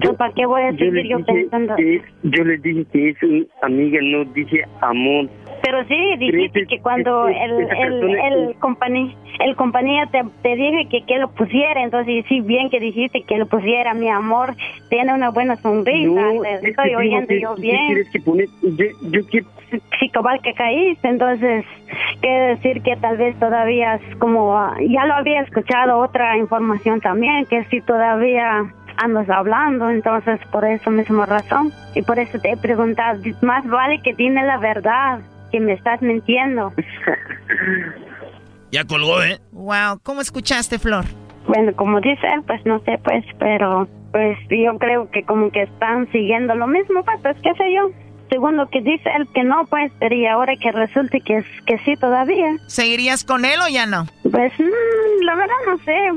pues, 0.00 0.16
¿para 0.16 0.32
qué 0.34 0.46
voy 0.46 0.62
a 0.62 0.70
Yo 0.70 0.78
seguir 0.78 1.08
yo 1.08 1.18
dije 1.18 1.32
pensando? 1.32 1.76
que 1.76 2.02
yo 2.22 2.44
le 2.44 2.58
dije 2.58 2.84
que 2.92 3.10
es 3.10 3.22
una 3.22 3.44
amiga, 3.62 3.98
no 4.02 4.24
dije 4.32 4.62
amor. 4.80 5.28
Pero 5.62 5.84
sí, 5.86 6.16
dijiste 6.18 6.66
que 6.66 6.80
cuando 6.80 7.28
ese- 7.28 7.44
el, 7.44 7.52
el, 7.70 8.18
el, 8.18 8.54
compañía, 8.58 9.14
el 9.40 9.56
compañía 9.56 10.06
te, 10.06 10.22
te 10.42 10.56
dije 10.56 10.86
que, 10.90 11.04
que 11.04 11.18
lo 11.18 11.28
pusiera, 11.30 11.82
entonces 11.82 12.24
sí, 12.28 12.40
bien 12.40 12.70
que 12.70 12.80
dijiste 12.80 13.22
que 13.22 13.38
lo 13.38 13.46
pusiera, 13.46 13.94
mi 13.94 14.08
amor, 14.08 14.54
tiene 14.88 15.12
una 15.14 15.30
buena 15.30 15.56
sonrisa, 15.56 16.08
No, 16.32 16.42
te 16.42 16.54
es 16.54 16.60
que 16.60 16.68
estoy 16.70 16.94
oyendo 16.94 17.26
que- 17.28 17.40
yo 17.40 17.54
¿qué 17.56 17.60
bien. 17.62 18.04
que 18.12 18.20
pone? 18.20 18.44
Yo, 18.62 18.84
yo 19.10 19.26
quiero... 19.26 19.46
Sí, 20.00 20.08
cabal 20.08 20.40
que 20.40 20.54
caíste, 20.54 21.08
entonces 21.08 21.62
quiere 22.22 22.56
decir 22.56 22.80
que 22.82 22.96
tal 22.96 23.18
vez 23.18 23.38
todavía 23.38 23.96
es 23.96 24.16
como, 24.16 24.56
ya 24.88 25.04
lo 25.04 25.14
había 25.14 25.42
escuchado 25.42 25.98
otra 25.98 26.38
información 26.38 27.00
también, 27.02 27.44
que 27.44 27.64
si 27.64 27.82
todavía 27.82 28.64
andas 28.96 29.28
hablando, 29.28 29.90
entonces 29.90 30.40
por 30.50 30.64
eso 30.64 30.90
misma 30.90 31.26
razón, 31.26 31.70
y 31.94 32.00
por 32.00 32.18
eso 32.18 32.38
te 32.40 32.52
he 32.52 32.56
preguntado, 32.56 33.20
más 33.42 33.66
vale 33.68 34.00
que 34.02 34.14
tiene 34.14 34.42
la 34.46 34.56
verdad, 34.56 35.20
que 35.50 35.60
me 35.60 35.72
estás 35.72 36.00
mintiendo. 36.02 36.72
Ya 38.70 38.84
colgó, 38.84 39.22
¿eh? 39.22 39.38
Wow, 39.52 40.00
¿cómo 40.02 40.20
escuchaste, 40.20 40.78
Flor? 40.78 41.06
Bueno, 41.46 41.74
como 41.74 42.00
dice 42.00 42.26
él, 42.34 42.42
pues 42.46 42.64
no 42.66 42.80
sé, 42.80 42.98
pues, 43.02 43.24
pero 43.38 43.88
pues 44.12 44.38
yo 44.50 44.78
creo 44.78 45.10
que 45.10 45.22
como 45.22 45.50
que 45.50 45.62
están 45.62 46.10
siguiendo 46.12 46.54
lo 46.54 46.66
mismo, 46.66 47.02
pues, 47.04 47.18
pues 47.22 47.36
qué 47.42 47.54
sé 47.54 47.72
yo. 47.74 47.90
Según 48.28 48.58
lo 48.58 48.68
que 48.68 48.82
dice 48.82 49.08
él 49.16 49.26
que 49.34 49.42
no, 49.42 49.64
pues, 49.70 49.90
pero 49.98 50.14
y 50.14 50.26
ahora 50.26 50.52
que 50.60 50.70
resulte 50.70 51.22
que, 51.22 51.42
que 51.64 51.78
sí 51.78 51.94
todavía. 51.96 52.56
¿Seguirías 52.66 53.24
con 53.24 53.46
él 53.46 53.58
o 53.64 53.68
ya 53.68 53.86
no? 53.86 54.04
Pues 54.30 54.52
mm, 54.58 55.24
la 55.24 55.34
verdad 55.34 55.54
no 55.66 55.78
sé. 55.78 56.12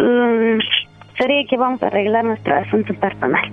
Mm, 0.00 0.60
sería 1.18 1.44
que 1.48 1.56
vamos 1.56 1.82
a 1.82 1.88
arreglar 1.88 2.24
nuestro 2.24 2.54
asunto 2.54 2.94
personal. 2.94 3.52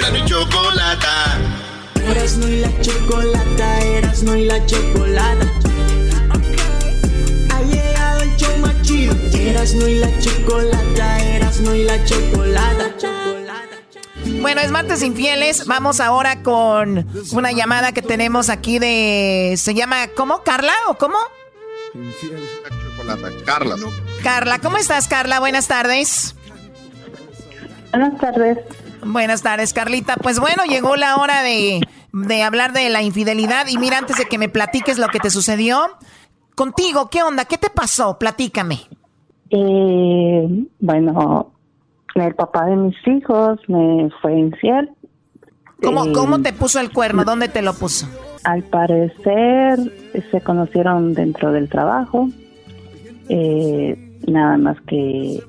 Era 0.00 0.10
mi 0.12 0.24
chocolata. 0.24 1.38
Eras 2.10 2.38
no 2.38 2.48
y 2.48 2.60
la 2.60 2.80
chocolata, 2.80 3.80
eras 3.80 4.22
no 4.22 4.34
y 4.34 4.46
la 4.46 4.64
chocolata. 4.64 5.46
Ha 7.50 7.62
llegado 7.64 8.22
el 8.22 8.36
show 8.36 8.56
más 8.60 8.80
chido. 8.80 9.14
Eras 9.34 9.74
no 9.74 9.86
y 9.86 9.98
la 9.98 10.18
chocolata, 10.18 11.22
eras 11.22 11.60
no 11.60 11.74
y 11.74 11.84
la 11.84 12.02
chocolata. 12.06 12.96
chocolata. 12.96 13.76
Bueno, 14.40 14.62
es 14.62 14.70
martes 14.70 15.02
infieles. 15.02 15.66
Vamos 15.66 16.00
ahora 16.00 16.42
con 16.42 17.06
una 17.32 17.52
llamada 17.52 17.92
que 17.92 18.00
tenemos 18.00 18.48
aquí 18.48 18.78
de. 18.78 19.54
¿Se 19.58 19.74
llama 19.74 20.08
cómo? 20.16 20.42
¿Carla 20.42 20.72
o 20.88 20.96
cómo? 20.96 21.18
Carla. 23.44 23.76
Carla, 24.22 24.58
¿cómo 24.60 24.78
estás, 24.78 25.08
Carla? 25.08 25.40
Buenas 25.40 25.68
tardes. 25.68 26.34
Buenas 27.92 28.18
tardes. 28.18 28.56
Buenas 29.04 29.42
tardes, 29.42 29.72
Carlita. 29.72 30.16
Pues 30.16 30.38
bueno, 30.38 30.64
llegó 30.64 30.96
la 30.96 31.16
hora 31.16 31.42
de, 31.42 31.80
de 32.12 32.42
hablar 32.42 32.72
de 32.72 32.88
la 32.90 33.02
infidelidad. 33.02 33.66
Y 33.68 33.78
mira, 33.78 33.98
antes 33.98 34.16
de 34.18 34.26
que 34.26 34.38
me 34.38 34.48
platiques 34.48 34.98
lo 34.98 35.08
que 35.08 35.18
te 35.18 35.30
sucedió, 35.30 35.80
contigo, 36.54 37.08
¿qué 37.10 37.22
onda? 37.22 37.44
¿Qué 37.44 37.58
te 37.58 37.70
pasó? 37.70 38.18
Platícame. 38.18 38.80
Eh, 39.50 40.66
bueno, 40.78 41.52
el 42.14 42.34
papá 42.34 42.66
de 42.66 42.76
mis 42.76 42.96
hijos 43.06 43.58
me 43.68 44.10
fue 44.20 44.38
infiel. 44.38 44.90
¿Cómo, 45.82 46.04
Eh, 46.04 46.12
¿Cómo 46.12 46.40
te 46.40 46.52
puso 46.52 46.78
el 46.80 46.92
cuerno? 46.92 47.24
¿Dónde 47.24 47.48
te 47.48 47.62
lo 47.62 47.72
puso? 47.74 48.06
Al 48.44 48.62
parecer 48.64 49.78
se 50.30 50.40
conocieron 50.42 51.14
dentro 51.14 51.52
del 51.52 51.68
trabajo. 51.68 52.28
Eh, 53.28 53.96
nada 54.26 54.56
más 54.58 54.76
que 54.86 55.42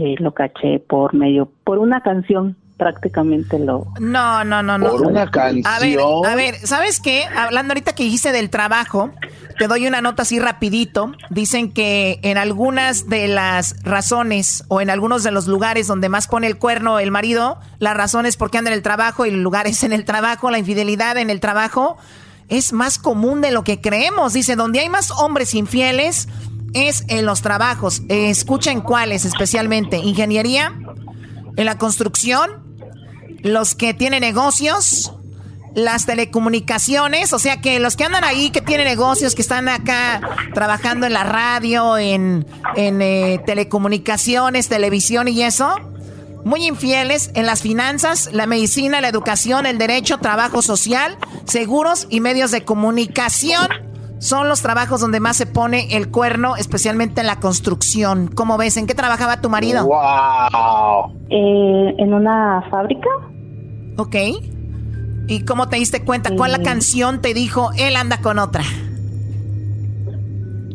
eh, 0.00 0.14
lo 0.18 0.32
caché 0.32 0.78
por 0.78 1.12
medio, 1.12 1.50
por 1.64 1.78
una 1.78 2.00
canción, 2.02 2.56
prácticamente 2.76 3.58
lo. 3.58 3.88
No, 3.98 4.44
no, 4.44 4.62
no, 4.62 4.78
no. 4.78 4.90
Por 4.90 5.02
una 5.02 5.22
A 5.22 5.24
ver, 5.24 5.30
canción. 5.32 6.24
a 6.26 6.34
ver, 6.36 6.54
¿sabes 6.64 7.00
qué? 7.00 7.24
Hablando 7.24 7.72
ahorita 7.72 7.94
que 7.94 8.04
dijiste 8.04 8.30
del 8.30 8.48
trabajo, 8.48 9.10
te 9.58 9.66
doy 9.66 9.88
una 9.88 10.00
nota 10.00 10.22
así 10.22 10.38
rapidito. 10.38 11.12
Dicen 11.30 11.72
que 11.72 12.20
en 12.22 12.38
algunas 12.38 13.08
de 13.08 13.26
las 13.26 13.82
razones 13.82 14.64
o 14.68 14.80
en 14.80 14.88
algunos 14.88 15.24
de 15.24 15.32
los 15.32 15.48
lugares 15.48 15.88
donde 15.88 16.08
más 16.08 16.28
pone 16.28 16.46
el 16.46 16.58
cuerno 16.58 17.00
el 17.00 17.10
marido, 17.10 17.58
la 17.80 17.92
razón 17.92 18.24
es 18.24 18.36
porque 18.36 18.58
anda 18.58 18.70
en 18.70 18.76
el 18.76 18.82
trabajo 18.82 19.26
y 19.26 19.30
el 19.30 19.42
lugar 19.42 19.66
es 19.66 19.82
en 19.82 19.92
el 19.92 20.04
trabajo, 20.04 20.50
la 20.52 20.58
infidelidad 20.58 21.16
en 21.16 21.30
el 21.30 21.40
trabajo 21.40 21.96
es 22.48 22.72
más 22.72 22.98
común 22.98 23.40
de 23.40 23.50
lo 23.50 23.62
que 23.64 23.80
creemos. 23.80 24.32
Dice, 24.32 24.56
donde 24.56 24.80
hay 24.80 24.88
más 24.88 25.10
hombres 25.10 25.54
infieles 25.54 26.28
es 26.74 27.04
en 27.08 27.26
los 27.26 27.42
trabajos. 27.42 28.02
Escuchen 28.08 28.80
cuáles 28.80 29.24
especialmente. 29.24 29.98
Ingeniería, 29.98 30.74
en 31.56 31.64
la 31.64 31.78
construcción, 31.78 32.50
los 33.42 33.74
que 33.74 33.94
tienen 33.94 34.20
negocios, 34.20 35.12
las 35.74 36.06
telecomunicaciones, 36.06 37.32
o 37.32 37.38
sea 37.38 37.60
que 37.60 37.78
los 37.78 37.96
que 37.96 38.04
andan 38.04 38.24
ahí, 38.24 38.50
que 38.50 38.60
tienen 38.60 38.86
negocios, 38.86 39.34
que 39.34 39.42
están 39.42 39.68
acá 39.68 40.20
trabajando 40.54 41.06
en 41.06 41.12
la 41.12 41.24
radio, 41.24 41.96
en, 41.98 42.46
en 42.74 43.02
eh, 43.02 43.40
telecomunicaciones, 43.46 44.68
televisión 44.68 45.28
y 45.28 45.42
eso, 45.42 45.74
muy 46.44 46.66
infieles 46.66 47.30
en 47.34 47.46
las 47.46 47.62
finanzas, 47.62 48.30
la 48.32 48.46
medicina, 48.46 49.00
la 49.00 49.08
educación, 49.08 49.66
el 49.66 49.78
derecho, 49.78 50.18
trabajo 50.18 50.62
social, 50.62 51.16
seguros 51.44 52.06
y 52.10 52.20
medios 52.20 52.50
de 52.50 52.64
comunicación. 52.64 53.68
Son 54.18 54.48
los 54.48 54.62
trabajos 54.62 55.00
donde 55.00 55.20
más 55.20 55.36
se 55.36 55.46
pone 55.46 55.96
el 55.96 56.10
cuerno, 56.10 56.56
especialmente 56.56 57.20
en 57.20 57.28
la 57.28 57.36
construcción. 57.40 58.28
¿Cómo 58.34 58.58
ves? 58.58 58.76
¿En 58.76 58.86
qué 58.86 58.94
trabajaba 58.94 59.40
tu 59.40 59.48
marido? 59.48 59.86
¡Wow! 59.86 61.12
Eh, 61.30 61.94
en 61.98 62.14
una 62.14 62.62
fábrica. 62.70 63.08
Ok. 63.96 64.16
¿Y 65.28 65.44
cómo 65.44 65.68
te 65.68 65.76
diste 65.76 66.04
cuenta? 66.04 66.34
¿Cuál 66.34 66.52
la 66.52 66.62
canción 66.62 67.20
te 67.20 67.34
dijo, 67.34 67.70
él 67.78 67.96
anda 67.96 68.20
con 68.20 68.38
otra? 68.38 68.62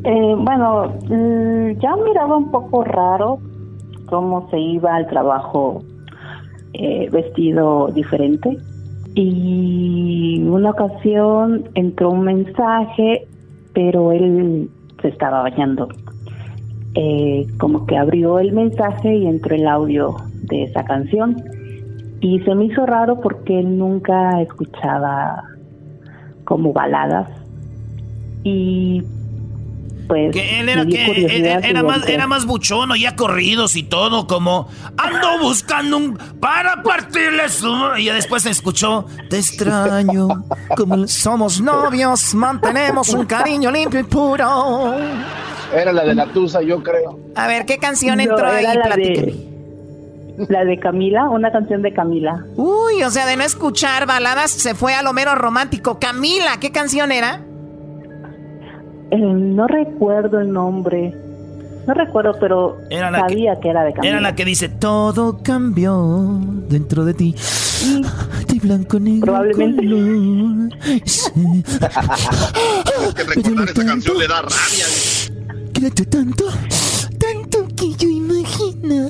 Eh, 0.06 0.36
bueno, 0.38 0.94
mm, 1.10 1.80
ya 1.80 1.96
miraba 1.96 2.38
un 2.38 2.52
poco 2.52 2.84
raro 2.84 3.39
cómo 4.10 4.50
se 4.52 4.60
iba 4.60 4.96
al 4.96 5.08
trabajo 5.08 5.84
eh, 6.74 7.10
vestido 7.12 7.88
diferente. 7.94 8.58
Y 9.16 10.44
una 10.44 10.72
ocasión 10.72 11.70
entró 11.76 12.12
un 12.12 12.22
mensaje, 12.22 13.28
pero 13.74 14.11
él 14.11 14.69
se 15.01 15.09
estaba 15.09 15.41
bañando. 15.41 15.89
Eh, 16.95 17.47
como 17.57 17.86
que 17.88 17.97
abrió 17.97 18.38
el 18.39 18.51
mensaje 18.53 19.15
y 19.15 19.26
entró 19.26 19.55
el 19.55 19.67
audio 19.67 20.15
de 20.43 20.63
esa 20.63 20.84
canción. 20.86 21.41
Y 22.21 22.39
se 22.41 22.55
me 22.55 22.65
hizo 22.65 22.86
raro 22.86 23.19
porque 23.19 23.59
él 23.59 23.78
nunca 23.78 24.41
escuchaba 24.41 25.43
como 26.45 26.71
baladas. 26.71 27.28
Y 28.43 29.03
pues 30.08 30.32
Que 30.32 30.60
él 30.60 30.70
era, 30.70 30.86
que, 30.86 31.60
era, 31.64 31.84
más, 31.84 32.08
era 32.08 32.28
más 32.28 32.45
buchono, 32.45 32.95
ya 32.95 33.16
corridos 33.16 33.76
y 33.76 33.84
todo, 33.84 34.28
como 34.28 34.68
ando 34.97 35.39
buscando 35.41 35.97
un 35.97 36.18
para 36.39 36.84
partirle 36.84 37.49
su... 37.49 37.74
Y 37.97 38.06
ya 38.06 38.14
después 38.14 38.43
se 38.43 38.49
escuchó, 38.49 39.06
Te 39.30 39.38
extraño, 39.38 40.28
como 40.76 41.08
somos 41.08 41.62
novios, 41.62 42.34
mantenemos 42.36 43.10
un 43.10 43.26
cariño 43.26 43.72
limpio 43.72 43.99
y 43.99 44.04
puro. 44.04 44.95
Era 45.74 45.91
la 45.91 46.04
de 46.04 46.16
la 46.16 46.28
Tusa, 46.28 46.62
yo 46.62 46.84
creo. 46.84 47.20
A 47.36 47.47
ver, 47.47 47.66
¿qué 47.66 47.78
canción 47.78 48.18
No, 48.18 48.24
entró 48.24 48.47
ahí? 48.47 48.64
la 48.64 48.95
de, 48.95 49.36
la 50.49 50.66
de 50.66 50.80
Camila, 50.80 51.30
una 51.30 51.51
canción 51.51 51.82
de 51.82 51.93
Camila. 51.93 52.45
Uy, 52.56 53.04
o 53.04 53.10
sea, 53.10 53.26
de 53.26 53.38
no 53.38 53.43
escuchar 53.43 54.06
baladas 54.06 54.51
se 54.51 54.76
fue 54.76 54.93
a 54.93 55.01
lo 55.01 55.14
mero 55.14 55.36
romántico. 55.36 55.99
Camila, 55.99 56.58
¿qué 56.60 56.72
canción 56.72 57.12
era? 57.12 57.41
Eh, 59.12 59.18
no 59.18 59.68
recuerdo 59.68 60.39
el 60.39 60.51
nombre. 60.51 61.14
No 61.86 61.93
recuerdo, 61.93 62.32
pero 62.39 62.78
Era 62.89 63.12
la 63.12 63.24
que- 63.24 63.34
sabía 63.34 63.60
que, 63.60 63.70
era 63.70 63.84
de 63.84 63.93
Camila. 63.93 64.14
era 64.14 64.22
la 64.22 64.36
que 64.36 64.45
dice, 64.45 64.70
Todo 64.70 65.43
cambió 65.43 66.39
dentro 66.70 67.04
de 67.06 67.14
ti. 67.14 67.36
De 68.47 68.60
blanco 68.62 68.99
negro. 68.99 69.26
Probablemente. 69.34 69.84
color. 69.84 70.70
Sí. 71.06 71.32
que 73.16 73.24
recordar 73.24 73.74
canción 73.86 74.18
le 74.18 74.28
da 74.28 74.41
rabia. 74.41 74.86
Quédate 75.74 76.06
tanto, 76.06 76.45
tanto 77.20 77.68
que 77.76 77.93
yo 77.97 78.08
imaginaba. 78.10 79.10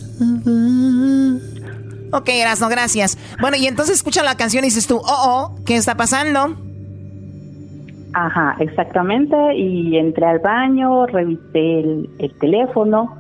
Ok, 2.14 2.30
Erasno, 2.30 2.70
gracias. 2.70 3.18
Bueno, 3.40 3.58
y 3.58 3.68
entonces 3.68 3.96
escucha 3.96 4.24
la 4.24 4.36
canción 4.36 4.64
y 4.64 4.68
dices 4.68 4.88
tú, 4.88 4.98
oh, 4.98 5.04
oh, 5.06 5.56
¿qué 5.66 5.76
está 5.76 5.96
pasando? 5.98 6.56
Ajá, 8.14 8.56
exactamente. 8.60 9.36
Y 9.56 9.98
entré 9.98 10.26
al 10.26 10.40
baño, 10.40 11.06
revisé 11.08 11.80
el, 11.80 12.10
el 12.20 12.34
teléfono 12.40 13.18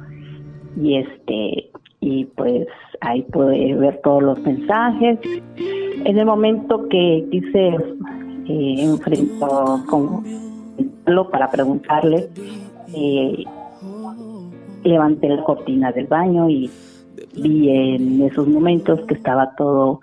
y 0.76 0.98
este 0.98 1.70
y 2.00 2.26
pues 2.26 2.68
ahí 3.00 3.22
pude 3.24 3.76
ver 3.76 4.02
todos 4.04 4.24
los 4.24 4.40
mensajes. 4.42 5.20
En 6.06 6.18
el 6.18 6.26
momento 6.26 6.88
que 6.90 7.26
quise 7.32 7.78
eh, 8.48 8.76
enfrentó 8.80 9.84
con 9.90 10.24
para 11.32 11.50
preguntarle, 11.50 12.30
eh, 12.96 13.44
levanté 14.84 15.30
la 15.30 15.44
cortina 15.44 15.92
del 15.92 16.08
baño 16.08 16.50
y 16.50 16.70
vi 17.36 17.70
en 17.70 18.22
esos 18.22 18.48
momentos 18.48 19.02
que 19.02 19.14
estaba 19.14 19.54
todo 19.56 20.02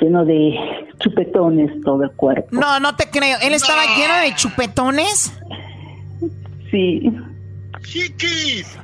lleno 0.00 0.24
de 0.24 0.54
chupetones 0.98 1.70
todo 1.82 2.04
el 2.04 2.10
cuerpo. 2.12 2.48
No, 2.52 2.80
no 2.80 2.96
te 2.96 3.08
creo. 3.10 3.38
¿Él 3.42 3.54
estaba 3.54 3.82
lleno 3.96 4.14
de 4.22 4.34
chupetones? 4.34 5.32
Sí. 6.70 7.10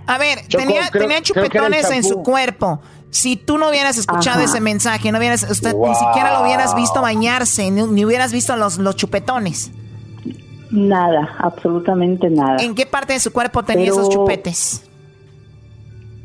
A 0.06 0.18
ver, 0.18 0.38
Choco, 0.48 0.64
tenía, 0.64 0.88
creo- 0.90 1.20
chupetones 1.22 1.90
en 1.90 2.04
su 2.04 2.22
cuerpo. 2.22 2.80
Si 3.10 3.36
tú 3.36 3.58
no 3.58 3.68
hubieras 3.68 3.98
escuchado 3.98 4.38
Ajá. 4.38 4.44
ese 4.44 4.60
mensaje, 4.60 5.12
no 5.12 5.18
hubieras, 5.18 5.42
usted 5.50 5.74
ni 5.74 5.94
siquiera 5.94 6.32
lo 6.38 6.44
hubieras 6.44 6.74
visto 6.74 7.02
bañarse, 7.02 7.70
ni, 7.70 7.82
ni 7.82 8.04
hubieras 8.06 8.32
visto 8.32 8.56
los, 8.56 8.78
los 8.78 8.96
chupetones. 8.96 9.70
Nada, 10.70 11.34
absolutamente 11.38 12.30
nada. 12.30 12.62
¿En 12.62 12.74
qué 12.74 12.86
parte 12.86 13.12
de 13.12 13.20
su 13.20 13.30
cuerpo 13.32 13.62
tenía 13.64 13.90
Pero- 13.90 13.96
esos 14.00 14.08
chupetes? 14.14 14.82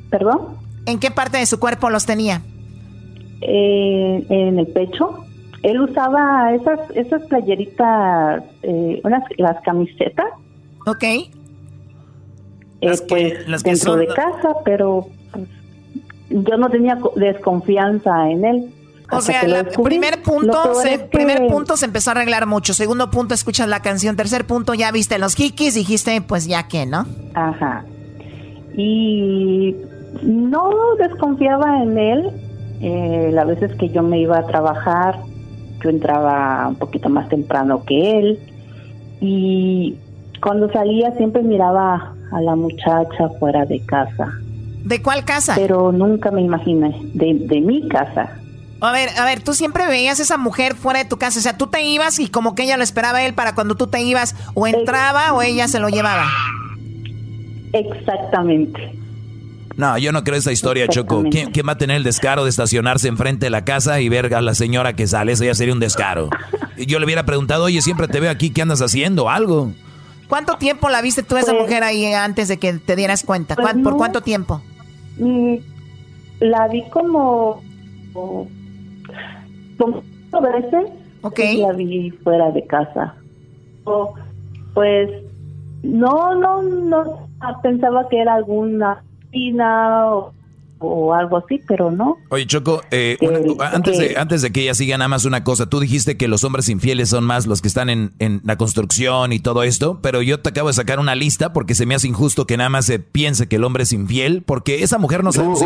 ¿Perdón? 0.10 0.58
¿En 0.86 1.00
qué 1.00 1.12
parte 1.12 1.38
de 1.38 1.46
su 1.46 1.60
cuerpo 1.60 1.90
los 1.90 2.06
tenía? 2.06 2.42
Eh, 3.42 4.26
en 4.30 4.60
el 4.60 4.68
pecho. 4.68 5.24
Él 5.64 5.82
usaba 5.82 6.54
esas 6.54 6.80
esas 6.96 7.24
playeritas, 7.24 8.44
eh, 8.64 9.02
unas 9.04 9.24
las 9.38 9.60
camisetas. 9.62 10.26
Ok. 10.86 11.04
Eh, 11.04 12.92
pues 13.10 13.48
las 13.48 13.64
que 13.64 13.72
dentro 13.72 13.92
son- 13.94 14.00
de 14.00 14.08
casa, 14.08 14.50
pero 14.64 15.08
pues, 15.32 15.48
yo 16.30 16.58
no 16.58 16.70
tenía 16.70 16.98
co- 17.00 17.14
desconfianza 17.16 18.30
en 18.30 18.46
él. 18.46 18.74
O 19.12 19.22
sea, 19.22 19.42
el 19.42 19.66
primer 19.84 20.22
punto, 20.22 20.76
se, 20.76 20.94
es 20.96 21.00
que- 21.04 21.06
primer 21.08 21.48
punto 21.48 21.78
se 21.78 21.86
empezó 21.86 22.10
a 22.10 22.14
arreglar 22.14 22.46
mucho. 22.46 22.74
Segundo 22.74 23.10
punto, 23.10 23.34
escuchas 23.34 23.68
la 23.70 23.82
canción. 23.82 24.16
Tercer 24.18 24.46
punto, 24.46 24.74
ya 24.74 24.92
viste 24.92 25.18
los 25.18 25.36
kikis, 25.36 25.76
dijiste, 25.76 26.22
pues 26.22 26.46
ya 26.48 26.68
que, 26.68 26.86
¿no? 26.86 27.06
Ajá. 27.34 27.86
Y 28.76 29.76
no 30.24 30.70
desconfiaba 31.00 31.82
en 31.84 31.98
él. 31.98 32.32
Eh, 32.82 33.32
las 33.34 33.48
veces 33.48 33.76
que 33.78 33.90
yo 33.90 34.04
me 34.04 34.20
iba 34.20 34.38
a 34.38 34.46
trabajar, 34.46 35.20
yo 35.84 35.90
entraba 35.90 36.68
un 36.68 36.76
poquito 36.76 37.10
más 37.10 37.30
temprano 37.30 37.84
que 37.86 38.20
él. 38.20 38.40
Y 39.20 39.96
cuando 40.42 40.72
salía 40.72 41.12
siempre 41.18 41.42
miraba 41.42 42.14
a 42.32 42.42
la 42.42 42.56
muchacha 42.56 43.30
fuera 43.40 43.66
de 43.66 43.80
casa. 43.86 44.32
¿De 44.84 45.02
cuál 45.02 45.26
casa? 45.26 45.54
Pero 45.56 45.92
nunca 45.92 46.32
me 46.32 46.42
imaginé. 46.42 46.96
De, 47.14 47.34
de 47.34 47.62
mi 47.62 47.88
casa. 47.88 48.38
A 48.80 48.92
ver, 48.92 49.10
a 49.18 49.26
ver, 49.26 49.42
tú 49.42 49.54
siempre 49.54 49.88
veías 49.88 50.20
a 50.20 50.24
esa 50.24 50.38
mujer 50.38 50.76
fuera 50.76 51.00
de 51.00 51.06
tu 51.06 51.18
casa, 51.18 51.40
o 51.40 51.42
sea, 51.42 51.58
tú 51.58 51.66
te 51.66 51.82
ibas 51.82 52.20
y 52.20 52.30
como 52.30 52.54
que 52.54 52.64
ella 52.64 52.78
lo 52.78 52.84
esperaba 52.84 53.18
a 53.18 53.26
él 53.26 53.34
para 53.34 53.56
cuando 53.56 53.74
tú 53.74 53.88
te 53.88 54.02
ibas, 54.04 54.36
o 54.54 54.68
entraba 54.68 55.34
o 55.34 55.42
ella 55.42 55.68
se 55.68 55.80
lo 55.80 55.90
llevaba. 55.90 56.28
Exactamente. 57.74 58.98
No, 59.78 59.96
yo 60.00 60.12
no 60.12 60.24
creo 60.24 60.38
esa 60.38 60.52
historia, 60.52 60.88
Choco. 60.88 61.24
¿Quién, 61.30 61.52
va 61.68 61.74
a 61.74 61.78
tener 61.78 61.98
el 61.98 62.04
descaro 62.04 62.44
de 62.44 62.50
estacionarse 62.50 63.08
enfrente 63.08 63.46
de 63.46 63.52
la 63.52 63.64
casa 63.64 64.02
y 64.02 64.10
ver 64.10 64.34
a 64.34 64.42
la 64.42 64.56
señora 64.56 64.94
que 64.94 65.06
sale? 65.06 65.34
Eso 65.34 65.44
ya 65.44 65.54
sería 65.54 65.74
un 65.74 65.80
descaro. 65.80 66.30
Yo 66.78 66.98
le 66.98 67.06
hubiera 67.06 67.26
preguntado, 67.26 67.66
oye, 67.66 67.82
siempre 67.84 68.08
te 68.08 68.20
veo 68.20 68.32
aquí, 68.32 68.50
¿qué 68.50 68.64
andas 68.64 68.82
haciendo? 68.82 69.30
Algo. 69.30 69.72
¿Cuánto 70.28 70.58
tiempo 70.58 70.90
la 70.90 71.02
viste 71.04 71.22
tú 71.22 71.36
a 71.36 71.42
esa 71.42 71.52
pues 71.52 71.62
mujer 71.62 71.84
ahí 71.84 72.06
antes 72.12 72.48
de 72.48 72.58
que 72.58 72.74
te 72.74 72.96
dieras 72.96 73.24
cuenta? 73.24 73.56
Pues 73.56 73.76
¿Por 73.84 73.98
cuánto 73.98 74.22
tiempo? 74.22 74.62
Mm, 75.20 75.56
la 76.40 76.68
vi 76.68 76.84
como 76.90 77.62
como 79.78 80.02
veces 80.42 80.90
okay. 81.22 81.58
la 81.58 81.72
vi 81.74 82.10
fuera 82.24 82.52
de 82.52 82.66
casa. 82.66 83.16
pues 84.74 85.10
no, 85.84 86.36
no, 86.36 86.64
no 86.64 87.30
pensaba 87.62 88.10
que 88.10 88.20
era 88.20 88.34
alguna 88.34 89.04
o 89.60 90.34
o 90.80 91.14
algo 91.14 91.38
así, 91.38 91.62
pero 91.68 91.92
no. 91.92 92.18
Oye, 92.30 92.46
Choco, 92.46 92.82
eh, 92.92 93.18
antes, 93.60 93.98
de, 93.98 94.18
antes 94.18 94.42
de 94.42 94.52
que 94.52 94.62
ella 94.62 94.76
siga, 94.76 94.98
nada 94.98 95.08
más 95.08 95.26
una 95.26 95.44
cosa. 95.44 95.68
Tú 95.68 95.80
dijiste 95.80 96.18
que 96.18 96.28
los 96.28 96.44
hombres 96.44 96.70
infieles 96.70 97.10
son 97.10 97.24
más 97.24 97.48
los 97.48 97.62
que 97.62 97.68
están 97.68 97.90
en, 97.90 98.14
en, 98.20 98.42
la 98.44 98.58
construcción 98.58 99.34
y 99.34 99.40
todo 99.40 99.64
esto, 99.64 100.00
pero 100.02 100.22
yo 100.22 100.40
te 100.40 100.50
acabo 100.50 100.68
de 100.68 100.74
sacar 100.74 101.00
una 101.00 101.16
lista 101.16 101.54
porque 101.54 101.76
se 101.76 101.86
me 101.86 101.96
hace 101.96 102.08
injusto 102.08 102.46
que 102.46 102.58
nada 102.58 102.70
más 102.70 102.86
se 102.86 103.00
piense 103.00 103.48
que 103.48 103.56
el 103.56 103.64
hombre 103.64 103.84
es 103.84 103.94
infiel, 103.94 104.44
porque 104.44 104.84
esa 104.84 104.98
mujer 104.98 105.24
no 105.24 105.32
sabemos 105.32 105.60
si, 105.60 105.66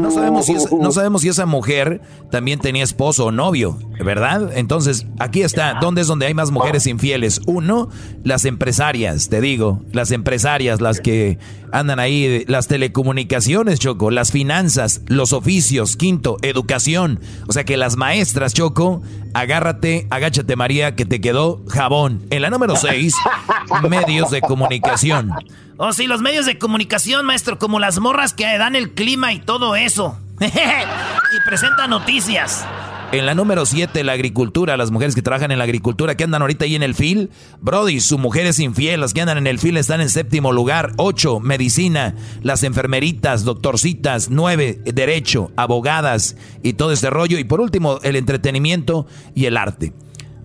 no 0.00 0.10
sabemos 0.10 0.46
si, 0.46 0.54
no 0.54 0.92
sabemos 0.92 1.22
si 1.22 1.28
esa 1.28 1.46
mujer 1.46 2.00
también 2.30 2.58
tenía 2.58 2.84
esposo 2.84 3.26
o 3.26 3.32
novio, 3.32 3.78
¿verdad? 4.04 4.56
Entonces, 4.56 5.06
aquí 5.18 5.42
está, 5.42 5.78
¿dónde 5.80 6.02
es 6.02 6.06
donde 6.06 6.26
hay 6.26 6.34
más 6.34 6.50
mujeres 6.50 6.86
infieles? 6.86 7.40
Uno, 7.46 7.88
las 8.24 8.44
empresarias, 8.44 9.28
te 9.28 9.40
digo, 9.40 9.80
las 9.92 10.10
empresarias, 10.10 10.80
las 10.80 11.00
que 11.00 11.38
andan 11.72 11.98
ahí, 11.98 12.44
las 12.48 12.68
telecomunicaciones, 12.68 13.78
Choco, 13.78 14.10
las 14.10 14.32
finanzas, 14.32 15.02
los 15.06 15.32
oficios, 15.32 15.96
quinto, 15.96 16.36
educación. 16.42 17.20
O 17.46 17.52
sea 17.52 17.64
que 17.64 17.76
las 17.76 17.96
maestras, 17.96 18.54
Choco, 18.54 19.02
agárrate, 19.34 20.06
agáchate 20.10 20.56
María, 20.56 20.94
que 20.94 21.04
te 21.04 21.20
quedó 21.20 21.62
jabón. 21.68 22.22
En 22.30 22.42
la 22.42 22.50
número 22.50 22.76
seis, 22.76 23.14
medios 23.88 24.30
de 24.30 24.40
comunicación. 24.40 25.32
Oh, 25.78 25.92
sí, 25.92 26.06
los 26.06 26.22
medios 26.22 26.46
de 26.46 26.58
comunicación, 26.58 27.26
maestro, 27.26 27.58
como 27.58 27.78
las 27.78 27.98
morras 27.98 28.32
que 28.32 28.44
dan 28.56 28.76
el 28.76 28.92
clima 28.92 29.34
y 29.34 29.40
todo 29.40 29.76
eso. 29.76 30.18
y 30.40 31.48
presenta 31.48 31.86
noticias. 31.86 32.66
En 33.12 33.24
la 33.24 33.34
número 33.34 33.66
7, 33.66 34.02
la 34.02 34.12
agricultura, 34.12 34.76
las 34.76 34.90
mujeres 34.90 35.14
que 35.14 35.22
trabajan 35.22 35.52
en 35.52 35.58
la 35.58 35.64
agricultura, 35.64 36.16
que 36.16 36.24
andan 36.24 36.42
ahorita 36.42 36.64
ahí 36.64 36.74
en 36.74 36.82
el 36.82 36.94
FIL. 36.94 37.30
Brody, 37.60 38.00
sus 38.00 38.18
mujeres 38.18 38.58
infieles, 38.58 38.98
las 38.98 39.14
que 39.14 39.20
andan 39.20 39.38
en 39.38 39.46
el 39.46 39.58
FIL 39.58 39.76
están 39.76 40.00
en 40.00 40.08
séptimo 40.08 40.50
lugar. 40.50 40.92
8, 40.96 41.40
medicina, 41.40 42.16
las 42.42 42.64
enfermeritas, 42.64 43.44
doctorcitas. 43.44 44.30
9, 44.30 44.80
derecho, 44.86 45.52
abogadas 45.56 46.36
y 46.62 46.72
todo 46.72 46.90
este 46.90 47.10
rollo. 47.10 47.38
Y 47.38 47.44
por 47.44 47.60
último, 47.60 48.00
el 48.02 48.16
entretenimiento 48.16 49.06
y 49.34 49.44
el 49.44 49.56
arte. 49.56 49.92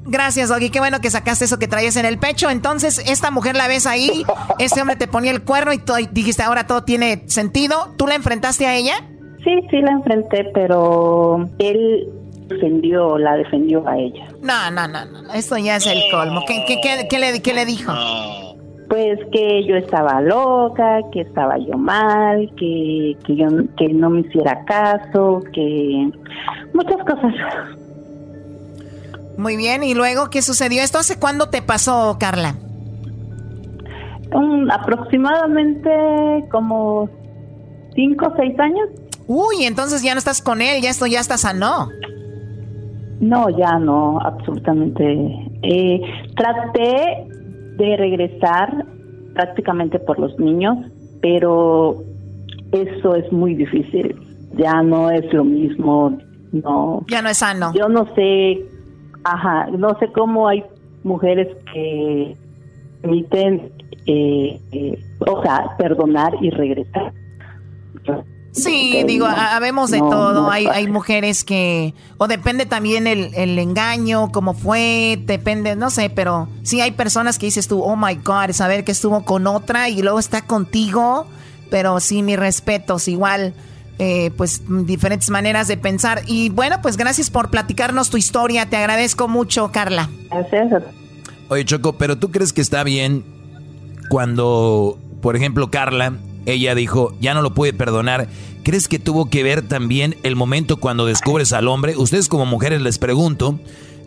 Gracias, 0.06 0.50
Doggy. 0.50 0.70
Qué 0.70 0.80
bueno 0.80 1.00
que 1.00 1.10
sacaste 1.10 1.46
eso 1.46 1.60
que 1.60 1.68
traías 1.68 1.96
en 1.96 2.06
el 2.06 2.18
pecho. 2.18 2.50
Entonces, 2.50 3.00
esta 3.08 3.32
mujer 3.32 3.56
la 3.56 3.68
ves 3.68 3.86
ahí, 3.86 4.24
este 4.60 4.82
hombre 4.82 4.96
te 4.96 5.08
ponía 5.08 5.32
el 5.32 5.44
cuerno 5.44 5.74
y, 5.74 5.82
y 6.00 6.08
dijiste, 6.08 6.44
ahora 6.44 6.68
todo 6.68 6.84
tiene 6.84 7.24
sentido. 7.28 7.94
¿Tú 7.98 8.08
la 8.08 8.16
enfrentaste 8.16 8.66
a 8.68 8.76
ella? 8.76 8.94
Sí, 9.44 9.60
sí 9.70 9.82
la 9.82 9.92
enfrenté, 9.92 10.50
pero 10.54 11.50
él 11.58 12.08
defendió, 12.48 13.18
la 13.18 13.36
defendió 13.38 13.88
a 13.88 13.98
ella. 13.98 14.28
No, 14.42 14.70
no, 14.72 14.88
no, 14.88 15.06
no, 15.06 15.34
esto 15.34 15.58
ya 15.58 15.78
es 15.78 15.88
el 15.88 16.02
colmo. 16.12 16.42
¿Qué, 16.48 16.64
qué, 16.68 16.80
qué, 17.10 17.20
le, 17.20 17.42
qué 17.42 17.54
le 17.54 17.66
dijo? 17.66 17.92
Pues 18.90 19.20
que 19.32 19.66
yo 19.66 19.78
estaba 19.78 20.22
loca, 20.22 21.00
que 21.14 21.22
estaba 21.22 21.58
yo 21.58 21.78
mal, 21.78 22.52
que, 22.58 23.16
que 23.26 23.36
yo 23.36 23.48
que 23.78 23.88
no 23.94 24.10
me 24.10 24.22
hiciera 24.22 24.64
caso, 24.66 25.40
que 25.54 26.12
muchas 26.74 26.98
cosas. 27.06 27.34
Muy 29.38 29.58
bien, 29.58 29.84
¿y 29.84 29.94
luego 29.94 30.30
qué 30.30 30.42
sucedió? 30.42 30.82
¿Esto 30.82 31.00
hace 31.00 31.20
cuándo 31.20 31.50
te 31.50 31.62
pasó, 31.62 32.18
Carla? 32.20 32.56
Un, 34.34 34.72
aproximadamente 34.72 35.90
como 36.52 37.10
cinco 37.96 38.28
o 38.28 38.36
seis 38.38 38.58
años. 38.60 38.90
Uy, 39.28 39.66
entonces 39.66 40.04
ya 40.04 40.14
no 40.14 40.20
estás 40.20 40.42
con 40.42 40.62
él, 40.62 40.82
ya 40.82 40.90
esto 40.90 41.06
ya 41.06 41.20
está 41.20 41.38
sano. 41.38 41.90
No, 43.20 43.50
ya 43.50 43.78
no, 43.78 44.20
absolutamente. 44.20 45.04
Eh, 45.62 46.02
traté 46.36 47.28
de 47.78 47.98
regresar 47.98 48.86
prácticamente 49.34 50.00
por 50.00 50.20
los 50.20 50.38
niños, 50.40 50.78
pero 51.22 52.04
eso 52.72 53.16
es 53.16 53.32
muy 53.32 53.56
difícil. 53.56 54.16
Ya 54.58 54.82
no 54.82 55.12
es 55.12 55.32
lo 55.34 55.44
mismo, 55.44 56.18
no. 56.52 57.06
Ya 57.10 57.22
no 57.22 57.30
es 57.30 57.38
sano. 57.38 57.72
Yo 57.74 57.88
no 57.90 58.06
sé, 58.16 58.66
ajá, 59.24 59.68
no 59.72 59.98
sé 60.00 60.12
cómo 60.12 60.48
hay 60.48 60.64
mujeres 61.04 61.48
que 61.74 62.36
permiten, 63.02 63.72
eh, 64.06 64.60
eh, 64.72 65.04
o 65.20 65.42
sea, 65.42 65.76
perdonar 65.78 66.34
y 66.42 66.50
regresar. 66.50 67.14
Sí, 68.52 69.04
digo, 69.08 69.28
habemos 69.28 69.92
de 69.92 70.00
todo. 70.00 70.52
hay, 70.52 70.68
hay 70.68 70.88
mujeres 70.88 71.46
que, 71.46 71.94
o 72.18 72.28
depende 72.28 72.66
también 72.66 73.08
el, 73.08 73.34
el 73.34 73.58
engaño, 73.58 74.32
cómo 74.32 74.54
fue, 74.54 75.18
depende, 75.24 75.76
no 75.78 75.90
sé, 75.90 76.10
pero 76.10 76.50
sí 76.64 76.82
hay 76.82 76.92
personas 76.92 77.40
que 77.40 77.46
dices 77.46 77.70
tú, 77.70 77.82
oh 77.82 77.96
my 77.96 78.16
God, 78.16 78.52
saber 78.52 78.84
que 78.84 78.92
estuvo 78.92 79.24
con 79.24 79.48
otra 79.48 79.88
y 79.88 80.02
luego 80.02 80.20
está 80.20 80.42
contigo, 80.42 81.28
pero 81.70 82.00
sí, 82.02 82.24
mis 82.24 82.38
respetos, 82.38 83.08
igual, 83.08 83.54
eh, 84.04 84.32
pues 84.36 84.64
diferentes 84.68 85.30
maneras 85.30 85.68
de 85.68 85.78
pensar. 85.78 86.24
Y 86.26 86.50
bueno, 86.50 86.82
pues 86.82 86.98
gracias 86.98 87.30
por 87.30 87.52
platicarnos 87.52 88.10
tu 88.10 88.18
historia, 88.18 88.68
te 88.68 88.76
agradezco 88.76 89.28
mucho, 89.28 89.72
Carla. 89.72 90.10
Gracias. 90.32 90.82
Oye, 91.50 91.66
Choco, 91.66 91.94
pero 91.94 92.18
tú 92.18 92.32
crees 92.32 92.52
que 92.52 92.62
está 92.62 92.84
bien 92.84 93.24
cuando, 94.10 94.98
por 95.22 95.36
ejemplo, 95.36 95.70
Carla 95.70 96.14
ella 96.48 96.74
dijo, 96.74 97.16
ya 97.22 97.36
no 97.36 97.44
lo 97.44 97.54
puede 97.54 97.74
perdonar. 97.74 98.28
¿Crees 98.64 98.88
que 98.88 98.98
tuvo 98.98 99.30
que 99.30 99.44
ver 99.44 99.62
también 99.62 100.16
el 100.24 100.36
momento 100.36 100.78
cuando 100.78 101.06
descubres 101.06 101.54
al 101.54 101.68
hombre? 101.68 101.96
Ustedes 101.96 102.28
como 102.28 102.48
mujeres 102.48 102.82
les 102.82 102.98
pregunto, 102.98 103.60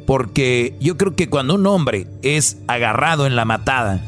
porque 0.08 0.74
yo 0.80 0.96
creo 0.96 1.14
que 1.14 1.30
cuando 1.30 1.54
un 1.54 1.68
hombre 1.68 2.08
es 2.22 2.58
agarrado 2.66 3.28
en 3.28 3.36
la 3.36 3.44
matada, 3.44 4.00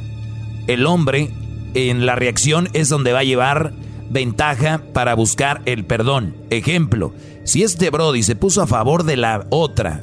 el 0.67 0.85
hombre 0.85 1.31
en 1.75 2.07
la 2.07 2.17
reacción 2.17 2.71
es 2.73 2.89
donde 2.89 3.13
va 3.13 3.21
a 3.21 3.25
llevar 3.25 3.73
ventaja 4.11 4.81
para 4.93 5.15
buscar 5.15 5.63
el 5.65 5.85
perdón. 5.85 6.35
Ejemplo, 6.51 7.13
si 7.45 7.63
este 7.63 7.91
Brody 7.91 8.23
se 8.23 8.37
puso 8.37 8.63
a 8.63 8.67
favor 8.67 9.05
de 9.05 9.17
la 9.17 9.47
otra, 9.51 10.03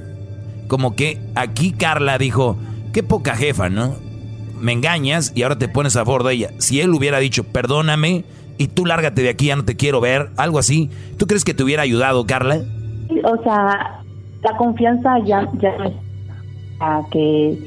como 0.68 0.96
que 0.96 1.20
aquí 1.36 1.72
Carla 1.72 2.18
dijo, 2.18 2.58
qué 2.94 3.04
poca 3.04 3.36
jefa, 3.36 3.70
¿no? 3.70 3.96
me 4.64 4.72
engañas 4.72 5.34
y 5.36 5.44
ahora 5.44 5.58
te 5.58 5.68
pones 5.68 5.96
a 5.98 6.06
favor 6.06 6.24
de 6.24 6.34
ella. 6.34 6.50
Si 6.58 6.80
él 6.80 6.92
hubiera 6.92 7.20
dicho, 7.20 7.44
perdóname 7.44 8.24
y 8.58 8.68
tú 8.68 8.86
lárgate 8.86 9.22
de 9.22 9.30
aquí, 9.30 9.48
ya 9.48 9.58
no 9.58 9.66
te 9.66 9.76
quiero 9.76 10.00
ver, 10.00 10.30
algo 10.38 10.58
así, 10.58 10.90
¿tú 11.18 11.28
crees 11.28 11.44
que 11.44 11.54
te 11.54 11.64
hubiera 11.64 11.84
ayudado, 11.84 12.26
Carla? 12.26 12.62
O 13.26 13.44
sea, 13.44 14.02
la 14.42 14.58
confianza 14.58 15.20
ya, 15.26 15.50
ya 15.60 15.78
no 15.78 17.10
que, 17.12 17.58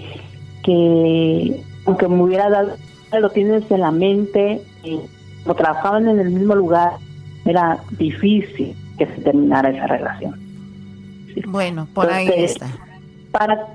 que 0.62 1.62
aunque 1.86 2.08
me 2.08 2.22
hubiera 2.22 2.48
dado, 2.48 2.76
lo 3.20 3.30
tienes 3.30 3.70
en 3.70 3.80
la 3.80 3.90
mente, 3.90 4.62
o 5.46 5.54
trabajaban 5.54 6.08
en 6.08 6.20
el 6.20 6.30
mismo 6.30 6.54
lugar, 6.54 6.92
era 7.44 7.78
difícil 7.98 8.76
que 8.98 9.06
se 9.06 9.22
terminara 9.22 9.70
esa 9.70 9.86
relación. 9.86 10.34
Bueno, 11.46 11.86
por 11.94 12.10
ahí 12.10 12.28
está. 12.28 12.66
¿Para 13.30 13.66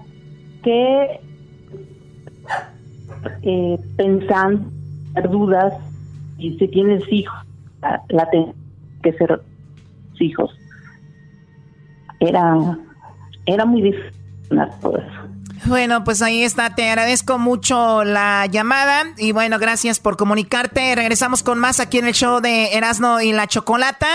qué 0.63 1.19
eh, 3.43 3.79
pensando, 3.97 4.65
dudas, 5.29 5.73
y 6.37 6.57
si 6.57 6.67
tienes 6.67 7.03
hijos, 7.11 7.37
la, 7.81 8.29
que 9.03 9.13
ser 9.13 9.41
hijos. 10.19 10.55
Era, 12.19 12.77
era 13.45 13.65
muy 13.65 13.81
difícil 13.81 14.11
todo 14.81 14.97
eso. 14.97 15.20
Bueno, 15.65 16.03
pues 16.03 16.21
ahí 16.21 16.43
está. 16.43 16.75
Te 16.75 16.89
agradezco 16.89 17.37
mucho 17.37 18.03
la 18.03 18.45
llamada 18.47 19.05
y 19.17 19.31
bueno, 19.31 19.59
gracias 19.59 19.99
por 19.99 20.17
comunicarte. 20.17 20.95
Regresamos 20.95 21.43
con 21.43 21.59
más 21.59 21.79
aquí 21.79 21.99
en 21.99 22.07
el 22.07 22.13
show 22.13 22.41
de 22.41 22.73
Erasno 22.73 23.21
y 23.21 23.31
la 23.31 23.47
Chocolata. 23.47 24.07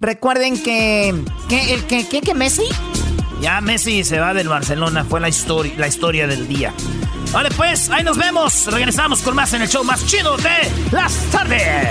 Recuerden 0.00 0.62
que 0.62 1.14
que 1.48 1.74
el 1.74 1.84
que, 1.84 2.06
que, 2.08 2.20
que 2.20 2.34
Messi 2.34 2.64
ya 3.40 3.60
Messi 3.60 4.04
se 4.04 4.20
va 4.20 4.34
del 4.34 4.48
Barcelona, 4.48 5.04
fue 5.04 5.20
la 5.20 5.28
historia 5.28 5.72
la 5.78 5.88
historia 5.88 6.26
del 6.26 6.46
día. 6.46 6.74
Vale, 7.32 7.50
pues, 7.56 7.88
ahí 7.90 8.02
nos 8.02 8.18
vemos. 8.18 8.66
Regresamos 8.66 9.20
con 9.20 9.36
más 9.36 9.52
en 9.54 9.62
el 9.62 9.68
show 9.68 9.84
más 9.84 10.04
chido 10.06 10.36
de 10.36 10.70
las 10.90 11.14
tardes. 11.30 11.88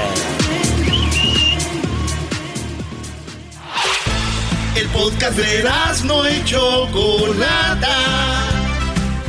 El 4.76 4.88
podcast 4.90 5.38
de 5.38 5.64
no 6.06 6.30
y 6.30 6.44
Chocolata. 6.44 7.88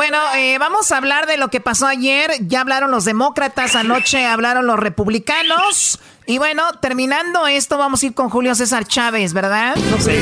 Bueno, 0.00 0.16
eh, 0.34 0.56
vamos 0.56 0.92
a 0.92 0.96
hablar 0.96 1.26
de 1.26 1.36
lo 1.36 1.48
que 1.48 1.60
pasó 1.60 1.86
ayer. 1.86 2.30
Ya 2.48 2.62
hablaron 2.62 2.90
los 2.90 3.04
demócratas, 3.04 3.76
anoche 3.76 4.24
hablaron 4.24 4.66
los 4.66 4.78
republicanos. 4.78 5.98
Y 6.24 6.38
bueno, 6.38 6.62
terminando 6.80 7.46
esto, 7.46 7.76
vamos 7.76 8.02
a 8.02 8.06
ir 8.06 8.14
con 8.14 8.30
Julio 8.30 8.54
César 8.54 8.86
Chávez, 8.86 9.34
¿verdad? 9.34 9.74
Sí. 9.98 10.12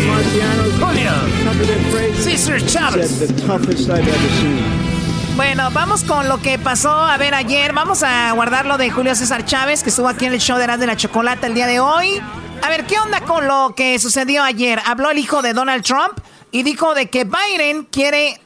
Julio. 0.81 1.13
César 2.21 2.61
Chávez. 2.67 3.33
Bueno, 5.37 5.71
vamos 5.71 6.03
con 6.03 6.29
lo 6.29 6.43
que 6.43 6.59
pasó 6.59 6.91
a 6.91 7.17
ver 7.17 7.37
ayer. 7.37 7.73
Vamos 7.73 8.03
a 8.03 8.33
guardar 8.33 8.67
lo 8.67 8.79
de 8.79 8.91
Julio 8.91 9.15
César 9.15 9.45
Chávez, 9.45 9.85
que 9.85 9.91
estuvo 9.91 10.09
aquí 10.09 10.25
en 10.25 10.33
el 10.33 10.41
show 10.41 10.59
de 10.59 10.65
Erasmo 10.65 10.81
de 10.81 10.87
la 10.89 10.97
Chocolata 10.97 11.47
el 11.47 11.55
día 11.55 11.69
de 11.69 11.79
hoy. 11.79 12.21
A 12.63 12.69
ver, 12.69 12.85
¿qué 12.85 12.99
onda 12.99 13.21
con 13.21 13.47
lo 13.47 13.75
que 13.77 14.01
sucedió 14.01 14.43
ayer? 14.43 14.81
Habló 14.85 15.11
el 15.11 15.19
hijo 15.19 15.41
de 15.41 15.53
Donald 15.53 15.85
Trump 15.85 16.19
y 16.51 16.63
dijo 16.63 16.95
de 16.95 17.09
que 17.11 17.25
Biden 17.25 17.85
quiere 17.85 18.41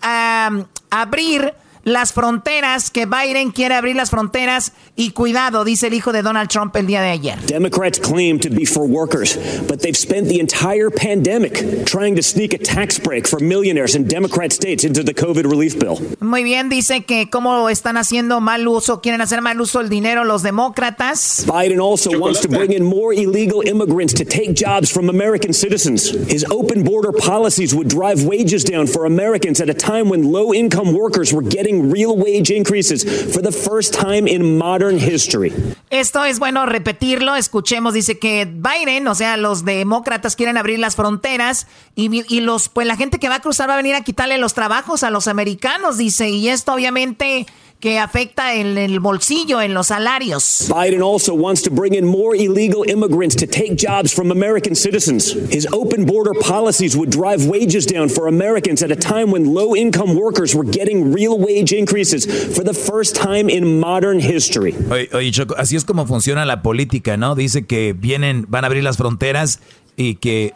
abrir 0.90 1.54
las 1.84 2.12
fronteras, 2.12 2.90
que 2.90 3.06
Biden 3.06 3.50
quiere 3.50 3.74
abrir 3.74 3.96
las 3.96 4.10
fronteras 4.10 4.72
y 4.96 5.10
cuidado, 5.10 5.64
dice 5.64 5.88
el 5.88 5.94
hijo 5.94 6.12
de 6.12 6.22
Donald 6.22 6.48
Trump 6.48 6.76
el 6.76 6.86
día 6.86 7.02
de 7.02 7.10
ayer. 7.10 7.38
Democrats 7.46 7.98
claim 7.98 8.38
to 8.38 8.48
be 8.50 8.64
for 8.64 8.86
workers, 8.86 9.36
but 9.66 9.80
they've 9.80 9.96
spent 9.96 10.28
the 10.28 10.38
entire 10.38 10.90
pandemic 10.90 11.84
trying 11.84 12.14
to 12.14 12.22
sneak 12.22 12.54
a 12.54 12.58
tax 12.58 12.98
break 12.98 13.26
for 13.26 13.40
millionaires 13.40 13.94
in 13.94 14.06
Democrat 14.06 14.52
states 14.52 14.84
into 14.84 15.02
the 15.02 15.14
COVID 15.14 15.44
relief 15.44 15.78
bill. 15.78 15.98
Muy 16.20 16.44
bien, 16.44 16.68
dice 16.68 17.04
que 17.04 17.28
cómo 17.30 17.68
están 17.68 17.96
haciendo 17.96 18.40
mal 18.40 18.66
uso, 18.68 19.00
quieren 19.00 19.20
hacer 19.20 19.40
mal 19.40 19.60
uso 19.60 19.80
del 19.80 19.88
dinero 19.88 20.24
los 20.24 20.42
demócratas. 20.42 21.44
Biden 21.46 21.80
also 21.80 22.18
wants 22.18 22.40
to 22.40 22.48
bring 22.48 22.72
in 22.72 22.84
more 22.84 23.12
illegal 23.12 23.62
immigrants 23.66 24.14
to 24.14 24.24
take 24.24 24.54
jobs 24.54 24.90
from 24.90 25.08
American 25.08 25.52
citizens. 25.52 26.10
His 26.28 26.44
open 26.50 26.84
border 26.84 27.12
policies 27.12 27.74
would 27.74 27.88
drive 27.88 28.24
wages 28.24 28.64
down 28.64 28.86
for 28.86 29.06
Americans 29.06 29.60
at 29.60 29.68
a 29.68 29.74
time 29.74 30.08
when 30.08 30.30
low 30.30 30.52
income 30.52 30.94
workers 30.94 31.32
were 31.32 31.42
getting 31.42 31.71
real 31.80 32.16
wage 32.16 32.50
increases 32.50 33.04
for 33.32 33.42
the 33.42 33.52
first 33.52 33.94
time 33.94 34.26
in 34.28 34.58
modern 34.58 34.98
history. 34.98 35.52
Esto 35.90 36.24
es 36.24 36.38
bueno 36.38 36.66
repetirlo, 36.66 37.36
escuchemos, 37.36 37.94
dice 37.94 38.18
que 38.18 38.46
Biden, 38.46 39.06
o 39.08 39.14
sea, 39.14 39.36
los 39.36 39.64
demócratas 39.64 40.36
quieren 40.36 40.56
abrir 40.56 40.78
las 40.78 40.96
fronteras 40.96 41.66
y, 41.94 42.24
y 42.34 42.40
los 42.40 42.68
pues 42.68 42.86
la 42.86 42.96
gente 42.96 43.18
que 43.18 43.28
va 43.28 43.36
a 43.36 43.40
cruzar 43.40 43.68
va 43.68 43.74
a 43.74 43.76
venir 43.76 43.94
a 43.94 44.02
quitarle 44.02 44.38
los 44.38 44.54
trabajos 44.54 45.02
a 45.02 45.10
los 45.10 45.28
americanos, 45.28 45.98
dice, 45.98 46.28
y 46.28 46.48
esto 46.48 46.74
obviamente 46.74 47.46
que 47.82 47.98
afecta 47.98 48.54
en 48.54 48.78
el 48.78 49.00
bolsillo, 49.00 49.60
en 49.60 49.74
los 49.74 49.88
salarios. 49.88 50.68
Biden 50.68 51.02
also 51.02 51.34
wants 51.34 51.60
to 51.62 51.68
bring 51.68 51.94
in 51.94 52.06
more 52.06 52.36
illegal 52.36 52.84
immigrants 52.88 53.34
to 53.34 53.44
take 53.44 53.74
jobs 53.74 54.14
from 54.14 54.30
American 54.30 54.76
citizens. 54.76 55.32
His 55.50 55.66
open 55.72 56.06
border 56.06 56.32
policies 56.32 56.96
would 56.96 57.10
drive 57.10 57.44
wages 57.48 57.84
down 57.84 58.08
for 58.08 58.28
Americans 58.28 58.84
at 58.84 58.92
a 58.92 58.96
time 58.96 59.32
when 59.32 59.52
low 59.52 59.74
income 59.74 60.14
workers 60.14 60.54
were 60.54 60.64
getting 60.64 61.12
real 61.12 61.36
wage 61.36 61.72
increases 61.72 62.24
for 62.56 62.62
the 62.62 62.72
first 62.72 63.16
time 63.16 63.50
in 63.50 63.80
modern 63.80 64.20
history. 64.20 64.76
Oye, 64.88 65.08
oye, 65.12 65.32
Choco, 65.32 65.56
así 65.56 65.74
es 65.74 65.84
como 65.84 66.06
funciona 66.06 66.46
la 66.46 66.62
política, 66.62 67.16
¿no? 67.16 67.34
Dice 67.34 67.66
que 67.66 67.94
vienen, 67.94 68.46
van 68.48 68.62
a 68.62 68.68
abrir 68.68 68.84
las 68.84 68.96
fronteras 68.96 69.58
y 69.96 70.14
que 70.20 70.54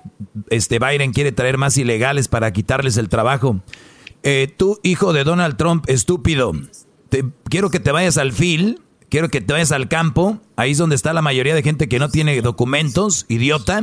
este 0.51 0.79
Biden 0.79 1.13
quiere 1.13 1.33
traer 1.33 1.59
más 1.59 1.77
ilegales 1.77 2.29
para 2.29 2.53
quitarles 2.53 2.97
el 2.99 3.09
trabajo. 3.09 3.61
Eh, 4.23 4.47
tú, 4.57 4.79
hijo 4.85 5.13
de 5.13 5.25
Donald 5.25 5.57
Trump, 5.57 5.89
estúpido, 5.89 6.53
quiero 7.49 7.71
que 7.71 7.81
te 7.81 7.93
vayas 7.93 8.19
al 8.19 8.33
fil, 8.33 8.81
quiero 9.09 9.29
que 9.29 9.41
te 9.41 9.53
vayas 9.53 9.73
al 9.73 9.89
campo, 9.89 10.41
ahí 10.57 10.73
es 10.73 10.79
donde 10.79 10.97
está 10.97 11.13
la 11.13 11.23
mayoría 11.23 11.55
de 11.55 11.63
gente 11.63 11.89
que 11.89 11.99
no 11.99 12.09
tiene 12.09 12.41
documentos, 12.41 13.27
idiota. 13.29 13.83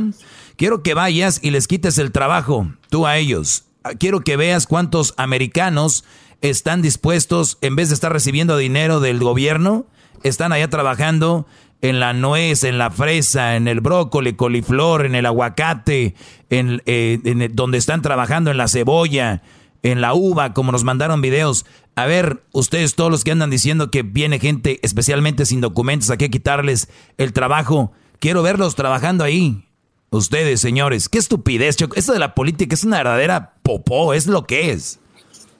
Quiero 0.56 0.82
que 0.82 0.94
vayas 0.94 1.40
y 1.42 1.50
les 1.50 1.66
quites 1.66 1.98
el 1.98 2.12
trabajo, 2.12 2.68
tú 2.90 3.06
a 3.06 3.16
ellos. 3.16 3.64
Quiero 3.98 4.20
que 4.20 4.36
veas 4.36 4.66
cuántos 4.66 5.14
americanos 5.16 6.04
están 6.40 6.82
dispuestos, 6.82 7.58
en 7.60 7.76
vez 7.76 7.88
de 7.88 7.94
estar 7.94 8.12
recibiendo 8.12 8.56
dinero 8.56 9.00
del 9.00 9.18
gobierno, 9.18 9.86
están 10.22 10.52
allá 10.52 10.68
trabajando 10.68 11.46
en 11.80 12.00
la 12.00 12.14
nuez, 12.14 12.64
en 12.64 12.78
la 12.78 12.90
fresa, 12.90 13.56
en 13.56 13.68
el 13.68 13.80
brócoli, 13.80 14.32
coliflor, 14.34 15.04
en 15.04 15.14
el 15.14 15.26
aguacate, 15.26 16.14
en, 16.48 16.82
eh, 16.86 17.50
donde 17.52 17.78
están 17.78 18.00
trabajando 18.00 18.50
en 18.50 18.56
la 18.56 18.68
cebolla, 18.68 19.42
en 19.84 20.00
la 20.00 20.14
uva, 20.14 20.54
como 20.54 20.72
nos 20.72 20.82
mandaron 20.82 21.20
videos. 21.20 21.66
A 21.94 22.06
ver, 22.06 22.42
ustedes 22.52 22.96
todos 22.96 23.10
los 23.10 23.22
que 23.22 23.30
andan 23.30 23.50
diciendo 23.50 23.90
que 23.90 24.02
viene 24.02 24.40
gente 24.40 24.80
especialmente 24.82 25.46
sin 25.46 25.60
documentos 25.60 26.10
a 26.10 26.16
quitarles 26.16 26.88
el 27.18 27.32
trabajo, 27.32 27.92
quiero 28.18 28.42
verlos 28.42 28.74
trabajando 28.74 29.22
ahí. 29.22 29.68
Ustedes, 30.10 30.60
señores, 30.60 31.08
qué 31.08 31.18
estupidez, 31.18 31.76
Choco. 31.76 31.96
Esto 31.96 32.12
de 32.12 32.18
la 32.18 32.34
política 32.34 32.74
es 32.74 32.84
una 32.84 32.98
verdadera 32.98 33.54
popó, 33.62 34.14
es 34.14 34.26
lo 34.26 34.46
que 34.46 34.70
es. 34.70 35.00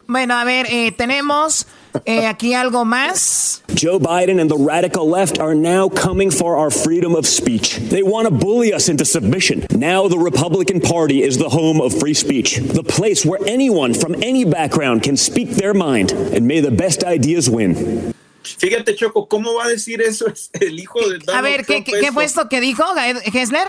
Bueno, 0.07 0.35
a 0.35 0.45
ver, 0.45 0.67
eh, 0.71 0.93
tenemos 0.93 1.67
eh, 2.05 2.27
aquí 2.27 2.53
algo 2.55 2.85
más. 2.85 3.63
Joe 3.75 3.99
Biden 3.99 4.39
and 4.41 4.51
the 4.51 4.57
radical 4.59 5.09
left 5.09 5.39
are 5.39 5.55
now 5.55 5.89
coming 5.89 6.31
for 6.31 6.57
our 6.57 6.71
freedom 6.71 7.15
of 7.15 7.27
speech. 7.27 7.77
They 7.89 8.03
want 8.03 8.27
to 8.29 8.31
bully 8.35 8.73
us 8.75 8.89
into 8.89 9.05
submission. 9.05 9.65
Now 9.71 10.09
the 10.09 10.19
Republican 10.19 10.81
Party 10.81 11.23
is 11.23 11.39
the 11.39 11.49
home 11.49 11.81
of 11.81 11.93
free 11.99 12.15
speech, 12.15 12.57
the 12.57 12.83
place 12.83 13.25
where 13.25 13.41
anyone 13.47 13.95
from 13.95 14.15
any 14.23 14.45
background 14.45 15.03
can 15.03 15.17
speak 15.17 15.51
their 15.57 15.73
mind, 15.75 16.13
and 16.13 16.47
may 16.47 16.61
the 16.61 16.71
best 16.71 17.03
ideas 17.05 17.49
win. 17.49 18.13
Fíjate, 18.43 18.95
Choco, 18.97 19.27
¿cómo 19.27 19.55
va 19.55 19.65
a 19.65 19.69
decir 19.69 20.03
eso 20.03 20.27
el 20.61 20.79
hijo 20.79 21.01
de 21.09 21.19
Donald 21.19 21.31
A 21.39 21.41
ver, 21.41 21.65
¿qué, 21.65 21.81
Trump 21.83 21.87
qué- 21.87 22.13
fue 22.13 22.25
esto 22.25 22.47
que 22.51 22.61
dijo 22.61 22.83
Gaed- 22.95 23.23
Hessler? 23.35 23.69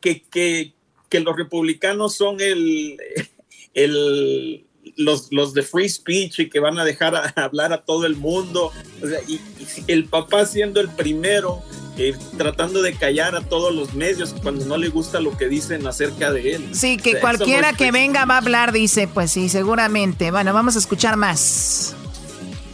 que, 0.00 0.22
que, 0.28 0.72
que 1.08 1.20
los 1.20 1.36
republicanos 1.36 2.16
son 2.16 2.40
el, 2.40 2.98
el 3.74 4.64
los, 4.98 5.28
los 5.30 5.54
de 5.54 5.62
free 5.62 5.88
speech 5.88 6.40
y 6.40 6.50
que 6.50 6.60
van 6.60 6.78
a 6.78 6.84
dejar 6.84 7.14
a- 7.16 7.32
hablar 7.36 7.72
a 7.72 7.82
todo 7.82 8.04
el 8.04 8.16
mundo. 8.16 8.70
O 9.02 9.06
sea, 9.06 9.20
y, 9.26 9.34
y 9.34 9.84
el 9.90 10.04
papá 10.04 10.44
siendo 10.44 10.80
el 10.80 10.88
primero, 10.90 11.62
eh, 11.96 12.14
tratando 12.36 12.82
de 12.82 12.94
callar 12.94 13.34
a 13.34 13.40
todos 13.40 13.74
los 13.74 13.94
medios 13.94 14.34
cuando 14.42 14.64
no 14.66 14.76
le 14.76 14.88
gusta 14.88 15.20
lo 15.20 15.36
que 15.36 15.48
dicen 15.48 15.86
acerca 15.86 16.30
de 16.32 16.54
él. 16.56 16.68
Sí, 16.72 16.96
O 16.98 17.02
que 17.02 17.12
sea, 17.12 17.20
cualquiera 17.20 17.62
no 17.62 17.68
es 17.70 17.76
que 17.76 17.90
venga 17.92 18.24
va 18.26 18.34
a 18.34 18.38
hablar, 18.38 18.72
dice, 18.72 19.08
pues 19.08 19.30
sí, 19.32 19.48
seguramente. 19.48 20.30
Bueno, 20.30 20.52
vamos 20.52 20.76
a 20.76 20.78
escuchar 20.80 21.16
más. 21.16 21.94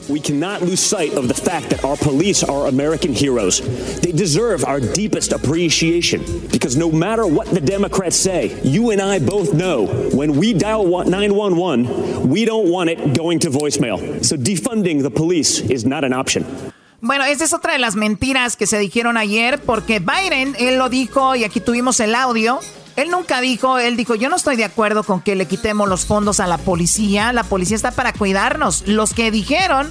We 0.09 0.21
cannot 0.21 0.61
lose 0.61 0.81
sight 0.81 1.15
of 1.15 1.29
the 1.29 1.35
fact 1.35 1.71
that 1.71 1.83
our 1.83 1.97
police 1.97 2.43
are 2.45 2.67
American 2.67 3.15
heroes. 3.15 3.61
They 4.01 4.13
deserve 4.13 4.65
our 4.65 4.79
deepest 4.79 5.33
appreciation 5.33 6.23
because 6.53 6.77
no 6.77 6.91
matter 6.93 7.27
what 7.27 7.49
the 7.49 7.61
Democrats 7.61 8.17
say, 8.17 8.61
you 8.63 8.91
and 8.91 9.01
I 9.01 9.19
both 9.19 9.55
know 9.55 9.87
when 10.13 10.37
we 10.37 10.53
dial 10.53 10.85
911, 10.85 12.29
we 12.29 12.45
don't 12.45 12.69
want 12.69 12.91
it 12.91 13.15
going 13.15 13.39
to 13.41 13.51
voicemail. 13.51 14.23
So 14.23 14.37
defunding 14.37 15.03
the 15.03 15.11
police 15.11 15.61
is 15.61 15.87
not 15.87 16.05
an 16.05 16.13
option. 16.13 16.45
Bueno, 17.01 17.25
esta 17.25 17.45
es 17.45 17.53
otra 17.53 17.73
de 17.73 17.79
las 17.79 17.97
mentiras 17.97 18.57
que 18.57 18.67
se 18.67 18.79
dijeron 18.79 19.17
ayer, 19.17 19.61
porque 19.61 20.01
Biden, 20.01 20.55
él 20.59 20.79
lo 20.79 20.89
dijo, 20.89 21.35
y 21.35 21.45
aquí 21.45 21.61
tuvimos 21.61 22.01
el 22.01 22.15
audio. 22.15 22.61
Él 22.97 23.11
nunca 23.11 23.41
dijo, 23.41 23.79
él 23.79 23.97
dijo, 23.97 24.15
yo 24.15 24.29
no 24.29 24.37
estoy 24.37 24.57
de 24.57 24.65
acuerdo 24.65 25.03
con 25.03 25.21
que 25.21 25.35
le 25.35 25.47
quitemos 25.47 25.89
los 25.89 26.07
fondos 26.07 26.39
a 26.41 26.47
la 26.47 26.59
policía. 26.59 27.33
La 27.33 27.43
policía 27.45 27.77
está 27.77 27.91
para 27.91 28.13
cuidarnos. 28.13 28.87
Los 28.87 29.15
que 29.15 29.31
dijeron 29.31 29.91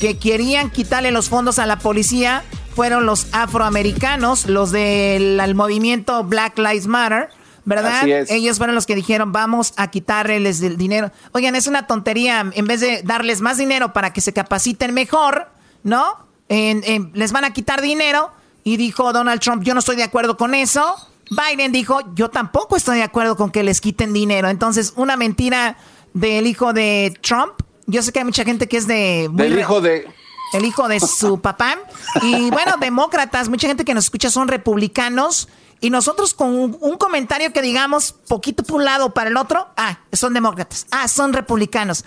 que 0.00 0.18
querían 0.18 0.70
quitarle 0.70 1.10
los 1.12 1.28
fondos 1.28 1.58
a 1.58 1.66
la 1.66 1.78
policía 1.78 2.44
fueron 2.74 3.06
los 3.06 3.26
afroamericanos, 3.32 4.46
los 4.46 4.70
del 4.72 5.54
movimiento 5.54 6.24
Black 6.24 6.58
Lives 6.58 6.86
Matter. 6.86 7.30
¿Verdad? 7.64 8.02
Ellos 8.28 8.58
fueron 8.58 8.74
los 8.74 8.86
que 8.86 8.96
dijeron, 8.96 9.30
vamos 9.30 9.72
a 9.76 9.88
quitarles 9.88 10.60
el 10.62 10.76
dinero. 10.76 11.12
Oigan, 11.30 11.54
es 11.54 11.68
una 11.68 11.86
tontería. 11.86 12.44
En 12.54 12.66
vez 12.66 12.80
de 12.80 13.02
darles 13.04 13.40
más 13.40 13.56
dinero 13.56 13.92
para 13.92 14.12
que 14.12 14.20
se 14.20 14.32
capaciten 14.32 14.92
mejor, 14.92 15.48
¿no? 15.84 16.16
En- 16.48 16.82
en- 16.84 17.12
les 17.14 17.30
van 17.30 17.44
a 17.44 17.52
quitar 17.52 17.80
dinero. 17.80 18.32
Y 18.64 18.76
dijo 18.78 19.12
Donald 19.12 19.40
Trump, 19.40 19.62
yo 19.62 19.74
no 19.74 19.80
estoy 19.80 19.94
de 19.96 20.02
acuerdo 20.02 20.36
con 20.36 20.54
eso. 20.56 20.96
Biden 21.32 21.72
dijo, 21.72 22.00
yo 22.14 22.30
tampoco 22.30 22.76
estoy 22.76 22.98
de 22.98 23.02
acuerdo 23.02 23.36
con 23.36 23.50
que 23.50 23.62
les 23.62 23.80
quiten 23.80 24.12
dinero. 24.12 24.48
Entonces, 24.48 24.92
una 24.96 25.16
mentira 25.16 25.76
del 26.14 26.46
hijo 26.46 26.72
de 26.72 27.18
Trump. 27.22 27.54
Yo 27.86 28.02
sé 28.02 28.12
que 28.12 28.20
hay 28.20 28.24
mucha 28.24 28.44
gente 28.44 28.68
que 28.68 28.76
es 28.76 28.86
de... 28.86 29.28
Del 29.32 29.58
hijo 29.58 29.80
de... 29.80 30.06
el 30.52 30.64
hijo 30.64 30.88
de 30.88 31.00
su 31.00 31.40
papá. 31.42 31.78
Y 32.22 32.50
bueno, 32.50 32.76
demócratas, 32.78 33.48
mucha 33.48 33.66
gente 33.66 33.84
que 33.84 33.94
nos 33.94 34.04
escucha 34.04 34.30
son 34.30 34.48
republicanos. 34.48 35.48
Y 35.80 35.90
nosotros 35.90 36.34
con 36.34 36.54
un, 36.54 36.76
un 36.80 36.96
comentario 36.96 37.52
que 37.52 37.60
digamos 37.60 38.12
poquito 38.28 38.62
por 38.62 38.76
un 38.76 38.84
lado 38.84 39.06
o 39.06 39.10
para 39.10 39.30
el 39.30 39.36
otro, 39.36 39.68
ah, 39.76 39.98
son 40.12 40.32
demócratas, 40.32 40.86
ah, 40.92 41.08
son 41.08 41.32
republicanos. 41.32 42.04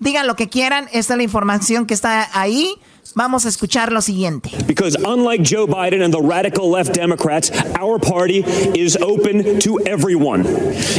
Digan 0.00 0.26
lo 0.26 0.34
que 0.34 0.48
quieran, 0.48 0.88
esta 0.92 1.12
es 1.14 1.16
la 1.18 1.22
información 1.24 1.84
que 1.84 1.92
está 1.92 2.30
ahí. 2.32 2.80
Vamos 3.14 3.44
a 3.44 3.48
escuchar 3.48 3.92
lo 3.92 4.00
siguiente. 4.00 4.50
Because 4.66 4.96
unlike 4.96 5.42
Joe 5.42 5.66
Biden 5.66 6.02
and 6.02 6.12
the 6.12 6.20
radical 6.20 6.70
left 6.70 6.94
Democrats, 6.94 7.50
our 7.78 7.98
party 7.98 8.44
is 8.74 8.96
open 8.96 9.58
to 9.60 9.80
everyone. 9.86 10.44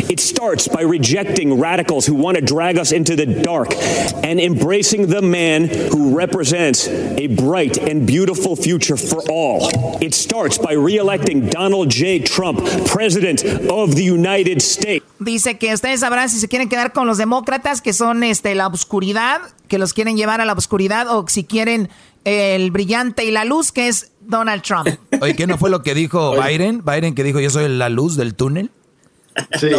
It 0.10 0.20
starts 0.20 0.68
by 0.68 0.82
rejecting 0.82 1.60
radicals 1.60 2.06
who 2.06 2.16
want 2.16 2.38
to 2.38 2.42
drag 2.42 2.78
us 2.78 2.92
into 2.92 3.16
the 3.16 3.26
dark 3.26 3.74
and 4.24 4.40
embracing 4.40 5.08
the 5.08 5.22
man 5.22 5.68
who 5.92 6.16
represents 6.16 6.88
a 6.88 7.28
bright 7.28 7.78
and 7.78 8.06
beautiful 8.06 8.56
future 8.56 8.98
for 8.98 9.22
all. 9.30 9.70
It 10.02 10.14
starts 10.14 10.58
by 10.58 10.74
re-electing 10.74 11.50
Donald 11.50 11.90
J. 11.90 12.20
Trump, 12.20 12.60
President 12.86 13.44
of 13.70 13.96
the 13.96 14.04
United 14.04 14.62
States. 14.62 15.06
Dice 15.20 15.58
que 15.58 15.74
ustedes 15.74 16.00
sabrán 16.00 16.30
si 16.30 16.40
se 16.40 16.48
quieren 16.48 16.70
quedar 16.70 16.94
con 16.94 17.06
los 17.06 17.18
demócratas, 17.18 17.82
que 17.82 17.94
son 17.94 18.24
este, 18.24 18.56
la 18.56 18.68
oscuridad, 18.68 19.42
que 19.70 19.78
los 19.78 19.94
quieren 19.94 20.18
llevar 20.18 20.42
a 20.42 20.46
la 20.46 20.54
oscuridad, 20.54 21.08
o 21.08 21.26
si 21.30 21.46
quieren 21.46 21.90
el 22.26 22.72
brillante 22.72 23.24
y 23.24 23.32
la 23.32 23.46
luz, 23.46 23.72
que 23.72 23.88
es 23.88 24.12
Donald 24.20 24.62
Trump. 24.62 24.90
Oye, 25.22 25.36
¿qué 25.36 25.48
no 25.48 25.58
fue 25.58 25.70
lo 25.70 25.82
que 25.82 25.94
dijo 25.94 26.34
Biden? 26.34 26.84
Biden 26.84 27.16
que 27.16 27.24
dijo, 27.24 27.40
yo 27.40 27.50
soy 27.50 27.70
la 27.70 27.88
luz 27.88 28.18
del 28.18 28.36
túnel. 28.36 28.72
Sí. 29.58 29.70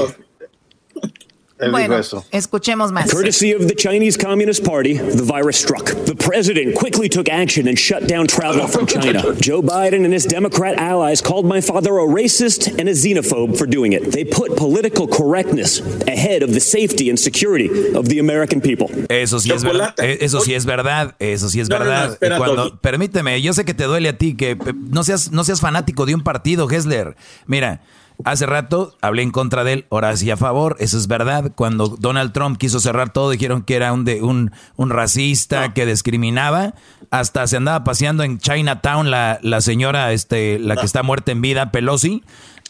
Él 1.61 1.70
bueno, 1.70 1.89
dijo 1.89 2.01
eso. 2.01 2.24
escuchemos 2.31 2.93
más. 2.93 3.11
Courtesy 3.11 3.53
of 3.53 3.69
the 3.69 3.74
Chinese 3.74 4.16
Communist 4.16 4.65
Party, 4.65 4.95
the 4.97 5.23
virus 5.23 5.57
struck. 5.59 5.87
The 6.07 6.15
president 6.15 6.74
quickly 6.74 7.09
took 7.09 7.28
action 7.28 7.69
and 7.69 7.78
shut 7.78 8.07
down 8.09 8.27
travel 8.27 8.66
from 8.66 8.87
China. 8.87 9.23
Joe 9.41 9.62
Biden 9.62 10.05
and 10.05 10.12
his 10.12 10.24
Democrat 10.27 10.78
allies 10.78 11.20
called 11.20 11.45
my 11.47 11.61
father 11.61 11.99
a 11.99 12.07
racist 12.07 12.69
and 12.78 12.89
a 12.89 12.93
xenophobe 12.93 13.57
for 13.57 13.66
doing 13.66 13.93
it. 13.93 14.12
They 14.12 14.24
put 14.24 14.57
political 14.57 15.07
correctness 15.07 15.81
ahead 16.07 16.43
of 16.43 16.53
the 16.53 16.61
safety 16.61 17.11
and 17.11 17.19
security 17.19 17.69
of 17.95 18.09
the 18.09 18.19
American 18.19 18.61
people. 18.61 18.89
Eso 19.09 19.39
sí 19.39 19.53
es 19.53 19.62
verdad. 19.62 19.95
Eso 19.99 20.41
sí 20.41 20.55
es 20.55 20.65
verdad. 20.65 21.15
Eso 21.19 21.49
sí 21.49 21.61
es 21.61 21.69
verdad. 21.69 22.19
No, 22.20 22.28
no, 22.28 22.39
Cuando, 22.39 22.81
permíteme, 22.81 23.41
yo 23.43 23.53
sé 23.53 23.65
que 23.65 23.74
te 23.74 23.85
duele 23.85 24.09
a 24.09 24.16
ti 24.16 24.35
que 24.35 24.57
no 24.91 25.05
seas, 25.05 25.31
no 25.31 25.45
seas 25.45 25.61
fanático 25.61 26.07
de 26.07 26.15
un 26.15 26.23
partido, 26.23 26.70
Hessler. 26.70 27.16
Mira, 27.47 27.82
Hace 28.24 28.47
rato 28.47 28.97
hablé 29.01 29.22
en 29.22 29.30
contra 29.30 29.64
de 29.64 29.72
él, 29.72 29.86
ahora 29.90 30.16
sí 30.16 30.30
a 30.30 30.36
favor, 30.36 30.76
eso 30.78 30.97
es 30.97 31.06
verdad. 31.06 31.52
Cuando 31.55 31.88
Donald 31.88 32.32
Trump 32.32 32.59
quiso 32.59 32.80
cerrar 32.80 33.12
todo, 33.12 33.30
dijeron 33.30 33.62
que 33.62 33.76
era 33.76 33.92
un, 33.92 34.05
de, 34.05 34.22
un, 34.22 34.52
un 34.76 34.90
racista, 34.90 35.72
que 35.72 35.86
discriminaba. 35.86 36.74
Hasta 37.10 37.47
se 37.47 37.56
andaba 37.56 37.84
paseando 37.84 38.22
en 38.22 38.38
Chinatown 38.38 39.10
la, 39.10 39.38
la 39.42 39.60
señora, 39.60 40.12
este, 40.12 40.59
la 40.59 40.76
que 40.76 40.86
está 40.86 41.02
muerta 41.02 41.32
en 41.32 41.40
vida, 41.40 41.72
Pelosi. 41.72 42.22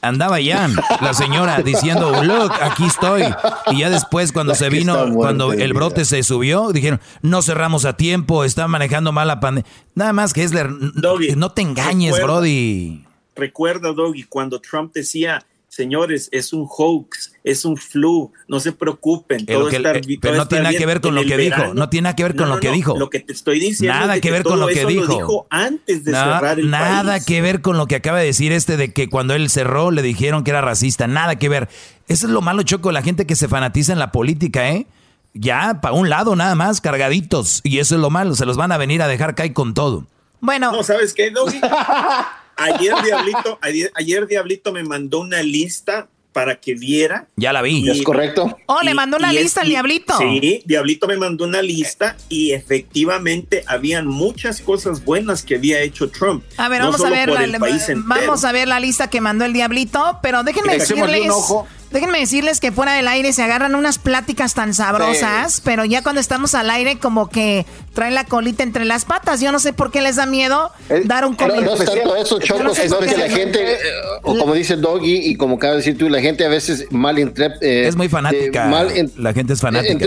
Andaba 0.02 0.40
ya 0.40 0.66
la 1.02 1.12
señora 1.12 1.60
diciendo, 1.60 2.24
look, 2.24 2.52
aquí 2.62 2.86
estoy. 2.86 3.22
Y 3.70 3.80
ya 3.80 3.90
después 3.90 4.32
cuando 4.32 4.54
se 4.54 4.70
vino, 4.70 5.12
cuando 5.12 5.52
el 5.52 5.74
brote 5.74 6.06
se 6.06 6.22
subió, 6.22 6.72
dijeron, 6.72 7.00
no 7.20 7.42
cerramos 7.42 7.84
a 7.84 7.98
tiempo, 7.98 8.44
está 8.44 8.66
manejando 8.66 9.12
mal 9.12 9.28
la 9.28 9.40
pandemia. 9.40 9.70
Nada 9.94 10.14
más 10.14 10.32
que 10.32 10.42
Esler, 10.42 10.70
no 10.70 11.50
te 11.50 11.62
engañes, 11.62 12.20
Brody 12.22 13.04
recuerda, 13.34 13.92
Doggy, 13.92 14.24
cuando 14.24 14.60
Trump 14.60 14.92
decía, 14.92 15.44
señores, 15.70 16.28
es 16.32 16.52
un 16.52 16.66
hoax, 16.68 17.32
es 17.44 17.64
un 17.64 17.76
flu, 17.76 18.32
no 18.48 18.60
se 18.60 18.72
preocupen. 18.72 19.46
Todo 19.46 19.68
está, 19.68 19.92
eh, 19.92 20.18
pero 20.20 20.36
no 20.36 20.48
tiene 20.48 20.64
nada 20.64 20.78
que 20.78 20.86
ver 20.86 21.00
con 21.00 21.14
lo 21.14 21.22
que 21.24 21.36
dijo, 21.36 21.74
no 21.74 21.88
tiene 21.88 22.02
nada 22.04 22.16
que 22.16 22.22
ver 22.24 22.36
con 22.36 22.48
lo 22.48 22.60
que 22.60 22.70
dijo. 22.70 22.98
Lo 22.98 23.08
que 23.08 23.20
te 23.20 23.32
estoy 23.32 23.60
diciendo 23.60 23.98
nada 23.98 24.20
que, 24.20 24.30
ver 24.30 24.42
con 24.42 24.60
lo 24.60 24.66
que 24.66 24.84
dijo. 24.84 25.46
antes 25.48 26.04
de 26.04 26.12
cerrar 26.12 26.58
el 26.58 26.70
Nada 26.70 27.20
que 27.20 27.40
ver 27.40 27.62
con 27.62 27.78
lo 27.78 27.86
que 27.86 27.94
acaba 27.94 28.18
de 28.18 28.26
decir 28.26 28.52
este 28.52 28.76
de 28.76 28.92
que 28.92 29.08
cuando 29.08 29.34
él 29.34 29.48
cerró 29.48 29.90
le 29.90 30.02
dijeron 30.02 30.44
que 30.44 30.50
era 30.50 30.60
racista, 30.60 31.06
nada 31.06 31.36
que 31.36 31.48
ver. 31.48 31.68
Eso 32.08 32.26
es 32.26 32.32
lo 32.32 32.42
malo, 32.42 32.62
Choco, 32.64 32.90
la 32.90 33.02
gente 33.02 33.24
que 33.24 33.36
se 33.36 33.46
fanatiza 33.46 33.92
en 33.92 34.00
la 34.00 34.10
política, 34.10 34.68
¿eh? 34.70 34.86
Ya, 35.32 35.80
para 35.80 35.94
un 35.94 36.08
lado 36.08 36.34
nada 36.34 36.56
más, 36.56 36.80
cargaditos. 36.80 37.60
Y 37.62 37.78
eso 37.78 37.94
es 37.94 38.00
lo 38.00 38.10
malo, 38.10 38.34
se 38.34 38.46
los 38.46 38.56
van 38.56 38.72
a 38.72 38.78
venir 38.78 39.00
a 39.00 39.06
dejar 39.06 39.36
caer 39.36 39.52
con 39.52 39.74
todo. 39.74 40.06
Bueno. 40.40 40.72
No, 40.72 40.82
¿sabes 40.82 41.14
qué, 41.14 41.30
Doggy? 41.30 41.60
ayer 42.60 42.94
Diablito, 43.04 43.58
ayer, 43.94 44.26
Diablito 44.26 44.72
me 44.72 44.84
mandó 44.84 45.20
una 45.20 45.42
lista 45.42 46.08
para 46.32 46.60
que 46.60 46.74
viera. 46.74 47.26
Ya 47.36 47.52
la 47.52 47.60
vi. 47.60 47.88
¿Es 47.90 48.02
correcto? 48.02 48.56
Oh, 48.66 48.80
le 48.82 48.94
mandó 48.94 49.16
una 49.16 49.32
lista 49.32 49.62
al 49.62 49.68
Diablito. 49.68 50.16
Sí, 50.16 50.62
Diablito 50.64 51.08
me 51.08 51.16
mandó 51.16 51.44
una 51.44 51.60
lista 51.60 52.16
y 52.28 52.52
efectivamente 52.52 53.64
habían 53.66 54.06
muchas 54.06 54.60
cosas 54.60 55.04
buenas 55.04 55.42
que 55.42 55.56
había 55.56 55.80
hecho 55.80 56.08
Trump. 56.08 56.44
A 56.56 56.68
ver, 56.68 56.82
vamos 56.82 57.04
a 57.04 57.10
ver 57.10 57.28
la, 57.30 57.58
vamos 57.96 58.44
a 58.44 58.52
ver 58.52 58.68
la 58.68 58.78
lista 58.78 59.10
que 59.10 59.20
mandó 59.20 59.44
el 59.44 59.52
Diablito, 59.52 60.20
pero 60.22 60.44
déjenme 60.44 60.78
decirles 60.78 61.32
Déjenme 61.90 62.20
decirles 62.20 62.60
que 62.60 62.70
fuera 62.70 62.94
del 62.94 63.08
aire 63.08 63.32
se 63.32 63.42
agarran 63.42 63.74
unas 63.74 63.98
pláticas 63.98 64.54
tan 64.54 64.74
sabrosas, 64.74 65.60
pero 65.64 65.84
ya 65.84 66.02
cuando 66.02 66.20
estamos 66.20 66.54
al 66.54 66.70
aire 66.70 66.98
como 66.98 67.28
que 67.28 67.66
traen 67.94 68.14
la 68.14 68.24
colita 68.24 68.62
entre 68.62 68.84
las 68.84 69.04
patas. 69.04 69.40
Yo 69.40 69.50
no 69.50 69.58
sé 69.58 69.72
por 69.72 69.90
qué 69.90 70.00
les 70.00 70.16
da 70.16 70.26
miedo 70.26 70.70
eh, 70.88 71.02
dar 71.04 71.24
un 71.24 71.34
colito. 71.34 71.62
No, 71.62 71.74
es 71.74 71.84
tanto 71.84 72.14
eso, 72.14 72.38
Choco, 72.38 72.74
sino 72.74 72.98
que 73.00 73.16
la 73.16 73.28
gente, 73.28 73.78
o 74.22 74.38
como 74.38 74.54
dice 74.54 74.76
Doggy 74.76 75.30
y 75.30 75.34
como 75.34 75.56
acaba 75.56 75.72
de 75.72 75.78
decir 75.78 75.98
tú, 75.98 76.08
la 76.08 76.20
gente 76.20 76.44
a 76.44 76.48
veces 76.48 76.86
mal 76.90 77.18
interpreta. 77.18 77.66
Eh, 77.66 77.88
es 77.88 77.96
muy 77.96 78.08
fanática. 78.08 78.70
la 79.16 79.32
gente 79.32 79.54
es 79.54 79.60
fanática. 79.60 80.06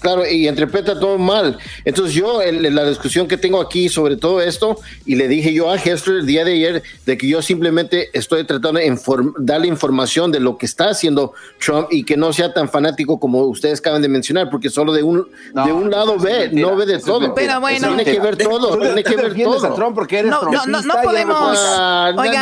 Claro, 0.00 0.26
y 0.26 0.48
interpreta 0.48 0.98
todo 0.98 1.18
mal. 1.18 1.58
Entonces 1.84 2.14
yo, 2.14 2.42
en 2.42 2.74
la 2.74 2.88
discusión 2.88 3.26
que 3.26 3.36
tengo 3.36 3.60
aquí 3.60 3.88
sobre 3.88 4.16
todo 4.16 4.40
esto, 4.40 4.78
y 5.06 5.16
le 5.16 5.28
dije 5.28 5.52
yo 5.52 5.70
a 5.70 5.76
Hester 5.76 6.14
el 6.14 6.26
día 6.26 6.44
de 6.44 6.52
ayer 6.52 6.82
de 7.06 7.18
que 7.18 7.28
yo 7.28 7.42
simplemente 7.42 8.10
estoy 8.12 8.44
tratando 8.44 8.80
de 8.80 8.98
darle 9.38 9.68
información 9.68 10.30
de 10.32 10.40
lo 10.40 10.58
que 10.58 10.66
está 10.66 10.90
haciendo 10.90 11.32
Trump 11.58 11.88
y 11.90 12.04
que 12.04 12.16
no 12.16 12.32
sea 12.32 12.52
tan 12.52 12.68
fanático 12.68 13.18
como 13.18 13.42
ustedes 13.44 13.80
acaban 13.80 14.02
de 14.02 14.08
mencionar, 14.08 14.50
porque 14.50 14.70
solo 14.70 14.92
de 14.92 15.02
un, 15.02 15.26
de 15.52 15.72
un 15.72 15.90
lado 15.90 16.18
ve, 16.18 16.50
no 16.52 16.76
ve 16.76 16.86
de 16.86 16.98
todo. 16.98 17.34
Pero 17.34 17.60
bueno. 17.60 17.88
Tiene 17.88 18.04
que 18.04 18.20
ver 18.20 18.36
todo, 18.36 18.78
tiene 18.78 19.02
que 19.02 19.16
ver 19.16 19.42
todo. 19.42 19.66
A 19.66 19.74
Trump 19.74 19.94
porque 19.94 20.20
eres 20.20 20.30
no, 20.30 20.42
no, 20.42 20.66
no, 20.66 20.82
no 20.82 20.94
podemos... 21.02 21.58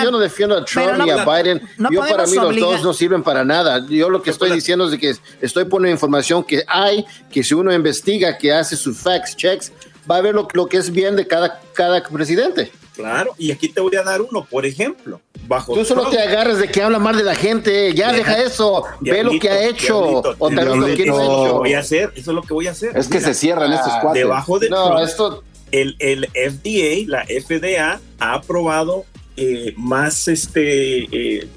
yo 0.02 0.10
no 0.10 0.18
defiendo 0.18 0.56
a 0.56 0.64
Trump 0.64 0.98
ni 1.04 1.10
a 1.10 1.24
Biden. 1.24 1.62
yo 1.90 2.00
para 2.00 2.26
mí 2.26 2.34
los 2.34 2.56
dos 2.56 2.82
no 2.82 2.92
sirven 2.92 3.22
para 3.22 3.44
nada. 3.44 3.84
Yo 3.88 4.10
lo 4.10 4.22
que 4.22 4.30
estoy 4.30 4.50
diciendo 4.50 4.86
es 4.86 4.90
de 4.92 4.98
que 4.98 5.14
estoy 5.40 5.64
poniendo 5.64 5.94
información 5.94 6.44
que 6.44 6.64
hay, 6.66 7.04
que 7.30 7.42
si 7.46 7.54
uno 7.54 7.72
investiga, 7.72 8.36
que 8.36 8.52
hace 8.52 8.76
sus 8.76 8.98
facts 8.98 9.36
checks, 9.36 9.72
va 10.10 10.16
a 10.16 10.20
ver 10.20 10.34
lo, 10.34 10.46
lo 10.52 10.66
que 10.66 10.76
es 10.76 10.90
bien 10.90 11.16
de 11.16 11.26
cada, 11.26 11.60
cada 11.72 12.02
presidente. 12.02 12.70
Claro, 12.94 13.34
y 13.36 13.52
aquí 13.52 13.68
te 13.68 13.80
voy 13.82 13.94
a 13.96 14.02
dar 14.02 14.22
uno, 14.22 14.46
por 14.50 14.64
ejemplo. 14.64 15.20
Bajo 15.46 15.74
Tú 15.74 15.84
solo 15.84 16.08
te 16.08 16.18
agarras 16.18 16.58
de 16.58 16.68
que 16.68 16.82
habla 16.82 16.98
mal 16.98 17.14
de 17.16 17.24
la 17.24 17.34
gente, 17.34 17.92
ya 17.92 18.10
deja, 18.10 18.40
eso, 18.42 18.84
ve 19.00 19.22
lo 19.22 19.38
que 19.38 19.50
ha 19.50 19.68
hecho, 19.68 20.22
o 20.38 20.50
tal 20.50 20.68
vez 20.68 20.76
lo 20.76 20.86
que 20.96 21.06
no 21.06 21.20
hecho. 21.20 21.58
Voy 21.58 21.74
a 21.74 21.80
hacer, 21.80 22.12
eso 22.16 22.30
es 22.30 22.34
lo 22.34 22.42
que 22.42 22.54
voy 22.54 22.66
a 22.68 22.70
hacer. 22.70 22.96
Es 22.96 23.06
que 23.06 23.20
se 23.20 23.34
cierran 23.34 23.70
estos 23.72 23.92
cuatro. 24.00 24.14
Debajo 24.14 24.58
de 24.58 24.70
no, 24.70 24.98
esto... 24.98 25.44
el, 25.70 25.94
el 25.98 26.26
FDA, 26.28 27.06
la 27.06 27.24
FDA, 27.26 28.00
ha 28.18 28.34
aprobado 28.34 29.04
eh, 29.36 29.74
más 29.76 30.26
este 30.28 31.04
eh, 31.12 31.48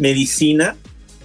medicina 0.00 0.76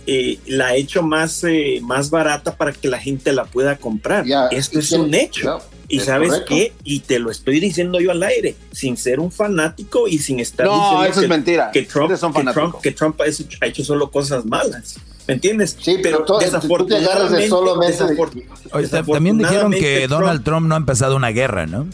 eh, 0.09 0.39
la 0.47 0.67
ha 0.67 0.75
hecho 0.75 1.03
más, 1.03 1.43
eh, 1.43 1.81
más 1.83 2.09
barata 2.09 2.55
para 2.55 2.71
que 2.71 2.87
la 2.87 2.97
gente 2.97 3.33
la 3.33 3.43
pueda 3.43 3.75
comprar. 3.75 4.25
Esto 4.51 4.79
es 4.79 4.93
un 4.93 5.13
hecho. 5.13 5.59
y 5.89 5.99
sabes 5.99 6.43
qué, 6.47 6.71
y 6.85 7.01
te 7.01 7.19
lo 7.19 7.29
estoy 7.29 7.59
diciendo 7.59 7.99
yo 7.99 8.11
al 8.11 8.23
aire, 8.23 8.55
sin 8.71 8.95
ser 8.95 9.19
un 9.19 9.31
fanático 9.31 10.07
y 10.07 10.17
sin 10.17 10.39
estar 10.39 10.65
no, 10.65 11.03
eso 11.03 11.21
es 11.21 11.29
mentira. 11.29 11.71
Que 11.71 11.83
Trump, 11.83 12.09
que 12.81 12.91
Trump, 12.91 13.21
ha, 13.21 13.67
hecho, 13.67 13.83
solo 13.83 14.09
cosas 14.09 14.45
malas. 14.45 14.97
¿Me 15.27 15.33
entiendes? 15.33 15.75
Sí, 15.77 15.97
pero, 16.01 16.25
desafortunadamente, 16.39 17.49
también 19.11 19.37
dijeron 19.37 19.71
que 19.73 20.07
Donald 20.07 20.41
Trump 20.43 20.67
no 20.67 20.75
ha 20.75 20.77
empezado 20.77 21.17
una 21.17 21.29
guerra, 21.29 21.65
¿no? 21.65 21.85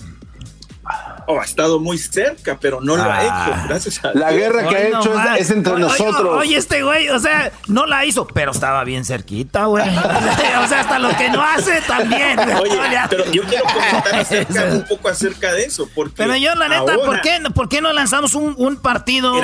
Oh, 1.28 1.40
ha 1.40 1.44
estado 1.44 1.80
muy 1.80 1.98
cerca, 1.98 2.58
pero 2.60 2.82
no 2.82 2.98
lo 2.98 3.04
ha 3.04 3.24
hecho, 3.24 3.32
ah. 3.34 3.66
gracias 3.68 4.04
a 4.04 4.12
La 4.14 4.32
guerra 4.32 4.68
que 4.68 4.76
ha 4.76 4.88
hecho 4.88 5.14
es, 5.38 5.50
entre 5.52 5.80
nosotros. 5.80 6.38
Oye, 6.38 6.58
este 6.58 6.84
güey, 6.84 7.10
o 7.10 7.20
sea, 7.20 7.52
no 7.68 7.86
la 7.86 8.06
hizo, 8.06 8.28
pero 8.28 8.52
estaba 8.52 8.84
bien 8.84 9.06
cerquita, 9.06 9.66
güey. 9.66 9.88
o 10.64 10.68
sea, 10.68 10.82
hasta 10.82 11.00
lo 11.00 11.16
que 11.16 11.30
no 11.30 11.42
hace 11.42 11.82
también. 11.82 12.40
Oye, 12.40 12.80
pero 13.10 13.32
yo 13.32 13.44
quiero 13.44 13.66
comentar 13.66 14.74
un 14.74 14.84
poco 14.84 15.10
acerca 15.10 15.54
de 15.54 15.66
eso. 15.66 15.90
Porque 15.94 16.16
pero 16.18 16.36
yo, 16.36 16.54
la 16.56 16.68
neta, 16.68 16.96
¿por, 16.96 17.22
qué, 17.22 17.40
¿por 17.54 17.70
qué 17.70 17.82
no 17.82 17.94
lanzamos 17.94 18.34
un, 18.36 18.56
un 18.58 18.78
partido? 18.78 19.36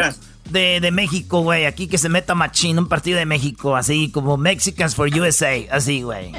De, 0.49 0.79
de, 0.79 0.91
México, 0.91 1.41
güey, 1.41 1.65
aquí 1.65 1.87
que 1.87 1.99
se 1.99 2.09
meta 2.09 2.33
machín, 2.33 2.79
un 2.79 2.89
partido 2.89 3.19
de 3.19 3.25
México, 3.27 3.75
así 3.75 4.09
como 4.11 4.35
Mexicans 4.35 4.95
for 4.95 5.07
USA, 5.07 5.53
así, 5.71 6.01
güey. 6.01 6.33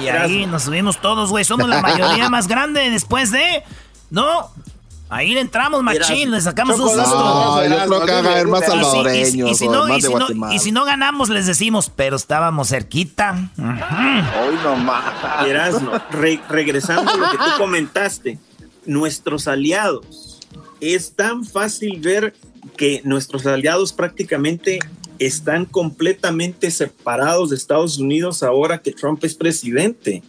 Y 0.00 0.08
ahí 0.08 0.46
nos 0.46 0.62
subimos 0.64 1.00
todos, 1.00 1.30
güey, 1.30 1.44
somos 1.44 1.68
la 1.68 1.82
mayoría 1.82 2.30
más 2.30 2.46
grande 2.46 2.88
después 2.90 3.32
de 3.32 3.64
no, 4.10 4.50
ahí 5.08 5.34
le 5.34 5.40
entramos, 5.40 5.82
machín, 5.82 6.30
le 6.30 6.40
sacamos 6.40 6.78
un 6.78 6.88
susto. 6.88 7.04
No, 7.04 7.64
yo 7.64 7.86
creo 7.86 8.06
que 8.06 8.12
va 8.12 8.18
a 8.18 8.32
haber 8.32 8.48
más 8.48 8.64
salvadoreños, 8.64 9.50
y, 9.50 9.54
si 9.54 9.68
no. 9.68 10.52
Y 10.52 10.58
si 10.58 10.70
ganamos, 10.72 11.28
les 11.28 11.46
decimos, 11.46 11.90
pero 11.94 12.16
estábamos 12.16 12.68
cerquita. 12.68 13.50
Hoy 13.58 14.56
nomás. 14.62 15.82
no, 15.82 16.02
regresando 16.48 17.10
a 17.10 17.16
lo 17.16 17.30
que 17.30 17.36
tú 17.36 17.44
comentaste, 17.58 18.38
nuestros 18.86 19.48
aliados, 19.48 20.40
es 20.80 21.14
tan 21.14 21.44
fácil 21.44 22.00
ver 22.00 22.34
que 22.76 23.02
nuestros 23.04 23.46
aliados 23.46 23.92
prácticamente 23.92 24.78
están 25.18 25.64
completamente 25.64 26.70
separados 26.70 27.50
de 27.50 27.56
Estados 27.56 27.98
Unidos 27.98 28.42
ahora 28.42 28.78
que 28.78 28.92
Trump 28.92 29.22
es 29.24 29.34
presidente. 29.34 30.22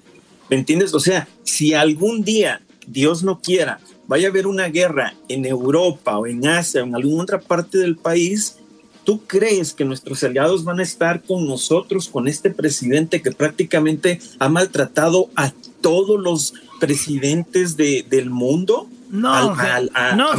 ¿Me 0.49 0.57
entiendes? 0.57 0.93
O 0.93 0.99
sea, 0.99 1.27
si 1.43 1.73
algún 1.73 2.23
día, 2.23 2.61
Dios 2.91 3.23
no 3.23 3.39
quiera, 3.39 3.79
vaya 4.07 4.27
a 4.27 4.31
haber 4.31 4.47
una 4.47 4.67
guerra 4.67 5.13
en 5.27 5.45
Europa 5.45 6.17
o 6.17 6.25
en 6.25 6.47
Asia 6.47 6.81
o 6.81 6.85
en 6.85 6.95
alguna 6.95 7.23
otra 7.23 7.39
parte 7.39 7.77
del 7.77 7.95
país, 7.95 8.57
¿tú 9.03 9.21
crees 9.25 9.73
que 9.73 9.85
nuestros 9.85 10.23
aliados 10.23 10.63
van 10.63 10.79
a 10.79 10.83
estar 10.83 11.21
con 11.21 11.47
nosotros, 11.47 12.09
con 12.09 12.27
este 12.27 12.49
presidente 12.49 13.21
que 13.21 13.31
prácticamente 13.31 14.19
ha 14.39 14.49
maltratado 14.49 15.29
a 15.35 15.51
todos 15.81 16.19
los 16.19 16.53
presidentes 16.79 17.77
de, 17.77 18.05
del 18.09 18.29
mundo? 18.29 18.87
No, 19.11 19.55
no, 19.55 20.35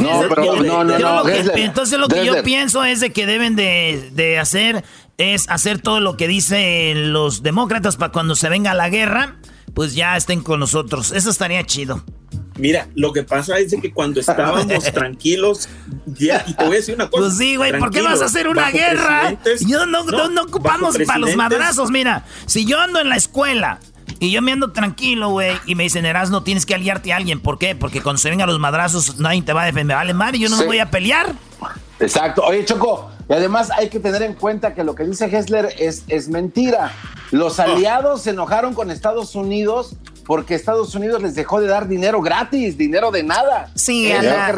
no, 0.57 0.83
no, 0.83 1.27
entonces 1.27 1.99
lo 1.99 2.07
que 2.07 2.25
yo 2.25 2.41
pienso 2.43 2.85
es 2.85 3.01
de 3.01 3.11
que 3.11 3.25
deben 3.25 3.57
de, 3.57 4.11
de 4.13 4.39
hacer 4.39 4.85
es 5.17 5.49
hacer 5.49 5.81
todo 5.81 5.99
lo 5.99 6.17
que 6.17 6.27
dicen 6.27 7.13
los 7.13 7.43
demócratas 7.43 7.95
para 7.95 8.11
cuando 8.11 8.35
se 8.35 8.49
venga 8.49 8.73
la 8.73 8.89
guerra, 8.89 9.35
pues 9.73 9.93
ya 9.93 10.17
estén 10.17 10.41
con 10.41 10.59
nosotros. 10.59 11.11
Eso 11.11 11.29
estaría 11.29 11.63
chido. 11.65 12.03
Mira, 12.57 12.87
lo 12.95 13.11
que 13.11 13.23
pasa 13.23 13.57
es 13.57 13.75
que 13.81 13.91
cuando 13.91 14.19
estábamos 14.19 14.83
tranquilos, 14.91 15.67
ya, 16.05 16.43
y 16.47 16.53
te 16.53 16.63
voy 16.63 16.73
a 16.73 16.77
decir 16.77 16.95
una 16.95 17.09
cosa. 17.09 17.23
Pues 17.23 17.37
sí, 17.37 17.55
güey, 17.55 17.77
¿por 17.77 17.91
qué 17.91 18.01
vas 18.01 18.21
a 18.21 18.25
hacer 18.25 18.47
una 18.47 18.69
guerra? 18.69 19.35
Yo 19.67 19.85
no, 19.85 20.03
no, 20.03 20.41
ocupamos 20.43 20.97
para 21.05 21.19
los 21.19 21.35
madrazos, 21.35 21.89
mira. 21.91 22.25
Si 22.45 22.65
yo 22.65 22.79
ando 22.79 22.99
en 22.99 23.09
la 23.09 23.15
escuela 23.15 23.79
y 24.19 24.31
yo 24.31 24.41
me 24.41 24.51
ando 24.51 24.71
tranquilo, 24.71 25.29
güey, 25.29 25.57
y 25.65 25.75
me 25.75 25.83
dicen, 25.83 26.05
Eras, 26.05 26.29
no 26.29 26.43
tienes 26.43 26.65
que 26.65 26.75
aliarte 26.75 27.13
a 27.13 27.17
alguien. 27.17 27.39
¿Por 27.39 27.57
qué? 27.57 27.75
Porque 27.75 28.01
cuando 28.01 28.19
se 28.19 28.29
vengan 28.29 28.47
los 28.47 28.59
madrazos, 28.59 29.19
nadie 29.19 29.41
te 29.41 29.53
va 29.53 29.63
a 29.63 29.65
defender. 29.65 29.97
Vale, 29.97 30.13
madre, 30.13 30.37
yo 30.39 30.49
no 30.49 30.57
me 30.57 30.65
voy 30.65 30.79
a 30.79 30.91
pelear. 30.91 31.33
Exacto. 31.99 32.43
Oye, 32.43 32.65
Choco, 32.65 33.11
y 33.31 33.33
además 33.33 33.69
hay 33.71 33.87
que 33.87 34.01
tener 34.01 34.23
en 34.23 34.33
cuenta 34.33 34.73
que 34.73 34.83
lo 34.83 34.93
que 34.93 35.05
dice 35.05 35.25
Hessler 35.25 35.73
es, 35.79 36.03
es 36.09 36.27
mentira. 36.27 36.91
Los 37.31 37.61
ah. 37.61 37.63
aliados 37.63 38.23
se 38.23 38.31
enojaron 38.31 38.73
con 38.73 38.91
Estados 38.91 39.35
Unidos 39.35 39.95
porque 40.25 40.53
Estados 40.53 40.93
Unidos 40.95 41.21
les 41.21 41.33
dejó 41.33 41.61
de 41.61 41.67
dar 41.67 41.87
dinero 41.87 42.21
gratis, 42.21 42.77
dinero 42.77 43.09
de 43.09 43.23
nada. 43.23 43.71
Sí, 43.73 44.11
a, 44.11 44.21
la, 44.21 44.47
a, 44.47 44.53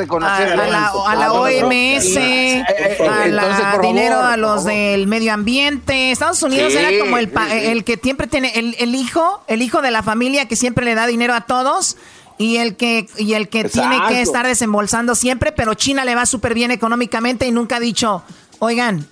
la, 1.16 1.34
OMS, 1.34 2.18
a 2.18 3.78
dinero 3.80 4.20
a 4.20 4.38
los 4.38 4.64
del 4.64 5.06
medio 5.06 5.34
ambiente. 5.34 6.10
Estados 6.12 6.42
Unidos 6.42 6.74
era 6.74 6.90
como 7.00 7.20
el, 7.20 7.32
el 7.52 7.84
que 7.84 8.00
siempre 8.02 8.26
tiene, 8.26 8.54
el, 8.56 8.76
el, 8.80 8.96
hijo, 8.96 9.44
el 9.46 9.62
hijo 9.62 9.84
de 9.84 9.92
la 9.92 10.02
familia 10.02 10.48
que 10.48 10.56
siempre 10.56 10.84
le 10.84 10.96
da 10.96 11.06
dinero 11.06 11.36
a 11.36 11.42
todos. 11.42 11.96
Y 12.40 12.58
el 12.58 12.76
que, 12.76 13.08
y 13.20 13.36
el 13.36 13.50
que 13.50 13.66
tiene 13.66 14.00
que 14.08 14.22
estar 14.22 14.48
desembolsando 14.48 15.14
siempre, 15.14 15.52
pero 15.52 15.76
China 15.76 16.04
le 16.04 16.16
va 16.16 16.26
súper 16.26 16.56
bien 16.56 16.72
económicamente 16.72 17.46
y 17.46 17.52
nunca 17.52 17.76
ha 17.76 17.80
dicho, 17.80 18.24
oigan, 18.64 19.04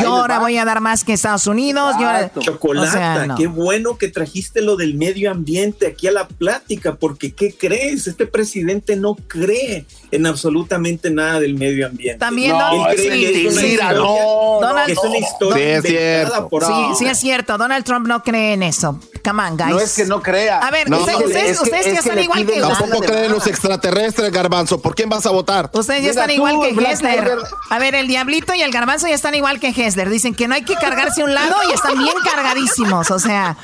yo 0.00 0.14
ahora 0.14 0.38
voy 0.38 0.56
a 0.58 0.64
dar 0.64 0.80
más 0.80 1.04
que 1.04 1.12
Estados 1.12 1.46
Unidos. 1.46 1.94
Chocolata, 2.40 3.34
qué 3.36 3.46
bueno 3.46 3.98
que 3.98 4.08
trajiste 4.08 4.60
lo 4.60 4.76
del 4.76 4.94
medio 4.94 5.30
ambiente 5.30 5.86
aquí 5.86 6.06
a 6.06 6.12
la 6.12 6.28
plática, 6.28 6.96
porque 6.96 7.32
¿qué 7.32 7.54
crees? 7.54 8.06
Este 8.06 8.26
presidente 8.26 8.96
no 8.96 9.14
cree 9.14 9.86
en 10.10 10.26
absolutamente 10.26 11.10
nada 11.10 11.40
del 11.40 11.54
medio 11.54 11.86
ambiente. 11.86 12.18
También 12.18 12.52
no, 12.52 12.88
es, 12.90 12.96
Donald, 14.60 14.90
es 14.90 14.98
una 14.98 15.18
historia 15.18 15.82
sí, 15.82 15.96
es 15.96 16.30
Por 16.50 16.64
sí, 16.64 16.72
sí, 16.98 17.06
es 17.06 17.18
cierto. 17.18 17.58
Donald 17.58 17.84
Trump 17.84 18.06
no 18.06 18.22
cree 18.22 18.54
en 18.54 18.62
eso. 18.62 19.00
Come 19.24 19.42
on, 19.42 19.56
guys. 19.56 19.70
No 19.70 19.80
es 19.80 19.94
que 19.94 20.04
no 20.04 20.22
crea. 20.22 20.58
A 20.58 20.70
ver, 20.70 20.92
ustedes, 20.92 21.60
ustedes, 21.60 21.86
ya 21.86 21.98
están 21.98 22.18
igual 22.18 22.46
que 22.46 22.60
Tampoco 22.60 23.00
creen 23.00 23.32
los 23.32 23.46
extraterrestres, 23.46 24.30
Garbanzo. 24.30 24.80
¿Por 24.80 24.94
quién 24.94 25.08
vas 25.08 25.26
a 25.26 25.30
votar? 25.30 25.70
Ustedes 25.72 26.02
ya 26.02 26.10
están 26.10 26.30
igual 26.30 26.56
que 26.60 26.70
Hessler. 26.70 27.38
A 27.70 27.78
ver, 27.78 27.94
el 27.94 28.06
Diablito 28.06 28.54
y 28.54 28.62
el 28.62 28.70
Garbanzo 28.70 29.08
ya 29.08 29.14
están 29.14 29.34
igual 29.34 29.58
que 29.60 29.68
Hessler. 29.68 29.85
Dicen 29.94 30.34
que 30.34 30.48
no 30.48 30.54
hay 30.54 30.62
que 30.62 30.74
cargarse 30.74 31.22
a 31.22 31.24
un 31.24 31.34
lado 31.34 31.54
y 31.68 31.72
están 31.72 31.98
bien 31.98 32.14
cargadísimos. 32.24 33.10
O 33.10 33.18
sea. 33.18 33.56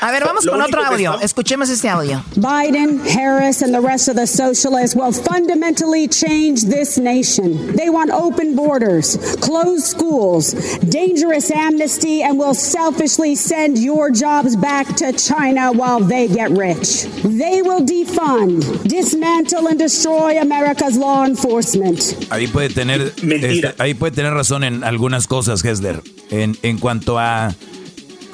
A 0.00 0.10
ver, 0.10 0.24
vamos 0.24 0.46
con 0.46 0.60
otro 0.60 0.84
audio. 0.84 1.18
Escuchemos 1.20 1.68
este 1.68 1.88
audio. 1.88 2.22
Biden, 2.36 3.00
Harris, 3.06 3.62
and 3.62 3.74
the 3.74 3.80
rest 3.80 4.08
of 4.08 4.16
the 4.16 4.26
socialists 4.26 4.94
will 4.94 5.12
fundamentally 5.12 6.08
change 6.08 6.64
this 6.64 6.98
nation. 6.98 7.74
They 7.76 7.90
want 7.90 8.10
open 8.10 8.54
borders, 8.54 9.16
closed 9.40 9.84
schools, 9.84 10.52
dangerous 10.88 11.50
amnesty, 11.50 12.22
and 12.22 12.38
will 12.38 12.54
selfishly 12.54 13.34
send 13.34 13.78
your 13.78 14.10
jobs 14.10 14.56
back 14.56 14.86
to 14.96 15.12
China 15.12 15.72
while 15.72 16.00
they 16.00 16.28
get 16.28 16.50
rich. 16.50 17.04
They 17.22 17.62
will 17.62 17.80
defund, 17.80 18.62
dismantle, 18.84 19.68
and 19.68 19.78
destroy 19.78 20.38
America's 20.40 20.96
law 20.96 21.24
enforcement. 21.24 22.16
Ahí 22.30 22.46
puede 22.48 22.70
tener, 22.70 23.12
este, 23.22 23.74
ahí 23.78 23.94
puede 23.94 24.12
tener 24.12 24.32
razón 24.34 24.64
en 24.64 24.82
algunas 25.06 25.28
cosas, 25.28 25.64
Hesler. 25.64 26.02
En, 26.30 26.58
en 26.62 26.78
cuanto 26.78 27.20
a 27.20 27.54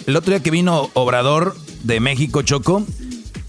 el 0.07 0.16
otro 0.16 0.31
día 0.31 0.43
que 0.43 0.51
vino 0.51 0.89
Obrador 0.94 1.55
de 1.82 2.01
México, 2.01 2.40
Choco, 2.40 2.86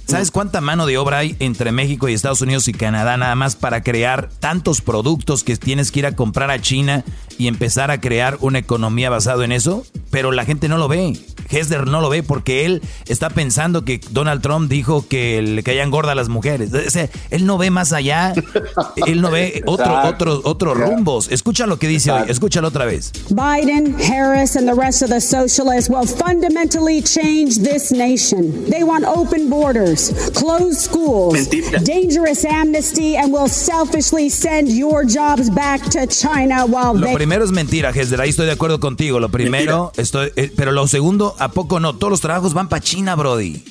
¿Sabes 0.05 0.29
cuánta 0.29 0.59
mano 0.59 0.85
de 0.85 0.97
obra 0.97 1.19
hay 1.19 1.37
entre 1.39 1.71
México 1.71 2.09
y 2.09 2.13
Estados 2.13 2.41
Unidos 2.41 2.67
y 2.67 2.73
Canadá 2.73 3.15
nada 3.15 3.33
más 3.35 3.55
para 3.55 3.81
crear 3.81 4.29
tantos 4.29 4.81
productos 4.81 5.45
que 5.45 5.55
tienes 5.55 5.91
que 5.91 5.99
ir 5.99 6.05
a 6.05 6.15
comprar 6.15 6.51
a 6.51 6.61
China 6.61 7.05
y 7.37 7.47
empezar 7.47 7.91
a 7.91 7.99
crear 7.99 8.37
una 8.41 8.59
economía 8.59 9.09
basada 9.09 9.43
en 9.45 9.51
eso? 9.51 9.85
Pero 10.09 10.31
la 10.31 10.45
gente 10.45 10.67
no 10.67 10.77
lo 10.77 10.87
ve. 10.87 11.17
Hesler 11.49 11.87
no 11.87 12.01
lo 12.01 12.09
ve 12.09 12.23
porque 12.23 12.65
él 12.65 12.81
está 13.07 13.29
pensando 13.29 13.85
que 13.85 13.99
Donald 14.11 14.41
Trump 14.41 14.69
dijo 14.69 15.07
que 15.07 15.41
le 15.41 15.63
caían 15.63 15.91
gordas 15.91 16.13
a 16.13 16.15
las 16.15 16.29
mujeres. 16.29 16.71
él 17.29 17.45
no 17.45 17.57
ve 17.57 17.69
más 17.69 17.93
allá. 17.93 18.33
Él 19.07 19.21
no 19.21 19.31
ve 19.31 19.63
otro, 19.65 20.07
otro, 20.07 20.41
otros 20.43 20.77
rumbos. 20.77 21.31
Escucha 21.31 21.65
lo 21.65 21.77
que 21.77 21.87
dice 21.87 22.11
hoy. 22.11 22.23
Escúchalo 22.27 22.69
otra 22.69 22.85
vez. 22.85 23.11
Biden, 23.29 23.95
Harris, 23.99 24.55
and 24.55 24.67
the 24.67 24.73
rest 24.73 25.01
of 25.01 25.09
the 25.09 25.19
socialists 25.19 25.89
will 25.89 26.07
fundamentally 26.07 27.01
change 27.01 27.59
this 27.59 27.91
nation. 27.91 28.65
They 28.69 28.83
want 28.83 29.05
open 29.05 29.49
borders, 29.49 30.11
closed 30.33 30.79
schools, 30.79 31.47
dangerous 31.83 32.45
amnesty, 32.45 33.15
and 33.17 33.31
will 33.31 33.49
selfishly 33.49 34.29
send 34.29 34.69
your 34.69 35.03
jobs 35.05 35.49
back 35.49 35.81
to 35.91 36.07
China 36.07 36.65
while 36.65 36.93
Lo 36.93 37.07
primero 37.23 37.45
es 37.45 37.53
mentira, 37.53 37.91
Hesler. 37.91 38.19
Ahí 38.19 38.31
estoy 38.31 38.47
de 38.47 38.51
acuerdo 38.51 38.81
contigo. 38.81 39.17
Lo 39.21 39.29
primero, 39.29 39.93
estoy, 39.95 40.33
eh, 40.35 40.51
pero 40.57 40.73
lo 40.73 40.85
segundo, 40.89 41.37
¿A 41.39 41.51
poco 41.51 41.79
no? 41.79 41.95
Todos 41.95 42.11
los 42.11 42.19
trabajos 42.19 42.53
van 42.53 42.67
para 42.67 42.83
China, 42.83 43.15
Brody. 43.15 43.63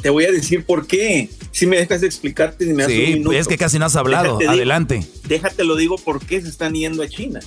Te 0.00 0.08
voy 0.08 0.24
a 0.24 0.30
decir 0.30 0.64
por 0.64 0.86
qué. 0.86 1.30
Si 1.50 1.66
me 1.66 1.78
dejas 1.78 2.00
de 2.00 2.06
explicarte, 2.06 2.64
si 2.64 2.72
me 2.72 2.86
sí, 2.86 3.24
es 3.34 3.48
que 3.48 3.58
casi 3.58 3.80
no 3.80 3.86
has 3.86 3.96
hablado. 3.96 4.38
Adelante. 4.48 5.04
déjate 5.26 5.64
lo 5.64 5.74
digo 5.74 5.98
por 5.98 6.24
qué 6.24 6.40
se 6.40 6.48
están 6.48 6.74
yendo 6.74 7.02
a 7.02 7.08
China. 7.08 7.40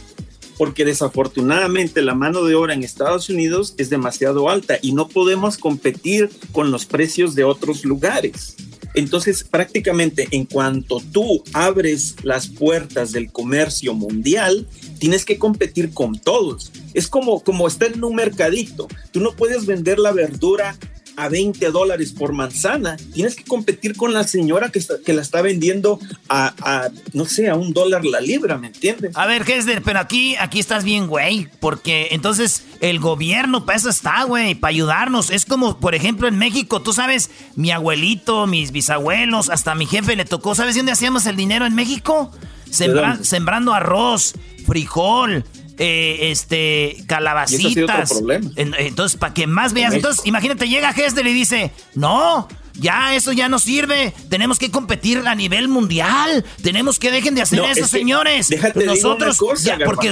Porque 0.58 0.84
desafortunadamente 0.84 2.02
la 2.02 2.16
mano 2.16 2.44
de 2.44 2.56
obra 2.56 2.74
en 2.74 2.84
Estados 2.84 3.30
Unidos 3.30 3.76
es 3.78 3.90
demasiado 3.90 4.50
alta 4.50 4.78
y 4.82 4.92
no 4.92 5.08
podemos 5.08 5.58
competir 5.58 6.30
con 6.52 6.70
los 6.70 6.86
precios 6.86 7.34
de 7.34 7.46
otros 7.46 7.86
lugares. 7.86 8.58
Entonces, 8.94 9.44
prácticamente 9.44 10.28
en 10.32 10.46
cuanto 10.46 11.02
tú 11.12 11.44
abres 11.54 12.16
las 12.24 12.48
puertas 12.48 13.12
del 13.12 13.32
comercio 13.32 13.94
mundial, 13.94 14.68
tienes 15.00 15.26
que 15.26 15.38
competir 15.38 15.94
con 15.94 16.18
todos. 16.20 16.72
Es 16.94 17.08
como, 17.08 17.44
como 17.44 17.68
estar 17.68 17.92
en 17.92 18.04
un 18.04 18.16
mercadito. 18.16 18.88
Tú 19.12 19.20
no 19.20 19.36
puedes 19.36 19.66
vender 19.66 20.00
la 20.00 20.12
verdura 20.12 20.78
a 21.16 21.30
20 21.30 21.72
dólares 21.72 22.12
por 22.12 22.34
manzana. 22.34 22.98
Tienes 23.14 23.36
que 23.36 23.44
competir 23.44 23.96
con 23.96 24.14
la 24.14 24.24
señora 24.24 24.70
que, 24.70 24.82
que 25.06 25.14
la 25.14 25.22
está 25.22 25.42
vendiendo 25.42 26.00
a, 26.30 26.90
no 27.14 27.26
sé, 27.26 27.50
a 27.50 27.56
un 27.56 27.74
dólar 27.74 28.06
la 28.06 28.22
libra, 28.22 28.58
¿me 28.58 28.68
entiendes? 28.68 29.16
A 29.16 29.26
ver, 29.26 29.50
Hesler, 29.50 29.82
pero 29.82 30.00
aquí, 30.00 30.36
aquí 30.38 30.60
estás 30.60 30.84
bien, 30.84 31.08
güey, 31.08 31.50
porque 31.60 32.10
entonces 32.12 32.64
el 32.82 33.00
gobierno 33.00 33.66
para 33.66 33.78
eso 33.78 33.90
está, 33.90 34.24
güey, 34.24 34.56
para 34.56 34.70
ayudarnos. 34.70 35.30
Es 35.30 35.46
como, 35.46 35.80
por 35.80 35.96
ejemplo, 35.96 36.28
en 36.28 36.38
México, 36.38 36.82
tú 36.82 36.94
sabes, 36.94 37.30
mi 37.56 37.72
abuelito, 37.72 38.48
mis 38.48 38.72
bisabuelos, 38.72 39.50
hasta 39.50 39.76
mi 39.76 39.86
jefe 39.86 40.16
le 40.16 40.26
tocó, 40.26 40.56
¿sabes 40.56 40.76
dónde 40.76 40.92
hacíamos 40.92 41.26
el 41.26 41.36
dinero 41.36 41.66
en 41.66 41.76
México? 41.76 42.32
sembrando 42.74 43.74
arroz, 43.74 44.34
frijol, 44.66 45.46
eh, 45.78 46.32
este, 46.32 46.98
calabacitas. 47.08 48.22
Entonces, 48.56 49.20
para 49.20 49.34
que 49.34 49.48
más 49.48 49.74
veas. 49.74 49.94
Entonces, 49.94 50.26
imagínate, 50.26 50.68
llega 50.68 50.92
Hesler 50.92 51.28
y 51.28 51.34
dice, 51.34 51.72
no, 51.96 52.48
ya 52.74 53.14
eso 53.16 53.32
ya 53.32 53.50
no 53.50 53.60
sirve. 53.60 54.14
Tenemos 54.30 54.58
que 54.58 54.72
competir 54.72 55.24
a 55.28 55.36
nivel 55.36 55.68
mundial. 55.68 56.44
Tenemos 56.62 57.00
que 57.00 57.12
dejen 57.12 57.36
de 57.36 57.44
hacer 57.44 57.60
eso, 57.60 57.88
señores. 57.88 58.50
Nosotros, 58.76 59.38
ya, 59.64 59.78
porque 59.86 60.12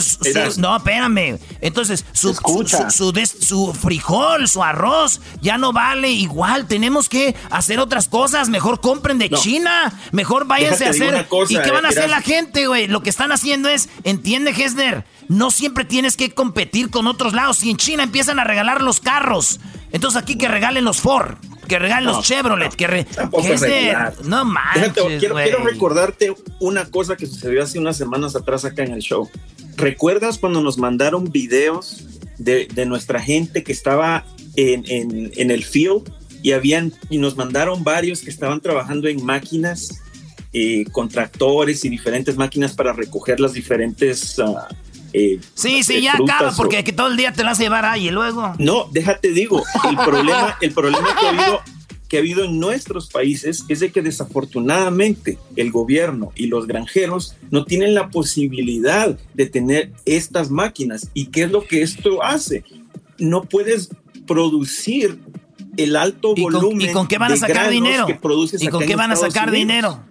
no, 0.57 0.77
espérame. 0.77 1.39
Entonces, 1.61 2.05
su, 2.13 2.33
su, 2.33 3.73
frijol, 3.73 4.47
su 4.47 4.63
arroz, 4.63 5.21
ya 5.41 5.57
no 5.57 5.73
vale 5.73 6.11
igual. 6.11 6.67
Tenemos 6.67 7.09
que 7.09 7.35
hacer 7.49 7.79
otras 7.79 8.07
cosas. 8.07 8.49
Mejor 8.49 8.79
compren 8.79 9.17
de 9.17 9.29
China. 9.29 9.93
Mejor 10.11 10.45
váyanse 10.45 10.85
a 10.85 10.89
hacer. 10.91 11.27
¿Y 11.49 11.57
qué 11.57 11.71
van 11.71 11.85
a 11.85 11.89
hacer 11.89 12.09
la 12.09 12.21
gente, 12.21 12.67
güey? 12.67 12.88
Lo 12.88 13.01
que 13.01 13.09
están 13.09 13.31
haciendo 13.31 13.69
es, 13.69 13.89
entiende, 14.03 14.51
Hesner, 14.51 15.05
no 15.27 15.49
siempre 15.49 15.85
tienes 15.85 16.15
que 16.15 16.31
competir 16.31 16.89
con 16.91 17.07
otros 17.07 17.33
lados. 17.33 17.57
Si 17.57 17.71
en 17.71 17.77
China 17.77 18.03
empiezan 18.03 18.39
a 18.39 18.43
regalar 18.43 18.81
los 18.81 18.99
carros, 18.99 19.59
entonces 19.91 20.21
aquí 20.21 20.38
que 20.38 20.47
regalen 20.47 20.83
los 20.83 21.01
Ford 21.01 21.38
que 21.72 21.80
regalen 21.80 22.03
los 22.03 22.26
Chevrolet, 22.26 22.76
que, 22.76 22.85
re, 22.85 23.07
no 24.26 24.43
manches, 24.43 24.91
quiero, 25.19 25.35
quiero, 25.35 25.64
recordarte 25.64 26.34
una 26.60 26.84
cosa 26.91 27.15
que 27.15 27.26
sucedió 27.26 27.64
hace 27.64 27.80
unas 27.80 27.95
semanas 27.95 28.35
atrás 28.35 28.65
acá 28.65 28.84
en 28.84 28.91
el 28.91 28.99
show. 28.99 29.30
¿Recuerdas 29.77 30.38
cuando 30.38 30.61
nos 30.61 30.77
mandaron 30.77 31.31
videos 31.31 32.03
de, 32.38 32.68
de 32.73 32.85
nuestra 32.85 33.22
gente 33.22 33.64
que 33.64 33.72
estaba 33.72 34.26
en, 34.57 34.84
en, 34.89 35.31
en 35.34 35.49
el 35.49 35.64
field 35.64 36.11
y 36.43 36.52
habían 36.52 36.91
y 37.10 37.19
nos 37.19 37.38
mandaron 37.38 37.85
varios 37.85 38.19
que 38.19 38.31
estaban 38.31 38.60
trabajando 38.60 39.07
en 39.07 39.23
máquinas, 39.23 40.02
eh, 40.52 40.84
con 40.91 41.07
tractores 41.07 41.85
y 41.85 41.89
diferentes 41.89 42.35
máquinas 42.35 42.73
para 42.73 42.91
recoger 42.91 43.39
las 43.39 43.53
diferentes 43.53 44.38
uh, 44.39 44.57
eh, 45.13 45.39
sí, 45.53 45.83
sí, 45.83 46.01
ya 46.01 46.13
acaba 46.13 46.51
porque 46.55 46.83
todo 46.83 47.07
el 47.07 47.17
día 47.17 47.33
te 47.33 47.43
vas 47.43 47.59
a 47.59 47.63
llevar 47.63 47.85
ahí 47.85 48.07
y 48.07 48.11
luego. 48.11 48.53
No, 48.59 48.88
déjate 48.91 49.31
digo, 49.31 49.63
el 49.89 49.95
problema, 49.97 50.57
el 50.61 50.71
problema 50.71 51.15
que 51.19 51.25
ha 51.25 51.29
habido 51.29 51.61
que 52.11 52.17
ha 52.17 52.19
habido 52.19 52.43
en 52.43 52.59
nuestros 52.59 53.07
países 53.09 53.63
es 53.69 53.79
de 53.79 53.89
que 53.89 54.01
desafortunadamente 54.01 55.38
el 55.55 55.71
gobierno 55.71 56.33
y 56.35 56.47
los 56.47 56.67
granjeros 56.67 57.38
no 57.51 57.63
tienen 57.63 57.93
la 57.93 58.09
posibilidad 58.09 59.17
de 59.33 59.45
tener 59.45 59.93
estas 60.03 60.49
máquinas. 60.49 61.07
¿Y 61.13 61.27
qué 61.27 61.43
es 61.43 61.51
lo 61.51 61.63
que 61.63 61.81
esto 61.83 62.21
hace? 62.21 62.65
No 63.17 63.43
puedes 63.43 63.91
producir 64.27 65.19
el 65.77 65.95
alto 65.95 66.35
volumen. 66.35 66.89
¿Y 66.89 66.91
con 66.91 67.07
qué 67.07 67.17
van 67.17 67.31
a 67.31 67.38
sacar 67.38 67.69
dinero? 67.69 68.05
¿Y 68.59 68.67
con 68.67 68.85
qué 68.85 68.97
van 68.97 69.11
a 69.11 69.15
sacar 69.15 69.49
dinero? 69.49 70.03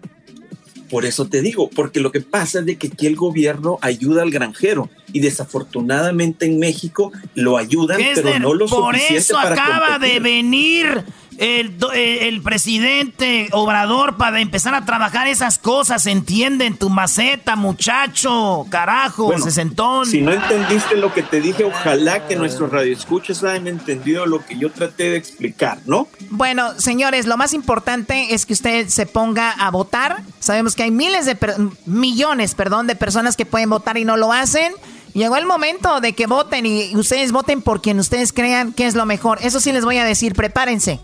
Por 0.90 1.06
eso 1.06 1.26
te 1.26 1.40
digo, 1.40 1.70
porque 1.70 2.00
lo 2.00 2.10
que 2.10 2.20
pasa 2.20 2.60
es 2.60 2.66
de 2.66 2.76
que 2.76 2.88
aquí 2.88 3.06
el 3.06 3.16
gobierno 3.16 3.78
ayuda 3.80 4.22
al 4.22 4.30
granjero 4.30 4.90
y 5.12 5.20
desafortunadamente 5.20 6.46
en 6.46 6.58
México 6.58 7.12
lo 7.34 7.56
ayudan, 7.56 8.00
pero 8.14 8.38
no 8.40 8.54
lo 8.54 8.66
Por 8.66 8.96
eso 8.96 9.38
acaba 9.38 9.98
de 9.98 10.18
venir 10.18 11.04
el, 11.40 11.74
el, 11.94 12.42
presidente 12.42 13.48
Obrador 13.52 14.18
para 14.18 14.42
empezar 14.42 14.74
a 14.74 14.84
trabajar 14.84 15.26
esas 15.26 15.58
cosas, 15.58 16.04
entienden 16.04 16.76
tu 16.76 16.90
maceta, 16.90 17.56
muchacho, 17.56 18.66
carajo, 18.68 19.24
bueno, 19.24 19.42
sesentón. 19.42 20.04
Si 20.04 20.20
no 20.20 20.32
entendiste 20.32 20.96
lo 20.96 21.14
que 21.14 21.22
te 21.22 21.40
dije, 21.40 21.64
ojalá 21.64 22.26
que 22.28 22.36
nuestros 22.36 22.70
radioescuchas 22.70 23.42
hayan 23.42 23.68
entendido 23.68 24.26
lo 24.26 24.44
que 24.44 24.58
yo 24.58 24.70
traté 24.70 25.04
de 25.04 25.16
explicar, 25.16 25.78
¿no? 25.86 26.08
Bueno, 26.28 26.78
señores, 26.78 27.26
lo 27.26 27.38
más 27.38 27.54
importante 27.54 28.34
es 28.34 28.44
que 28.44 28.52
usted 28.52 28.88
se 28.88 29.06
ponga 29.06 29.52
a 29.52 29.70
votar. 29.70 30.22
Sabemos 30.40 30.74
que 30.74 30.82
hay 30.82 30.90
miles 30.90 31.24
de 31.24 31.38
millones, 31.86 32.54
perdón, 32.54 32.86
de 32.86 32.96
personas 32.96 33.38
que 33.38 33.46
pueden 33.46 33.70
votar 33.70 33.96
y 33.96 34.04
no 34.04 34.18
lo 34.18 34.34
hacen. 34.34 34.74
Llegó 35.14 35.38
el 35.38 35.46
momento 35.46 36.02
de 36.02 36.12
que 36.12 36.26
voten 36.26 36.66
y 36.66 36.94
ustedes 36.96 37.32
voten 37.32 37.62
por 37.62 37.80
quien 37.80 37.98
ustedes 37.98 38.34
crean 38.34 38.74
que 38.74 38.86
es 38.86 38.94
lo 38.94 39.06
mejor. 39.06 39.38
Eso 39.40 39.58
sí 39.58 39.72
les 39.72 39.86
voy 39.86 39.96
a 39.96 40.04
decir, 40.04 40.34
prepárense. 40.34 41.00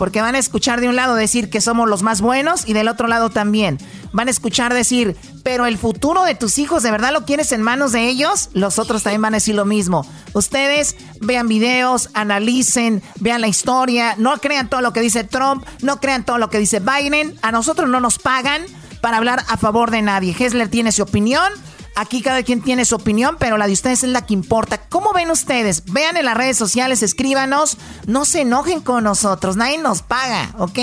Porque 0.00 0.22
van 0.22 0.34
a 0.34 0.38
escuchar 0.38 0.80
de 0.80 0.88
un 0.88 0.96
lado 0.96 1.14
decir 1.14 1.50
que 1.50 1.60
somos 1.60 1.86
los 1.86 2.02
más 2.02 2.22
buenos 2.22 2.66
y 2.66 2.72
del 2.72 2.88
otro 2.88 3.06
lado 3.06 3.28
también. 3.28 3.76
Van 4.12 4.28
a 4.28 4.30
escuchar 4.30 4.72
decir, 4.72 5.14
pero 5.42 5.66
el 5.66 5.76
futuro 5.76 6.24
de 6.24 6.34
tus 6.34 6.56
hijos, 6.56 6.82
¿de 6.82 6.90
verdad 6.90 7.12
lo 7.12 7.26
quieres 7.26 7.52
en 7.52 7.60
manos 7.60 7.92
de 7.92 8.08
ellos? 8.08 8.48
Los 8.54 8.78
otros 8.78 9.02
también 9.02 9.20
van 9.20 9.34
a 9.34 9.36
decir 9.36 9.54
lo 9.54 9.66
mismo. 9.66 10.06
Ustedes 10.32 10.96
vean 11.20 11.48
videos, 11.48 12.08
analicen, 12.14 13.02
vean 13.16 13.42
la 13.42 13.48
historia, 13.48 14.14
no 14.16 14.38
crean 14.38 14.70
todo 14.70 14.80
lo 14.80 14.94
que 14.94 15.02
dice 15.02 15.22
Trump, 15.22 15.66
no 15.82 16.00
crean 16.00 16.24
todo 16.24 16.38
lo 16.38 16.48
que 16.48 16.58
dice 16.58 16.80
Biden. 16.80 17.38
A 17.42 17.52
nosotros 17.52 17.86
no 17.90 18.00
nos 18.00 18.18
pagan 18.18 18.62
para 19.02 19.18
hablar 19.18 19.44
a 19.48 19.58
favor 19.58 19.90
de 19.90 20.00
nadie. 20.00 20.34
Hessler 20.38 20.70
tiene 20.70 20.92
su 20.92 21.02
opinión. 21.02 21.52
Aquí 21.96 22.22
cada 22.22 22.42
quien 22.42 22.62
tiene 22.62 22.84
su 22.84 22.94
opinión, 22.94 23.36
pero 23.38 23.58
la 23.58 23.66
de 23.66 23.72
ustedes 23.72 24.04
es 24.04 24.10
la 24.10 24.24
que 24.24 24.32
importa. 24.34 24.78
¿Cómo 24.88 25.12
ven 25.12 25.30
ustedes? 25.30 25.84
Vean 25.86 26.16
en 26.16 26.24
las 26.24 26.36
redes 26.36 26.56
sociales, 26.56 27.02
escríbanos. 27.02 27.76
No 28.06 28.24
se 28.24 28.42
enojen 28.42 28.80
con 28.80 29.04
nosotros, 29.04 29.56
nadie 29.56 29.78
nos 29.78 30.02
paga, 30.02 30.50
¿ok? 30.58 30.78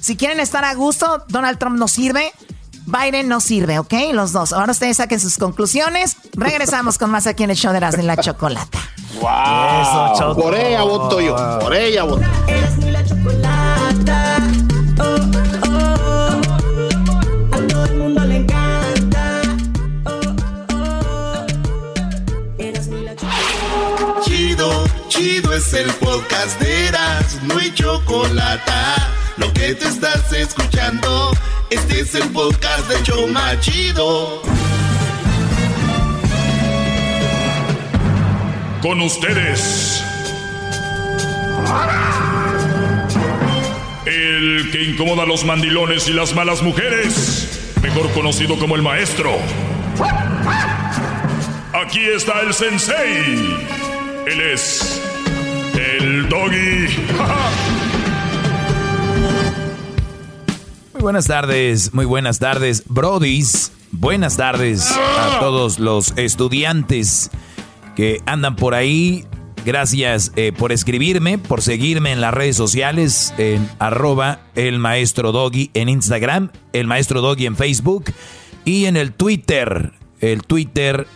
Si 0.00 0.16
quieren 0.16 0.40
estar 0.40 0.64
a 0.64 0.74
gusto, 0.74 1.24
Donald 1.28 1.58
Trump 1.58 1.76
nos 1.76 1.92
sirve. 1.92 2.32
Biden 2.86 3.28
no 3.28 3.40
sirve, 3.40 3.78
¿ok? 3.78 3.94
Los 4.12 4.32
dos. 4.32 4.52
Ahora 4.52 4.72
ustedes 4.72 4.96
saquen 4.96 5.20
sus 5.20 5.38
conclusiones. 5.38 6.16
Regresamos 6.32 6.98
con 6.98 7.10
más 7.10 7.26
aquí 7.26 7.44
en 7.44 7.50
el 7.50 7.56
show 7.56 7.72
de 7.72 7.80
las 7.80 7.96
de 7.96 8.02
la 8.02 8.16
chocolata. 8.16 8.78
¡Wow! 9.20 10.34
Por 10.34 10.54
ella 10.54 10.82
voto 10.82 11.20
yo. 11.20 11.36
Por 11.60 11.74
ella 11.74 12.04
voto. 12.04 12.22
Chocolata. 25.50 25.56
Es 25.56 25.72
el 25.74 25.90
podcast 25.94 26.60
de 26.60 26.86
Eras, 26.88 27.42
no 27.42 27.58
hay 27.58 27.72
chocolate. 27.72 28.72
Lo 29.36 29.52
que 29.52 29.74
te 29.74 29.88
estás 29.88 30.32
escuchando, 30.32 31.32
este 31.70 32.00
es 32.00 32.14
el 32.14 32.28
podcast 32.30 32.88
de 32.88 33.02
Choma 33.02 33.58
Chido. 33.60 34.42
Con 38.82 39.00
ustedes. 39.02 40.02
El 44.06 44.70
que 44.72 44.82
incomoda 44.82 45.24
a 45.24 45.26
los 45.26 45.44
mandilones 45.44 46.08
y 46.08 46.12
las 46.12 46.34
malas 46.34 46.62
mujeres, 46.62 47.74
mejor 47.82 48.10
conocido 48.12 48.58
como 48.58 48.76
el 48.76 48.82
maestro. 48.82 49.36
Aquí 51.72 52.00
está 52.00 52.40
el 52.40 52.54
sensei. 52.54 53.56
Él 54.26 54.40
es 54.40 55.09
el 56.10 56.28
doggy. 56.28 56.88
muy 60.92 61.02
buenas 61.02 61.26
tardes, 61.26 61.94
muy 61.94 62.04
buenas 62.04 62.40
tardes, 62.40 62.82
Brodis. 62.86 63.72
Buenas 63.92 64.36
tardes 64.36 64.90
a 64.90 65.38
todos 65.40 65.78
los 65.78 66.12
estudiantes 66.16 67.30
que 67.94 68.20
andan 68.26 68.56
por 68.56 68.74
ahí. 68.74 69.24
Gracias 69.64 70.32
eh, 70.36 70.52
por 70.56 70.72
escribirme, 70.72 71.38
por 71.38 71.62
seguirme 71.62 72.12
en 72.12 72.20
las 72.20 72.34
redes 72.34 72.56
sociales, 72.56 73.32
en 73.38 73.68
arroba 73.78 74.40
el 74.54 74.78
maestro 74.78 75.32
doggy 75.32 75.70
en 75.74 75.88
Instagram, 75.88 76.50
el 76.72 76.86
maestro 76.86 77.20
doggy 77.20 77.46
en 77.46 77.56
Facebook 77.56 78.04
y 78.64 78.86
en 78.86 78.96
el 78.96 79.12
Twitter, 79.12 79.92
el 80.20 80.42
Twitter 80.42 81.06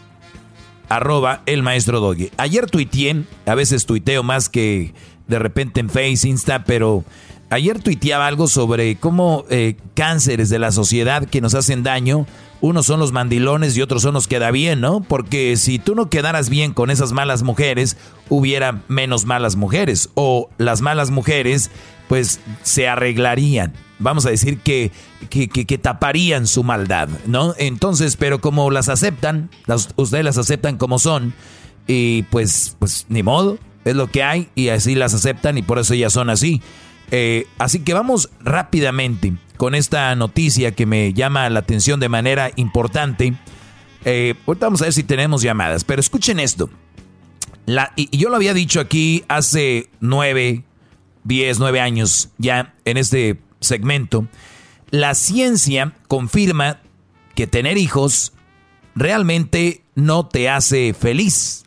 arroba 0.89 1.43
el 1.47 1.62
maestro 1.62 2.01
Doggy. 2.01 2.31
Ayer 2.36 2.66
tuiteé, 2.66 3.24
a 3.47 3.55
veces 3.55 3.86
tuiteo 3.86 4.23
más 4.23 4.48
que 4.48 4.94
de 5.27 5.39
repente 5.39 5.81
en 5.81 5.89
Face, 5.89 6.28
Insta, 6.28 6.65
pero 6.65 7.05
ayer 7.51 7.81
tuiteaba 7.81 8.27
algo 8.27 8.48
sobre 8.48 8.97
cómo 8.97 9.44
eh, 9.51 9.77
cánceres 9.94 10.48
de 10.51 10.59
la 10.59 10.73
sociedad 10.73 11.27
que 11.27 11.40
nos 11.40 11.55
hacen 11.55 11.82
daño, 11.82 12.27
unos 12.61 12.86
son 12.86 13.01
los 13.01 13.12
mandilones 13.12 13.77
y 13.77 13.82
otros 13.82 14.02
son 14.02 14.15
los 14.15 14.27
que 14.27 14.39
da 14.39 14.51
bien, 14.51 14.81
¿no? 14.81 15.02
Porque 15.02 15.56
si 15.56 15.78
tú 15.78 15.94
no 15.94 16.09
quedaras 16.09 16.48
bien 16.48 16.73
con 16.73 16.90
esas 16.90 17.12
malas 17.12 17.43
mujeres, 17.43 17.97
hubiera 18.28 18.82
menos 18.89 19.27
malas 19.27 19.56
mujeres, 19.56 20.09
o 20.15 20.48
las 20.59 20.81
malas 20.81 21.11
mujeres 21.11 21.70
pues 22.09 22.40
se 22.62 22.89
arreglarían 22.89 23.73
vamos 23.99 24.27
a 24.27 24.31
decir 24.31 24.59
que, 24.59 24.91
que, 25.31 25.79
taparían 25.79 26.47
su 26.47 26.65
maldad, 26.65 27.09
¿no? 27.27 27.55
Entonces, 27.59 28.16
pero 28.16 28.41
como 28.41 28.71
las 28.71 28.89
aceptan, 28.89 29.51
ustedes 29.97 30.25
las 30.25 30.39
aceptan 30.39 30.77
como 30.77 30.99
son, 30.99 31.35
y 31.87 32.23
pues, 32.25 32.77
pues 32.79 33.07
ni 33.09 33.23
modo, 33.23 33.59
es 33.85 33.95
lo 33.95 34.11
que 34.11 34.23
hay, 34.23 34.49
y 34.55 34.69
así 34.69 34.95
las 34.95 35.15
aceptan, 35.15 35.59
y 35.59 35.62
por 35.62 35.79
eso 35.79 35.95
ya 35.95 36.11
son 36.11 36.31
así. 36.31 36.62
Eh, 37.11 37.47
así 37.59 37.81
que 37.81 37.95
vamos 37.95 38.31
rápidamente 38.41 39.35
con 39.57 39.75
esta 39.75 40.15
noticia 40.16 40.73
que 40.73 40.87
me 40.87 41.12
llama 41.12 41.49
la 41.51 41.61
atención 41.61 42.01
de 42.01 42.09
manera 42.09 42.51
importante. 42.57 43.35
Eh, 44.05 44.35
ahorita 44.47 44.66
vamos 44.66 44.83
a 44.83 44.87
ver 44.87 44.95
si 44.95 45.03
tenemos 45.03 45.43
llamadas, 45.43 45.85
pero 45.85 46.01
escuchen 46.01 46.41
esto. 46.41 46.71
Y 47.97 48.16
yo 48.16 48.29
lo 48.29 48.37
había 48.37 48.53
dicho 48.53 48.81
aquí 48.81 49.25
hace 49.29 49.89
nueve, 50.01 50.65
diez, 51.23 51.59
nueve 51.59 51.81
años 51.81 52.31
ya 52.37 52.75
en 52.85 52.97
este 52.99 53.39
segmento, 53.65 54.27
la 54.91 55.15
ciencia 55.15 55.93
confirma 56.09 56.81
que 57.35 57.47
tener 57.47 57.77
hijos 57.78 58.32
realmente 58.95 59.82
no 59.95 60.27
te 60.27 60.49
hace 60.49 60.95
feliz. 60.95 61.65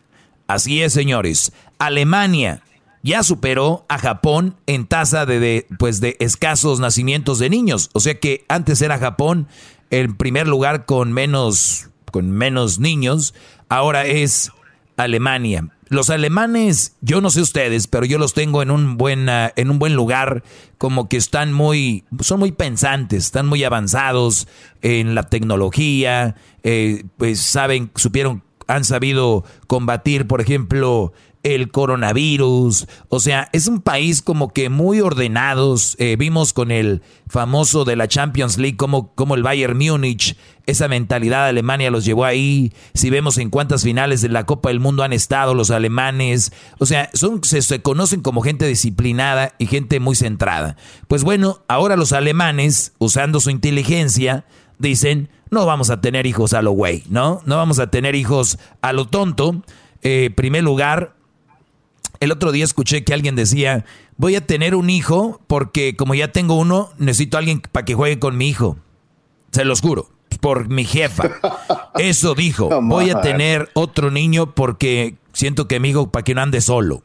Así 0.47 0.81
es, 0.81 0.93
señores. 0.93 1.51
Alemania 1.77 2.63
ya 3.03 3.23
superó 3.23 3.85
a 3.89 3.97
Japón 3.97 4.55
en 4.65 4.87
tasa 4.87 5.25
de, 5.25 5.67
pues 5.77 5.99
de 5.99 6.17
escasos 6.19 6.79
nacimientos 6.79 7.39
de 7.39 7.49
niños. 7.49 7.89
O 7.93 7.99
sea 7.99 8.19
que 8.19 8.45
antes 8.47 8.81
era 8.81 8.97
Japón 8.97 9.47
el 9.89 10.15
primer 10.15 10.47
lugar 10.47 10.85
con 10.85 11.13
menos, 11.13 11.89
con 12.11 12.31
menos 12.31 12.79
niños. 12.79 13.33
Ahora 13.69 14.05
es 14.05 14.51
Alemania. 14.97 15.69
Los 15.89 16.09
alemanes, 16.09 16.95
yo 17.01 17.21
no 17.21 17.29
sé 17.29 17.41
ustedes, 17.41 17.87
pero 17.87 18.05
yo 18.05 18.17
los 18.17 18.33
tengo 18.33 18.61
en 18.61 18.71
un 18.71 18.97
buen, 18.97 19.29
ah, 19.29 19.53
en 19.55 19.69
un 19.69 19.79
buen 19.79 19.93
lugar, 19.93 20.43
como 20.77 21.07
que 21.09 21.17
están 21.17 21.53
muy, 21.53 22.03
son 22.21 22.39
muy 22.39 22.51
pensantes, 22.51 23.25
están 23.25 23.47
muy 23.47 23.63
avanzados 23.63 24.47
en 24.81 25.15
la 25.15 25.23
tecnología, 25.23 26.35
eh, 26.63 27.05
pues 27.17 27.41
saben, 27.41 27.91
supieron 27.95 28.43
han 28.67 28.83
sabido 28.83 29.45
combatir, 29.67 30.27
por 30.27 30.41
ejemplo, 30.41 31.13
el 31.55 31.71
coronavirus. 31.71 32.87
O 33.09 33.19
sea, 33.19 33.49
es 33.53 33.67
un 33.67 33.81
país 33.81 34.21
como 34.21 34.51
que 34.51 34.69
muy 34.69 35.01
ordenados. 35.01 35.95
Eh, 35.99 36.15
vimos 36.17 36.53
con 36.53 36.71
el 36.71 37.01
famoso 37.27 37.85
de 37.85 37.95
la 37.95 38.07
Champions 38.07 38.57
League 38.57 38.77
como, 38.77 39.13
como 39.13 39.35
el 39.35 39.43
Bayern 39.43 39.77
Múnich, 39.77 40.35
esa 40.65 40.87
mentalidad 40.87 41.43
de 41.43 41.49
Alemania 41.49 41.89
los 41.89 42.05
llevó 42.05 42.25
ahí. 42.25 42.73
Si 42.93 43.09
vemos 43.09 43.37
en 43.37 43.49
cuántas 43.49 43.83
finales 43.83 44.21
de 44.21 44.29
la 44.29 44.45
Copa 44.45 44.69
del 44.69 44.79
Mundo 44.79 45.03
han 45.03 45.13
estado 45.13 45.53
los 45.53 45.71
alemanes. 45.71 46.51
O 46.79 46.85
sea, 46.85 47.09
son, 47.13 47.41
se, 47.43 47.81
conocen 47.81 48.21
como 48.21 48.41
gente 48.41 48.67
disciplinada 48.67 49.53
y 49.57 49.67
gente 49.67 49.99
muy 49.99 50.15
centrada. 50.15 50.75
Pues 51.07 51.23
bueno, 51.23 51.61
ahora 51.67 51.95
los 51.95 52.11
alemanes, 52.11 52.93
usando 52.97 53.39
su 53.39 53.49
inteligencia, 53.49 54.45
dicen, 54.79 55.29
no 55.49 55.65
vamos 55.65 55.89
a 55.89 56.01
tener 56.01 56.25
hijos 56.25 56.53
a 56.53 56.61
lo 56.61 56.71
güey, 56.71 57.03
¿no? 57.09 57.41
No 57.45 57.55
vamos 57.55 57.79
a 57.79 57.87
tener 57.87 58.15
hijos 58.15 58.59
a 58.81 58.91
lo 58.91 59.07
tonto. 59.07 59.63
Eh, 60.01 60.31
primer 60.35 60.63
lugar, 60.63 61.16
el 62.19 62.31
otro 62.31 62.51
día 62.51 62.63
escuché 62.63 63.03
que 63.03 63.13
alguien 63.13 63.35
decía, 63.35 63.85
voy 64.17 64.35
a 64.35 64.45
tener 64.45 64.75
un 64.75 64.89
hijo 64.89 65.41
porque 65.47 65.95
como 65.95 66.15
ya 66.15 66.31
tengo 66.31 66.55
uno, 66.55 66.89
necesito 66.97 67.37
a 67.37 67.39
alguien 67.39 67.61
para 67.71 67.85
que 67.85 67.93
juegue 67.93 68.19
con 68.19 68.37
mi 68.37 68.49
hijo. 68.49 68.77
Se 69.51 69.65
los 69.65 69.81
juro, 69.81 70.09
por 70.39 70.69
mi 70.69 70.85
jefa. 70.85 71.29
Eso 71.95 72.35
dijo, 72.35 72.69
voy 72.81 73.09
a 73.09 73.21
tener 73.21 73.69
otro 73.73 74.11
niño 74.11 74.53
porque 74.53 75.15
siento 75.33 75.67
que 75.67 75.79
mi 75.79 75.89
hijo 75.89 76.11
para 76.11 76.23
que 76.23 76.35
no 76.35 76.41
ande 76.41 76.61
solo. 76.61 77.01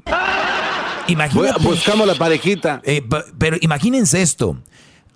Imagínate, 1.08 1.62
buscamos 1.62 2.06
la 2.06 2.14
parejita. 2.14 2.80
Eh, 2.84 3.02
pero 3.38 3.56
imagínense 3.60 4.22
esto. 4.22 4.56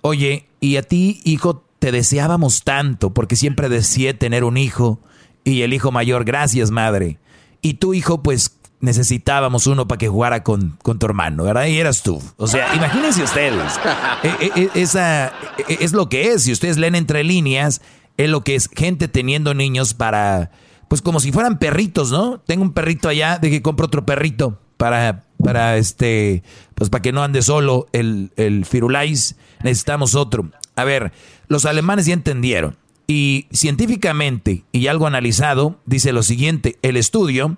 Oye, 0.01 0.47
y 0.59 0.77
a 0.77 0.83
ti, 0.83 1.21
hijo, 1.23 1.63
te 1.79 1.91
deseábamos 1.91 2.63
tanto 2.63 3.13
porque 3.13 3.35
siempre 3.35 3.69
deseé 3.69 4.13
tener 4.13 4.43
un 4.43 4.57
hijo 4.57 4.99
y 5.43 5.61
el 5.61 5.73
hijo 5.73 5.91
mayor, 5.91 6.25
gracias 6.25 6.71
madre. 6.71 7.19
Y 7.61 7.75
tu 7.75 7.93
hijo, 7.93 8.21
pues 8.21 8.56
necesitábamos 8.79 9.67
uno 9.67 9.87
para 9.87 9.97
que 9.97 10.07
jugara 10.07 10.43
con, 10.43 10.77
con, 10.83 10.99
tu 10.99 11.05
hermano, 11.05 11.43
¿verdad? 11.43 11.65
Y 11.65 11.77
eras 11.77 12.03
tú. 12.03 12.21
O 12.37 12.47
sea, 12.47 12.73
imagínense 12.75 13.23
ustedes. 13.23 13.79
E, 14.23 14.27
e, 14.27 14.51
e, 14.61 14.81
esa 14.81 15.33
es 15.67 15.93
lo 15.93 16.09
que 16.09 16.31
es. 16.31 16.43
Si 16.43 16.51
ustedes 16.51 16.77
leen 16.77 16.95
entre 16.95 17.23
líneas, 17.23 17.81
es 18.17 18.29
lo 18.29 18.43
que 18.43 18.55
es 18.55 18.69
gente 18.73 19.07
teniendo 19.07 19.53
niños 19.53 19.93
para, 19.93 20.51
pues 20.87 21.01
como 21.01 21.19
si 21.19 21.31
fueran 21.31 21.59
perritos, 21.59 22.11
¿no? 22.11 22.39
Tengo 22.39 22.63
un 22.63 22.73
perrito 22.73 23.09
allá, 23.09 23.39
de 23.39 23.49
que 23.49 23.61
compro 23.61 23.87
otro 23.87 24.05
perrito 24.05 24.59
para, 24.77 25.23
para 25.43 25.77
este, 25.77 26.43
pues 26.75 26.89
para 26.89 27.01
que 27.01 27.11
no 27.11 27.23
ande 27.23 27.41
solo 27.41 27.87
el, 27.93 28.31
el 28.35 28.65
Firulais. 28.65 29.35
Necesitamos 29.63 30.15
otro. 30.15 30.49
A 30.75 30.83
ver, 30.83 31.11
los 31.47 31.65
alemanes 31.65 32.05
ya 32.05 32.13
entendieron. 32.13 32.77
Y 33.07 33.47
científicamente, 33.53 34.65
y 34.73 34.87
algo 34.87 35.07
analizado, 35.07 35.79
dice 35.85 36.11
lo 36.11 36.23
siguiente, 36.23 36.77
el 36.81 36.97
estudio 36.97 37.55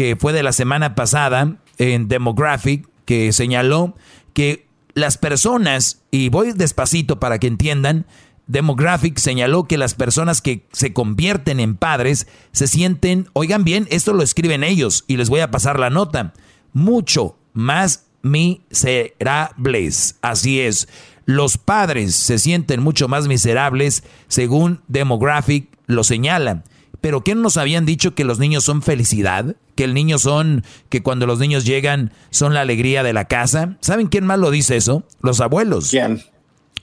que 0.00 0.16
fue 0.16 0.32
de 0.32 0.42
la 0.42 0.52
semana 0.52 0.94
pasada 0.94 1.58
en 1.76 2.08
Demographic, 2.08 2.88
que 3.04 3.34
señaló 3.34 3.94
que 4.32 4.66
las 4.94 5.18
personas, 5.18 6.00
y 6.10 6.30
voy 6.30 6.52
despacito 6.52 7.20
para 7.20 7.38
que 7.38 7.48
entiendan, 7.48 8.06
Demographic 8.46 9.18
señaló 9.18 9.64
que 9.64 9.76
las 9.76 9.94
personas 9.94 10.40
que 10.40 10.64
se 10.72 10.94
convierten 10.94 11.60
en 11.60 11.76
padres 11.76 12.26
se 12.50 12.66
sienten, 12.66 13.28
oigan 13.34 13.62
bien, 13.62 13.86
esto 13.90 14.14
lo 14.14 14.22
escriben 14.22 14.64
ellos 14.64 15.04
y 15.06 15.18
les 15.18 15.28
voy 15.28 15.40
a 15.40 15.50
pasar 15.50 15.78
la 15.78 15.90
nota, 15.90 16.32
mucho 16.72 17.36
más 17.52 18.06
miserables. 18.22 20.16
Así 20.22 20.62
es, 20.62 20.88
los 21.26 21.58
padres 21.58 22.16
se 22.16 22.38
sienten 22.38 22.82
mucho 22.82 23.06
más 23.06 23.28
miserables 23.28 24.02
según 24.28 24.80
Demographic 24.88 25.68
lo 25.84 26.04
señala. 26.04 26.64
Pero 27.00 27.22
¿qué 27.22 27.34
nos 27.34 27.56
habían 27.56 27.86
dicho 27.86 28.14
que 28.14 28.24
los 28.24 28.38
niños 28.38 28.64
son 28.64 28.82
felicidad? 28.82 29.56
Que 29.74 29.84
el 29.84 29.94
niño 29.94 30.18
son, 30.18 30.64
que 30.88 31.02
cuando 31.02 31.26
los 31.26 31.38
niños 31.38 31.64
llegan 31.64 32.12
son 32.30 32.54
la 32.54 32.60
alegría 32.60 33.02
de 33.02 33.12
la 33.12 33.26
casa. 33.26 33.76
¿Saben 33.80 34.08
quién 34.08 34.26
más 34.26 34.38
lo 34.38 34.50
dice 34.50 34.76
eso? 34.76 35.04
Los 35.22 35.40
abuelos. 35.40 35.90
¿Quién? 35.90 36.22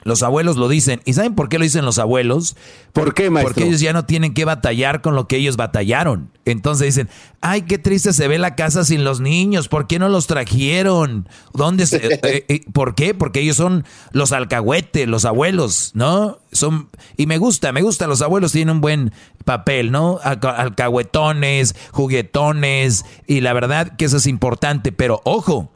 Los 0.03 0.23
abuelos 0.23 0.57
lo 0.57 0.69
dicen. 0.69 1.01
¿Y 1.05 1.13
saben 1.13 1.35
por 1.35 1.49
qué 1.49 1.57
lo 1.57 1.63
dicen 1.63 1.85
los 1.85 1.99
abuelos? 1.99 2.55
¿Por 2.93 3.13
qué, 3.13 3.29
maestro? 3.29 3.53
Porque 3.53 3.67
ellos 3.67 3.81
ya 3.81 3.93
no 3.93 4.05
tienen 4.05 4.33
que 4.33 4.45
batallar 4.45 5.01
con 5.01 5.15
lo 5.15 5.27
que 5.27 5.37
ellos 5.37 5.57
batallaron. 5.57 6.31
Entonces 6.45 6.95
dicen, 6.95 7.09
ay, 7.41 7.63
qué 7.63 7.77
triste 7.77 8.13
se 8.13 8.27
ve 8.27 8.37
la 8.37 8.55
casa 8.55 8.85
sin 8.85 9.03
los 9.03 9.19
niños. 9.19 9.67
¿Por 9.67 9.85
qué 9.87 9.99
no 9.99 10.07
los 10.07 10.27
trajeron? 10.27 11.27
¿Dónde 11.53 11.87
se, 11.87 11.97
eh, 12.23 12.45
eh, 12.47 12.61
¿Por 12.71 12.95
qué? 12.95 13.13
Porque 13.13 13.41
ellos 13.41 13.57
son 13.57 13.85
los 14.11 14.31
alcahuetes, 14.31 15.07
los 15.07 15.25
abuelos, 15.25 15.91
¿no? 15.93 16.39
Son, 16.51 16.89
y 17.17 17.25
me 17.25 17.37
gusta, 17.37 17.71
me 17.73 17.81
gusta, 17.81 18.07
los 18.07 18.21
abuelos 18.21 18.53
tienen 18.53 18.75
un 18.75 18.81
buen 18.81 19.11
papel, 19.43 19.91
¿no? 19.91 20.19
Alcahuetones, 20.23 21.75
juguetones, 21.91 23.05
y 23.27 23.41
la 23.41 23.53
verdad 23.53 23.95
que 23.97 24.05
eso 24.05 24.17
es 24.17 24.27
importante, 24.27 24.91
pero 24.91 25.21
ojo, 25.25 25.69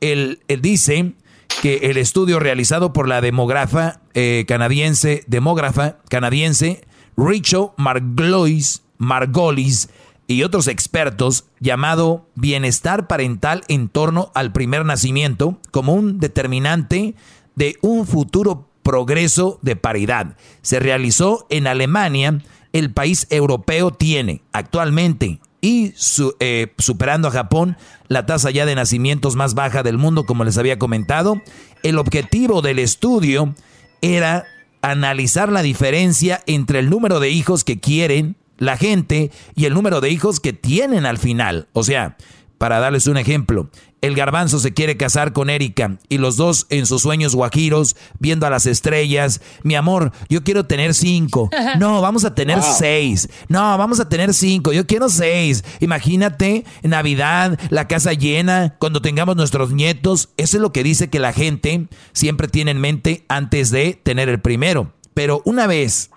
él, 0.00 0.40
él 0.48 0.62
dice 0.62 1.14
que 1.62 1.90
el 1.90 1.96
estudio 1.96 2.38
realizado 2.38 2.92
por 2.92 3.08
la 3.08 3.20
demógrafa 3.20 4.00
eh, 4.14 4.44
canadiense, 4.46 5.24
demógrafa 5.26 5.98
canadiense, 6.08 6.82
Rachel 7.16 7.68
Marglois, 7.76 8.82
Margolis 8.98 9.88
y 10.26 10.42
otros 10.42 10.68
expertos, 10.68 11.46
llamado 11.58 12.28
bienestar 12.34 13.08
parental 13.08 13.64
en 13.68 13.88
torno 13.88 14.30
al 14.34 14.52
primer 14.52 14.84
nacimiento 14.84 15.58
como 15.70 15.94
un 15.94 16.20
determinante 16.20 17.14
de 17.56 17.76
un 17.80 18.06
futuro 18.06 18.68
progreso 18.82 19.58
de 19.62 19.74
paridad. 19.74 20.36
Se 20.62 20.80
realizó 20.80 21.46
en 21.50 21.66
Alemania, 21.66 22.40
el 22.72 22.92
país 22.92 23.26
europeo 23.30 23.90
tiene 23.90 24.42
actualmente 24.52 25.40
y 25.60 25.94
eh, 26.40 26.72
superando 26.78 27.28
a 27.28 27.32
Japón 27.32 27.76
la 28.08 28.26
tasa 28.26 28.50
ya 28.50 28.66
de 28.66 28.74
nacimientos 28.74 29.36
más 29.36 29.54
baja 29.54 29.82
del 29.82 29.98
mundo, 29.98 30.24
como 30.24 30.44
les 30.44 30.58
había 30.58 30.78
comentado. 30.78 31.40
El 31.82 31.98
objetivo 31.98 32.62
del 32.62 32.78
estudio 32.78 33.54
era 34.00 34.44
analizar 34.82 35.50
la 35.50 35.62
diferencia 35.62 36.42
entre 36.46 36.78
el 36.78 36.90
número 36.90 37.20
de 37.20 37.30
hijos 37.30 37.64
que 37.64 37.80
quieren 37.80 38.36
la 38.58 38.76
gente 38.76 39.30
y 39.54 39.64
el 39.64 39.74
número 39.74 40.00
de 40.00 40.10
hijos 40.10 40.40
que 40.40 40.52
tienen 40.52 41.06
al 41.06 41.18
final. 41.18 41.68
O 41.72 41.84
sea, 41.84 42.16
para 42.58 42.80
darles 42.80 43.06
un 43.06 43.16
ejemplo, 43.16 43.70
el 44.00 44.14
garbanzo 44.14 44.58
se 44.58 44.74
quiere 44.74 44.96
casar 44.96 45.32
con 45.32 45.50
Erika 45.50 45.98
y 46.08 46.18
los 46.18 46.36
dos 46.36 46.66
en 46.70 46.86
sus 46.86 47.02
sueños 47.02 47.34
guajiros, 47.34 47.96
viendo 48.18 48.46
a 48.46 48.50
las 48.50 48.66
estrellas. 48.66 49.40
Mi 49.62 49.74
amor, 49.74 50.12
yo 50.28 50.44
quiero 50.44 50.66
tener 50.66 50.94
cinco. 50.94 51.50
No, 51.78 52.00
vamos 52.00 52.24
a 52.24 52.34
tener 52.34 52.60
seis. 52.62 53.28
No, 53.48 53.78
vamos 53.78 54.00
a 54.00 54.08
tener 54.08 54.34
cinco. 54.34 54.72
Yo 54.72 54.86
quiero 54.86 55.08
seis. 55.08 55.62
Imagínate, 55.80 56.64
Navidad, 56.82 57.58
la 57.70 57.86
casa 57.86 58.14
llena, 58.14 58.74
cuando 58.78 59.00
tengamos 59.00 59.36
nuestros 59.36 59.70
nietos. 59.72 60.30
Eso 60.38 60.56
es 60.56 60.60
lo 60.60 60.72
que 60.72 60.82
dice 60.82 61.08
que 61.08 61.20
la 61.20 61.32
gente 61.32 61.86
siempre 62.12 62.48
tiene 62.48 62.72
en 62.72 62.80
mente 62.80 63.24
antes 63.28 63.70
de 63.70 64.00
tener 64.02 64.28
el 64.28 64.40
primero. 64.40 64.92
Pero 65.14 65.42
una 65.44 65.66
vez 65.66 66.10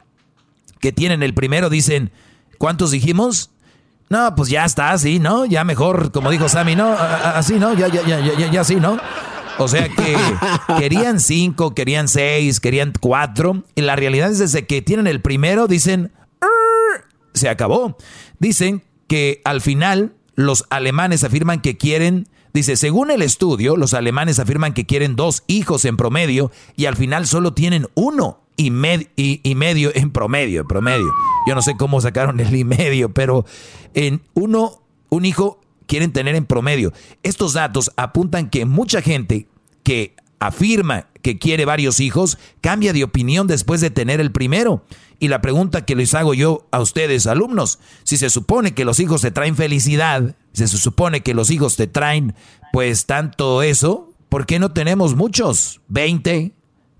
que 0.79 0.91
tienen 0.91 1.21
el 1.21 1.33
primero, 1.33 1.69
dicen, 1.69 2.11
¿cuántos 2.57 2.91
dijimos? 2.91 3.50
No, 4.11 4.35
pues 4.35 4.49
ya 4.49 4.65
está, 4.65 4.91
así, 4.91 5.19
¿no? 5.19 5.45
Ya 5.45 5.63
mejor, 5.63 6.11
como 6.11 6.29
dijo 6.31 6.49
Sammy, 6.49 6.75
¿no? 6.75 6.91
Así, 6.91 7.53
¿no? 7.57 7.73
Ya, 7.73 7.87
ya, 7.87 8.05
ya, 8.05 8.19
ya, 8.19 8.51
ya, 8.51 8.63
sí, 8.65 8.75
¿no? 8.75 8.99
O 9.57 9.69
sea 9.69 9.87
que 9.87 10.17
querían 10.77 11.21
cinco, 11.21 11.73
querían 11.73 12.09
seis, 12.09 12.59
querían 12.59 12.91
cuatro. 12.99 13.63
Y 13.73 13.79
la 13.79 13.95
realidad 13.95 14.29
es 14.29 14.39
desde 14.39 14.67
que 14.67 14.81
tienen 14.81 15.07
el 15.07 15.21
primero, 15.21 15.65
dicen, 15.67 16.11
se 17.33 17.47
acabó. 17.47 17.95
Dicen 18.37 18.83
que 19.07 19.39
al 19.45 19.61
final 19.61 20.13
los 20.35 20.65
alemanes 20.69 21.23
afirman 21.23 21.61
que 21.61 21.77
quieren, 21.77 22.27
dice, 22.53 22.75
según 22.75 23.11
el 23.11 23.21
estudio, 23.21 23.77
los 23.77 23.93
alemanes 23.93 24.39
afirman 24.39 24.73
que 24.73 24.85
quieren 24.85 25.15
dos 25.15 25.43
hijos 25.47 25.85
en 25.85 25.95
promedio 25.95 26.51
y 26.75 26.87
al 26.87 26.97
final 26.97 27.27
solo 27.27 27.53
tienen 27.53 27.87
uno 27.93 28.40
y, 28.61 29.41
y, 29.43 29.55
medio 29.55 29.91
en 29.95 30.11
promedio, 30.11 30.61
en 30.61 30.67
promedio. 30.67 31.07
Yo 31.47 31.55
no 31.55 31.61
sé 31.61 31.75
cómo 31.77 32.01
sacaron 32.01 32.39
el 32.39 32.55
y 32.55 32.63
medio, 32.63 33.13
pero 33.13 33.45
en 33.93 34.21
uno, 34.33 34.83
un 35.09 35.25
hijo 35.25 35.59
quieren 35.87 36.13
tener 36.13 36.35
en 36.35 36.45
promedio. 36.45 36.93
Estos 37.23 37.53
datos 37.53 37.91
apuntan 37.97 38.49
que 38.49 38.65
mucha 38.65 39.01
gente 39.01 39.47
que 39.83 40.15
afirma 40.39 41.07
que 41.21 41.37
quiere 41.37 41.65
varios 41.65 41.99
hijos 41.99 42.37
cambia 42.61 42.93
de 42.93 43.03
opinión 43.03 43.47
después 43.47 43.81
de 43.81 43.91
tener 43.91 44.19
el 44.19 44.31
primero. 44.31 44.83
Y 45.19 45.27
la 45.27 45.41
pregunta 45.41 45.85
que 45.85 45.95
les 45.95 46.15
hago 46.15 46.33
yo 46.33 46.67
a 46.71 46.79
ustedes, 46.79 47.27
alumnos, 47.27 47.79
si 48.03 48.17
se 48.17 48.29
supone 48.29 48.73
que 48.73 48.85
los 48.85 48.99
hijos 48.99 49.21
te 49.21 49.31
traen 49.31 49.55
felicidad, 49.55 50.35
si 50.53 50.67
se 50.67 50.77
supone 50.77 51.21
que 51.21 51.35
los 51.35 51.51
hijos 51.51 51.75
te 51.75 51.87
traen 51.87 52.33
pues 52.73 53.05
tanto 53.05 53.61
eso, 53.61 54.13
¿por 54.29 54.45
qué 54.45 54.57
no 54.57 54.71
tenemos 54.71 55.15
muchos? 55.15 55.81
¿20? 55.91 56.53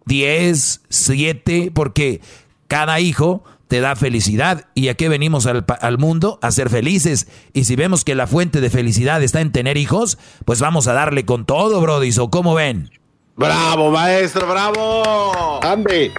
10, 0.06 0.82
7, 0.90 1.72
porque 1.74 2.22
cada 2.68 3.00
hijo 3.00 3.44
te 3.68 3.80
da 3.80 3.96
felicidad. 3.96 4.66
¿Y 4.76 4.90
a 4.90 4.96
qué 4.96 5.08
venimos 5.08 5.48
al, 5.48 5.98
mundo? 5.98 6.40
A 6.42 6.52
ser 6.52 6.70
felices. 6.70 7.28
Y 7.54 7.64
si 7.64 7.78
vemos 7.78 8.04
que 8.04 8.16
la 8.16 8.28
fuente 8.28 8.60
de 8.60 8.70
felicidad 8.70 9.24
está 9.24 9.40
en 9.40 9.54
tener 9.54 9.78
hijos, 9.78 10.18
pues 10.44 10.60
vamos 10.60 10.88
a 10.90 10.94
darle 10.94 11.26
con 11.26 11.46
todo, 11.46 11.80
Brody. 11.80 12.12
¿O 12.20 12.30
cómo 12.30 12.54
ven? 12.54 12.92
Bravo, 13.38 13.90
maestro, 13.90 14.46
bravo. 14.46 15.64
Ambe. 15.64 16.12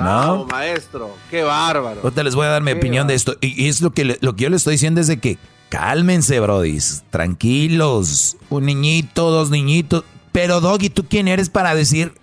¿No? 0.00 0.46
maestro, 0.46 1.16
qué 1.30 1.42
bárbaro. 1.42 2.00
Ahorita 2.02 2.22
les 2.22 2.34
voy 2.34 2.46
a 2.46 2.50
dar 2.50 2.62
mi 2.62 2.70
opinión 2.72 3.06
de 3.06 3.14
esto. 3.14 3.36
Y, 3.40 3.66
es 3.68 3.80
lo 3.80 3.90
que, 3.90 4.16
lo 4.20 4.36
que 4.36 4.44
yo 4.44 4.50
le 4.50 4.56
estoy 4.56 4.74
diciendo 4.74 5.00
es 5.00 5.08
de 5.08 5.18
que 5.18 5.36
cálmense, 5.68 6.38
brodis. 6.38 7.02
Tranquilos. 7.10 8.36
Un 8.50 8.66
niñito, 8.66 9.30
dos 9.30 9.50
niñitos. 9.50 10.04
Pero, 10.32 10.60
Doggy, 10.60 10.90
¿tú 10.90 11.06
quién 11.08 11.26
eres 11.26 11.50
para 11.50 11.74
decir? 11.74 12.14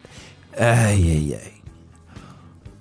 Ay, 0.59 1.11
ay, 1.11 1.37
ay. 1.43 1.51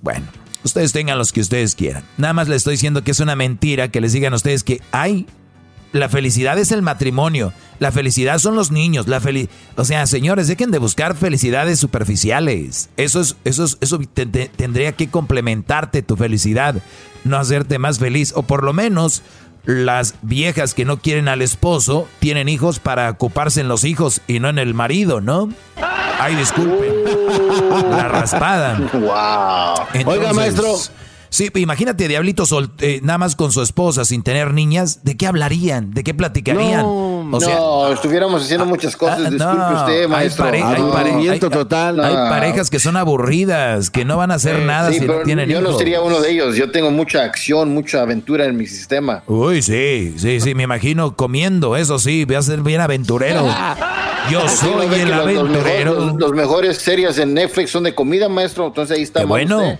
Bueno, 0.03 0.27
ustedes 0.65 0.93
tengan 0.93 1.19
los 1.19 1.33
que 1.33 1.41
ustedes 1.41 1.75
quieran. 1.75 2.05
Nada 2.17 2.33
más 2.33 2.49
les 2.49 2.59
estoy 2.59 2.75
diciendo 2.75 3.03
que 3.03 3.11
es 3.11 3.21
una 3.21 3.37
mentira 3.37 3.89
que 3.89 4.01
les 4.01 4.13
digan 4.13 4.33
a 4.33 4.37
ustedes 4.37 4.65
que 4.65 4.81
hay 4.93 5.27
la 5.97 6.09
felicidad 6.09 6.59
es 6.59 6.73
el 6.73 6.83
matrimonio. 6.83 7.53
La 7.79 7.93
felicidad 7.93 8.39
son 8.39 8.55
los 8.55 8.71
niños. 8.71 9.09
La 9.09 9.21
o 9.77 9.85
sea, 9.85 10.07
señores, 10.07 10.49
dejen 10.49 10.71
de 10.71 10.79
buscar 10.79 11.17
felicidades 11.17 11.79
superficiales. 11.79 12.91
Eso 12.97 13.21
es, 13.21 13.37
eso 13.45 13.65
eso 13.81 14.01
tendría 14.57 14.93
que 14.93 15.09
complementarte 15.09 16.03
tu 16.03 16.17
felicidad, 16.17 16.83
no 17.25 17.39
hacerte 17.39 17.79
más 17.79 17.99
feliz. 17.99 18.33
O 18.37 18.43
por 18.43 18.63
lo 18.63 18.73
menos 18.73 19.23
las 19.67 20.15
viejas 20.23 20.75
que 20.75 20.85
no 20.85 20.99
quieren 20.99 21.29
al 21.29 21.43
esposo 21.43 22.09
tienen 22.21 22.49
hijos 22.49 22.79
para 22.79 23.11
ocuparse 23.11 23.61
en 23.61 23.69
los 23.69 23.85
hijos 23.85 24.23
y 24.27 24.39
no 24.39 24.49
en 24.49 24.59
el 24.59 24.75
marido, 24.75 25.21
¿no? 25.21 25.51
Ay, 26.19 26.37
disculpen. 26.37 26.95
La 27.91 28.09
raspada. 28.09 28.79
Wow. 28.93 30.07
Oiga, 30.07 30.33
maestro. 30.33 30.77
Sí, 31.37 31.51
imagínate, 31.57 32.09
Diablito 32.09 32.45
eh, 32.79 33.01
nada 33.03 33.19
más 33.19 33.37
con 33.37 33.53
su 33.53 33.61
esposa, 33.61 34.07
sin 34.07 34.23
tener 34.23 34.55
niñas, 34.55 35.05
¿de 35.05 35.19
qué 35.19 35.27
hablarían? 35.27 35.93
¿De 35.93 36.03
qué 36.03 36.15
platicarían? 36.15 36.81
No, 36.81 37.25
no 37.25 37.93
estuviéramos 37.93 38.43
haciendo 38.43 38.65
ah, 38.65 38.69
muchas 38.69 38.97
cosas. 38.97 39.19
Ah, 39.21 39.29
Disculpe 39.29 39.75
usted, 39.75 40.09
maestro. 40.09 40.47
Hay, 40.47 41.29
hay, 41.29 41.39
total. 41.39 42.03
hay, 42.03 42.15
parejas 42.15 42.71
que 42.71 42.79
son 42.79 42.97
aburridas, 42.97 43.91
que 43.91 44.07
no 44.07 44.17
van 44.17 44.31
a 44.31 44.37
hacer 44.37 44.61
nada 44.61 44.91
si 44.95 45.01
no 45.01 45.21
tienen 45.25 45.51
yo 45.51 45.59
hijos. 45.59 45.65
Yo 45.65 45.73
no 45.73 45.79
sería 45.79 46.01
uno 46.01 46.21
de 46.23 46.31
ellos. 46.31 46.57
Yo 46.57 46.71
tengo 46.71 46.91
mucha 46.91 47.23
acción, 47.25 47.75
mucha 47.75 48.01
aventura 48.01 48.47
en 48.47 48.57
mi 48.57 48.67
sistema. 48.67 49.23
Uy, 49.27 49.61
sí, 49.61 50.15
sí, 50.17 50.41
sí, 50.41 50.55
me 50.55 50.63
imagino 50.63 51.17
comiendo, 51.17 51.77
eso 51.77 51.99
sí, 51.99 52.25
voy 52.25 52.37
a 52.37 52.43
ser 52.43 52.63
bien 52.63 52.81
aventurero. 52.81 53.47
Yo 54.31 54.49
soy 54.49 54.87
el 54.87 55.13
aventurero. 55.13 56.17
Los, 56.19 56.33
mejores 56.33 56.79
series 56.79 57.19
en 57.19 57.35
Netflix 57.35 57.73
son 57.73 57.83
de 57.83 57.95
comida, 57.95 58.31
maestro. 58.31 58.69
Entonces 58.69 58.97
ahí 58.97 59.03
está. 59.03 59.27
bueno. 59.27 59.79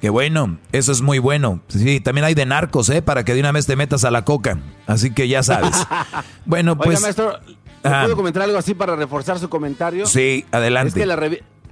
Qué 0.00 0.10
bueno, 0.10 0.58
eso 0.72 0.92
es 0.92 1.00
muy 1.00 1.18
bueno. 1.18 1.60
Sí, 1.68 2.00
también 2.00 2.24
hay 2.24 2.34
de 2.34 2.44
narcos, 2.44 2.90
¿eh? 2.90 3.00
Para 3.00 3.24
que 3.24 3.34
de 3.34 3.40
una 3.40 3.52
vez 3.52 3.66
te 3.66 3.76
metas 3.76 4.04
a 4.04 4.10
la 4.10 4.24
coca. 4.24 4.58
Así 4.86 5.12
que 5.12 5.28
ya 5.28 5.42
sabes. 5.42 5.74
Bueno, 6.44 6.76
pues... 6.76 6.88
Oiga, 6.88 7.00
maestro, 7.00 7.40
¿puedo 7.82 8.16
comentar 8.16 8.42
algo 8.42 8.56
así 8.56 8.74
para 8.74 8.94
reforzar 8.94 9.38
su 9.38 9.48
comentario? 9.48 10.06
Sí, 10.06 10.44
adelante. 10.52 10.90
Es 10.90 10.94
que 10.94 11.06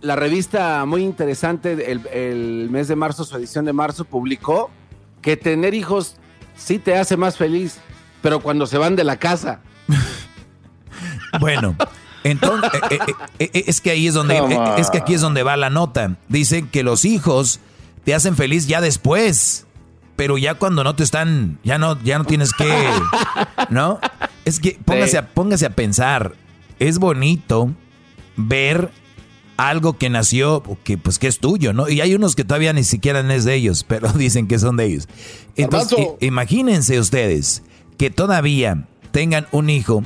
la, 0.01 0.17
revista 0.17 0.85
muy 0.85 1.03
interesante, 1.03 1.93
el, 1.93 2.07
el, 2.09 2.71
mes 2.71 2.89
de 2.89 2.97
marzo, 2.97 3.25
su 3.25 3.37
edición 3.37 3.65
de 3.67 3.73
marzo, 3.73 4.05
publicó 4.05 4.71
que 5.23 5.37
tener 5.37 5.75
hijos 5.75 6.17
sí 6.57 6.79
te 6.79 6.97
hace 6.97 7.17
más 7.17 7.37
feliz, 7.37 7.79
pero 8.21 8.41
cuando 8.41 8.67
se 8.67 8.79
van 8.79 8.97
de 8.97 9.05
la 9.05 9.17
casa. 9.17 9.61
bueno. 11.41 11.77
Entonces, 12.25 12.71
eh, 12.91 12.99
eh, 13.39 13.51
eh, 13.53 13.65
es 13.67 13.83
que 13.83 13.91
ahí 13.91 14.07
es 14.07 14.15
donde 14.15 14.39
es 14.79 14.91
que 14.91 14.99
aquí 14.99 15.15
es 15.15 15.21
donde 15.21 15.43
va 15.43 15.57
la 15.59 15.69
nota. 15.69 16.17
Dicen 16.29 16.69
que 16.69 16.83
los 16.83 17.05
hijos 17.05 17.61
te 18.05 18.15
hacen 18.15 18.37
feliz 18.37 18.67
ya 18.67 18.81
después. 18.81 19.67
Pero 20.17 20.39
ya 20.39 20.55
cuando 20.55 20.85
no 20.85 20.95
te 20.95 21.03
están, 21.03 21.59
ya 21.65 21.77
no, 21.79 22.01
ya 22.03 22.19
no 22.19 22.25
tienes 22.25 22.53
que, 22.53 22.73
¿no? 23.69 23.99
Es 24.45 24.61
que 24.61 24.79
póngase, 24.85 25.19
a, 25.19 25.35
póngase 25.35 25.67
a 25.67 25.71
pensar, 25.71 26.37
es 26.79 26.99
bonito 26.99 27.75
ver 28.37 28.93
algo 29.57 29.99
que 29.99 30.11
nació, 30.11 30.63
que 30.85 30.99
pues 30.99 31.19
que 31.19 31.27
es 31.27 31.39
tuyo, 31.39 31.73
¿no? 31.73 31.89
Y 31.89 32.01
hay 32.01 32.15
unos 32.15 32.37
que 32.37 32.45
todavía 32.45 32.73
ni 32.73 32.85
siquiera 32.85 33.21
es 33.35 33.45
de 33.45 33.55
ellos, 33.55 33.85
pero 33.89 34.09
dicen 34.13 34.47
que 34.47 34.59
son 34.59 34.77
de 34.77 34.87
ellos. 34.87 35.09
Entonces, 35.57 35.99
imagínense 36.21 37.01
ustedes 37.01 37.63
que 37.99 38.11
todavía 38.11 38.87
tengan 39.11 39.47
un 39.53 39.71
hijo 39.71 40.05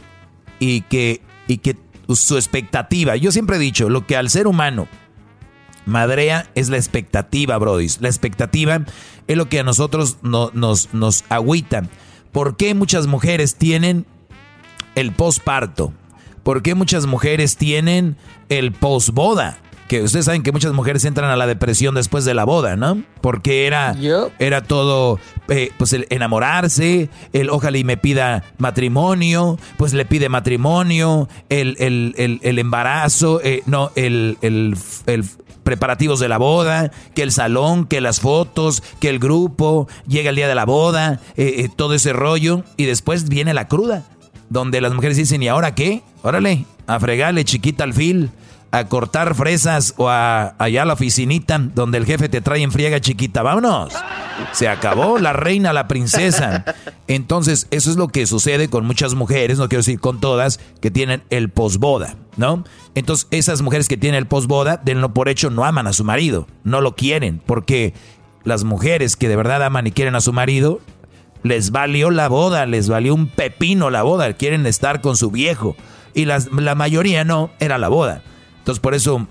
y 0.58 0.82
que, 0.82 1.22
y 1.46 1.58
que 1.58 1.76
su 2.14 2.36
expectativa, 2.36 3.16
yo 3.16 3.32
siempre 3.32 3.56
he 3.56 3.60
dicho, 3.60 3.88
lo 3.88 4.06
que 4.06 4.16
al 4.16 4.30
ser 4.30 4.46
humano 4.46 4.88
madrea 5.88 6.50
es 6.54 6.68
la 6.68 6.76
expectativa, 6.76 7.58
Brody. 7.58 7.88
La 8.00 8.08
expectativa 8.08 8.84
es 9.26 9.36
lo 9.36 9.48
que 9.48 9.60
a 9.60 9.64
nosotros 9.64 10.18
nos, 10.22 10.94
nos 10.94 11.24
agüita. 11.28 11.82
¿Por 12.32 12.56
qué 12.56 12.74
muchas 12.74 13.06
mujeres 13.06 13.56
tienen 13.56 14.06
el 14.94 15.12
posparto? 15.12 15.92
¿Por 16.42 16.62
qué 16.62 16.74
muchas 16.74 17.06
mujeres 17.06 17.56
tienen 17.56 18.16
el 18.48 18.72
posboda? 18.72 19.58
Que 19.88 20.02
ustedes 20.02 20.26
saben 20.26 20.42
que 20.42 20.52
muchas 20.52 20.72
mujeres 20.72 21.04
entran 21.04 21.30
a 21.30 21.36
la 21.36 21.46
depresión 21.46 21.94
después 21.94 22.24
de 22.24 22.34
la 22.34 22.44
boda, 22.44 22.76
¿no? 22.76 23.02
Porque 23.20 23.66
era, 23.66 23.96
era 24.38 24.62
todo, 24.62 25.18
eh, 25.48 25.70
pues 25.78 25.92
el 25.94 26.06
enamorarse, 26.10 27.08
el 27.32 27.50
ojalá 27.50 27.78
y 27.78 27.84
me 27.84 27.96
pida 27.96 28.44
matrimonio, 28.58 29.58
pues 29.78 29.94
le 29.94 30.04
pide 30.04 30.28
matrimonio, 30.28 31.28
el, 31.48 31.76
el, 31.78 32.58
embarazo, 32.58 33.40
eh, 33.42 33.62
no, 33.66 33.90
el, 33.96 34.36
el 34.42 34.76
preparativos 35.68 36.18
de 36.18 36.30
la 36.30 36.38
boda, 36.38 36.90
que 37.14 37.22
el 37.22 37.30
salón, 37.30 37.84
que 37.84 38.00
las 38.00 38.20
fotos, 38.20 38.82
que 39.00 39.10
el 39.10 39.18
grupo, 39.18 39.86
llega 40.06 40.30
el 40.30 40.36
día 40.36 40.48
de 40.48 40.54
la 40.54 40.64
boda, 40.64 41.20
eh, 41.36 41.56
eh, 41.58 41.68
todo 41.76 41.92
ese 41.92 42.14
rollo, 42.14 42.64
y 42.78 42.86
después 42.86 43.28
viene 43.28 43.52
la 43.52 43.68
cruda, 43.68 44.04
donde 44.48 44.80
las 44.80 44.94
mujeres 44.94 45.18
dicen, 45.18 45.42
¿y 45.42 45.48
ahora 45.48 45.74
qué? 45.74 46.02
Órale, 46.22 46.64
a 46.86 46.98
fregarle 46.98 47.44
chiquita 47.44 47.84
al 47.84 47.92
fil 47.92 48.30
a 48.70 48.84
cortar 48.88 49.34
fresas 49.34 49.94
o 49.96 50.08
a, 50.08 50.54
allá 50.58 50.82
a 50.82 50.84
la 50.84 50.92
oficinita 50.92 51.58
donde 51.58 51.98
el 51.98 52.04
jefe 52.04 52.28
te 52.28 52.40
trae 52.40 52.62
en 52.62 52.70
friega 52.70 53.00
chiquita. 53.00 53.42
Vámonos. 53.42 53.94
Se 54.52 54.68
acabó 54.68 55.18
la 55.18 55.32
reina, 55.32 55.72
la 55.72 55.88
princesa. 55.88 56.64
Entonces, 57.06 57.66
eso 57.70 57.90
es 57.90 57.96
lo 57.96 58.08
que 58.08 58.26
sucede 58.26 58.68
con 58.68 58.86
muchas 58.86 59.14
mujeres, 59.14 59.58
no 59.58 59.68
quiero 59.68 59.80
decir 59.80 60.00
con 60.00 60.20
todas, 60.20 60.60
que 60.80 60.90
tienen 60.90 61.22
el 61.30 61.48
posboda, 61.48 62.16
¿no? 62.36 62.64
Entonces, 62.94 63.26
esas 63.30 63.62
mujeres 63.62 63.88
que 63.88 63.96
tienen 63.96 64.18
el 64.18 64.26
posboda, 64.26 64.80
denlo 64.84 65.14
por 65.14 65.28
hecho, 65.28 65.50
no 65.50 65.64
aman 65.64 65.86
a 65.86 65.92
su 65.92 66.04
marido, 66.04 66.46
no 66.64 66.80
lo 66.80 66.94
quieren, 66.94 67.40
porque 67.44 67.94
las 68.44 68.64
mujeres 68.64 69.16
que 69.16 69.28
de 69.28 69.36
verdad 69.36 69.62
aman 69.62 69.86
y 69.86 69.92
quieren 69.92 70.14
a 70.14 70.20
su 70.20 70.32
marido, 70.32 70.80
les 71.42 71.70
valió 71.70 72.10
la 72.10 72.28
boda, 72.28 72.66
les 72.66 72.88
valió 72.88 73.14
un 73.14 73.28
pepino 73.28 73.90
la 73.90 74.02
boda, 74.02 74.32
quieren 74.34 74.66
estar 74.66 75.00
con 75.00 75.16
su 75.16 75.30
viejo. 75.30 75.76
Y 76.14 76.24
la 76.24 76.74
mayoría 76.74 77.24
no, 77.24 77.50
era 77.60 77.78
la 77.78 77.88
boda. 77.88 78.22
Entonces 78.68 78.82
por 78.82 78.94
eso 78.94 79.26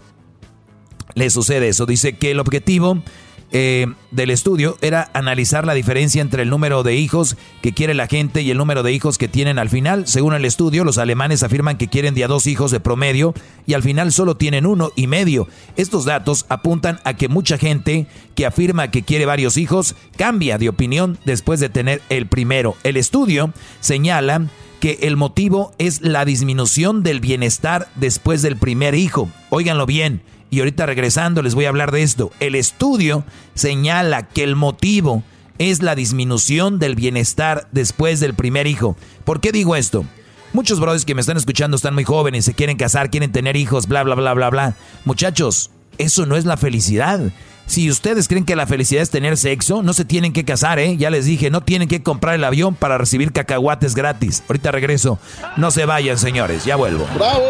le 1.14 1.30
sucede 1.30 1.68
eso. 1.68 1.86
Dice 1.86 2.18
que 2.18 2.32
el 2.32 2.40
objetivo 2.40 3.04
eh, 3.52 3.86
del 4.10 4.32
estudio 4.32 4.80
era 4.82 5.12
analizar 5.14 5.64
la 5.64 5.76
diferencia 5.76 6.24
entre 6.24 6.42
el 6.42 6.50
número 6.50 6.82
de 6.82 6.96
hijos 6.96 7.38
que 7.62 7.72
quiere 7.72 7.94
la 7.94 8.08
gente 8.08 8.42
y 8.42 8.50
el 8.50 8.58
número 8.58 8.82
de 8.82 8.94
hijos 8.94 9.20
que 9.20 9.28
tienen 9.28 9.60
al 9.60 9.70
final. 9.70 10.08
Según 10.08 10.34
el 10.34 10.44
estudio, 10.44 10.84
los 10.84 10.98
alemanes 10.98 11.44
afirman 11.44 11.78
que 11.78 11.88
quieren 11.88 12.16
de 12.16 12.26
dos 12.26 12.48
hijos 12.48 12.72
de 12.72 12.80
promedio 12.80 13.36
y 13.68 13.76
al 13.76 13.84
final 13.84 14.12
solo 14.12 14.38
tienen 14.38 14.66
uno 14.66 14.92
y 14.96 15.06
medio. 15.06 15.48
Estos 15.76 16.06
datos 16.06 16.48
apuntan 16.50 17.00
a 17.04 17.14
que 17.14 17.28
mucha 17.28 17.60
gente 17.60 18.08
que 18.34 18.48
afirma 18.48 18.90
que 18.90 19.04
quiere 19.04 19.28
varios 19.28 19.58
hijos 19.58 19.94
cambia 20.18 20.58
de 20.58 20.70
opinión 20.70 21.20
después 21.26 21.60
de 21.60 21.70
tener 21.70 22.02
el 22.10 22.26
primero. 22.26 22.76
El 22.84 22.98
estudio 22.98 23.54
señala 23.82 24.48
que 24.80 25.00
el 25.02 25.18
motivo 25.18 25.74
es 25.78 26.02
la 26.02 26.26
disminución 26.26 27.04
del 27.04 27.20
bienestar 27.20 27.88
después 27.96 28.42
del 28.42 28.58
primer 28.58 28.96
hijo. 28.96 29.30
Óiganlo 29.50 29.86
bien, 29.86 30.22
y 30.50 30.60
ahorita 30.60 30.86
regresando 30.86 31.42
les 31.42 31.56
voy 31.56 31.66
a 31.66 31.70
hablar 31.70 31.92
de 31.92 32.04
esto. 32.04 32.32
El 32.40 32.56
estudio 32.56 33.24
señala 33.54 34.28
que 34.28 34.44
el 34.44 34.56
motivo 34.56 35.24
es 35.58 35.82
la 35.82 35.96
disminución 35.96 36.80
del 36.80 36.96
bienestar 36.96 37.68
después 37.72 38.20
del 38.20 38.34
primer 38.34 38.68
hijo. 38.68 38.96
¿Por 39.26 39.42
qué 39.42 39.52
digo 39.52 39.76
esto? 39.76 40.06
Muchos 40.54 40.80
brothers 40.80 41.06
que 41.06 41.16
me 41.16 41.22
están 41.22 41.38
escuchando 41.38 41.76
están 41.76 41.94
muy 41.94 42.04
jóvenes, 42.04 42.46
se 42.46 42.54
quieren 42.54 42.78
casar, 42.78 43.10
quieren 43.10 43.32
tener 43.32 43.56
hijos, 43.56 43.88
bla, 43.88 44.04
bla, 44.04 44.16
bla, 44.16 44.34
bla, 44.34 44.50
bla. 44.50 44.76
Muchachos, 45.04 45.72
eso 45.98 46.26
no 46.26 46.36
es 46.36 46.46
la 46.46 46.58
felicidad. 46.58 47.20
Si 47.68 47.92
ustedes 47.92 48.28
creen 48.28 48.46
que 48.46 48.56
la 48.56 48.66
felicidad 48.66 49.04
es 49.04 49.10
tener 49.10 49.38
sexo, 49.38 49.84
no 49.84 49.94
se 49.94 50.06
tienen 50.06 50.32
que 50.34 50.46
casar, 50.46 50.80
¿eh? 50.80 50.96
Ya 50.98 51.10
les 51.10 51.26
dije, 51.26 51.50
no 51.52 51.62
tienen 51.62 51.88
que 51.90 52.02
comprar 52.02 52.36
el 52.36 52.44
avión 52.44 52.76
para 52.76 52.98
recibir 52.98 53.34
cacahuates 53.34 53.94
gratis. 53.94 54.42
Ahorita 54.48 54.72
regreso. 54.72 55.20
No 55.58 55.70
se 55.70 55.86
vayan, 55.86 56.18
señores, 56.18 56.64
ya 56.66 56.78
vuelvo. 56.78 57.06
¡Bravo! 57.14 57.44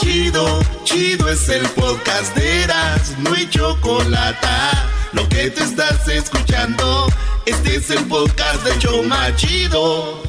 Chido, 0.00 0.60
chido 0.84 1.28
es 1.28 1.48
el 1.48 1.66
podcast 1.68 2.34
de 2.34 2.62
Eras, 2.64 3.14
no 3.18 3.34
hay 3.34 3.48
chocolate. 3.48 4.48
Lo 5.12 5.28
que 5.28 5.50
te 5.50 5.62
estás 5.62 6.08
escuchando, 6.08 7.06
este 7.46 7.76
es 7.76 7.90
el 7.90 8.04
podcast 8.06 8.64
de 8.64 8.78
Choma 8.78 9.36
Chido. 9.36 10.22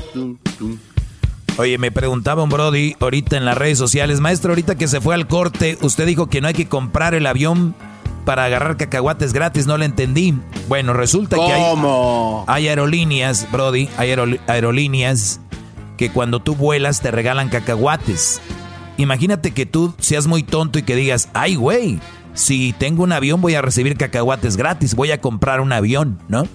Oye, 1.57 1.77
me 1.77 1.91
preguntaba 1.91 2.41
un 2.41 2.49
Brody 2.49 2.95
ahorita 2.99 3.37
en 3.37 3.45
las 3.45 3.55
redes 3.55 3.77
sociales, 3.77 4.19
maestro, 4.19 4.51
ahorita 4.51 4.75
que 4.75 4.87
se 4.87 4.99
fue 4.99 5.13
al 5.13 5.27
corte, 5.27 5.77
usted 5.81 6.07
dijo 6.07 6.27
que 6.27 6.41
no 6.41 6.47
hay 6.47 6.55
que 6.55 6.67
comprar 6.67 7.13
el 7.13 7.27
avión 7.27 7.75
para 8.25 8.45
agarrar 8.45 8.75
cacahuates 8.75 9.33
gratis, 9.33 9.67
no 9.67 9.77
le 9.77 9.85
entendí. 9.85 10.33
Bueno, 10.67 10.93
resulta 10.93 11.35
que 11.35 11.41
hay, 11.43 11.75
hay, 12.47 12.67
aerolíneas, 12.67 13.47
Brody, 13.51 13.87
hay 13.97 14.15
aerolíneas 14.47 15.41
que 15.95 16.09
cuando 16.09 16.39
tú 16.39 16.55
vuelas 16.55 17.01
te 17.01 17.11
regalan 17.11 17.49
cacahuates. 17.49 18.41
Imagínate 18.97 19.51
que 19.51 19.67
tú 19.67 19.93
seas 19.99 20.25
muy 20.25 20.41
tonto 20.41 20.79
y 20.79 20.83
que 20.83 20.95
digas, 20.95 21.29
ay, 21.33 21.53
güey, 21.55 21.99
si 22.33 22.73
tengo 22.73 23.03
un 23.03 23.11
avión 23.11 23.41
voy 23.41 23.53
a 23.53 23.61
recibir 23.61 23.95
cacahuates 23.95 24.57
gratis, 24.57 24.95
voy 24.95 25.11
a 25.11 25.21
comprar 25.21 25.61
un 25.61 25.71
avión, 25.71 26.19
¿no? 26.27 26.47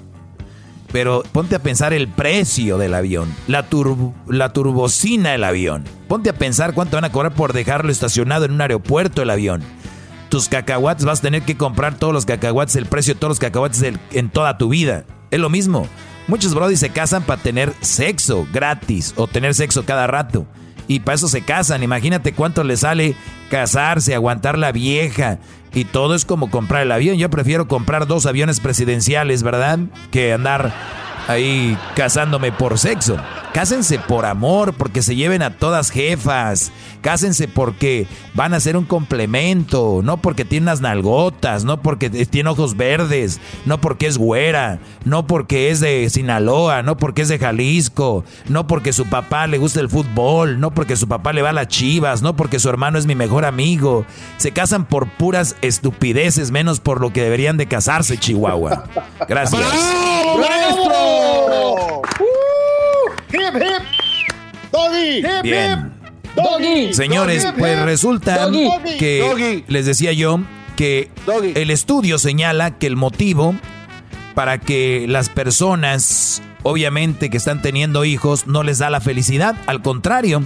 Pero 0.92 1.22
ponte 1.32 1.54
a 1.54 1.62
pensar 1.62 1.92
el 1.92 2.08
precio 2.08 2.78
del 2.78 2.94
avión, 2.94 3.34
la, 3.46 3.66
la 4.26 4.52
turbocina 4.52 5.32
del 5.32 5.44
avión. 5.44 5.84
Ponte 6.08 6.30
a 6.30 6.34
pensar 6.34 6.72
cuánto 6.74 6.96
van 6.96 7.04
a 7.04 7.12
cobrar 7.12 7.34
por 7.34 7.52
dejarlo 7.52 7.92
estacionado 7.92 8.46
en 8.46 8.52
un 8.52 8.60
aeropuerto 8.60 9.22
el 9.22 9.30
avión. 9.30 9.62
Tus 10.30 10.48
cacahuates 10.48 11.04
vas 11.04 11.20
a 11.20 11.22
tener 11.22 11.42
que 11.42 11.56
comprar 11.56 11.96
todos 11.96 12.12
los 12.12 12.26
cacahuates, 12.26 12.76
el 12.76 12.86
precio 12.86 13.14
de 13.14 13.20
todos 13.20 13.32
los 13.32 13.38
cacahuates 13.38 13.82
en 14.12 14.30
toda 14.30 14.58
tu 14.58 14.68
vida. 14.68 15.04
Es 15.30 15.40
lo 15.40 15.50
mismo. 15.50 15.86
Muchos 16.26 16.54
brodis 16.54 16.80
se 16.80 16.90
casan 16.90 17.22
para 17.22 17.40
tener 17.40 17.72
sexo 17.80 18.46
gratis 18.52 19.14
o 19.16 19.26
tener 19.26 19.54
sexo 19.54 19.86
cada 19.86 20.06
rato. 20.06 20.46
Y 20.88 21.00
para 21.00 21.14
eso 21.14 21.28
se 21.28 21.42
casan. 21.42 21.82
Imagínate 21.82 22.32
cuánto 22.32 22.64
le 22.64 22.76
sale 22.76 23.14
casarse, 23.50 24.14
aguantar 24.14 24.58
la 24.58 24.72
vieja. 24.72 25.38
Y 25.72 25.84
todo 25.84 26.14
es 26.14 26.24
como 26.24 26.50
comprar 26.50 26.82
el 26.82 26.90
avión. 26.90 27.18
Yo 27.18 27.30
prefiero 27.30 27.68
comprar 27.68 28.06
dos 28.06 28.26
aviones 28.26 28.58
presidenciales, 28.58 29.42
¿verdad? 29.42 29.78
Que 30.10 30.32
andar 30.32 30.72
ahí 31.28 31.78
casándome 31.94 32.50
por 32.50 32.78
sexo. 32.78 33.16
Cásense 33.52 33.98
por 33.98 34.26
amor, 34.26 34.74
porque 34.74 35.02
se 35.02 35.14
lleven 35.16 35.42
a 35.42 35.56
todas 35.56 35.90
jefas. 35.90 36.72
Cásense 37.00 37.48
porque 37.48 38.06
van 38.34 38.54
a 38.54 38.60
ser 38.60 38.76
un 38.76 38.84
complemento, 38.84 40.00
no 40.02 40.18
porque 40.18 40.44
tiene 40.44 40.64
unas 40.64 40.80
nalgotas, 40.80 41.64
no 41.64 41.80
porque 41.82 42.10
tiene 42.10 42.50
ojos 42.50 42.76
verdes, 42.76 43.40
no 43.64 43.80
porque 43.80 44.06
es 44.06 44.18
güera, 44.18 44.78
no 45.04 45.26
porque 45.26 45.70
es 45.70 45.80
de 45.80 46.08
Sinaloa, 46.10 46.82
no 46.82 46.96
porque 46.96 47.22
es 47.22 47.28
de 47.28 47.38
Jalisco, 47.38 48.24
no 48.48 48.66
porque 48.66 48.92
su 48.92 49.06
papá 49.06 49.46
le 49.46 49.58
gusta 49.58 49.80
el 49.80 49.88
fútbol, 49.88 50.60
no 50.60 50.72
porque 50.72 50.96
su 50.96 51.08
papá 51.08 51.32
le 51.32 51.42
va 51.42 51.50
a 51.50 51.54
las 51.54 51.68
chivas, 51.68 52.22
no 52.22 52.36
porque 52.36 52.58
su 52.58 52.68
hermano 52.68 52.98
es 52.98 53.06
mi 53.06 53.14
mejor 53.14 53.44
amigo. 53.44 54.04
Se 54.36 54.52
casan 54.52 54.84
por 54.86 55.08
puras 55.08 55.56
estupideces, 55.62 56.50
menos 56.50 56.80
por 56.80 57.00
lo 57.00 57.12
que 57.12 57.22
deberían 57.22 57.56
de 57.56 57.66
casarse, 57.66 58.18
Chihuahua. 58.18 58.84
Gracias. 59.28 59.62
Doggy. 64.70 65.22
Bien. 65.42 65.98
Señores, 66.92 67.46
pues 67.58 67.82
resulta 67.82 68.48
que 68.98 69.64
les 69.66 69.86
decía 69.86 70.12
yo 70.12 70.40
que 70.76 71.10
el 71.54 71.70
estudio 71.70 72.18
señala 72.18 72.78
que 72.78 72.86
el 72.86 72.96
motivo 72.96 73.54
para 74.34 74.58
que 74.58 75.06
las 75.08 75.28
personas, 75.28 76.42
obviamente 76.62 77.30
que 77.30 77.36
están 77.36 77.60
teniendo 77.60 78.04
hijos, 78.04 78.46
no 78.46 78.62
les 78.62 78.78
da 78.78 78.88
la 78.88 79.00
felicidad. 79.00 79.56
Al 79.66 79.82
contrario, 79.82 80.42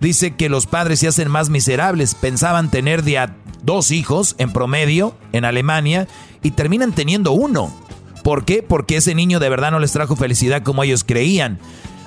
dice 0.00 0.34
que 0.34 0.48
los 0.48 0.66
padres 0.66 0.98
se 1.00 1.08
hacen 1.08 1.30
más 1.30 1.48
miserables. 1.48 2.16
Pensaban 2.16 2.70
tener 2.70 3.04
de 3.04 3.18
a 3.18 3.36
dos 3.62 3.92
hijos 3.92 4.34
en 4.38 4.52
promedio 4.52 5.14
en 5.32 5.44
Alemania 5.44 6.08
y 6.42 6.50
terminan 6.52 6.92
teniendo 6.92 7.30
uno. 7.32 7.72
¿Por 8.22 8.44
qué? 8.44 8.62
Porque 8.62 8.96
ese 8.96 9.14
niño 9.14 9.40
de 9.40 9.48
verdad 9.48 9.70
no 9.70 9.78
les 9.78 9.92
trajo 9.92 10.16
felicidad 10.16 10.62
como 10.62 10.82
ellos 10.82 11.04
creían. 11.04 11.58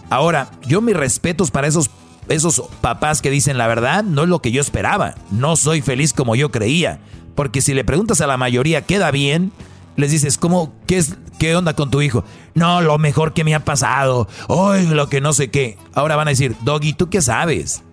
Ahora, 0.10 0.52
yo 0.68 0.82
mis 0.82 0.96
respetos 0.96 1.52
para 1.52 1.68
esos, 1.68 1.90
esos 2.28 2.64
papás 2.82 3.22
que 3.22 3.32
dicen 3.32 3.58
la 3.58 3.68
verdad, 3.68 4.04
no 4.04 4.24
es 4.24 4.30
lo 4.30 4.42
que 4.42 4.52
yo 4.52 4.62
esperaba. 4.62 5.16
No 5.32 5.56
soy 5.56 5.82
feliz 5.82 6.14
como 6.14 6.36
yo 6.36 6.52
creía. 6.52 7.00
Porque 7.36 7.62
si 7.62 7.74
le 7.74 7.86
preguntas 7.86 8.22
a 8.22 8.28
la 8.28 8.38
mayoría, 8.38 8.82
¿queda 8.82 9.10
bien? 9.12 9.52
Les 9.96 10.12
dices, 10.12 10.38
¿cómo, 10.38 10.74
qué, 10.86 10.98
es, 10.98 11.16
¿qué 11.40 11.56
onda 11.56 11.76
con 11.76 11.90
tu 11.92 12.02
hijo? 12.02 12.24
No, 12.54 12.82
lo 12.82 12.98
mejor 12.98 13.34
que 13.34 13.44
me 13.44 13.56
ha 13.56 13.64
pasado. 13.64 14.28
Hoy 14.48 14.86
lo 14.88 15.10
que 15.10 15.22
no 15.22 15.34
sé 15.34 15.50
qué. 15.50 15.78
Ahora 15.94 16.16
van 16.16 16.28
a 16.28 16.32
decir, 16.32 16.56
Doggy, 16.62 16.94
¿tú 16.94 17.10
qué 17.10 17.22
sabes? 17.22 17.84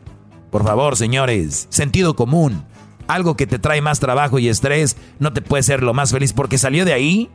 Por 0.50 0.64
favor, 0.64 0.96
señores, 0.96 1.66
sentido 1.70 2.16
común. 2.16 2.64
Algo 3.06 3.36
que 3.36 3.46
te 3.46 3.58
trae 3.58 3.80
más 3.80 4.00
trabajo 4.00 4.38
y 4.38 4.48
estrés 4.48 4.96
no 5.18 5.32
te 5.32 5.40
puede 5.42 5.62
ser 5.62 5.82
lo 5.82 5.94
más 5.94 6.10
feliz 6.10 6.32
porque 6.32 6.58
salió 6.58 6.84
de 6.84 6.92
ahí. 6.92 7.30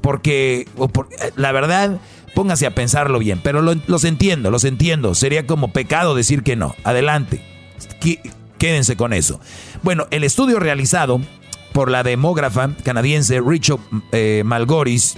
Porque, 0.00 0.66
la 1.36 1.52
verdad, 1.52 2.00
Póngase 2.34 2.66
a 2.66 2.74
pensarlo 2.74 3.18
bien, 3.18 3.40
pero 3.42 3.60
los 3.60 4.04
entiendo, 4.04 4.50
los 4.50 4.64
entiendo. 4.64 5.14
Sería 5.14 5.46
como 5.46 5.72
pecado 5.72 6.14
decir 6.14 6.42
que 6.42 6.56
no. 6.56 6.76
Adelante. 6.84 7.42
Quédense 8.58 8.96
con 8.96 9.12
eso. 9.12 9.40
Bueno, 9.82 10.06
el 10.10 10.22
estudio 10.22 10.60
realizado 10.60 11.20
por 11.72 11.90
la 11.90 12.02
demógrafa 12.02 12.70
canadiense 12.84 13.40
Richard 13.40 13.80
eh, 14.12 14.42
Malgoris. 14.44 15.16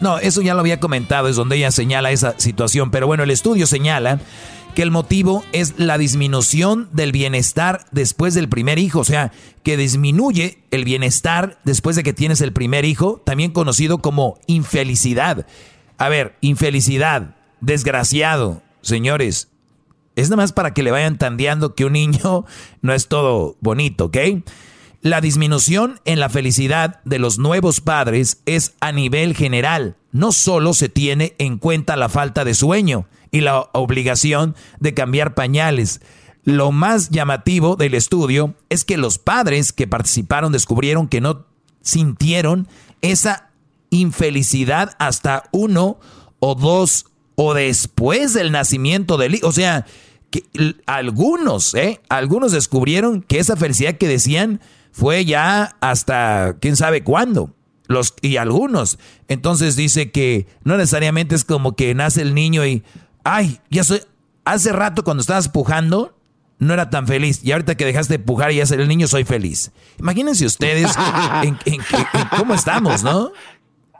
No, 0.00 0.18
eso 0.18 0.42
ya 0.42 0.54
lo 0.54 0.60
había 0.60 0.80
comentado, 0.80 1.28
es 1.28 1.36
donde 1.36 1.56
ella 1.56 1.70
señala 1.70 2.10
esa 2.10 2.34
situación. 2.38 2.90
Pero 2.90 3.06
bueno, 3.06 3.22
el 3.22 3.30
estudio 3.30 3.66
señala 3.66 4.18
que 4.74 4.82
el 4.82 4.90
motivo 4.90 5.44
es 5.52 5.74
la 5.78 5.98
disminución 5.98 6.88
del 6.92 7.12
bienestar 7.12 7.84
después 7.90 8.34
del 8.34 8.48
primer 8.48 8.78
hijo, 8.78 9.00
o 9.00 9.04
sea, 9.04 9.32
que 9.62 9.76
disminuye 9.76 10.58
el 10.70 10.84
bienestar 10.84 11.58
después 11.64 11.96
de 11.96 12.02
que 12.02 12.12
tienes 12.12 12.40
el 12.40 12.52
primer 12.52 12.84
hijo, 12.84 13.20
también 13.24 13.52
conocido 13.52 13.98
como 13.98 14.38
infelicidad. 14.46 15.46
A 15.98 16.08
ver, 16.08 16.36
infelicidad, 16.40 17.36
desgraciado, 17.60 18.62
señores. 18.80 19.48
Es 20.16 20.28
nada 20.28 20.42
más 20.42 20.52
para 20.52 20.74
que 20.74 20.82
le 20.82 20.90
vayan 20.90 21.18
tandeando 21.18 21.74
que 21.74 21.84
un 21.84 21.92
niño 21.94 22.44
no 22.82 22.94
es 22.94 23.08
todo 23.08 23.56
bonito, 23.60 24.06
¿ok? 24.06 24.16
La 25.02 25.20
disminución 25.20 26.00
en 26.04 26.20
la 26.20 26.28
felicidad 26.28 27.00
de 27.04 27.18
los 27.18 27.38
nuevos 27.38 27.80
padres 27.80 28.40
es 28.46 28.74
a 28.80 28.92
nivel 28.92 29.34
general. 29.34 29.96
No 30.12 30.30
solo 30.30 30.74
se 30.74 30.88
tiene 30.88 31.34
en 31.38 31.58
cuenta 31.58 31.96
la 31.96 32.08
falta 32.08 32.44
de 32.44 32.54
sueño 32.54 33.06
y 33.32 33.40
la 33.40 33.68
obligación 33.72 34.54
de 34.78 34.94
cambiar 34.94 35.34
pañales. 35.34 36.00
Lo 36.44 36.70
más 36.70 37.10
llamativo 37.10 37.74
del 37.74 37.94
estudio 37.94 38.54
es 38.68 38.84
que 38.84 38.96
los 38.96 39.18
padres 39.18 39.72
que 39.72 39.88
participaron 39.88 40.52
descubrieron 40.52 41.08
que 41.08 41.20
no 41.20 41.46
sintieron 41.80 42.68
esa 43.00 43.50
infelicidad 43.90 44.94
hasta 44.98 45.44
uno 45.50 45.98
o 46.38 46.54
dos 46.54 47.06
o 47.34 47.54
después 47.54 48.34
del 48.34 48.52
nacimiento 48.52 49.16
del 49.16 49.36
hijo. 49.36 49.48
O 49.48 49.52
sea, 49.52 49.86
que 50.30 50.44
algunos, 50.86 51.74
¿eh? 51.74 52.00
Algunos 52.08 52.52
descubrieron 52.52 53.22
que 53.22 53.38
esa 53.38 53.56
felicidad 53.56 53.96
que 53.96 54.08
decían 54.08 54.60
fue 54.90 55.24
ya 55.24 55.76
hasta 55.80 56.56
quién 56.60 56.76
sabe 56.76 57.02
cuándo. 57.04 57.54
Los, 57.86 58.14
y 58.22 58.36
algunos. 58.36 58.98
Entonces 59.28 59.76
dice 59.76 60.10
que 60.10 60.46
no 60.64 60.76
necesariamente 60.76 61.34
es 61.34 61.44
como 61.44 61.76
que 61.76 61.94
nace 61.94 62.22
el 62.22 62.34
niño 62.34 62.64
y, 62.64 62.82
ay, 63.24 63.60
ya 63.70 63.84
soy, 63.84 64.02
hace 64.44 64.72
rato 64.72 65.04
cuando 65.04 65.20
estabas 65.20 65.48
pujando, 65.48 66.16
no 66.58 66.74
era 66.74 66.90
tan 66.90 67.06
feliz. 67.06 67.40
Y 67.42 67.52
ahorita 67.52 67.74
que 67.74 67.84
dejaste 67.84 68.14
de 68.14 68.18
pujar 68.18 68.52
y 68.52 68.56
ya 68.56 68.66
ser 68.66 68.80
el 68.80 68.88
niño, 68.88 69.08
soy 69.08 69.24
feliz. 69.24 69.72
Imagínense 69.98 70.46
ustedes 70.46 70.90
en, 71.42 71.58
cómo 72.36 72.54
estamos, 72.54 73.02
¿no? 73.02 73.32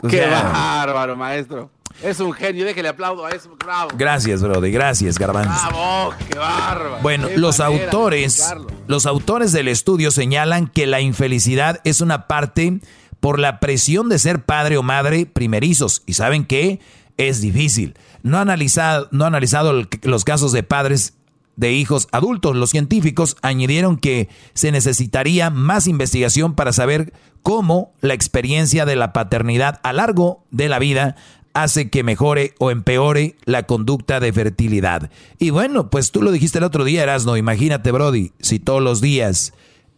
Qué 0.08 0.26
bárbaro, 0.26 1.16
maestro. 1.16 1.70
Es 2.02 2.20
un 2.20 2.32
genio, 2.32 2.64
déjele 2.64 2.88
aplaudo 2.88 3.26
a 3.26 3.30
eso. 3.30 3.54
Bravo. 3.56 3.90
Gracias, 3.96 4.42
Brody, 4.42 4.70
gracias, 4.70 5.18
Garbanzo. 5.18 5.68
Bravo, 5.68 6.14
qué 6.28 6.38
bárbaro. 6.38 6.98
Bueno, 7.02 7.28
los 7.36 7.60
autores, 7.60 8.54
los 8.86 9.06
autores 9.06 9.52
del 9.52 9.68
estudio 9.68 10.10
señalan 10.10 10.66
que 10.66 10.86
la 10.86 11.00
infelicidad 11.00 11.80
es 11.84 12.00
una 12.00 12.26
parte 12.26 12.80
por 13.20 13.38
la 13.38 13.60
presión 13.60 14.08
de 14.08 14.18
ser 14.18 14.44
padre 14.44 14.76
o 14.78 14.82
madre 14.82 15.26
primerizos. 15.26 16.02
¿Y 16.06 16.14
saben 16.14 16.44
qué? 16.44 16.80
Es 17.18 17.40
difícil. 17.40 17.94
No 18.22 18.38
ha 18.38 18.42
analizado, 18.42 19.08
no 19.10 19.24
ha 19.24 19.28
analizado 19.28 19.82
los 20.02 20.24
casos 20.24 20.52
de 20.52 20.62
padres 20.62 21.14
de 21.56 21.72
hijos 21.72 22.08
adultos. 22.12 22.56
Los 22.56 22.70
científicos 22.70 23.36
añadieron 23.42 23.96
que 23.96 24.28
se 24.54 24.72
necesitaría 24.72 25.50
más 25.50 25.86
investigación 25.86 26.54
para 26.54 26.72
saber 26.72 27.12
cómo 27.42 27.92
la 28.00 28.14
experiencia 28.14 28.84
de 28.86 28.96
la 28.96 29.12
paternidad 29.12 29.80
a 29.82 29.92
largo 29.92 30.44
de 30.50 30.68
la 30.68 30.78
vida 30.78 31.16
hace 31.54 31.90
que 31.90 32.02
mejore 32.02 32.54
o 32.58 32.70
empeore 32.70 33.36
la 33.44 33.64
conducta 33.64 34.20
de 34.20 34.32
fertilidad. 34.32 35.10
Y 35.38 35.50
bueno, 35.50 35.90
pues 35.90 36.10
tú 36.10 36.22
lo 36.22 36.32
dijiste 36.32 36.58
el 36.58 36.64
otro 36.64 36.84
día, 36.84 37.02
Erasno, 37.02 37.36
imagínate, 37.36 37.92
Brody, 37.92 38.32
si 38.40 38.58
todos 38.58 38.82
los 38.82 39.00
días 39.00 39.52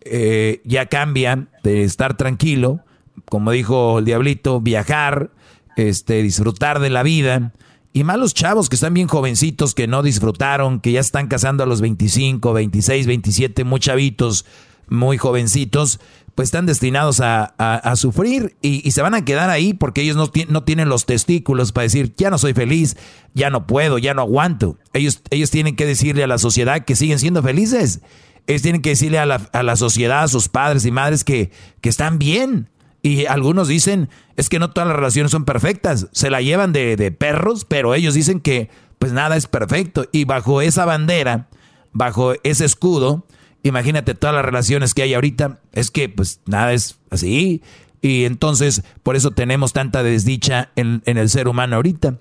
eh, 0.04 0.60
ya 0.64 0.86
cambian 0.86 1.50
de 1.62 1.84
estar 1.84 2.16
tranquilo, 2.16 2.80
como 3.26 3.52
dijo 3.52 4.00
el 4.00 4.04
diablito, 4.04 4.60
viajar, 4.60 5.30
este, 5.76 6.22
disfrutar 6.22 6.80
de 6.80 6.90
la 6.90 7.02
vida, 7.02 7.52
y 7.96 8.02
más 8.02 8.18
los 8.18 8.34
chavos 8.34 8.68
que 8.68 8.74
están 8.74 8.92
bien 8.92 9.06
jovencitos, 9.06 9.72
que 9.72 9.86
no 9.86 10.02
disfrutaron, 10.02 10.80
que 10.80 10.90
ya 10.90 11.00
están 11.00 11.28
casando 11.28 11.62
a 11.62 11.66
los 11.66 11.80
25, 11.80 12.52
26, 12.52 13.06
27, 13.06 13.62
muy 13.62 13.78
chavitos, 13.78 14.44
muy 14.88 15.16
jovencitos, 15.16 16.00
pues 16.34 16.48
están 16.48 16.66
destinados 16.66 17.20
a, 17.20 17.94
sufrir 17.94 18.56
y, 18.60 18.90
se 18.90 19.00
van 19.00 19.14
a 19.14 19.24
quedar 19.24 19.48
ahí 19.48 19.74
porque 19.74 20.02
ellos 20.02 20.16
no, 20.16 20.28
no, 20.48 20.64
tienen 20.64 20.88
los 20.88 21.06
testículos 21.06 21.70
para 21.70 21.84
decir, 21.84 22.12
ya 22.16 22.30
no 22.30 22.38
soy 22.38 22.52
feliz, 22.52 22.96
ya 23.32 23.48
no 23.50 23.68
puedo, 23.68 23.98
ya 23.98 24.12
no 24.12 24.22
aguanto. 24.22 24.76
Ellos, 24.92 25.22
ellos 25.30 25.52
tienen 25.52 25.76
que 25.76 25.86
decirle 25.86 26.24
a 26.24 26.26
la 26.26 26.38
sociedad 26.38 26.84
que 26.84 26.96
siguen 26.96 27.20
siendo 27.20 27.44
felices. 27.44 28.00
Ellos 28.48 28.62
tienen 28.62 28.82
que 28.82 28.90
decirle 28.90 29.20
a 29.20 29.26
la, 29.26 29.36
a 29.52 29.62
la 29.62 29.76
sociedad, 29.76 30.24
a 30.24 30.28
sus 30.28 30.48
padres 30.48 30.84
y 30.84 30.90
madres 30.90 31.22
que, 31.22 31.52
que 31.80 31.90
están 31.90 32.18
bien, 32.18 32.68
y 33.04 33.26
algunos 33.26 33.68
dicen, 33.68 34.08
es 34.34 34.48
que 34.48 34.58
no 34.58 34.70
todas 34.70 34.88
las 34.88 34.96
relaciones 34.96 35.30
son 35.30 35.44
perfectas, 35.44 36.08
se 36.12 36.30
la 36.30 36.40
llevan 36.40 36.72
de, 36.72 37.14
perros, 37.16 37.66
pero 37.66 37.94
ellos 37.94 38.14
dicen 38.14 38.40
que 38.40 38.70
pues 38.98 39.12
nada 39.12 39.36
es 39.36 39.46
perfecto. 39.46 40.06
Y 40.10 40.24
bajo 40.24 40.62
esa 40.62 40.86
bandera, 40.86 41.50
bajo 41.92 42.32
ese 42.42 42.64
escudo, 42.64 43.26
Imagínate 43.66 44.14
todas 44.14 44.36
las 44.36 44.44
relaciones 44.44 44.92
que 44.92 45.00
hay 45.00 45.14
ahorita. 45.14 45.58
Es 45.72 45.90
que 45.90 46.10
pues 46.10 46.42
nada 46.44 46.74
es 46.74 46.98
así. 47.08 47.62
Y 48.02 48.24
entonces 48.26 48.84
por 49.02 49.16
eso 49.16 49.30
tenemos 49.30 49.72
tanta 49.72 50.02
desdicha 50.02 50.70
en, 50.76 51.02
en 51.06 51.16
el 51.16 51.30
ser 51.30 51.48
humano 51.48 51.76
ahorita 51.76 52.18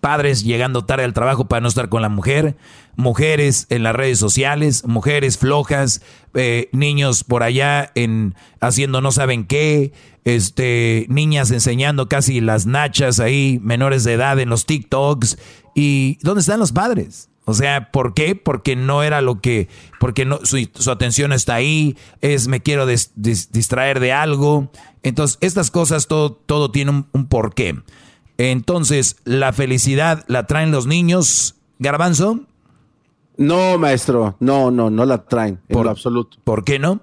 padres 0.00 0.44
llegando 0.44 0.84
tarde 0.84 1.04
al 1.04 1.12
trabajo 1.12 1.46
para 1.46 1.60
no 1.60 1.68
estar 1.68 1.88
con 1.88 2.02
la 2.02 2.08
mujer, 2.08 2.56
mujeres 2.96 3.66
en 3.70 3.82
las 3.82 3.94
redes 3.94 4.18
sociales, 4.18 4.84
mujeres 4.86 5.38
flojas, 5.38 6.02
eh, 6.34 6.68
niños 6.72 7.24
por 7.24 7.42
allá 7.42 7.90
en 7.94 8.34
haciendo 8.60 9.00
no 9.00 9.12
saben 9.12 9.46
qué, 9.46 9.92
este, 10.24 11.06
niñas 11.08 11.50
enseñando 11.50 12.08
casi 12.08 12.40
las 12.40 12.66
nachas 12.66 13.20
ahí, 13.20 13.60
menores 13.62 14.04
de 14.04 14.14
edad 14.14 14.38
en 14.38 14.48
los 14.48 14.66
TikToks. 14.66 15.38
¿Y 15.74 16.18
dónde 16.22 16.40
están 16.40 16.58
los 16.58 16.72
padres? 16.72 17.28
O 17.44 17.54
sea, 17.54 17.92
¿por 17.92 18.12
qué? 18.12 18.34
Porque 18.34 18.74
no 18.74 19.04
era 19.04 19.20
lo 19.20 19.40
que, 19.40 19.68
porque 20.00 20.24
no, 20.24 20.40
su, 20.42 20.90
atención 20.90 21.32
está 21.32 21.54
ahí, 21.54 21.96
es 22.20 22.48
me 22.48 22.60
quiero 22.60 22.86
distraer 22.86 24.00
de 24.00 24.12
algo. 24.12 24.72
Entonces, 25.04 25.38
estas 25.40 25.70
cosas, 25.70 26.08
todo, 26.08 26.32
todo 26.32 26.72
tiene 26.72 26.90
un, 26.90 27.06
un 27.12 27.28
porqué. 27.28 27.76
Entonces, 28.38 29.16
¿la 29.24 29.52
felicidad 29.52 30.24
la 30.28 30.46
traen 30.46 30.70
los 30.70 30.86
niños, 30.86 31.56
Garbanzo? 31.78 32.40
No, 33.38 33.78
maestro, 33.78 34.36
no, 34.40 34.70
no, 34.70 34.90
no 34.90 35.04
la 35.04 35.24
traen, 35.24 35.60
en 35.68 35.82
lo 35.82 35.90
absoluto. 35.90 36.38
¿Por 36.44 36.64
qué 36.64 36.78
no? 36.78 37.00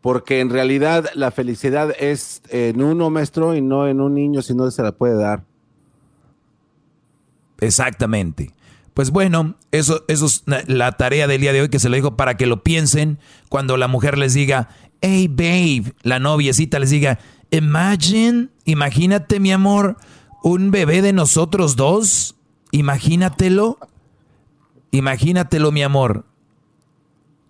Porque 0.00 0.40
en 0.40 0.50
realidad 0.50 1.10
la 1.14 1.30
felicidad 1.30 1.94
es 1.98 2.42
en 2.48 2.82
uno, 2.82 3.10
maestro, 3.10 3.54
y 3.54 3.62
no 3.62 3.86
en 3.86 4.00
un 4.00 4.14
niño, 4.14 4.42
si 4.42 4.54
no 4.54 4.70
se 4.70 4.82
la 4.82 4.92
puede 4.92 5.16
dar. 5.16 5.44
Exactamente. 7.60 8.52
Pues 8.92 9.10
bueno, 9.10 9.56
eso, 9.72 10.04
eso 10.08 10.26
es 10.26 10.44
la 10.66 10.92
tarea 10.92 11.26
del 11.26 11.40
día 11.40 11.52
de 11.52 11.62
hoy 11.62 11.68
que 11.68 11.80
se 11.80 11.88
le 11.88 11.96
dijo 11.96 12.16
para 12.16 12.36
que 12.36 12.46
lo 12.46 12.62
piensen 12.62 13.18
cuando 13.48 13.76
la 13.76 13.88
mujer 13.88 14.18
les 14.18 14.34
diga, 14.34 14.68
hey 15.00 15.26
babe, 15.28 15.94
la 16.02 16.18
noviecita 16.18 16.78
les 16.78 16.90
diga, 16.90 17.18
Imagine, 17.50 18.48
imagínate 18.64 19.40
mi 19.40 19.52
amor, 19.52 19.96
un 20.42 20.70
bebé 20.70 21.02
de 21.02 21.12
nosotros 21.12 21.76
dos. 21.76 22.36
Imagínatelo. 22.70 23.78
Imagínatelo 24.90 25.72
mi 25.72 25.82
amor. 25.82 26.26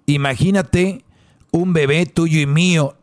Imagínate 0.07 1.05
un 1.51 1.73
bebé 1.73 2.07
tuyo 2.07 2.41
y 2.41 2.47
mío. 2.47 2.97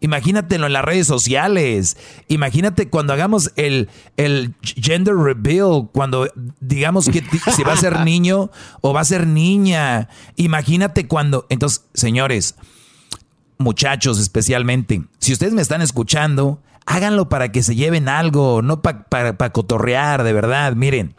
Imagínatelo 0.00 0.66
en 0.66 0.72
las 0.72 0.84
redes 0.84 1.06
sociales. 1.06 1.96
Imagínate 2.28 2.88
cuando 2.88 3.12
hagamos 3.12 3.52
el, 3.56 3.90
el 4.16 4.54
gender 4.62 5.14
reveal, 5.14 5.88
cuando 5.92 6.26
digamos 6.60 7.10
que 7.10 7.22
si 7.54 7.62
va 7.62 7.74
a 7.74 7.76
ser 7.76 8.00
niño 8.04 8.50
o 8.80 8.94
va 8.94 9.02
a 9.02 9.04
ser 9.04 9.26
niña. 9.26 10.08
Imagínate 10.36 11.06
cuando... 11.06 11.46
Entonces, 11.50 11.84
señores, 11.92 12.56
muchachos 13.60 14.18
especialmente, 14.18 15.04
si 15.18 15.32
ustedes 15.32 15.52
me 15.52 15.62
están 15.62 15.82
escuchando, 15.82 16.60
háganlo 16.86 17.28
para 17.28 17.52
que 17.52 17.62
se 17.62 17.76
lleven 17.76 18.08
algo, 18.08 18.62
no 18.62 18.82
para 18.82 19.52
cotorrear, 19.52 20.24
de 20.24 20.32
verdad. 20.32 20.74
Miren, 20.74 21.14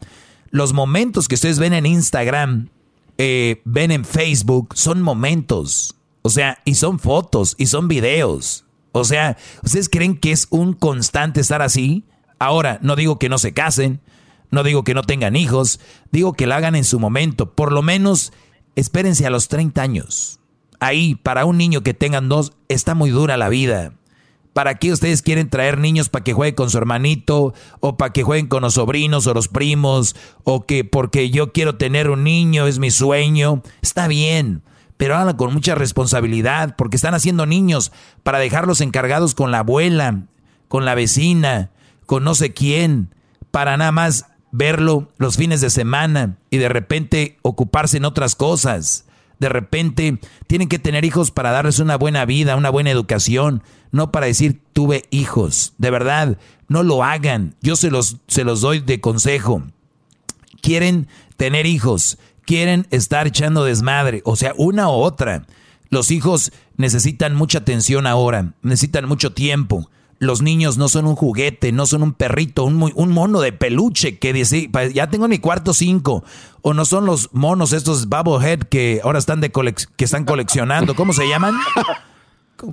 los 0.50 0.74
momentos 0.74 1.28
que 1.28 1.36
ustedes 1.36 1.60
ven 1.60 1.74
en 1.74 1.86
Instagram, 1.86 2.70
eh, 3.18 3.62
ven 3.64 3.92
en 3.92 4.04
Facebook, 4.04 4.76
son 4.76 5.02
momentos. 5.02 5.96
O 6.24 6.30
sea, 6.30 6.60
y 6.66 6.76
son 6.76 7.00
fotos, 7.00 7.56
y 7.58 7.68
son 7.68 7.88
videos. 7.88 8.66
O 8.92 9.06
sea, 9.06 9.38
¿ustedes 9.64 9.88
creen 9.88 10.18
que 10.18 10.32
es 10.32 10.48
un 10.50 10.74
constante 10.74 11.40
estar 11.40 11.62
así? 11.62 12.04
Ahora, 12.38 12.80
no 12.82 12.96
digo 12.96 13.18
que 13.18 13.30
no 13.30 13.38
se 13.38 13.54
casen, 13.54 14.02
no 14.50 14.64
digo 14.64 14.84
que 14.84 14.94
no 14.94 15.04
tengan 15.04 15.36
hijos, 15.36 15.80
digo 16.12 16.34
que 16.34 16.48
lo 16.48 16.56
hagan 16.56 16.76
en 16.76 16.84
su 16.84 17.00
momento. 17.00 17.54
Por 17.54 17.72
lo 17.72 17.82
menos, 17.82 18.34
espérense 18.76 19.26
a 19.26 19.30
los 19.30 19.48
30 19.48 19.82
años 19.82 20.41
ahí 20.82 21.16
para 21.16 21.46
un 21.46 21.58
niño 21.58 21.84
que 21.84 21.94
tengan 21.94 22.28
dos 22.28 22.52
está 22.68 22.96
muy 22.96 23.12
dura 23.12 23.38
la 23.38 23.48
vida. 23.48 23.94
¿Para 24.52 24.76
qué 24.76 24.92
ustedes 24.92 25.22
quieren 25.22 25.50
traer 25.50 25.78
niños 25.78 26.10
para 26.10 26.26
que 26.26 26.34
jueguen 26.34 26.56
con 26.56 26.70
su 26.70 26.78
hermanito 26.78 27.54
o 27.80 27.96
para 27.96 28.12
que 28.12 28.24
jueguen 28.24 28.48
con 28.48 28.64
los 28.64 28.74
sobrinos 28.74 29.26
o 29.28 29.34
los 29.34 29.48
primos 29.48 30.14
o 30.44 30.66
que 30.66 30.84
porque 30.84 31.30
yo 31.30 31.54
quiero 31.54 31.78
tener 31.78 32.10
un 32.10 32.26
niño 32.26 32.68
es 32.68 32.80
mi 32.80 32.92
sueño? 32.92 33.62
Está 33.82 34.10
bien, 34.10 34.64
pero 34.98 35.16
háganlo 35.16 35.38
con 35.38 35.54
mucha 35.54 35.76
responsabilidad 35.76 36.76
porque 36.76 36.98
están 36.98 37.14
haciendo 37.14 37.46
niños 37.46 37.94
para 38.24 38.40
dejarlos 38.40 38.82
encargados 38.82 39.36
con 39.36 39.52
la 39.52 39.60
abuela, 39.60 40.24
con 40.68 40.84
la 40.84 40.96
vecina, 40.96 41.70
con 42.06 42.26
no 42.26 42.36
sé 42.36 42.54
quién, 42.54 43.16
para 43.52 43.78
nada 43.78 43.94
más 43.94 44.26
verlo 44.52 45.10
los 45.18 45.38
fines 45.38 45.62
de 45.62 45.70
semana 45.70 46.38
y 46.50 46.58
de 46.58 46.68
repente 46.68 47.38
ocuparse 47.44 47.98
en 47.98 48.06
otras 48.06 48.36
cosas 48.36 49.06
de 49.42 49.50
repente 49.50 50.20
tienen 50.46 50.70
que 50.70 50.78
tener 50.78 51.04
hijos 51.04 51.32
para 51.32 51.50
darles 51.50 51.80
una 51.80 51.98
buena 51.98 52.26
vida, 52.26 52.56
una 52.56 52.70
buena 52.70 52.92
educación, 52.92 53.64
no 53.92 54.12
para 54.12 54.28
decir 54.28 54.62
tuve 54.72 55.06
hijos. 55.10 55.74
De 55.80 55.90
verdad, 55.90 56.38
no 56.68 56.84
lo 56.84 57.04
hagan. 57.04 57.56
Yo 57.60 57.76
se 57.76 57.90
los, 57.90 58.18
se 58.28 58.44
los 58.44 58.62
doy 58.62 58.82
de 58.82 59.02
consejo. 59.02 59.64
Quieren 60.62 61.08
tener 61.38 61.66
hijos, 61.66 62.20
quieren 62.46 62.86
estar 62.92 63.26
echando 63.26 63.64
desmadre, 63.64 64.22
o 64.26 64.36
sea, 64.36 64.54
una 64.58 64.90
u 64.90 64.92
otra. 64.92 65.48
Los 65.90 66.12
hijos 66.12 66.52
necesitan 66.78 67.34
mucha 67.34 67.58
atención 67.58 68.06
ahora, 68.06 68.54
necesitan 68.62 69.08
mucho 69.08 69.34
tiempo 69.34 69.90
los 70.22 70.44
niños 70.44 70.78
no 70.78 70.88
son 70.88 71.08
un 71.08 71.16
juguete, 71.16 71.72
no 71.72 71.88
son 71.88 72.04
un 72.04 72.14
perrito, 72.14 72.64
un, 72.64 72.92
un 72.94 73.10
mono 73.10 73.42
de 73.42 73.54
peluche 73.54 74.20
que 74.20 74.34
dice, 74.34 74.70
ya 74.94 75.10
tengo 75.10 75.28
mi 75.28 75.40
cuarto 75.40 75.74
cinco. 75.74 76.24
O 76.62 76.76
no 76.76 76.86
son 76.86 77.08
los 77.08 77.30
monos 77.34 77.74
estos 77.74 78.08
Bubblehead 78.08 78.60
que 78.70 79.02
ahora 79.04 79.18
están 79.18 79.42
de 79.42 79.52
que 79.52 80.06
están 80.06 80.26
coleccionando. 80.26 80.94
¿Cómo 80.96 81.12
se 81.14 81.28
llaman? 81.28 81.56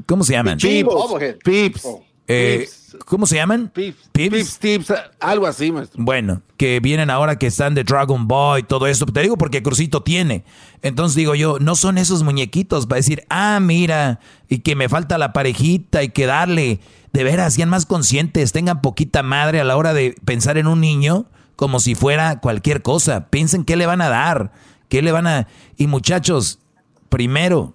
¿Cómo, 0.05 0.25
se 0.25 0.35
llaman? 0.35 0.59
Pips. 0.59 0.95
Pips. 1.43 1.89
Eh, 2.27 2.69
¿Cómo 3.07 3.25
se 3.25 3.37
llaman? 3.37 3.71
Pips. 3.75 4.11
Pips. 4.13 4.59
Pips, 4.59 4.93
algo 5.19 5.47
así, 5.47 5.73
maestro. 5.73 6.05
Bueno, 6.05 6.43
que 6.59 6.81
vienen 6.81 7.09
ahora 7.09 7.39
que 7.39 7.47
están 7.47 7.75
de 7.75 7.83
Dragon 7.83 8.29
Ball 8.29 8.61
y 8.61 8.63
todo 8.65 8.87
eso. 8.87 9.07
Te 9.07 9.23
digo 9.23 9.39
porque 9.39 9.63
Crucito 9.63 10.03
tiene. 10.03 10.45
Entonces 10.83 11.17
digo 11.17 11.35
yo, 11.35 11.59
no 11.61 11.77
son 11.77 11.97
esos 11.97 12.23
muñequitos 12.23 12.87
para 12.87 12.99
decir, 12.99 13.25
ah, 13.31 13.59
mira, 13.63 14.21
y 14.51 14.59
que 14.59 14.77
me 14.77 14.91
falta 14.91 15.17
la 15.17 15.33
parejita 15.33 16.03
y 16.03 16.11
que 16.11 16.27
darle 16.27 16.81
de 17.13 17.25
veras, 17.25 17.55
sean 17.55 17.69
más 17.69 17.87
conscientes, 17.87 18.53
tengan 18.53 18.81
poquita 18.81 19.23
madre 19.23 19.61
a 19.61 19.65
la 19.65 19.77
hora 19.77 19.93
de 19.95 20.15
pensar 20.25 20.59
en 20.59 20.67
un 20.67 20.81
niño 20.81 21.27
como 21.57 21.81
si 21.81 21.95
fuera 21.95 22.41
cualquier 22.41 22.83
cosa. 22.83 23.31
Piensen 23.31 23.65
qué 23.65 23.77
le 23.77 23.87
van 23.87 24.01
a 24.01 24.09
dar, 24.09 24.53
qué 24.89 25.03
le 25.03 25.13
van 25.13 25.27
a... 25.27 25.49
Y 25.77 25.87
muchachos, 25.87 26.61
primero 27.09 27.75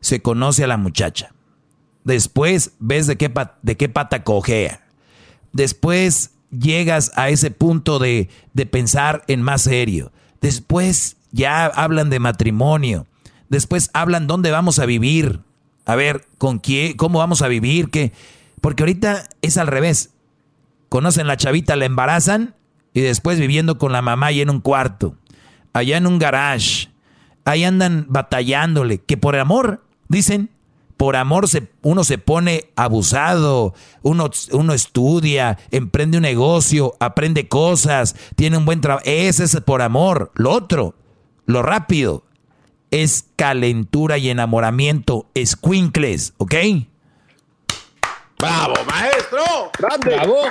se 0.00 0.22
conoce 0.22 0.64
a 0.64 0.68
la 0.68 0.76
muchacha. 0.76 1.32
Después 2.04 2.72
ves 2.78 3.06
de 3.06 3.16
qué, 3.16 3.32
de 3.62 3.76
qué 3.76 3.88
pata 3.88 4.22
cojea. 4.22 4.86
Después 5.52 6.32
llegas 6.50 7.10
a 7.16 7.30
ese 7.30 7.50
punto 7.50 7.98
de, 7.98 8.28
de 8.52 8.66
pensar 8.66 9.24
en 9.26 9.42
más 9.42 9.62
serio. 9.62 10.12
Después 10.40 11.16
ya 11.32 11.66
hablan 11.66 12.10
de 12.10 12.20
matrimonio. 12.20 13.06
Después 13.48 13.90
hablan 13.94 14.26
dónde 14.26 14.50
vamos 14.50 14.78
a 14.78 14.86
vivir. 14.86 15.40
A 15.86 15.96
ver, 15.96 16.26
con 16.38 16.58
quién, 16.58 16.96
cómo 16.96 17.18
vamos 17.18 17.42
a 17.42 17.48
vivir, 17.48 17.90
qué 17.90 18.12
porque 18.64 18.82
ahorita 18.82 19.28
es 19.42 19.58
al 19.58 19.66
revés. 19.66 20.14
Conocen 20.88 21.26
la 21.26 21.36
chavita, 21.36 21.76
la 21.76 21.84
embarazan 21.84 22.54
y 22.94 23.02
después 23.02 23.38
viviendo 23.38 23.76
con 23.76 23.92
la 23.92 24.00
mamá 24.00 24.32
y 24.32 24.40
en 24.40 24.48
un 24.48 24.60
cuarto, 24.60 25.16
allá 25.74 25.98
en 25.98 26.06
un 26.06 26.18
garage. 26.18 26.88
Ahí 27.44 27.62
andan 27.62 28.06
batallándole, 28.08 29.02
que 29.02 29.18
por 29.18 29.36
amor, 29.36 29.84
dicen, 30.08 30.48
por 30.96 31.14
amor 31.16 31.46
se, 31.46 31.68
uno 31.82 32.04
se 32.04 32.16
pone 32.16 32.70
abusado, 32.74 33.74
uno, 34.00 34.30
uno 34.52 34.72
estudia, 34.72 35.58
emprende 35.70 36.16
un 36.16 36.22
negocio, 36.22 36.94
aprende 37.00 37.48
cosas, 37.48 38.16
tiene 38.34 38.56
un 38.56 38.64
buen 38.64 38.80
trabajo. 38.80 39.04
Ese 39.04 39.44
es 39.44 39.60
por 39.60 39.82
amor. 39.82 40.32
Lo 40.36 40.52
otro, 40.52 40.94
lo 41.44 41.60
rápido, 41.60 42.24
es 42.90 43.26
calentura 43.36 44.16
y 44.16 44.30
enamoramiento, 44.30 45.28
escuincles, 45.34 46.32
¿ok? 46.38 46.54
¡Bravo, 48.44 48.74
maestro! 48.86 49.72
¡Grande! 49.78 50.16
¡Bravo! 50.16 50.42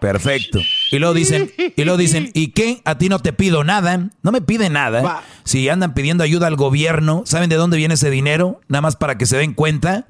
Perfecto. 0.00 0.60
Y 0.92 1.00
lo 1.00 1.12
dicen, 1.14 1.52
y 1.76 1.84
lo 1.84 1.96
dicen, 1.96 2.30
¿y 2.32 2.52
qué? 2.52 2.80
A 2.84 2.96
ti 2.96 3.08
no 3.08 3.18
te 3.18 3.32
pido 3.32 3.64
nada. 3.64 4.08
No 4.22 4.30
me 4.30 4.40
pide 4.40 4.70
nada. 4.70 5.24
Si 5.42 5.68
andan 5.68 5.94
pidiendo 5.94 6.22
ayuda 6.22 6.46
al 6.46 6.54
gobierno, 6.54 7.22
¿saben 7.26 7.50
de 7.50 7.56
dónde 7.56 7.76
viene 7.76 7.94
ese 7.94 8.08
dinero? 8.08 8.60
Nada 8.68 8.82
más 8.82 8.94
para 8.94 9.18
que 9.18 9.26
se 9.26 9.36
den 9.36 9.52
cuenta. 9.52 10.06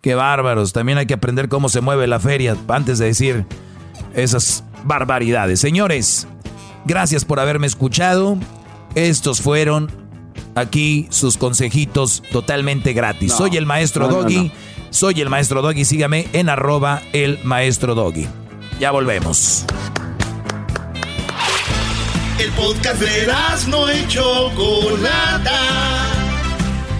Qué 0.00 0.16
bárbaros. 0.16 0.72
También 0.72 0.98
hay 0.98 1.06
que 1.06 1.14
aprender 1.14 1.48
cómo 1.48 1.68
se 1.68 1.80
mueve 1.80 2.08
la 2.08 2.18
feria 2.18 2.56
antes 2.66 2.98
de 2.98 3.06
decir 3.06 3.46
esas 4.14 4.64
barbaridades. 4.82 5.60
Señores, 5.60 6.26
gracias 6.84 7.24
por 7.24 7.38
haberme 7.38 7.68
escuchado. 7.68 8.38
Estos 8.96 9.40
fueron 9.40 9.92
aquí 10.56 11.06
sus 11.10 11.36
consejitos 11.36 12.24
totalmente 12.32 12.92
gratis. 12.92 13.32
Soy 13.32 13.56
el 13.56 13.66
maestro 13.66 14.08
Doggy. 14.08 14.50
Soy 14.90 15.20
el 15.20 15.30
maestro 15.30 15.62
Doggy. 15.62 15.84
Sígame 15.84 16.28
en 16.32 16.48
arroba 16.48 17.02
el 17.12 17.38
maestro 17.44 17.94
Doggy. 17.94 18.26
Ya 18.78 18.90
volvemos. 18.90 19.64
El 22.38 22.50
podcast 22.52 23.00
de 23.00 23.32
no 23.68 23.92
y 23.92 24.06
Chocolata. 24.08 25.58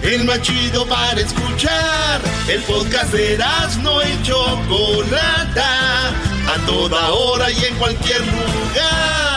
El 0.03 0.23
más 0.25 0.41
chido 0.41 0.85
para 0.87 1.19
escuchar. 1.19 2.21
El 2.47 2.61
podcast 2.63 3.11
de 3.13 3.37
no 3.81 4.01
y 4.01 4.23
Chocolata. 4.23 6.09
A 6.09 6.65
toda 6.65 7.09
hora 7.11 7.51
y 7.51 7.65
en 7.65 7.75
cualquier 7.75 8.21
lugar. 8.21 9.30